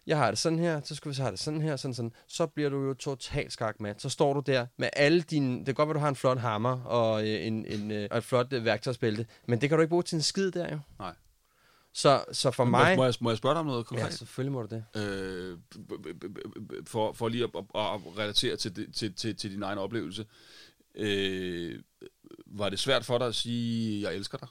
jeg 0.10 0.18
har 0.18 0.32
det 0.32 0.40
sådan 0.40 0.60
her, 0.60 0.82
så 0.84 0.96
skal 0.96 1.10
vi 1.10 1.16
så 1.16 1.22
have 1.22 1.32
det 1.32 1.40
sådan 1.40 1.62
her, 1.62 1.76
sådan 1.76 1.94
sådan, 1.96 2.12
så 2.28 2.48
bliver 2.48 2.70
du 2.70 2.84
jo 2.86 2.94
totalt 2.94 3.54
skakmat. 3.54 4.02
Så 4.02 4.10
står 4.10 4.34
du 4.34 4.40
der 4.40 4.66
med 4.78 4.90
alle 4.94 5.22
dine, 5.22 5.58
det 5.58 5.66
kan 5.66 5.76
godt 5.76 5.88
være, 5.90 5.94
du 5.94 6.00
har 6.00 6.10
en 6.10 6.16
flot 6.16 6.38
hammer 6.38 6.82
og, 6.84 7.28
øh, 7.28 7.48
en, 7.48 7.66
en, 7.66 7.92
øh, 7.92 8.08
og 8.12 8.18
et 8.18 8.24
flot 8.24 8.54
øh, 8.54 8.66
værktøjsbælte, 8.66 9.26
men 9.48 9.62
det 9.62 9.70
kan 9.70 9.78
du 9.78 9.82
ikke 9.82 9.90
bruge 9.90 10.04
til 10.04 10.16
en 10.16 10.22
skid 10.22 10.52
der 10.52 10.72
jo. 10.72 10.80
Nej. 11.00 11.14
Så, 11.94 12.24
så 12.32 12.52
for 12.52 12.64
Må, 12.64 12.72
mig... 12.72 12.96
må, 12.98 13.04
jeg, 13.04 13.14
må 13.22 13.30
jeg 13.30 13.38
spørge 13.38 13.54
dig 13.54 13.60
om 13.60 13.66
noget 13.66 13.80
Ja, 13.80 13.84
konkret? 13.84 14.14
selvfølgelig 14.14 14.52
må 14.52 14.62
du 14.62 14.68
det. 14.76 14.84
øh, 15.02 15.58
for, 16.88 17.14
for 17.14 17.30
lige 17.30 17.44
at, 17.44 17.50
at, 17.56 17.64
at 17.82 18.18
relatere 18.18 18.56
til, 18.56 18.76
det, 18.76 18.96
til, 18.96 19.14
til, 19.14 19.36
til 19.36 19.52
din 19.52 19.64
egen 19.64 19.78
oplevelse. 19.78 20.26
Øh, 20.96 21.80
var 22.46 22.70
det 22.70 22.80
svært 22.80 23.06
for 23.06 23.18
dig 23.18 23.28
at 23.28 23.36
sige, 23.36 24.02
jeg 24.02 24.16
elsker 24.16 24.38
dig? 24.38 24.48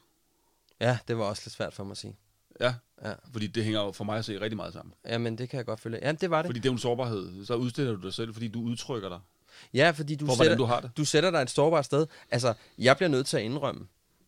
Ja, 0.81 0.99
det 1.09 1.19
var 1.19 1.25
også 1.25 1.43
lidt 1.47 1.55
svært 1.55 1.75
for 1.75 1.85
mig 1.85 1.91
at 1.91 1.97
sige. 1.97 2.17
Ja, 2.61 2.75
Ja. 3.05 3.13
fordi 3.33 3.47
det 3.47 3.65
hænger 3.65 3.81
jo 3.81 3.93
for 3.93 4.05
mig 4.05 4.19
at 4.19 4.25
se 4.25 4.41
rigtig 4.41 4.57
meget 4.57 4.73
sammen. 4.73 4.95
Jamen, 5.07 5.39
det 5.39 5.49
kan 5.49 5.57
jeg 5.57 5.67
godt 5.67 5.81
følge. 5.81 5.99
Ja, 6.03 6.13
det 6.13 6.31
var 6.31 6.43
det. 6.43 6.49
Fordi 6.49 6.59
det 6.59 6.67
er 6.67 6.71
jo 6.71 6.75
en 6.75 6.79
sårbarhed. 6.79 7.47
Så 7.47 7.55
udstiller 7.55 7.93
du 7.97 8.01
dig 8.07 8.15
selv, 8.15 8.33
fordi 8.33 8.49
du 8.49 8.61
udtrykker 8.63 9.09
dig. 9.09 9.21
Ja, 9.75 9.91
fordi 9.91 10.15
du 10.15 10.27
For 10.27 10.35
sætter, 10.35 10.57
du 10.57 10.65
har 10.65 10.81
det. 10.81 10.91
du 10.97 11.05
sætter 11.05 11.31
dig 11.31 11.39
et 11.43 11.51
sårbart 11.51 11.85
sted. 11.85 12.07
Altså, 12.31 12.55
jeg 12.79 12.97
bliver 12.97 13.09
nødt 13.09 13.27
til 13.27 13.37
at 13.37 13.43
indrømme, 13.43 13.87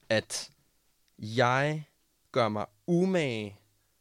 at 0.09 0.51
jeg 1.19 1.85
gør 2.33 2.49
mig 2.49 2.67
umage 2.87 3.57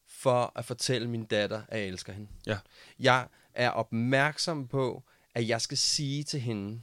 for 0.08 0.52
at 0.56 0.66
fortælle 0.66 1.10
min 1.10 1.24
datter, 1.24 1.62
at 1.68 1.80
jeg 1.80 1.88
elsker 1.88 2.14
hende. 2.14 2.28
Ja. 2.48 2.58
Jeg 3.00 3.28
er 3.54 3.70
opmærksom 3.70 4.68
på, 4.68 5.04
at 5.36 5.48
jeg 5.48 5.62
skal 5.62 5.78
sige 5.78 6.24
til 6.24 6.40
hende, 6.40 6.82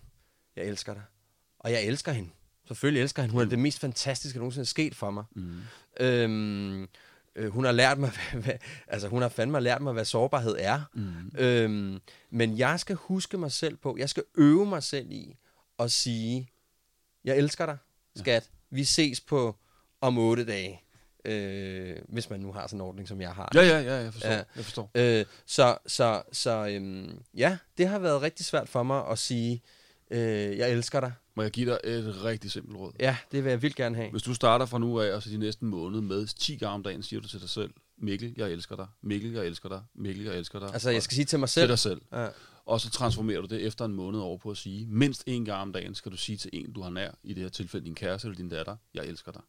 jeg 0.56 0.64
elsker 0.64 0.94
dig. 0.94 1.02
Og 1.58 1.72
jeg 1.72 1.84
elsker 1.84 2.12
hende. 2.12 2.30
Selvfølgelig 2.68 3.02
elsker 3.02 3.22
hende. 3.22 3.32
Hun 3.32 3.42
er 3.42 3.46
det 3.46 3.58
mest 3.58 3.78
fantastiske, 3.80 4.34
der 4.36 4.40
nogensinde 4.40 4.62
er 4.62 4.66
sket 4.66 4.94
for 4.94 5.10
mig. 5.10 5.24
Mm. 5.34 5.60
Øhm, 6.00 6.88
øh, 7.36 7.50
hun 7.50 7.64
har 7.64 7.72
lært 7.72 7.98
mig, 7.98 8.10
hvad, 8.32 8.42
hvad, 8.42 8.54
altså 8.88 9.08
hun 9.08 9.22
har 9.22 9.28
fandme 9.28 9.60
lært 9.60 9.82
mig, 9.82 9.92
hvad 9.92 10.04
sårbarhed 10.04 10.56
er. 10.58 10.82
Mm. 10.94 11.38
Øhm, 11.38 12.00
men 12.30 12.58
jeg 12.58 12.80
skal 12.80 12.96
huske 12.96 13.38
mig 13.38 13.52
selv 13.52 13.76
på, 13.76 13.96
jeg 13.98 14.08
skal 14.08 14.22
øve 14.34 14.66
mig 14.66 14.82
selv 14.82 15.10
i 15.10 15.36
at 15.78 15.92
sige, 15.92 16.50
jeg 17.24 17.36
elsker 17.36 17.66
dig, 17.66 17.78
skat. 18.16 18.42
Ja. 18.42 18.76
Vi 18.76 18.84
ses 18.84 19.20
på 19.20 19.56
om 20.00 20.18
otte 20.18 20.44
dage. 20.44 20.82
Øh, 21.24 21.96
hvis 22.08 22.30
man 22.30 22.40
nu 22.40 22.52
har 22.52 22.66
sådan 22.66 22.76
en 22.76 22.80
ordning, 22.80 23.08
som 23.08 23.20
jeg 23.20 23.32
har. 23.32 23.50
Ja, 23.54 23.60
ja, 23.60 23.80
ja, 23.80 23.94
jeg 23.94 24.12
forstår. 24.12 24.30
Ja. 24.30 24.42
Jeg 24.56 24.64
forstår. 24.64 24.90
Øh, 24.94 25.24
så 25.46 25.78
så, 25.86 26.22
så 26.32 26.66
øhm, 26.70 27.18
ja, 27.34 27.58
det 27.78 27.88
har 27.88 27.98
været 27.98 28.22
rigtig 28.22 28.46
svært 28.46 28.68
for 28.68 28.82
mig 28.82 29.06
at 29.06 29.18
sige, 29.18 29.52
øh, 29.54 29.60
jeg 30.10 30.72
elsker 30.72 31.00
dig. 31.00 31.12
Må 31.34 31.42
jeg 31.42 31.50
give 31.50 31.70
dig 31.70 31.78
et 31.84 32.24
rigtig 32.24 32.50
simpelt 32.50 32.76
råd? 32.76 32.92
Ja, 33.00 33.16
det 33.32 33.44
vil 33.44 33.50
jeg 33.50 33.62
vildt 33.62 33.76
gerne 33.76 33.96
have. 33.96 34.10
Hvis 34.10 34.22
du 34.22 34.34
starter 34.34 34.66
fra 34.66 34.78
nu 34.78 35.00
af, 35.00 35.14
og 35.14 35.22
så 35.22 35.30
de 35.30 35.38
næste 35.38 35.64
måned 35.64 36.00
med 36.00 36.26
10 36.26 36.56
gange 36.56 36.74
om 36.74 36.82
dagen, 36.82 37.02
siger 37.02 37.20
du 37.20 37.28
til 37.28 37.40
dig 37.40 37.48
selv, 37.48 37.70
Mikkel, 37.98 38.34
jeg 38.36 38.52
elsker 38.52 38.76
dig. 38.76 38.86
Mikkel, 39.02 39.32
jeg 39.32 39.46
elsker 39.46 39.68
dig. 39.68 39.82
Mikkel, 39.94 40.24
jeg 40.24 40.38
elsker 40.38 40.58
dig. 40.58 40.72
Altså, 40.72 40.90
jeg 40.90 41.02
skal 41.02 41.14
sige 41.14 41.24
til 41.24 41.38
mig 41.38 41.48
selv? 41.48 41.62
Til 41.62 41.68
dig 41.68 41.78
selv. 41.78 42.02
Ja. 42.12 42.28
Og 42.64 42.80
så 42.80 42.90
transformerer 42.90 43.40
du 43.40 43.46
det 43.46 43.66
efter 43.66 43.84
en 43.84 43.92
måned 43.92 44.20
over 44.20 44.38
på 44.38 44.50
at 44.50 44.56
sige, 44.56 44.86
mindst 44.86 45.24
en 45.26 45.44
gang 45.44 45.62
om 45.62 45.72
dagen 45.72 45.94
skal 45.94 46.12
du 46.12 46.16
sige 46.16 46.38
til 46.38 46.50
en, 46.52 46.72
du 46.72 46.82
har 46.82 46.90
nær, 46.90 47.10
i 47.22 47.34
det 47.34 47.42
her 47.42 47.50
tilfælde 47.50 47.86
din 47.86 47.94
kæreste 47.94 48.28
eller 48.28 48.36
din 48.36 48.48
datter, 48.48 48.76
jeg 48.94 49.06
elsker 49.06 49.32
dig. 49.32 49.42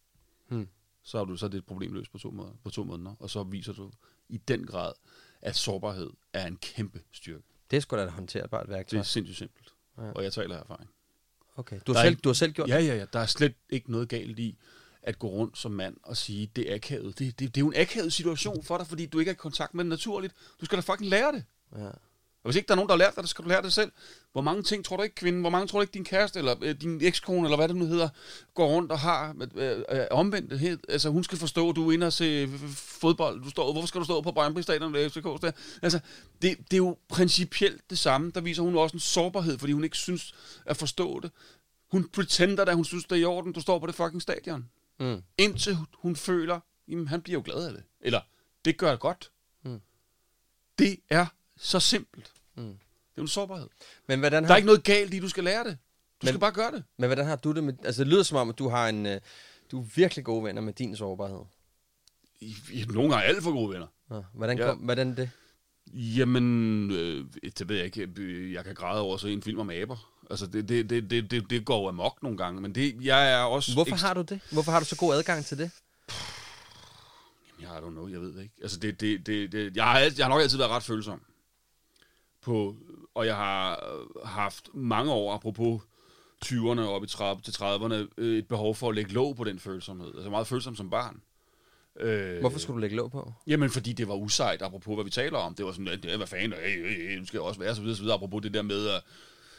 Hmm. 0.48 0.68
Så 1.04 1.18
har 1.18 1.26
du 1.26 1.38
så 1.38 1.48
det 1.48 1.58
et 1.58 1.66
problem 1.66 1.94
løst 1.94 2.12
på 2.12 2.18
to, 2.18 2.32
måneder, 2.32 2.56
på 2.64 2.70
to 2.70 2.84
måneder, 2.84 3.16
og 3.20 3.30
så 3.30 3.44
viser 3.44 3.74
du 3.74 3.92
i 4.30 4.38
den 4.38 4.66
grad, 4.66 4.94
at 5.42 5.56
sårbarhed 5.56 6.10
er 6.34 6.48
en 6.48 6.58
kæmpe 6.58 7.02
styrke. 7.12 7.44
Det 7.72 7.78
er 7.78 7.82
sgu 7.82 7.96
da 7.96 8.04
et 8.04 8.12
håndterbart 8.12 8.70
værktøj. 8.70 8.98
Det 8.98 9.04
er 9.04 9.08
sindssygt 9.08 9.38
simpelt, 9.38 9.74
ja. 9.98 10.12
og 10.12 10.24
jeg 10.24 10.34
taler 10.34 10.56
af 10.56 10.62
erfaring. 10.62 10.90
Okay, 11.56 11.80
du 11.88 11.94
har, 11.94 12.02
selv, 12.02 12.12
ikke, 12.12 12.22
du 12.22 12.30
har 12.30 12.34
selv 12.34 12.52
gjort 12.52 12.70
ja, 12.70 12.78
det? 12.78 12.88
Ja, 12.88 12.96
ja, 12.96 13.06
der 13.14 13.20
er 13.20 13.26
slet 13.26 13.54
ikke 13.70 13.92
noget 13.92 14.10
galt 14.10 14.40
i 14.40 14.58
at 15.04 15.20
gå 15.20 15.28
rundt 15.28 15.58
som 15.58 15.72
mand 15.72 15.98
og 16.04 16.18
sige, 16.18 16.52
det 16.56 16.72
er 16.72 16.76
akavet. 16.76 17.20
Det, 17.20 17.40
det, 17.40 17.56
det 17.56 17.62
er 17.62 17.66
jo 17.66 17.68
en 17.68 17.82
akavet 17.82 18.14
situation 18.14 18.64
for 18.64 18.78
dig, 18.78 18.88
fordi 18.88 19.06
du 19.06 19.20
ikke 19.20 19.30
er 19.30 19.34
i 19.34 19.36
kontakt 19.36 19.74
med 19.74 19.84
det 19.84 19.90
naturligt. 19.90 20.34
Du 20.62 20.66
skal 20.66 20.76
da 20.76 20.82
fucking 20.82 21.10
lære 21.10 21.32
det. 21.32 21.44
Ja. 21.78 21.90
Og 22.44 22.50
hvis 22.50 22.56
ikke 22.56 22.68
der 22.68 22.74
er 22.74 22.76
nogen, 22.76 22.90
der 22.90 22.96
har 22.96 23.00
lært 23.00 23.16
dig, 23.16 23.24
så 23.24 23.28
skal 23.28 23.44
du 23.44 23.50
lære 23.50 23.62
det 23.62 23.74
selv. 23.74 23.92
Hvor 24.32 24.42
mange 24.42 24.64
ting 24.64 24.86
tror 24.86 24.98
du 24.98 25.04
ikke, 25.04 25.16
kvinde, 25.16 25.42
hvor 25.42 25.50
mange 25.50 25.68
tror 25.68 25.80
du 25.80 25.82
ikke, 25.82 25.94
din 25.94 26.04
kæreste, 26.04 26.40
eller 26.40 26.56
øh, 26.62 26.82
din 26.82 27.02
ekskone, 27.02 27.48
eller 27.48 27.56
hvad 27.58 27.68
det 27.68 27.76
nu 27.76 27.86
hedder, 27.86 28.10
går 28.54 28.68
rundt 28.68 28.92
og 28.92 29.00
har 29.00 29.36
øh, 29.56 29.80
øh, 29.90 30.06
omvendt 30.12 30.60
helt. 30.60 30.86
Altså, 30.90 31.10
hun 31.10 31.24
skal 31.24 31.38
forstå, 31.38 31.70
at 31.70 31.76
du 31.76 31.90
er 31.90 31.94
inde 31.94 32.08
og 32.08 32.14
se 32.14 32.50
fodbold. 32.76 33.44
Du 33.44 33.50
står, 33.50 33.72
hvorfor 33.72 33.88
skal 33.88 34.00
du 34.00 34.06
stå 34.06 34.22
på 34.22 34.32
Brøndby 34.32 34.60
Stadion 34.60 34.96
eller 34.96 35.10
FCK? 35.10 35.24
Der? 35.24 35.52
Altså, 35.82 36.00
det, 36.42 36.58
det 36.58 36.74
er 36.74 36.78
jo 36.78 36.98
principielt 37.10 37.90
det 37.90 37.98
samme. 37.98 38.32
Der 38.36 38.42
viser 38.42 38.64
hun 38.64 38.76
også 38.76 38.96
en 38.96 39.00
sårbarhed, 39.00 39.58
fordi 39.58 39.74
hun 39.74 39.84
ikke 39.84 39.98
synes 39.98 40.34
at 40.66 40.78
forstå 40.78 41.20
det. 41.20 41.32
Hun 41.92 42.08
pretender, 42.08 42.66
at 42.66 42.76
hun 42.76 42.86
synes, 42.86 43.04
det 43.04 43.16
er 43.16 43.22
i 43.22 43.26
orden, 43.26 43.54
du 43.54 43.62
står 43.62 43.80
på 43.80 43.88
det 43.88 43.96
fucking 43.96 44.22
stadion. 44.22 44.70
Mm. 45.00 45.22
Indtil 45.38 45.78
hun 45.94 46.16
føler, 46.16 46.60
jamen 46.88 47.08
han 47.08 47.22
bliver 47.22 47.40
jo 47.40 47.42
glad 47.46 47.68
af 47.68 47.74
det. 47.74 47.84
Eller, 48.02 48.22
det 48.66 48.78
gør 48.78 48.92
det 48.92 49.00
godt. 49.00 49.32
Mm. 49.64 49.82
Det 50.80 50.98
er 51.10 51.26
så 51.60 51.80
simpelt. 51.80 52.32
Mm. 52.56 52.64
Det 52.64 53.18
er 53.18 53.22
en 53.22 53.28
sårbarhed. 53.28 53.68
Men 54.08 54.20
hvordan 54.20 54.44
har... 54.44 54.48
Der 54.48 54.54
er 54.54 54.58
ikke 54.58 54.66
noget 54.66 54.84
galt 54.84 55.14
i, 55.14 55.20
du 55.20 55.30
skal 55.30 55.44
lære 55.44 55.64
det. 55.64 55.78
Du 56.22 56.26
men, 56.26 56.28
skal 56.28 56.40
bare 56.40 56.52
gøre 56.52 56.72
det. 56.72 56.84
Men 56.98 57.08
hvordan 57.08 57.26
har 57.26 57.36
du 57.36 57.52
det 57.52 57.64
med... 57.64 57.74
Altså, 57.84 58.04
det 58.04 58.12
lyder 58.12 58.24
som 58.24 58.38
om, 58.38 58.50
at 58.50 58.58
du 58.58 58.70
har 58.70 58.90
en... 58.90 59.06
Uh, 59.06 59.12
du 59.72 59.82
er 59.82 59.86
virkelig 59.96 60.26
gode 60.26 60.44
venner 60.44 60.62
med 60.62 60.74
din 60.74 60.96
sårbarhed. 60.96 61.42
I, 62.40 62.56
i, 62.72 62.86
nogle 62.90 63.10
gange 63.10 63.26
alt 63.26 63.44
for 63.44 63.52
gode 63.52 63.74
venner. 63.74 63.88
Ja, 64.12 64.22
hvordan, 64.34 64.58
ja. 64.58 64.66
kom, 64.66 64.78
hvordan 64.78 65.18
det? 65.18 65.30
Jamen, 65.94 66.92
øh, 66.92 67.26
det 67.60 67.70
ved 67.70 67.76
jeg 67.76 67.86
ikke. 67.86 68.54
Jeg 68.54 68.64
kan 68.64 68.76
græde 68.76 69.02
over 69.02 69.18
så 69.18 69.28
en 69.28 69.42
film 69.42 69.60
om 69.60 69.70
aber. 69.70 70.12
Altså, 70.30 70.48
det, 70.48 70.70
det, 70.70 70.90
det, 70.90 71.10
det, 71.10 71.32
det, 71.32 71.50
det 71.50 71.66
går 71.66 71.90
amok 71.90 72.24
nogle 72.24 72.38
gange, 72.38 72.62
men 72.62 72.76
det, 72.76 72.96
jeg 73.02 73.34
er 73.34 73.38
også... 73.38 73.74
Hvorfor 73.74 73.96
har 73.96 74.14
du 74.14 74.22
det? 74.22 74.40
Hvorfor 74.52 74.72
har 74.72 74.80
du 74.80 74.86
så 74.86 74.96
god 74.96 75.16
adgang 75.16 75.46
til 75.46 75.58
det? 75.58 75.72
Jamen, 77.50 77.72
jeg 77.72 77.84
don't 77.84 77.90
know, 77.90 78.08
jeg 78.08 78.22
ved 78.22 78.34
det 78.34 78.42
ikke. 78.42 78.56
Altså, 78.62 78.80
det, 78.80 79.02
det, 79.02 79.26
det, 79.26 79.52
det, 79.52 79.76
jeg, 79.76 79.86
har, 79.86 80.00
jeg 80.00 80.26
har 80.26 80.28
nok 80.28 80.42
altid 80.42 80.58
været 80.58 80.72
ret 80.72 80.84
følsom. 80.84 81.22
På, 82.48 82.76
og 83.16 83.26
jeg 83.26 83.36
har 83.36 83.84
haft 84.26 84.70
mange 84.74 85.12
år, 85.12 85.34
apropos 85.34 85.82
20'erne 86.46 86.82
op 86.82 87.04
i 87.04 87.08
30, 87.08 87.42
til 87.42 87.52
30'erne, 87.52 88.22
et 88.24 88.48
behov 88.48 88.76
for 88.76 88.90
at 88.90 88.96
lægge 88.96 89.12
låg 89.14 89.36
på 89.36 89.44
den 89.44 89.60
følsomhed. 89.60 90.14
Altså 90.16 90.30
meget 90.30 90.48
følsom 90.48 90.76
som 90.76 90.90
barn. 90.90 91.22
Øh, 92.00 92.40
Hvorfor 92.40 92.60
skulle 92.60 92.76
du 92.76 92.82
lægge 92.82 92.96
låg 92.96 93.12
på? 93.12 93.34
Jamen, 93.48 93.70
fordi 93.70 93.94
det 93.94 94.08
var 94.08 94.14
usejt, 94.16 94.62
apropos 94.62 94.96
hvad 94.96 95.04
vi 95.04 95.10
taler 95.10 95.38
om. 95.38 95.56
Det 95.56 95.66
var 95.66 95.72
sådan, 95.72 96.02
det, 96.02 96.18
hvad 96.18 96.28
fanden, 96.28 96.54
hey, 96.60 96.90
hey, 96.90 97.10
hey, 97.10 97.20
du 97.20 97.26
skal 97.26 97.40
også 97.40 97.60
være, 97.60 97.76
så 97.76 97.82
videre, 97.82 97.96
så 97.96 98.02
videre, 98.02 98.16
apropos 98.16 98.42
det 98.42 98.54
der 98.54 98.62
med, 98.62 98.88
at 98.88 99.04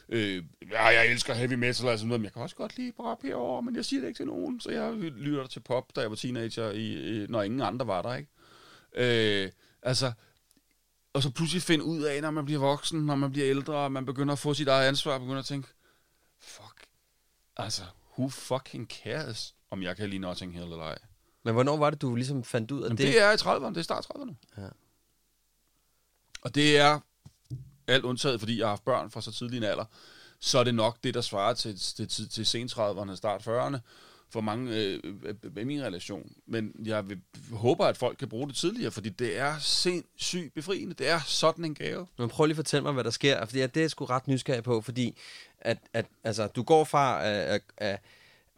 øh, 0.08 0.42
ja, 0.70 0.84
jeg 0.84 1.06
elsker 1.10 1.34
heavy 1.34 1.54
metal 1.54 1.88
og 1.88 1.98
sådan 1.98 2.08
noget, 2.08 2.20
men 2.20 2.24
jeg 2.24 2.32
kan 2.32 2.42
også 2.42 2.56
godt 2.56 2.76
lide 2.76 2.92
pop 2.92 3.22
herovre, 3.22 3.62
men 3.62 3.76
jeg 3.76 3.84
siger 3.84 4.00
det 4.00 4.08
ikke 4.08 4.18
til 4.18 4.26
nogen, 4.26 4.60
så 4.60 4.70
jeg 4.70 4.92
lytter 4.94 5.46
til 5.46 5.60
pop, 5.60 5.96
da 5.96 6.00
jeg 6.00 6.10
var 6.10 6.16
teenager, 6.16 6.70
i, 6.70 7.26
når 7.28 7.42
ingen 7.42 7.60
andre 7.60 7.86
var 7.86 8.02
der, 8.02 8.14
ikke? 8.14 9.44
Øh, 9.44 9.50
altså, 9.82 10.12
og 11.18 11.22
så 11.22 11.30
pludselig 11.30 11.62
finde 11.62 11.84
ud 11.84 12.02
af, 12.02 12.22
når 12.22 12.30
man 12.30 12.44
bliver 12.44 12.60
voksen, 12.60 13.06
når 13.06 13.14
man 13.14 13.32
bliver 13.32 13.50
ældre, 13.50 13.74
og 13.74 13.92
man 13.92 14.06
begynder 14.06 14.32
at 14.32 14.38
få 14.38 14.54
sit 14.54 14.68
eget 14.68 14.88
ansvar, 14.88 15.12
og 15.12 15.20
begynder 15.20 15.38
at 15.38 15.44
tænke, 15.44 15.68
fuck, 16.40 16.86
altså, 17.56 17.82
who 18.18 18.28
fucking 18.28 18.88
cares, 18.88 19.54
om 19.70 19.82
jeg 19.82 19.96
kan 19.96 20.10
lide 20.10 20.18
Notting 20.18 20.52
Hill 20.52 20.64
eller 20.64 20.84
ej? 20.84 20.98
Men 21.42 21.54
hvornår 21.54 21.76
var 21.76 21.90
det, 21.90 22.02
du 22.02 22.14
ligesom 22.14 22.44
fandt 22.44 22.70
ud 22.70 22.82
af 22.82 22.84
Jamen, 22.84 22.98
det? 22.98 23.06
Det 23.06 23.22
er 23.22 23.32
i 23.32 23.34
30'erne, 23.34 23.68
det 23.68 23.76
er 23.76 23.82
start 23.82 24.06
30'erne. 24.06 24.34
Ja. 24.56 24.68
Og 26.42 26.54
det 26.54 26.78
er 26.78 27.00
alt 27.86 28.04
undtaget, 28.04 28.40
fordi 28.40 28.58
jeg 28.58 28.66
har 28.66 28.72
haft 28.72 28.84
børn 28.84 29.10
fra 29.10 29.20
så 29.20 29.32
tidlig 29.32 29.56
en 29.56 29.62
alder, 29.62 29.84
så 30.40 30.58
er 30.58 30.64
det 30.64 30.74
nok 30.74 30.98
det, 31.04 31.14
der 31.14 31.20
svarer 31.20 31.54
til, 31.54 31.78
til, 31.78 32.08
til, 32.08 32.28
til 32.28 32.46
sen 32.46 32.68
30'erne, 32.72 33.14
start 33.14 33.48
40'erne, 33.48 33.78
for 34.30 34.40
mange 34.40 34.76
øh, 34.76 35.00
i 35.56 35.64
min 35.64 35.82
relation. 35.82 36.32
Men 36.46 36.72
jeg 36.84 37.08
vil, 37.08 37.20
håber, 37.52 37.86
at 37.86 37.96
folk 37.96 38.18
kan 38.18 38.28
bruge 38.28 38.48
det 38.48 38.56
tidligere, 38.56 38.90
fordi 38.90 39.08
det 39.08 39.38
er 39.38 39.58
sindssygt 39.58 40.54
befriende. 40.54 40.94
Det 40.94 41.08
er 41.08 41.20
sådan 41.26 41.64
en 41.64 41.74
gave. 41.74 42.06
Men 42.18 42.28
prøv 42.28 42.46
lige 42.46 42.52
at 42.52 42.56
fortælle 42.56 42.82
mig, 42.82 42.92
hvad 42.92 43.04
der 43.04 43.10
sker, 43.10 43.46
fordi 43.46 43.60
det 43.60 43.76
er 43.76 43.80
jeg 43.80 43.90
sgu 43.90 44.04
ret 44.04 44.28
nysgerrig 44.28 44.64
på, 44.64 44.80
fordi 44.80 45.18
at, 45.58 45.78
at, 45.92 46.06
altså, 46.24 46.46
du 46.46 46.62
går 46.62 46.84
fra 46.84 47.24
at, 47.24 47.62
at, 47.76 48.00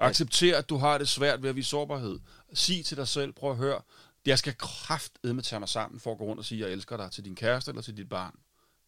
Accepter, 0.00 0.58
at 0.58 0.68
du 0.68 0.76
har 0.76 0.98
det 0.98 1.08
svært 1.08 1.42
ved 1.42 1.50
at 1.50 1.56
vise 1.56 1.68
sårbarhed. 1.68 2.18
Sig 2.52 2.84
til 2.84 2.96
dig 2.96 3.08
selv, 3.08 3.32
prøv 3.32 3.50
at 3.50 3.56
høre, 3.56 3.80
jeg 4.26 4.38
skal 4.38 4.54
kraftedme 4.58 5.42
tage 5.42 5.60
mig 5.60 5.68
sammen 5.68 6.00
for 6.00 6.12
at 6.12 6.18
gå 6.18 6.24
rundt 6.24 6.38
og 6.38 6.44
sige, 6.44 6.64
at 6.64 6.68
jeg 6.68 6.72
elsker 6.72 6.96
dig 6.96 7.10
til 7.12 7.24
din 7.24 7.34
kæreste 7.34 7.70
eller 7.70 7.82
til 7.82 7.96
dit 7.96 8.08
barn. 8.08 8.34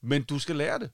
Men 0.00 0.22
du 0.22 0.38
skal 0.38 0.56
lære 0.56 0.78
det. 0.78 0.90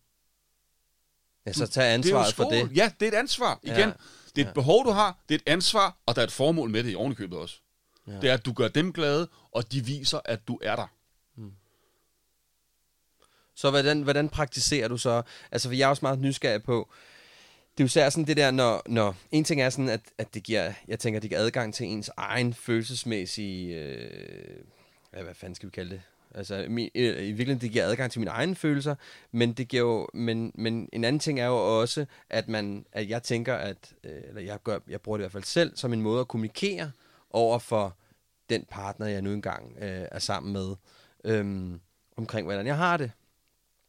Ja, 1.46 1.52
så 1.52 1.66
tag 1.66 1.94
ansvaret 1.94 2.34
for 2.34 2.44
det. 2.44 2.76
Ja, 2.76 2.92
det 3.00 3.08
er 3.08 3.12
et 3.12 3.18
ansvar. 3.18 3.60
Igen, 3.62 3.78
ja. 3.78 3.92
Det 4.36 4.42
er 4.42 4.46
et 4.46 4.48
ja. 4.48 4.52
behov, 4.52 4.84
du 4.84 4.90
har, 4.90 5.18
det 5.28 5.34
er 5.34 5.38
et 5.38 5.52
ansvar, 5.52 5.96
og 6.06 6.16
der 6.16 6.22
er 6.22 6.26
et 6.26 6.32
formål 6.32 6.70
med 6.70 6.84
det 6.84 6.90
i 6.90 6.94
ovenikøbet 6.94 7.38
også. 7.38 7.60
Ja. 8.06 8.12
Det 8.12 8.30
er, 8.30 8.34
at 8.34 8.44
du 8.44 8.52
gør 8.52 8.68
dem 8.68 8.92
glade, 8.92 9.28
og 9.52 9.72
de 9.72 9.84
viser, 9.84 10.20
at 10.24 10.48
du 10.48 10.58
er 10.62 10.76
der. 10.76 10.86
Hmm. 11.34 11.52
Så 13.54 13.70
hvordan, 13.70 14.02
hvordan 14.02 14.28
praktiserer 14.28 14.88
du 14.88 14.98
så? 14.98 15.22
Altså, 15.52 15.68
for 15.68 15.74
jeg 15.74 15.84
er 15.84 15.88
også 15.88 16.04
meget 16.04 16.20
nysgerrig 16.20 16.62
på, 16.62 16.88
det 17.78 17.84
er 17.84 17.84
jo 17.84 17.88
særligt 17.88 18.12
sådan 18.12 18.26
det 18.26 18.36
der, 18.36 18.50
når, 18.50 18.82
når 18.86 19.16
en 19.32 19.44
ting 19.44 19.62
er 19.62 19.70
sådan, 19.70 19.88
at, 19.88 20.00
at 20.18 20.34
det 20.34 20.42
giver, 20.42 20.72
jeg 20.88 20.98
tænker, 20.98 21.20
det 21.20 21.30
giver 21.30 21.40
adgang 21.40 21.74
til 21.74 21.86
ens 21.86 22.10
egen 22.16 22.54
følelsesmæssige, 22.54 23.74
øh, 23.74 24.64
hvad 25.10 25.34
fanden 25.34 25.54
skal 25.54 25.66
vi 25.66 25.70
kalde 25.70 25.90
det? 25.90 26.02
Altså, 26.34 26.66
min, 26.68 26.90
i 26.94 27.00
virkeligheden, 27.00 27.60
det 27.60 27.70
giver 27.70 27.84
adgang 27.84 28.12
til 28.12 28.20
mine 28.20 28.30
egne 28.30 28.54
følelser, 28.54 28.94
men 29.32 29.52
det 29.52 29.68
giver 29.68 29.82
jo, 29.82 30.08
men, 30.14 30.52
men 30.54 30.88
en 30.92 31.04
anden 31.04 31.20
ting 31.20 31.40
er 31.40 31.46
jo 31.46 31.80
også, 31.80 32.06
at 32.30 32.48
man, 32.48 32.86
at 32.92 33.08
jeg 33.08 33.22
tænker, 33.22 33.54
at, 33.54 33.92
øh, 34.04 34.20
eller 34.28 34.40
jeg, 34.40 34.62
gør, 34.64 34.78
jeg 34.88 35.00
bruger 35.00 35.18
det 35.18 35.22
i 35.22 35.24
hvert 35.24 35.32
fald 35.32 35.44
selv, 35.44 35.76
som 35.76 35.92
en 35.92 36.02
måde 36.02 36.20
at 36.20 36.28
kommunikere 36.28 36.90
over 37.30 37.58
for 37.58 37.96
den 38.50 38.64
partner, 38.70 39.06
jeg 39.06 39.22
nu 39.22 39.32
engang 39.32 39.76
øh, 39.80 40.06
er 40.10 40.18
sammen 40.18 40.52
med, 40.52 40.74
øh, 41.24 41.78
omkring 42.16 42.46
hvordan 42.46 42.66
jeg 42.66 42.76
har 42.76 42.96
det. 42.96 43.10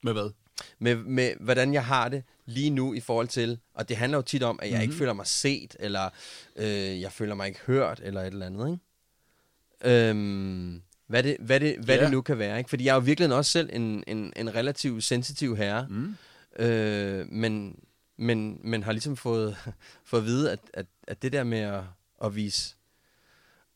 Med 0.04 0.14
hvad? 0.14 0.32
Med, 0.80 0.96
med 0.96 1.34
hvordan 1.40 1.74
jeg 1.74 1.86
har 1.86 2.10
det 2.10 2.24
lige 2.46 2.70
nu 2.70 2.94
i 2.94 3.00
forhold 3.00 3.28
til, 3.28 3.60
og 3.74 3.90
det 3.90 3.98
handler 3.98 4.18
jo 4.18 4.22
tit 4.22 4.44
om, 4.44 4.60
at 4.62 4.68
jeg 4.68 4.74
mm-hmm. 4.74 4.82
ikke 4.82 4.96
føler 4.96 5.14
mig 5.14 5.28
set, 5.28 5.76
eller 5.80 6.10
øh, 6.56 7.02
jeg 7.02 7.12
føler 7.12 7.36
mig 7.36 7.48
ikke 7.48 7.60
hørt, 7.60 8.00
eller 8.04 8.22
et 8.22 8.28
eller 8.28 8.46
andet, 8.46 8.72
ikke? 8.72 8.80
Øhm, 10.10 10.82
hvad 11.10 11.24
det, 11.24 11.38
hvad 11.40 11.60
det, 11.60 11.78
hvad 11.84 11.96
ja. 11.96 12.04
det 12.04 12.12
nu 12.12 12.22
kan 12.22 12.38
være. 12.38 12.58
Ikke? 12.58 12.70
Fordi 12.70 12.86
jeg 12.86 12.92
er 12.92 12.96
jo 12.96 13.02
virkelig 13.02 13.34
også 13.34 13.52
selv 13.52 13.70
en, 13.74 14.04
en, 14.08 14.34
en 14.36 14.56
relativt 14.56 15.04
sensitiv 15.04 15.58
herre, 15.58 15.88
mm. 15.90 16.16
øh, 16.66 17.32
men, 17.32 17.80
men, 18.18 18.60
men 18.64 18.84
har 18.84 18.92
ligesom 18.92 19.18
fået, 19.18 19.58
fået 20.06 20.22
at 20.22 20.26
vide, 20.26 20.52
at, 20.52 20.60
at, 20.74 20.86
at 21.08 21.22
det 21.22 21.34
der 21.34 21.44
med 21.44 21.60
at, 21.60 21.84
at 22.24 22.36
vise 22.36 22.76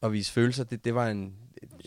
at 0.02 0.14
vise 0.14 0.32
følelser, 0.32 0.64
det, 0.64 0.86
det 0.86 0.96
var 0.96 1.08
en 1.08 1.36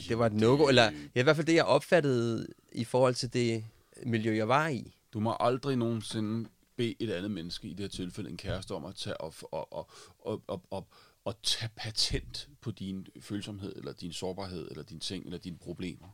det 0.09 0.19
var 0.19 0.27
et 0.27 0.33
no-go, 0.33 0.69
eller 0.69 0.83
ja, 1.15 1.21
i 1.21 1.23
hvert 1.23 1.37
fald 1.37 1.47
det, 1.47 1.55
jeg 1.55 1.65
opfattede 1.65 2.47
i 2.73 2.85
forhold 2.85 3.15
til 3.15 3.33
det 3.33 3.65
miljø, 4.07 4.37
jeg 4.37 4.49
var 4.49 4.69
i. 4.69 4.95
Du 5.13 5.21
må 5.21 5.37
aldrig 5.41 5.77
nogensinde 5.77 6.49
bede 6.77 6.95
et 6.99 7.11
andet 7.11 7.31
menneske, 7.31 7.69
i 7.69 7.71
det 7.71 7.81
her 7.81 7.89
tilfælde 7.89 8.31
en 8.31 8.37
kæreste, 8.37 8.73
om 8.73 8.85
at 8.85 8.95
tage 8.95 9.21
op, 9.21 9.35
og, 9.53 9.73
og, 9.73 9.91
og, 10.19 10.43
og, 10.47 10.63
og, 10.71 10.89
at 11.27 11.37
tage 11.43 11.71
patent 11.77 12.51
på 12.61 12.71
din 12.71 13.07
følsomhed, 13.21 13.77
eller 13.77 13.93
din 13.93 14.13
sårbarhed, 14.13 14.69
eller 14.71 14.83
din 14.83 15.01
ting, 15.01 15.25
eller 15.25 15.39
dine 15.39 15.59
problemer. 15.59 16.09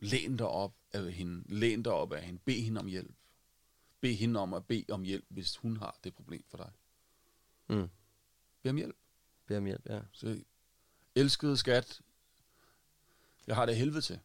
Læn 0.00 0.36
dig 0.36 0.46
op 0.46 0.74
af 0.92 1.12
hende. 1.12 1.44
Læn 1.54 1.82
dig 1.82 1.92
op 1.92 2.12
af 2.12 2.22
hende. 2.22 2.40
Bed 2.44 2.54
hende 2.62 2.78
om 2.78 2.86
hjælp. 2.86 3.14
Bed 4.00 4.14
hende 4.14 4.40
om 4.40 4.54
at 4.54 4.66
bede 4.66 4.84
om 4.88 5.02
hjælp, 5.02 5.24
hvis 5.28 5.56
hun 5.56 5.76
har 5.76 5.98
det 6.04 6.14
problem 6.14 6.44
for 6.48 6.56
dig. 6.56 6.70
Mm. 7.68 7.88
Bed 8.62 8.70
om 8.70 8.76
hjælp. 8.76 8.96
Bed 9.46 9.56
om 9.56 9.64
hjælp, 9.64 9.86
ja. 9.86 10.00
Så, 10.12 10.44
elskede 11.14 11.56
skat, 11.56 12.00
Jeg 13.46 13.56
har 13.56 13.66
det 13.66 13.76
helvede 13.76 14.00
til. 14.00 14.20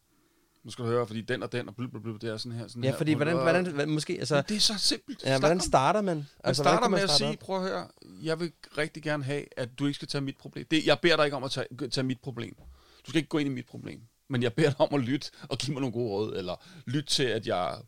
Nu 0.64 0.70
skal 0.70 0.84
du 0.84 0.90
høre, 0.90 1.06
fordi 1.06 1.20
den 1.20 1.42
og 1.42 1.52
den 1.52 1.68
og 1.68 1.74
blub, 1.76 2.20
det 2.20 2.24
er 2.30 2.36
sådan 2.36 2.58
her. 2.58 2.68
Sådan 2.68 2.84
Ja, 2.84 2.90
her. 2.90 2.96
fordi 2.96 3.12
hvordan, 3.12 3.36
Og- 3.36 3.42
hvordan, 3.42 3.66
hvordan 3.66 3.90
måske, 3.90 4.12
altså, 4.18 4.34
Men 4.34 4.44
det 4.48 4.56
er 4.56 4.60
så 4.60 4.78
simpelt. 4.78 5.22
ja, 5.22 5.28
Snak 5.28 5.40
hvordan 5.40 5.60
starter 5.60 6.00
man? 6.00 6.16
Man 6.16 6.26
Altså, 6.44 6.62
starter 6.62 6.78
hvordan 6.78 6.90
med 6.90 6.98
at 6.98 7.02
man 7.02 7.08
sige, 7.08 7.26
starte 7.26 7.38
prøv 7.38 7.56
at 7.56 7.62
høre, 7.70 7.88
jeg 8.22 8.40
vil 8.40 8.52
rigtig 8.78 9.02
gerne 9.02 9.24
have, 9.24 9.44
at 9.56 9.78
du 9.78 9.86
ikke 9.86 9.94
skal 9.94 10.08
tage 10.08 10.22
mit 10.22 10.36
problem. 10.36 10.66
Det, 10.70 10.86
jeg 10.86 10.98
beder 11.02 11.16
dig 11.16 11.24
ikke 11.24 11.36
om 11.36 11.44
at 11.44 11.50
tage, 11.50 11.88
tage 11.90 12.04
mit 12.04 12.20
problem. 12.20 12.54
Du 13.06 13.10
skal 13.10 13.16
ikke 13.16 13.28
gå 13.28 13.38
ind 13.38 13.48
i 13.48 13.52
mit 13.52 13.66
problem. 13.66 14.00
Men 14.28 14.42
jeg 14.42 14.54
beder 14.54 14.70
dig 14.70 14.80
om 14.80 14.94
at 14.94 15.00
lytte 15.00 15.30
og 15.48 15.58
give 15.58 15.72
mig 15.74 15.80
nogle 15.80 15.92
gode 15.92 16.08
råd, 16.10 16.36
eller 16.36 16.64
lytte 16.86 17.08
til, 17.10 17.22
at 17.22 17.46
jeg 17.46 17.78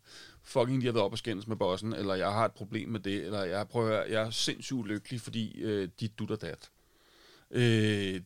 fucking 0.43 0.77
lige 0.79 0.85
har 0.85 0.93
været 0.93 1.05
op 1.05 1.11
og 1.11 1.17
skændes 1.17 1.47
med 1.47 1.55
bossen, 1.55 1.93
eller 1.93 2.15
jeg 2.15 2.31
har 2.31 2.45
et 2.45 2.51
problem 2.53 2.89
med 2.89 2.99
det, 2.99 3.23
eller 3.25 3.43
jeg, 3.43 3.67
prøver, 3.67 3.87
at 3.89 3.93
høre, 3.95 4.05
jeg 4.11 4.27
er 4.27 4.29
sindssygt 4.29 4.77
ulykkelig, 4.77 5.21
fordi 5.21 5.61
øh, 5.61 5.89
dit 5.99 6.19
dut 6.19 6.31
og 6.31 6.41
dat. 6.41 6.69
Øh, 7.51 8.21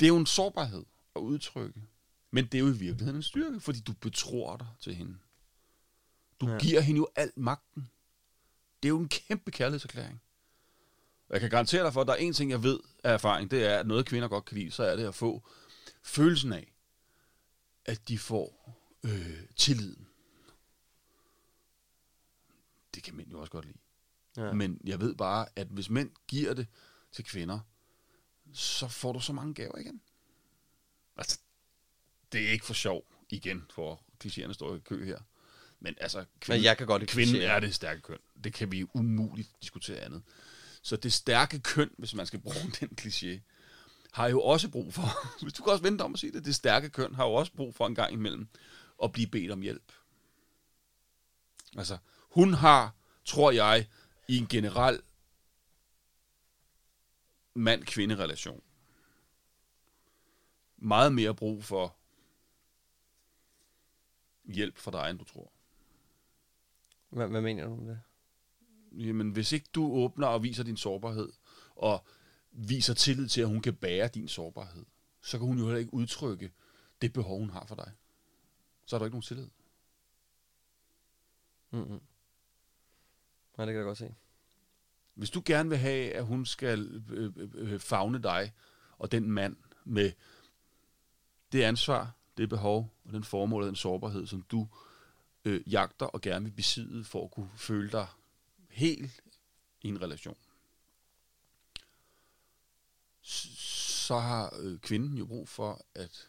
det 0.00 0.06
er 0.06 0.08
jo 0.08 0.16
en 0.16 0.26
sårbarhed 0.26 0.84
at 1.16 1.20
udtrykke. 1.20 1.80
Men 2.30 2.44
det 2.46 2.54
er 2.54 2.58
jo 2.58 2.68
i 2.68 2.76
virkeligheden 2.76 3.16
en 3.16 3.22
styrke, 3.22 3.60
fordi 3.60 3.80
du 3.80 3.92
betror 3.92 4.56
dig 4.56 4.66
til 4.80 4.94
hende. 4.94 5.16
Du 6.40 6.48
Ja. 6.48 6.58
giver 6.58 6.80
hende 6.80 6.98
jo 6.98 7.08
al 7.16 7.32
magten. 7.36 7.90
Det 8.82 8.88
er 8.88 8.90
jo 8.90 8.98
en 8.98 9.08
kæmpe 9.08 9.50
kærlighedserklæring. 9.50 10.20
Jeg 11.30 11.40
kan 11.40 11.50
garantere 11.50 11.84
dig 11.84 11.92
for, 11.92 12.00
at 12.00 12.06
der 12.06 12.12
er 12.12 12.16
en 12.16 12.32
ting, 12.32 12.50
jeg 12.50 12.62
ved 12.62 12.80
af 13.04 13.12
erfaring, 13.12 13.50
det 13.50 13.64
er, 13.64 13.78
at 13.78 13.86
noget 13.86 14.06
kvinder 14.06 14.28
godt 14.28 14.44
kan 14.44 14.58
lide, 14.58 14.70
så 14.70 14.82
er 14.82 14.96
det 14.96 15.04
at 15.06 15.14
få 15.14 15.48
følelsen 16.02 16.52
af, 16.52 16.72
at 17.84 18.08
de 18.08 18.18
får 18.18 18.78
øh, 19.04 19.40
tilliden. 19.56 20.06
Det 22.94 23.02
kan 23.02 23.16
mænd 23.16 23.30
jo 23.30 23.40
også 23.40 23.50
godt 23.50 23.64
lide. 23.64 23.78
Ja. 24.36 24.52
Men 24.52 24.80
jeg 24.84 25.00
ved 25.00 25.14
bare, 25.14 25.46
at 25.56 25.66
hvis 25.66 25.90
mænd 25.90 26.10
giver 26.28 26.54
det 26.54 26.66
til 27.12 27.24
kvinder, 27.24 27.60
så 28.52 28.88
får 28.88 29.12
du 29.12 29.20
så 29.20 29.32
mange 29.32 29.54
gaver 29.54 29.78
igen. 29.78 30.00
Det 32.32 32.46
er 32.46 32.50
ikke 32.50 32.64
for 32.64 32.74
sjov 32.74 33.04
igen, 33.28 33.64
for 33.74 34.02
klichéerne 34.24 34.52
står 34.52 34.76
i 34.76 34.78
kø 34.78 35.04
her. 35.04 35.18
Men 35.80 35.94
altså, 36.00 36.24
Men 36.48 36.62
jeg 36.62 36.78
kan 36.78 36.86
godt 36.86 37.08
kvinden 37.08 37.36
klichéer. 37.36 37.44
er 37.44 37.60
det 37.60 37.74
stærke 37.74 38.00
køn. 38.00 38.18
Det 38.44 38.52
kan 38.52 38.72
vi 38.72 38.86
umuligt 38.94 39.48
diskutere 39.62 39.98
andet. 40.00 40.22
Så 40.82 40.96
det 40.96 41.12
stærke 41.12 41.60
køn, 41.60 41.90
hvis 41.98 42.14
man 42.14 42.26
skal 42.26 42.40
bruge 42.46 42.72
den 42.80 42.88
kliché, 43.00 43.38
har 44.12 44.28
jo 44.28 44.42
også 44.42 44.68
brug 44.68 44.94
for, 44.94 45.02
hvis 45.42 45.52
du 45.52 45.62
kan 45.62 45.72
også 45.72 45.82
vente 45.82 46.02
om 46.02 46.14
at 46.14 46.20
sige 46.20 46.32
det, 46.32 46.44
det 46.44 46.54
stærke 46.54 46.90
køn 46.90 47.14
har 47.14 47.24
jo 47.24 47.34
også 47.34 47.52
brug 47.52 47.74
for 47.74 47.86
en 47.86 47.94
gang 47.94 48.12
imellem 48.12 48.48
at 49.02 49.12
blive 49.12 49.26
bedt 49.26 49.50
om 49.50 49.60
hjælp. 49.60 49.92
Altså, 51.76 51.98
hun 52.20 52.54
har, 52.54 52.94
tror 53.24 53.50
jeg, 53.50 53.86
i 54.28 54.36
en 54.38 54.46
generel 54.46 55.00
mand-kvinde-relation, 57.54 58.62
meget 60.76 61.12
mere 61.12 61.34
brug 61.34 61.64
for 61.64 61.97
hjælp 64.48 64.78
fra 64.78 64.90
dig, 64.90 65.10
end 65.10 65.18
du 65.18 65.24
tror. 65.24 65.52
Hvad, 67.08 67.28
hvad 67.28 67.40
mener 67.40 67.64
du 67.64 67.72
om 67.72 67.86
det? 67.86 68.00
Jamen, 68.92 69.30
hvis 69.30 69.52
ikke 69.52 69.68
du 69.74 69.92
åbner 69.92 70.26
og 70.26 70.42
viser 70.42 70.64
din 70.64 70.76
sårbarhed, 70.76 71.32
og 71.76 72.04
viser 72.50 72.94
tillid 72.94 73.28
til, 73.28 73.40
at 73.40 73.48
hun 73.48 73.62
kan 73.62 73.74
bære 73.74 74.08
din 74.08 74.28
sårbarhed, 74.28 74.86
så 75.22 75.38
kan 75.38 75.46
hun 75.46 75.58
jo 75.58 75.64
heller 75.64 75.78
ikke 75.78 75.94
udtrykke 75.94 76.52
det 77.02 77.12
behov, 77.12 77.38
hun 77.38 77.50
har 77.50 77.66
for 77.66 77.74
dig. 77.74 77.92
Så 78.84 78.96
er 78.96 78.98
der 78.98 79.06
ikke 79.06 79.14
nogen 79.14 79.22
tillid. 79.22 79.48
Mm-hmm. 81.70 82.00
Nej, 83.56 83.66
det 83.66 83.72
kan 83.72 83.76
jeg 83.76 83.84
godt 83.84 83.98
se. 83.98 84.14
Hvis 85.14 85.30
du 85.30 85.42
gerne 85.44 85.68
vil 85.68 85.78
have, 85.78 86.12
at 86.12 86.24
hun 86.24 86.46
skal 86.46 87.02
øh, 87.10 87.32
øh, 87.36 87.50
øh, 87.54 87.80
fagne 87.80 88.22
dig 88.22 88.52
og 88.98 89.12
den 89.12 89.30
mand 89.30 89.56
med 89.84 90.12
det 91.52 91.62
ansvar, 91.62 92.12
det 92.38 92.48
behov 92.48 92.92
og 93.04 93.12
den 93.12 93.24
formål 93.24 93.62
og 93.62 93.66
den 93.66 93.76
sårbarhed, 93.76 94.26
som 94.26 94.42
du 94.42 94.68
øh, 95.44 95.72
jagter 95.72 96.06
og 96.06 96.20
gerne 96.20 96.44
vil 96.44 96.52
besidde 96.52 97.04
for 97.04 97.24
at 97.24 97.30
kunne 97.30 97.50
føle 97.56 97.90
dig 97.90 98.06
helt 98.70 99.20
i 99.82 99.88
en 99.88 100.02
relation, 100.02 100.36
så 103.22 104.18
har 104.18 104.54
øh, 104.60 104.78
kvinden 104.78 105.18
jo 105.18 105.26
brug 105.26 105.48
for, 105.48 105.80
at 105.94 106.28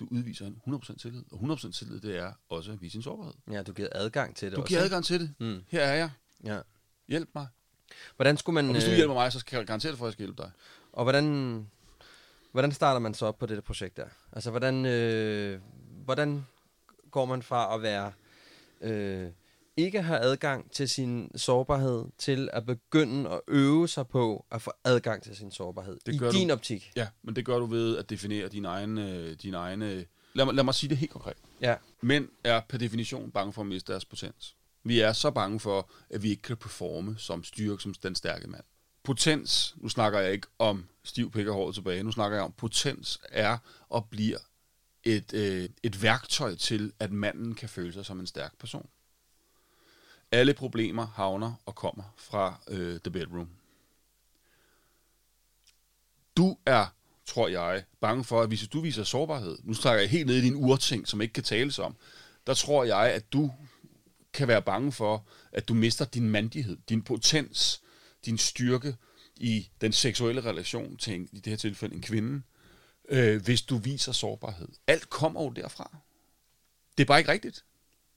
du 0.00 0.08
udviser 0.10 0.46
en 0.46 0.60
100% 0.66 0.96
tillid. 0.96 1.24
Og 1.32 1.40
100% 1.40 1.72
tillid, 1.72 2.00
det 2.00 2.16
er 2.16 2.32
også 2.48 2.72
at 2.72 2.80
vise 2.82 2.92
sin 2.92 3.02
sårbarhed. 3.02 3.34
Ja, 3.50 3.62
du 3.62 3.72
giver 3.72 3.88
adgang 3.92 4.36
til 4.36 4.50
det 4.50 4.56
Du 4.56 4.62
også. 4.62 4.68
giver 4.68 4.80
adgang 4.82 5.04
til 5.04 5.20
det. 5.20 5.34
Mm. 5.38 5.64
Her 5.68 5.82
er 5.82 5.94
jeg. 5.94 6.10
Ja. 6.44 6.60
Hjælp 7.08 7.28
mig. 7.34 7.46
Hvordan 8.16 8.36
skulle 8.36 8.54
man... 8.54 8.66
Og 8.66 8.72
hvis 8.72 8.84
du 8.84 8.90
øh, 8.90 8.96
hjælper 8.96 9.14
mig, 9.14 9.32
så 9.32 9.38
skal 9.38 9.56
jeg 9.56 9.66
garantere 9.66 9.96
for, 9.96 10.04
at 10.04 10.08
jeg 10.08 10.12
skal 10.12 10.22
hjælpe 10.26 10.42
dig. 10.42 10.50
Og 10.92 11.04
hvordan, 11.04 11.70
hvordan 12.56 12.72
starter 12.72 13.00
man 13.00 13.14
så 13.14 13.26
op 13.26 13.38
på 13.38 13.46
dette 13.46 13.62
projekt 13.62 13.96
der? 13.96 14.06
Altså, 14.32 14.50
hvordan, 14.50 14.86
øh, 14.86 15.60
hvordan 16.04 16.46
går 17.10 17.24
man 17.24 17.42
fra 17.42 17.74
at 17.74 17.82
være 17.82 18.12
øh, 18.80 19.30
ikke 19.76 20.02
have 20.02 20.18
adgang 20.18 20.70
til 20.70 20.88
sin 20.88 21.30
sårbarhed, 21.36 22.04
til 22.18 22.48
at 22.52 22.66
begynde 22.66 23.30
at 23.30 23.40
øve 23.48 23.88
sig 23.88 24.08
på 24.08 24.46
at 24.50 24.62
få 24.62 24.72
adgang 24.84 25.22
til 25.22 25.36
sin 25.36 25.50
sårbarhed? 25.50 25.98
Det 26.06 26.14
I 26.14 26.18
gør 26.18 26.30
din 26.30 26.48
du. 26.48 26.54
optik? 26.54 26.92
Ja, 26.96 27.08
men 27.22 27.36
det 27.36 27.44
gør 27.44 27.58
du 27.58 27.66
ved 27.66 27.98
at 27.98 28.10
definere 28.10 28.48
din 28.48 28.64
egen... 28.64 28.98
Øh, 28.98 29.36
din 29.42 29.54
egen 29.54 29.82
øh, 29.82 30.04
lad, 30.34 30.44
mig, 30.44 30.54
lad 30.54 30.64
mig 30.64 30.74
sige 30.74 30.90
det 30.90 30.96
helt 30.96 31.12
konkret. 31.12 31.36
Ja. 31.60 31.76
Mænd 32.00 32.28
er 32.44 32.60
per 32.68 32.78
definition 32.78 33.30
bange 33.30 33.52
for 33.52 33.62
at 33.62 33.66
miste 33.66 33.92
deres 33.92 34.04
potens. 34.04 34.56
Vi 34.84 35.00
er 35.00 35.12
så 35.12 35.30
bange 35.30 35.60
for, 35.60 35.90
at 36.10 36.22
vi 36.22 36.30
ikke 36.30 36.42
kan 36.42 36.56
performe 36.56 37.14
som 37.18 37.44
styrke, 37.44 37.82
som 37.82 37.94
den 37.94 38.14
stærke 38.14 38.46
mand. 38.46 38.64
Potens, 39.06 39.74
nu 39.76 39.88
snakker 39.88 40.20
jeg 40.20 40.32
ikke 40.32 40.46
om 40.58 40.86
stiv 41.04 41.30
pik 41.30 41.46
og 41.46 41.54
håret 41.54 41.74
tilbage, 41.74 42.02
nu 42.02 42.12
snakker 42.12 42.36
jeg 42.36 42.44
om, 42.44 42.52
potens 42.52 43.20
er 43.28 43.58
og 43.88 44.08
bliver 44.10 44.38
et, 45.04 45.32
øh, 45.32 45.68
et 45.82 46.02
værktøj 46.02 46.54
til, 46.54 46.92
at 46.98 47.12
manden 47.12 47.54
kan 47.54 47.68
føle 47.68 47.92
sig 47.92 48.06
som 48.06 48.20
en 48.20 48.26
stærk 48.26 48.58
person. 48.58 48.88
Alle 50.32 50.54
problemer 50.54 51.06
havner 51.06 51.54
og 51.66 51.74
kommer 51.74 52.14
fra 52.16 52.60
øh, 52.68 53.00
the 53.00 53.10
bedroom. 53.10 53.48
Du 56.36 56.56
er, 56.66 56.86
tror 57.26 57.48
jeg, 57.48 57.84
bange 58.00 58.24
for, 58.24 58.42
at 58.42 58.48
hvis 58.48 58.68
du 58.68 58.80
viser 58.80 59.04
sårbarhed, 59.04 59.58
nu 59.62 59.74
snakker 59.74 60.00
jeg 60.00 60.10
helt 60.10 60.26
ned 60.26 60.36
i 60.36 60.40
din 60.40 60.54
urting, 60.54 61.08
som 61.08 61.20
ikke 61.20 61.32
kan 61.32 61.44
tales 61.44 61.78
om, 61.78 61.96
der 62.46 62.54
tror 62.54 62.84
jeg, 62.84 63.12
at 63.12 63.32
du 63.32 63.52
kan 64.32 64.48
være 64.48 64.62
bange 64.62 64.92
for, 64.92 65.26
at 65.52 65.68
du 65.68 65.74
mister 65.74 66.04
din 66.04 66.28
mandighed, 66.28 66.76
din 66.88 67.02
potens, 67.02 67.82
din 68.26 68.38
styrke 68.38 68.96
i 69.36 69.68
den 69.80 69.92
seksuelle 69.92 70.40
relation 70.40 70.96
til, 70.96 71.14
en, 71.14 71.28
i 71.32 71.40
det 71.40 71.50
her 71.50 71.56
tilfælde, 71.56 71.94
en 71.94 72.02
kvinde, 72.02 72.42
øh, 73.08 73.42
hvis 73.42 73.62
du 73.62 73.76
viser 73.76 74.12
sårbarhed. 74.12 74.68
Alt 74.86 75.10
kommer 75.10 75.42
jo 75.42 75.50
derfra. 75.50 75.96
Det 76.96 77.04
er 77.04 77.06
bare 77.06 77.18
ikke 77.18 77.32
rigtigt. 77.32 77.64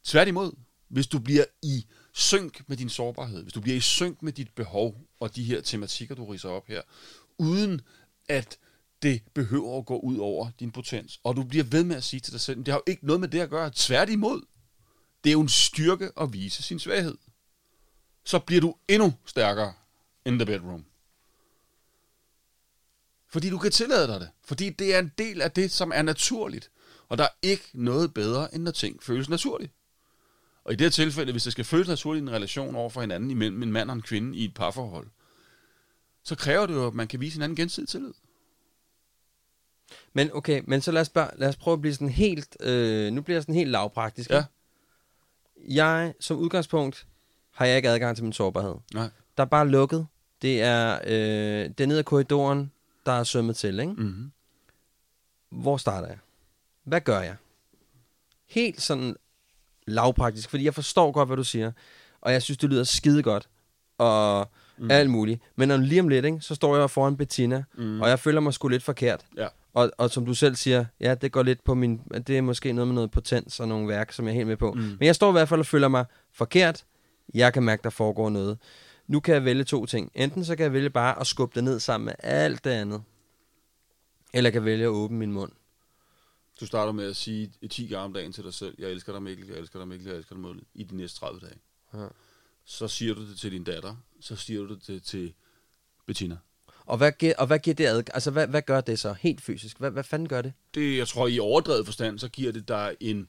Tværtimod, 0.03 0.51
hvis 0.87 1.07
du 1.07 1.19
bliver 1.19 1.45
i 1.63 1.85
synk 2.13 2.63
med 2.67 2.77
din 2.77 2.89
sårbarhed, 2.89 3.43
hvis 3.43 3.53
du 3.53 3.61
bliver 3.61 3.77
i 3.77 3.81
synk 3.81 4.21
med 4.21 4.33
dit 4.33 4.55
behov 4.55 5.01
og 5.19 5.35
de 5.35 5.43
her 5.43 5.61
tematikker, 5.61 6.15
du 6.15 6.25
riser 6.25 6.49
op 6.49 6.67
her, 6.67 6.81
uden 7.37 7.81
at 8.29 8.57
det 9.01 9.21
behøver 9.33 9.77
at 9.77 9.85
gå 9.85 9.99
ud 9.99 10.17
over 10.17 10.49
din 10.59 10.71
potens, 10.71 11.19
og 11.23 11.35
du 11.35 11.43
bliver 11.43 11.63
ved 11.63 11.83
med 11.83 11.95
at 11.95 12.03
sige 12.03 12.19
til 12.19 12.33
dig 12.33 12.41
selv, 12.41 12.57
det 12.57 12.67
har 12.67 12.75
jo 12.75 12.83
ikke 12.87 13.05
noget 13.05 13.19
med 13.19 13.27
det 13.27 13.39
at 13.39 13.49
gøre, 13.49 13.71
tværtimod. 13.75 14.41
Det 15.23 15.29
er 15.29 15.33
jo 15.33 15.41
en 15.41 15.49
styrke 15.49 16.11
at 16.21 16.33
vise 16.33 16.63
sin 16.63 16.79
svaghed. 16.79 17.17
Så 18.25 18.39
bliver 18.39 18.61
du 18.61 18.75
endnu 18.87 19.13
stærkere 19.25 19.73
in 20.25 20.39
the 20.39 20.45
bedroom. 20.45 20.85
Fordi 23.27 23.49
du 23.49 23.57
kan 23.57 23.71
tillade 23.71 24.07
dig 24.07 24.19
det. 24.19 24.29
Fordi 24.43 24.69
det 24.69 24.95
er 24.95 24.99
en 24.99 25.11
del 25.17 25.41
af 25.41 25.51
det, 25.51 25.71
som 25.71 25.91
er 25.95 26.01
naturligt. 26.01 26.71
Og 27.07 27.17
der 27.17 27.23
er 27.23 27.29
ikke 27.41 27.69
noget 27.73 28.13
bedre, 28.13 28.55
end 28.55 28.63
når 28.63 28.71
ting 28.71 29.03
føles 29.03 29.29
naturligt. 29.29 29.73
Og 30.63 30.73
i 30.73 30.75
det 30.75 30.85
her 30.85 30.91
tilfælde, 30.91 31.31
hvis 31.31 31.43
det 31.43 31.51
skal 31.51 31.65
føles 31.65 31.87
naturligt 31.87 32.23
i 32.23 32.27
en 32.27 32.31
relation 32.31 32.75
over 32.75 32.89
for 32.89 33.01
hinanden 33.01 33.31
imellem 33.31 33.63
en 33.63 33.71
mand 33.71 33.89
og 33.89 33.95
en 33.95 34.01
kvinde 34.01 34.37
i 34.37 34.45
et 34.45 34.53
parforhold, 34.53 35.07
så 36.23 36.35
kræver 36.35 36.65
det 36.65 36.73
jo, 36.73 36.87
at 36.87 36.93
man 36.93 37.07
kan 37.07 37.19
vise 37.19 37.33
hinanden 37.33 37.55
gensidig 37.55 37.89
tillid. 37.89 38.13
Men 40.13 40.29
okay, 40.33 40.61
men 40.67 40.81
så 40.81 40.91
lad 40.91 41.01
os, 41.01 41.09
bare, 41.09 41.31
lad 41.35 41.49
os 41.49 41.55
prøve 41.55 41.73
at 41.73 41.81
blive 41.81 41.93
sådan 41.93 42.09
helt, 42.09 42.57
øh, 42.59 43.13
nu 43.13 43.21
bliver 43.21 43.35
jeg 43.35 43.43
sådan 43.43 43.55
helt 43.55 43.69
lavpraktisk. 43.69 44.29
Ja. 44.29 44.43
Jeg, 45.67 46.13
som 46.19 46.37
udgangspunkt, 46.37 47.07
har 47.51 47.65
jeg 47.65 47.75
ikke 47.77 47.89
adgang 47.89 48.15
til 48.15 48.23
min 48.23 48.33
sårbarhed. 48.33 48.75
Nej. 48.93 49.09
Der 49.39 49.45
er 49.45 49.49
bare 49.49 49.67
lukket. 49.67 50.07
Det 50.41 50.61
er, 50.61 50.99
øh, 51.07 51.69
det 51.69 51.79
er 51.79 51.85
ned 51.85 51.97
ad 51.97 52.03
korridoren, 52.03 52.71
der 53.05 53.11
er 53.11 53.23
sømmet 53.23 53.55
til, 53.55 53.79
ikke? 53.79 53.93
Mm-hmm. 53.93 54.31
Hvor 55.49 55.77
starter 55.77 56.07
jeg? 56.07 56.17
Hvad 56.83 57.01
gør 57.01 57.19
jeg? 57.19 57.35
Helt 58.49 58.81
sådan 58.81 59.15
lavpraktisk, 59.87 60.49
fordi 60.49 60.63
jeg 60.63 60.73
forstår 60.73 61.11
godt, 61.11 61.29
hvad 61.29 61.37
du 61.37 61.43
siger. 61.43 61.71
Og 62.21 62.31
jeg 62.31 62.41
synes, 62.41 62.57
det 62.57 62.69
lyder 62.69 62.83
skide 62.83 63.23
godt. 63.23 63.49
Og 63.97 64.49
mm. 64.77 64.91
alt 64.91 65.09
muligt. 65.09 65.41
Men 65.55 65.67
når 65.67 65.77
lige 65.77 66.01
om 66.01 66.07
lidt, 66.07 66.25
ikke, 66.25 66.41
så 66.41 66.55
står 66.55 66.77
jeg 66.77 66.89
foran 66.89 67.17
Bettina, 67.17 67.63
mm. 67.77 68.01
og 68.01 68.09
jeg 68.09 68.19
føler 68.19 68.41
mig 68.41 68.53
sgu 68.53 68.67
lidt 68.67 68.83
forkert. 68.83 69.25
Ja. 69.37 69.47
Og, 69.73 69.91
og 69.97 70.09
som 70.09 70.25
du 70.25 70.33
selv 70.33 70.55
siger, 70.55 70.85
ja, 70.99 71.15
det 71.15 71.31
går 71.31 71.43
lidt 71.43 71.63
på 71.63 71.73
min... 71.73 72.01
Det 72.27 72.37
er 72.37 72.41
måske 72.41 72.73
noget 72.73 72.87
med 72.87 72.95
noget 72.95 73.11
potens 73.11 73.59
og 73.59 73.67
nogle 73.67 73.87
værk, 73.87 74.11
som 74.11 74.25
jeg 74.25 74.31
er 74.31 74.35
helt 74.35 74.47
med 74.47 74.57
på. 74.57 74.71
Mm. 74.71 74.79
Men 74.79 75.05
jeg 75.05 75.15
står 75.15 75.29
i 75.29 75.31
hvert 75.31 75.49
fald 75.49 75.59
og 75.59 75.65
føler 75.65 75.87
mig 75.87 76.05
forkert. 76.33 76.85
Jeg 77.33 77.53
kan 77.53 77.63
mærke, 77.63 77.83
der 77.83 77.89
foregår 77.89 78.29
noget. 78.29 78.57
Nu 79.09 79.19
kan 79.19 79.33
jeg 79.33 79.45
vælge 79.45 79.63
to 79.63 79.85
ting. 79.85 80.11
Enten 80.15 80.45
så 80.45 80.55
kan 80.55 80.63
jeg 80.63 80.73
vælge 80.73 80.89
bare 80.89 81.19
at 81.19 81.27
skubbe 81.27 81.55
det 81.55 81.63
ned 81.63 81.79
sammen 81.79 82.05
med 82.05 82.13
alt 82.19 82.63
det 82.63 82.69
andet. 82.69 83.03
Eller 84.33 84.47
jeg 84.47 84.53
kan 84.53 84.65
vælge 84.65 84.83
at 84.83 84.89
åbne 84.89 85.17
min 85.17 85.31
mund. 85.31 85.51
Du 86.59 86.65
starter 86.65 86.91
med 86.91 87.09
at 87.09 87.15
sige 87.15 87.51
10 87.69 87.87
gange 87.87 88.03
om 88.03 88.13
dagen 88.13 88.31
til 88.31 88.43
dig 88.43 88.53
selv, 88.53 88.75
jeg 88.77 88.89
elsker 88.91 89.13
dig 89.13 89.23
Mikkel, 89.23 89.47
jeg 89.47 89.57
elsker 89.57 89.79
dig 89.79 89.87
Mikkel, 89.87 90.07
jeg 90.07 90.17
elsker 90.17 90.35
dig 90.35 90.41
Mikkel, 90.41 90.63
i 90.73 90.83
de 90.83 90.95
næste 90.97 91.19
30 91.19 91.39
dage. 91.39 91.55
Ja. 91.93 92.07
Så 92.65 92.87
siger 92.87 93.13
du 93.13 93.29
det 93.29 93.39
til 93.39 93.51
din 93.51 93.63
datter, 93.63 93.95
så 94.21 94.35
siger 94.35 94.61
du 94.61 94.77
det 94.87 95.03
til 95.03 95.33
Bettina. 96.05 96.37
Og 96.85 96.97
hvad, 96.97 97.11
giver, 97.11 97.33
og 97.37 97.47
hvad 97.47 97.59
giver 97.59 97.75
det 97.75 97.85
adgang? 97.85 98.15
Altså, 98.15 98.31
hvad, 98.31 98.47
hvad 98.47 98.61
gør 98.61 98.81
det 98.81 98.99
så 98.99 99.13
helt 99.13 99.41
fysisk? 99.41 99.79
Hvad, 99.79 99.91
hvad 99.91 100.03
fanden 100.03 100.27
gør 100.27 100.41
det? 100.41 100.53
Det, 100.73 100.97
jeg 100.97 101.07
tror, 101.07 101.27
i 101.27 101.39
overdrevet 101.39 101.85
forstand, 101.85 102.19
så 102.19 102.29
giver 102.29 102.51
det 102.51 102.67
dig 102.67 102.95
en 102.99 103.27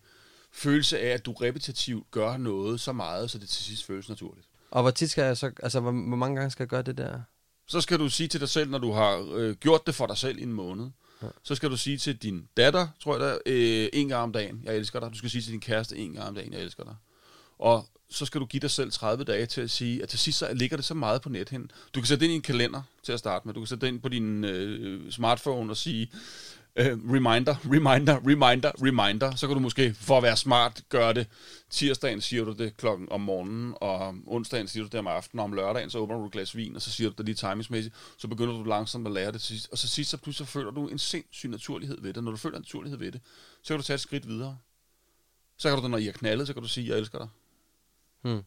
følelse 0.53 0.99
af, 0.99 1.09
at 1.09 1.26
du 1.26 1.33
repetitivt 1.33 2.11
gør 2.11 2.37
noget 2.37 2.81
så 2.81 2.93
meget, 2.93 3.31
så 3.31 3.39
det 3.39 3.49
til 3.49 3.64
sidst 3.64 3.85
føles 3.85 4.09
naturligt. 4.09 4.49
Og 4.71 4.83
hvor 4.83 4.91
tit 4.91 5.11
skal 5.11 5.25
jeg 5.25 5.37
så, 5.37 5.51
altså, 5.62 5.81
hvor, 5.81 5.91
hvor 5.91 6.16
mange 6.16 6.37
gange 6.37 6.51
skal 6.51 6.62
jeg 6.62 6.68
gøre 6.68 6.83
det 6.83 6.99
der? 6.99 7.21
Så 7.66 7.81
skal 7.81 7.99
du 7.99 8.09
sige 8.09 8.29
til 8.29 8.41
dig 8.41 8.49
selv, 8.49 8.71
når 8.71 8.79
du 8.79 8.93
har 8.93 9.29
øh, 9.35 9.55
gjort 9.57 9.87
det 9.87 9.95
for 9.95 10.07
dig 10.07 10.16
selv 10.16 10.39
i 10.39 10.43
en 10.43 10.53
måned, 10.53 10.91
ja. 11.23 11.27
så 11.43 11.55
skal 11.55 11.71
du 11.71 11.77
sige 11.77 11.99
til 11.99 12.16
din 12.16 12.49
datter, 12.57 12.89
tror 13.03 13.18
jeg 13.18 13.21
da, 13.21 13.39
øh, 13.53 13.89
en 13.93 14.09
gang 14.09 14.23
om 14.23 14.33
dagen, 14.33 14.61
jeg 14.64 14.77
elsker 14.77 15.01
dig. 15.01 15.11
Du 15.12 15.18
skal 15.18 15.31
sige 15.31 15.43
til 15.43 15.53
din 15.53 15.61
kæreste 15.61 15.97
en 15.97 16.12
gang 16.12 16.29
om 16.29 16.35
dagen, 16.35 16.53
jeg 16.53 16.61
elsker 16.61 16.85
dig. 16.85 16.95
Og 17.59 17.89
så 18.11 18.27
skal 18.27 18.41
du 18.41 18.47
give 18.47 18.61
dig 18.61 18.71
selv 18.71 18.93
30 18.93 19.25
dage 19.25 19.47
til 19.47 19.61
at 19.61 19.71
sige, 19.71 20.03
at 20.03 20.09
til 20.09 20.18
sidst 20.18 20.39
så 20.39 20.55
ligger 20.55 20.77
det 20.77 20.85
så 20.85 20.95
meget 20.95 21.23
på 21.23 21.29
net 21.29 21.49
hen. 21.49 21.71
Du 21.95 22.01
kan 22.01 22.07
sætte 22.07 22.21
det 22.21 22.27
ind 22.27 22.33
i 22.33 22.37
en 22.37 22.43
kalender 22.43 22.83
til 23.03 23.12
at 23.12 23.18
starte 23.18 23.49
med. 23.49 23.55
Du 23.55 23.61
kan 23.61 23.66
sætte 23.66 23.87
det 23.87 23.93
ind 23.93 24.01
på 24.01 24.09
din 24.09 24.45
øh, 24.45 25.12
smartphone 25.12 25.73
og 25.73 25.77
sige, 25.77 26.11
øh, 26.77 26.87
reminder, 26.87 27.57
reminder, 27.64 28.16
reminder, 28.27 28.73
reminder. 28.83 29.35
Så 29.35 29.47
kan 29.47 29.55
du 29.55 29.61
måske, 29.61 29.95
for 29.95 30.16
at 30.16 30.23
være 30.23 30.37
smart, 30.37 30.83
gøre 30.89 31.12
det. 31.12 31.27
Tirsdagen 31.71 32.21
siger 32.21 32.45
du 32.45 32.53
det 32.53 32.77
klokken 32.77 33.09
om 33.12 33.21
morgenen, 33.21 33.75
og 33.81 33.95
om 33.95 34.25
onsdagen 34.27 34.68
siger 34.68 34.83
du 34.83 34.89
det 34.89 34.99
om 34.99 35.07
aftenen, 35.07 35.41
og 35.41 35.45
om 35.45 35.53
lørdagen 35.53 35.91
så 35.91 35.99
åbner 35.99 36.16
du 36.16 36.27
et 36.27 36.33
glas 36.33 36.57
vin, 36.57 36.77
og 36.77 36.83
så 36.83 36.91
siger 36.91 37.11
du 37.11 37.14
det 37.18 37.27
lige 37.27 37.35
timingsmæssigt. 37.35 37.95
Så 38.18 38.29
begynder 38.29 38.53
du 38.53 38.64
langsomt 38.64 39.07
at 39.07 39.12
lære 39.12 39.33
det 39.33 39.41
til 39.41 39.49
sidst. 39.49 39.68
Og 39.73 39.79
så 39.79 39.89
sidst 39.89 40.11
så 40.11 40.16
pludselig 40.16 40.47
så 40.47 40.53
føler 40.53 40.71
du 40.71 40.89
en 40.89 40.99
sindssyg 40.99 41.49
naturlighed 41.51 42.01
ved 42.01 42.12
det. 42.12 42.25
Når 42.25 42.31
du 42.31 42.37
føler 42.37 42.57
en 42.57 42.61
naturlighed 42.61 42.99
ved 42.99 43.12
det, 43.12 43.21
så 43.62 43.75
kan 43.75 43.77
du 43.77 43.83
tage 43.83 43.95
et 43.95 44.01
skridt 44.01 44.29
videre. 44.29 44.59
Så 45.57 45.68
kan 45.68 45.83
du, 45.83 45.89
når 45.89 45.99
I 45.99 46.09
er 46.09 46.12
knaldet, 46.12 46.47
så 46.47 46.53
kan 46.53 46.62
du 46.62 46.68
sige, 46.68 46.89
jeg 46.89 46.99
elsker 46.99 47.18
dig. 47.18 47.29
Hmm. 48.23 48.43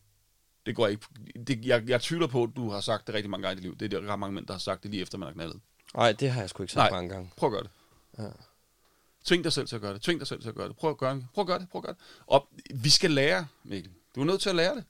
Det 0.65 0.75
går 0.75 0.87
ikke. 0.87 1.05
Det, 1.47 1.65
jeg, 1.65 1.89
jeg 1.89 2.01
tvivler 2.01 2.27
på, 2.27 2.43
at 2.43 2.49
du 2.55 2.69
har 2.69 2.81
sagt 2.81 3.07
det 3.07 3.15
rigtig 3.15 3.29
mange 3.29 3.47
gange 3.47 3.53
i 3.53 3.55
dit 3.55 3.63
liv. 3.63 3.77
Det 3.77 3.93
er 3.93 3.99
der 3.99 4.11
ret 4.11 4.19
mange 4.19 4.35
mænd, 4.35 4.47
der 4.47 4.53
har 4.53 4.59
sagt 4.59 4.83
det 4.83 4.91
lige 4.91 5.01
efter, 5.01 5.17
man 5.17 5.27
har 5.27 5.33
knaldet. 5.33 5.59
Nej, 5.95 6.11
det 6.11 6.31
har 6.31 6.41
jeg 6.41 6.49
sgu 6.49 6.63
ikke 6.63 6.73
sagt 6.73 6.91
Nej. 6.91 7.01
mange 7.01 7.09
gange. 7.13 7.31
Prøv 7.37 7.47
at 7.47 7.51
gøre 7.51 7.63
det. 7.63 7.69
Ja. 8.17 8.23
Tving 9.25 9.43
dig 9.43 9.53
selv 9.53 9.67
til 9.67 9.75
at 9.75 9.81
gøre 9.81 9.93
det. 9.93 10.01
Tving 10.01 10.19
dig 10.19 10.27
selv 10.27 10.41
til 10.41 10.49
at 10.49 10.55
gøre 10.55 10.67
det. 10.67 10.75
Prøv 10.77 10.89
at 10.91 10.97
gøre 10.97 11.15
det. 11.15 11.25
Prøv 11.33 11.41
at 11.41 11.47
gøre 11.47 11.59
det. 11.59 11.69
Prøv 11.69 11.79
at 11.79 11.83
gøre 11.83 11.93
det. 11.93 12.01
Og 12.27 12.47
vi 12.73 12.89
skal 12.89 13.11
lære, 13.11 13.47
Mikkel. 13.63 13.91
Du 14.15 14.21
er 14.21 14.25
nødt 14.25 14.41
til 14.41 14.49
at 14.49 14.55
lære 14.55 14.75
det. 14.75 14.83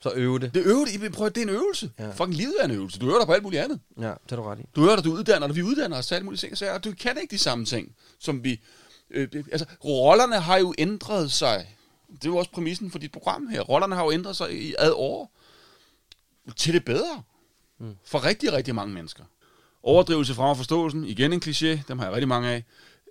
Så 0.00 0.12
øve 0.14 0.38
det. 0.38 0.54
Det, 0.54 0.66
øve 0.66 0.84
det. 0.86 1.12
Prøv, 1.12 1.26
at- 1.26 1.34
det 1.34 1.40
er 1.40 1.44
en 1.46 1.54
øvelse. 1.54 1.90
Ja. 1.98 2.10
Fucking 2.10 2.34
livet 2.34 2.54
er 2.60 2.64
en 2.64 2.70
øvelse. 2.70 2.98
Du 2.98 3.06
øver 3.08 3.18
dig 3.18 3.26
på 3.26 3.32
alt 3.32 3.42
muligt 3.42 3.62
andet. 3.62 3.80
Ja, 3.98 4.02
det 4.08 4.18
har 4.30 4.36
du 4.36 4.42
ret 4.42 4.58
i. 4.58 4.62
Du 4.76 4.82
øver 4.84 4.96
dig, 4.96 5.04
du 5.04 5.12
uddanner 5.12 5.46
dig. 5.46 5.56
Vi 5.56 5.62
uddanner 5.62 5.98
os 5.98 6.06
til 6.06 6.14
alle 6.14 6.24
mulige 6.24 6.38
ting. 6.56 6.70
Og 6.70 6.84
du 6.84 6.94
kan 7.00 7.18
ikke 7.20 7.30
de 7.30 7.38
samme 7.38 7.64
ting, 7.64 7.96
som 8.18 8.44
vi... 8.44 8.60
Øh, 9.10 9.32
det- 9.32 9.46
altså, 9.52 9.66
rollerne 9.84 10.40
har 10.40 10.56
jo 10.58 10.74
ændret 10.78 11.32
sig. 11.32 11.76
Det 12.12 12.24
er 12.24 12.28
jo 12.28 12.36
også 12.36 12.50
præmissen 12.50 12.90
for 12.90 12.98
dit 12.98 13.12
program 13.12 13.46
her. 13.48 13.60
Rollerne 13.60 13.94
har 13.94 14.04
jo 14.04 14.12
ændret 14.12 14.36
sig 14.36 14.62
i 14.62 14.74
ad 14.78 14.92
år. 14.94 15.32
Til 16.56 16.74
det 16.74 16.84
bedre. 16.84 17.22
Mm. 17.78 17.96
For 18.04 18.24
rigtig, 18.24 18.52
rigtig 18.52 18.74
mange 18.74 18.94
mennesker. 18.94 19.24
Overdrivelse 19.82 20.34
frem 20.34 20.56
forståelsen. 20.56 21.04
Igen 21.04 21.32
en 21.32 21.42
kliché. 21.44 21.82
Dem 21.88 21.98
har 21.98 22.06
jeg 22.06 22.14
rigtig 22.14 22.28
mange 22.28 22.48
af. 22.48 22.64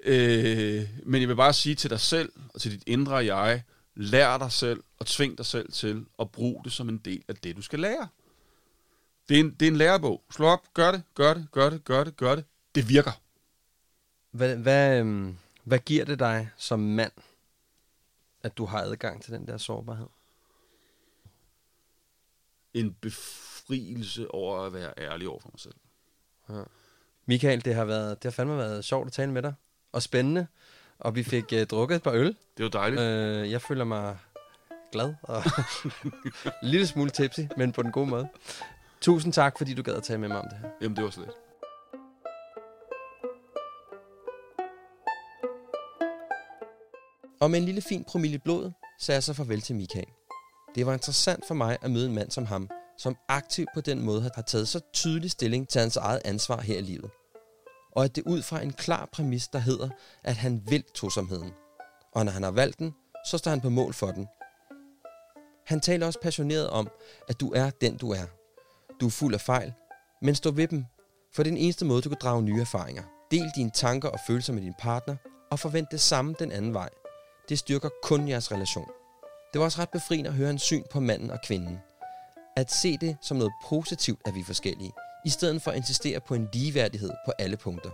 Øh, 0.03 0.89
men 1.03 1.21
jeg 1.21 1.29
vil 1.29 1.35
bare 1.35 1.53
sige 1.53 1.75
til 1.75 1.89
dig 1.89 1.99
selv 1.99 2.31
og 2.53 2.61
til 2.61 2.71
dit 2.71 2.83
indre 2.87 3.15
jeg, 3.15 3.63
lær 3.95 4.37
dig 4.37 4.51
selv 4.51 4.83
og 4.99 5.05
tving 5.05 5.37
dig 5.37 5.45
selv 5.45 5.71
til 5.71 6.05
at 6.19 6.31
bruge 6.31 6.63
det 6.63 6.71
som 6.71 6.89
en 6.89 6.97
del 6.97 7.23
af 7.27 7.35
det, 7.35 7.55
du 7.55 7.61
skal 7.61 7.79
lære. 7.79 8.07
Det 9.29 9.35
er 9.35 9.39
en, 9.39 9.53
det 9.53 9.65
er 9.65 9.71
en 9.71 9.77
lærebog. 9.77 10.23
Slå 10.31 10.45
op, 10.47 10.73
gør 10.73 10.91
det, 10.91 11.03
gør 11.15 11.33
det, 11.33 11.47
gør 11.51 11.69
det, 11.69 11.83
gør 11.83 12.03
det, 12.03 12.17
gør 12.17 12.35
det. 12.35 12.45
Det 12.75 12.89
virker. 12.89 13.11
Hvad, 14.31 14.55
hvad, 14.55 14.99
øhm, 14.99 15.37
hvad 15.63 15.79
giver 15.79 16.05
det 16.05 16.19
dig 16.19 16.49
som 16.57 16.79
mand, 16.79 17.11
at 18.43 18.57
du 18.57 18.65
har 18.65 18.81
adgang 18.81 19.23
til 19.23 19.33
den 19.33 19.47
der 19.47 19.57
sårbarhed? 19.57 20.07
En 22.73 22.93
befrielse 22.93 24.31
over 24.31 24.59
at 24.59 24.73
være 24.73 24.93
ærlig 24.97 25.27
over 25.27 25.39
for 25.39 25.49
mig 25.53 25.59
selv. 25.59 25.75
Michael, 27.25 27.65
det 27.65 27.75
har, 27.75 27.85
været, 27.85 28.23
det 28.23 28.31
har 28.31 28.31
fandme 28.31 28.57
været 28.57 28.85
sjovt 28.85 29.07
at 29.07 29.13
tale 29.13 29.31
med 29.31 29.41
dig. 29.41 29.53
Og 29.91 30.01
spændende. 30.01 30.47
Og 30.99 31.15
vi 31.15 31.23
fik 31.23 31.43
uh, 31.53 31.61
drukket 31.61 31.95
et 31.95 32.03
par 32.03 32.11
øl. 32.11 32.35
Det 32.57 32.63
var 32.63 32.69
dejligt. 32.69 33.01
Uh, 33.01 33.51
jeg 33.51 33.61
føler 33.61 33.83
mig 33.83 34.17
glad 34.91 35.13
og 35.21 35.43
en 36.63 36.69
lille 36.69 36.87
smule 36.87 37.09
tipsy, 37.09 37.39
men 37.57 37.71
på 37.71 37.83
den 37.83 37.91
gode 37.91 38.07
måde. 38.07 38.27
Tusind 39.01 39.33
tak, 39.33 39.57
fordi 39.57 39.73
du 39.73 39.83
gad 39.83 39.93
at 39.93 40.03
tale 40.03 40.19
med 40.19 40.27
mig 40.27 40.37
om 40.37 40.47
det 40.49 40.57
her. 40.57 40.69
Jamen, 40.81 40.95
det 40.95 41.03
var 41.03 41.09
slet. 41.09 41.29
Og 47.41 47.51
med 47.51 47.59
en 47.59 47.65
lille 47.65 47.81
fin 47.81 48.03
promille 48.03 48.35
i 48.35 48.37
blodet, 48.37 48.73
sagde 48.99 49.15
jeg 49.15 49.23
så 49.23 49.33
farvel 49.33 49.61
til 49.61 49.75
Michael. 49.75 50.07
Det 50.75 50.85
var 50.85 50.93
interessant 50.93 51.47
for 51.47 51.53
mig 51.53 51.77
at 51.81 51.91
møde 51.91 52.07
en 52.07 52.15
mand 52.15 52.31
som 52.31 52.45
ham, 52.45 52.69
som 53.01 53.17
aktivt 53.27 53.69
på 53.73 53.81
den 53.81 54.01
måde 54.01 54.31
har 54.35 54.41
taget 54.41 54.67
så 54.67 54.79
tydelig 54.93 55.31
stilling 55.31 55.69
til 55.69 55.81
hans 55.81 55.97
eget 55.97 56.21
ansvar 56.25 56.61
her 56.61 56.77
i 56.77 56.81
livet. 56.81 57.11
Og 57.91 58.03
at 58.03 58.15
det 58.15 58.23
ud 58.27 58.41
fra 58.41 58.61
en 58.61 58.73
klar 58.73 59.09
præmis, 59.11 59.47
der 59.47 59.59
hedder, 59.59 59.89
at 60.23 60.35
han 60.35 60.63
vil 60.67 60.83
tosomheden. 60.95 61.51
Og 62.11 62.25
når 62.25 62.31
han 62.31 62.43
har 62.43 62.51
valgt 62.51 62.79
den, 62.79 62.93
så 63.27 63.37
står 63.37 63.51
han 63.51 63.61
på 63.61 63.69
mål 63.69 63.93
for 63.93 64.07
den. 64.07 64.27
Han 65.65 65.79
taler 65.81 66.05
også 66.05 66.19
passioneret 66.19 66.69
om, 66.69 66.89
at 67.27 67.39
du 67.39 67.51
er 67.51 67.69
den 67.69 67.97
du 67.97 68.11
er. 68.11 68.25
Du 68.99 69.05
er 69.05 69.09
fuld 69.09 69.33
af 69.33 69.41
fejl, 69.41 69.73
men 70.21 70.35
stå 70.35 70.51
ved 70.51 70.67
dem, 70.67 70.85
for 71.33 71.43
det 71.43 71.49
er 71.49 71.55
den 71.55 71.63
eneste 71.63 71.85
måde, 71.85 72.01
du 72.01 72.09
kan 72.09 72.17
drage 72.21 72.41
nye 72.41 72.61
erfaringer. 72.61 73.03
Del 73.31 73.51
dine 73.55 73.71
tanker 73.71 74.09
og 74.09 74.19
følelser 74.27 74.53
med 74.53 74.61
din 74.61 74.75
partner, 74.79 75.15
og 75.51 75.59
forvent 75.59 75.91
det 75.91 76.01
samme 76.01 76.35
den 76.39 76.51
anden 76.51 76.73
vej. 76.73 76.89
Det 77.49 77.59
styrker 77.59 77.89
kun 78.03 78.27
jeres 78.27 78.51
relation. 78.51 78.89
Det 79.53 79.59
var 79.59 79.65
også 79.65 79.81
ret 79.81 79.89
befriende 79.89 80.29
at 80.29 80.35
høre 80.35 80.47
hans 80.47 80.61
syn 80.61 80.83
på 80.91 80.99
manden 80.99 81.31
og 81.31 81.39
kvinden. 81.43 81.79
At 82.55 82.71
se 82.71 82.97
det 82.97 83.17
som 83.21 83.37
noget 83.37 83.53
positivt, 83.65 84.19
at 84.25 84.35
vi 84.35 84.39
er 84.39 84.45
forskellige, 84.45 84.91
i 85.25 85.29
stedet 85.29 85.61
for 85.61 85.71
at 85.71 85.77
insistere 85.77 86.19
på 86.19 86.35
en 86.35 86.49
ligeværdighed 86.53 87.11
på 87.25 87.31
alle 87.39 87.57
punkter. 87.57 87.89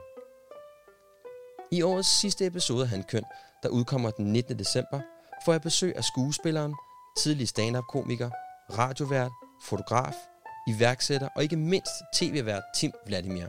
I 1.71 1.81
årets 1.81 2.19
sidste 2.19 2.45
episode 2.45 2.83
af 2.83 2.89
Handkøn, 2.89 3.23
der 3.63 3.69
udkommer 3.69 4.11
den 4.11 4.25
19. 4.25 4.59
december, 4.59 5.01
får 5.45 5.51
jeg 5.51 5.61
besøg 5.61 5.97
af 5.97 6.03
skuespilleren, 6.03 6.75
tidlig 7.17 7.47
stand-up-komiker, 7.47 8.29
radiovært, 8.77 9.31
fotograf, 9.63 10.15
iværksætter 10.67 11.29
og 11.35 11.43
ikke 11.43 11.57
mindst 11.57 11.91
tv-vært 12.13 12.63
Tim 12.75 12.91
Vladimir. 13.05 13.47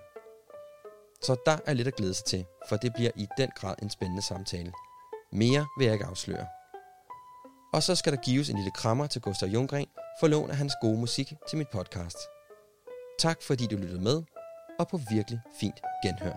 Så 1.22 1.36
der 1.46 1.58
er 1.66 1.72
lidt 1.72 1.88
at 1.88 1.94
glæde 1.94 2.14
sig 2.14 2.24
til, 2.24 2.44
for 2.68 2.76
det 2.76 2.92
bliver 2.94 3.10
i 3.16 3.26
den 3.38 3.50
grad 3.56 3.74
en 3.82 3.90
spændende 3.90 4.22
samtale. 4.22 4.72
Mere 5.32 5.66
vil 5.78 5.84
jeg 5.84 5.92
ikke 5.94 6.06
afsløre. 6.06 6.46
Og 7.72 7.82
så 7.82 7.94
skal 7.94 8.12
der 8.12 8.18
gives 8.18 8.50
en 8.50 8.56
lille 8.56 8.70
krammer 8.70 9.06
til 9.06 9.20
Gustav 9.20 9.48
Jungren 9.48 9.86
for 10.20 10.26
lån 10.28 10.50
af 10.50 10.56
hans 10.56 10.72
gode 10.80 10.98
musik 10.98 11.32
til 11.48 11.58
mit 11.58 11.68
podcast. 11.72 12.18
Tak 13.18 13.42
fordi 13.42 13.66
du 13.66 13.76
lyttede 13.76 14.00
med, 14.00 14.22
og 14.78 14.88
på 14.88 15.00
virkelig 15.10 15.40
fint 15.60 15.80
genhør. 16.04 16.34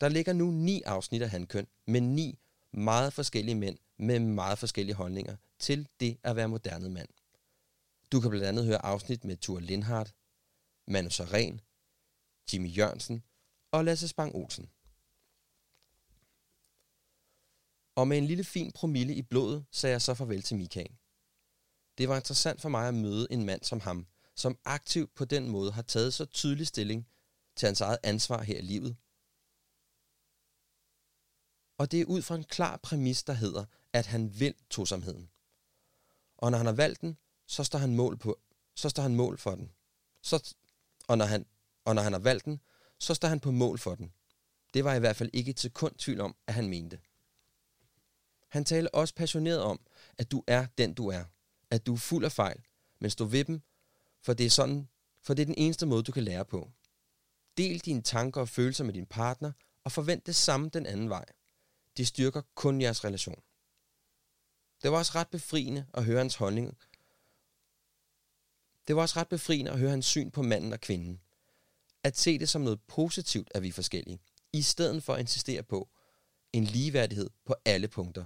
Der 0.00 0.08
ligger 0.08 0.32
nu 0.32 0.50
ni 0.50 0.82
afsnit 0.82 1.22
af 1.22 1.30
Handkøn 1.30 1.66
med 1.86 2.00
ni 2.00 2.38
meget 2.72 3.12
forskellige 3.12 3.54
mænd 3.54 3.78
med 3.98 4.18
meget 4.18 4.58
forskellige 4.58 4.94
holdninger 4.94 5.36
til 5.58 5.88
det 6.00 6.18
at 6.22 6.36
være 6.36 6.48
moderne 6.48 6.88
mand. 6.88 7.08
Du 8.12 8.20
kan 8.20 8.30
blandt 8.30 8.46
andet 8.46 8.64
høre 8.64 8.84
afsnit 8.84 9.24
med 9.24 9.36
Thor 9.36 9.60
Lindhardt, 9.60 10.14
Manu 10.86 11.10
Saren, 11.10 11.60
Jimmy 12.52 12.76
Jørgensen 12.76 13.22
og 13.70 13.84
Lasse 13.84 14.08
Spang 14.08 14.34
Olsen. 14.34 14.70
Og 17.94 18.08
med 18.08 18.18
en 18.18 18.26
lille 18.26 18.44
fin 18.44 18.72
promille 18.72 19.14
i 19.14 19.22
blodet 19.22 19.64
sagde 19.70 19.92
jeg 19.92 20.02
så 20.02 20.14
farvel 20.14 20.42
til 20.42 20.56
Mikael. 20.56 20.96
Det 21.98 22.08
var 22.08 22.16
interessant 22.16 22.60
for 22.60 22.68
mig 22.68 22.88
at 22.88 22.94
møde 22.94 23.26
en 23.30 23.44
mand 23.44 23.62
som 23.62 23.80
ham, 23.80 24.06
som 24.36 24.58
aktivt 24.64 25.14
på 25.14 25.24
den 25.24 25.48
måde 25.48 25.72
har 25.72 25.82
taget 25.82 26.14
så 26.14 26.24
tydelig 26.24 26.66
stilling 26.66 27.08
til 27.56 27.66
hans 27.66 27.80
eget 27.80 27.98
ansvar 28.02 28.42
her 28.42 28.58
i 28.58 28.62
livet. 28.62 28.96
Og 31.80 31.90
det 31.90 32.00
er 32.00 32.04
ud 32.04 32.22
fra 32.22 32.34
en 32.34 32.44
klar 32.44 32.76
præmis, 32.76 33.22
der 33.22 33.32
hedder, 33.32 33.64
at 33.92 34.06
han 34.06 34.40
vil 34.40 34.54
tosomheden. 34.70 35.30
Og 36.38 36.50
når 36.50 36.58
han 36.58 36.66
har 36.66 36.72
valgt 36.72 37.00
den, 37.00 37.16
så 37.46 37.64
står 37.64 37.78
han 37.78 37.96
mål 37.96 38.16
på, 38.16 38.38
så 38.74 38.88
står 38.88 39.02
han 39.02 39.14
mål 39.14 39.38
for 39.38 39.54
den. 39.54 39.72
Så, 40.22 40.54
og, 41.08 41.18
når 41.18 41.24
han, 41.24 41.46
og 41.84 41.94
når 41.94 42.02
han 42.02 42.12
har 42.12 42.20
valgt 42.20 42.44
den, 42.44 42.60
så 42.98 43.14
står 43.14 43.28
han 43.28 43.40
på 43.40 43.50
mål 43.50 43.78
for 43.78 43.94
den. 43.94 44.12
Det 44.74 44.84
var 44.84 44.94
i 44.94 44.98
hvert 44.98 45.16
fald 45.16 45.30
ikke 45.32 45.50
et 45.50 45.60
sekund 45.60 45.94
tvivl 45.94 46.20
om, 46.20 46.36
at 46.46 46.54
han 46.54 46.68
mente. 46.68 46.98
Han 48.48 48.64
taler 48.64 48.90
også 48.92 49.14
passioneret 49.14 49.60
om, 49.60 49.80
at 50.18 50.30
du 50.30 50.44
er 50.46 50.66
den, 50.78 50.94
du 50.94 51.08
er. 51.08 51.24
At 51.70 51.86
du 51.86 51.94
er 51.94 51.98
fuld 51.98 52.24
af 52.24 52.32
fejl, 52.32 52.60
men 52.98 53.10
stå 53.10 53.24
ved 53.24 53.44
dem, 53.44 53.62
for 54.22 54.34
det 54.34 54.46
er 54.46 54.50
sådan, 54.50 54.88
for 55.22 55.34
det 55.34 55.42
er 55.42 55.46
den 55.46 55.58
eneste 55.58 55.86
måde, 55.86 56.02
du 56.02 56.12
kan 56.12 56.24
lære 56.24 56.44
på. 56.44 56.70
Del 57.56 57.78
dine 57.78 58.02
tanker 58.02 58.40
og 58.40 58.48
følelser 58.48 58.84
med 58.84 58.94
din 58.94 59.06
partner, 59.06 59.52
og 59.84 59.92
forvent 59.92 60.26
det 60.26 60.36
samme 60.36 60.68
den 60.68 60.86
anden 60.86 61.08
vej. 61.08 61.24
Det 62.00 62.08
styrker 62.08 62.42
kun 62.54 62.80
jeres 62.80 63.04
relation. 63.04 63.42
Det 64.82 64.92
var 64.92 64.98
også 64.98 65.12
ret 65.14 65.28
befriende 65.28 65.86
at 65.94 66.04
høre 66.04 66.18
hans 66.18 66.34
holdning. 66.34 66.78
Det 68.88 68.96
var 68.96 69.02
også 69.02 69.20
ret 69.20 69.28
befriende 69.28 69.70
at 69.70 69.78
høre 69.78 69.90
hans 69.90 70.06
syn 70.06 70.30
på 70.30 70.42
manden 70.42 70.72
og 70.72 70.80
kvinden. 70.80 71.20
At 72.04 72.18
se 72.18 72.38
det 72.38 72.48
som 72.48 72.62
noget 72.62 72.80
positivt, 72.82 73.48
at 73.54 73.62
vi 73.62 73.68
er 73.68 73.72
forskellige, 73.72 74.20
i 74.52 74.62
stedet 74.62 75.02
for 75.02 75.14
at 75.14 75.20
insistere 75.20 75.62
på 75.62 75.88
en 76.52 76.64
ligeværdighed 76.64 77.30
på 77.44 77.54
alle 77.64 77.88
punkter. 77.88 78.24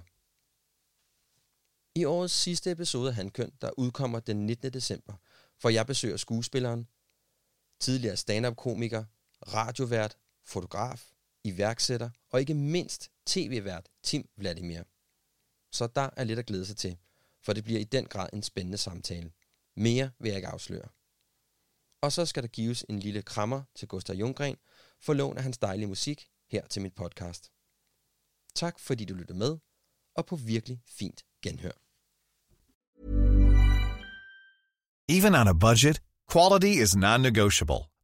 I 1.95 2.05
årets 2.05 2.33
sidste 2.33 2.71
episode 2.71 3.09
af 3.09 3.15
Handkøn, 3.15 3.51
der 3.61 3.71
udkommer 3.77 4.19
den 4.19 4.45
19. 4.45 4.73
december, 4.73 5.13
for 5.59 5.69
jeg 5.69 5.87
besøger 5.87 6.17
skuespilleren, 6.17 6.87
tidligere 7.79 8.17
stand-up-komiker, 8.17 9.05
radiovært, 9.53 10.17
fotograf, 10.43 11.14
iværksætter 11.45 12.09
og 12.31 12.39
ikke 12.39 12.53
mindst 12.53 13.11
tv-vært 13.25 13.89
Tim 14.03 14.29
Vladimir. 14.37 14.83
Så 15.71 15.87
der 15.87 16.09
er 16.17 16.23
lidt 16.23 16.39
at 16.39 16.45
glæde 16.45 16.65
sig 16.65 16.77
til, 16.77 16.97
for 17.43 17.53
det 17.53 17.63
bliver 17.63 17.79
i 17.79 17.83
den 17.83 18.05
grad 18.05 18.29
en 18.33 18.43
spændende 18.43 18.77
samtale. 18.77 19.31
Mere 19.75 20.11
vil 20.19 20.29
jeg 20.29 20.35
ikke 20.35 20.47
afsløre. 20.47 20.87
Og 22.01 22.11
så 22.11 22.25
skal 22.25 22.43
der 22.43 22.49
gives 22.49 22.85
en 22.89 22.99
lille 22.99 23.21
krammer 23.21 23.63
til 23.75 23.87
Gustav 23.87 24.15
Junggren 24.15 24.55
for 25.01 25.13
lån 25.13 25.37
af 25.37 25.43
hans 25.43 25.57
dejlige 25.57 25.87
musik 25.87 26.27
her 26.51 26.67
til 26.67 26.81
mit 26.81 26.95
podcast. 26.95 27.51
Tak 28.55 28.79
fordi 28.79 29.05
du 29.05 29.13
lyttede 29.13 29.37
med, 29.37 29.57
og 30.15 30.25
på 30.25 30.35
virkelig 30.35 30.81
fint 30.85 31.25
genhør. 31.41 31.71
Even 35.09 35.35
on 35.35 35.47
a 35.47 35.53
budget, 35.53 36.01
quality 36.31 36.81
is 36.83 36.95
non-negotiable. 36.95 37.94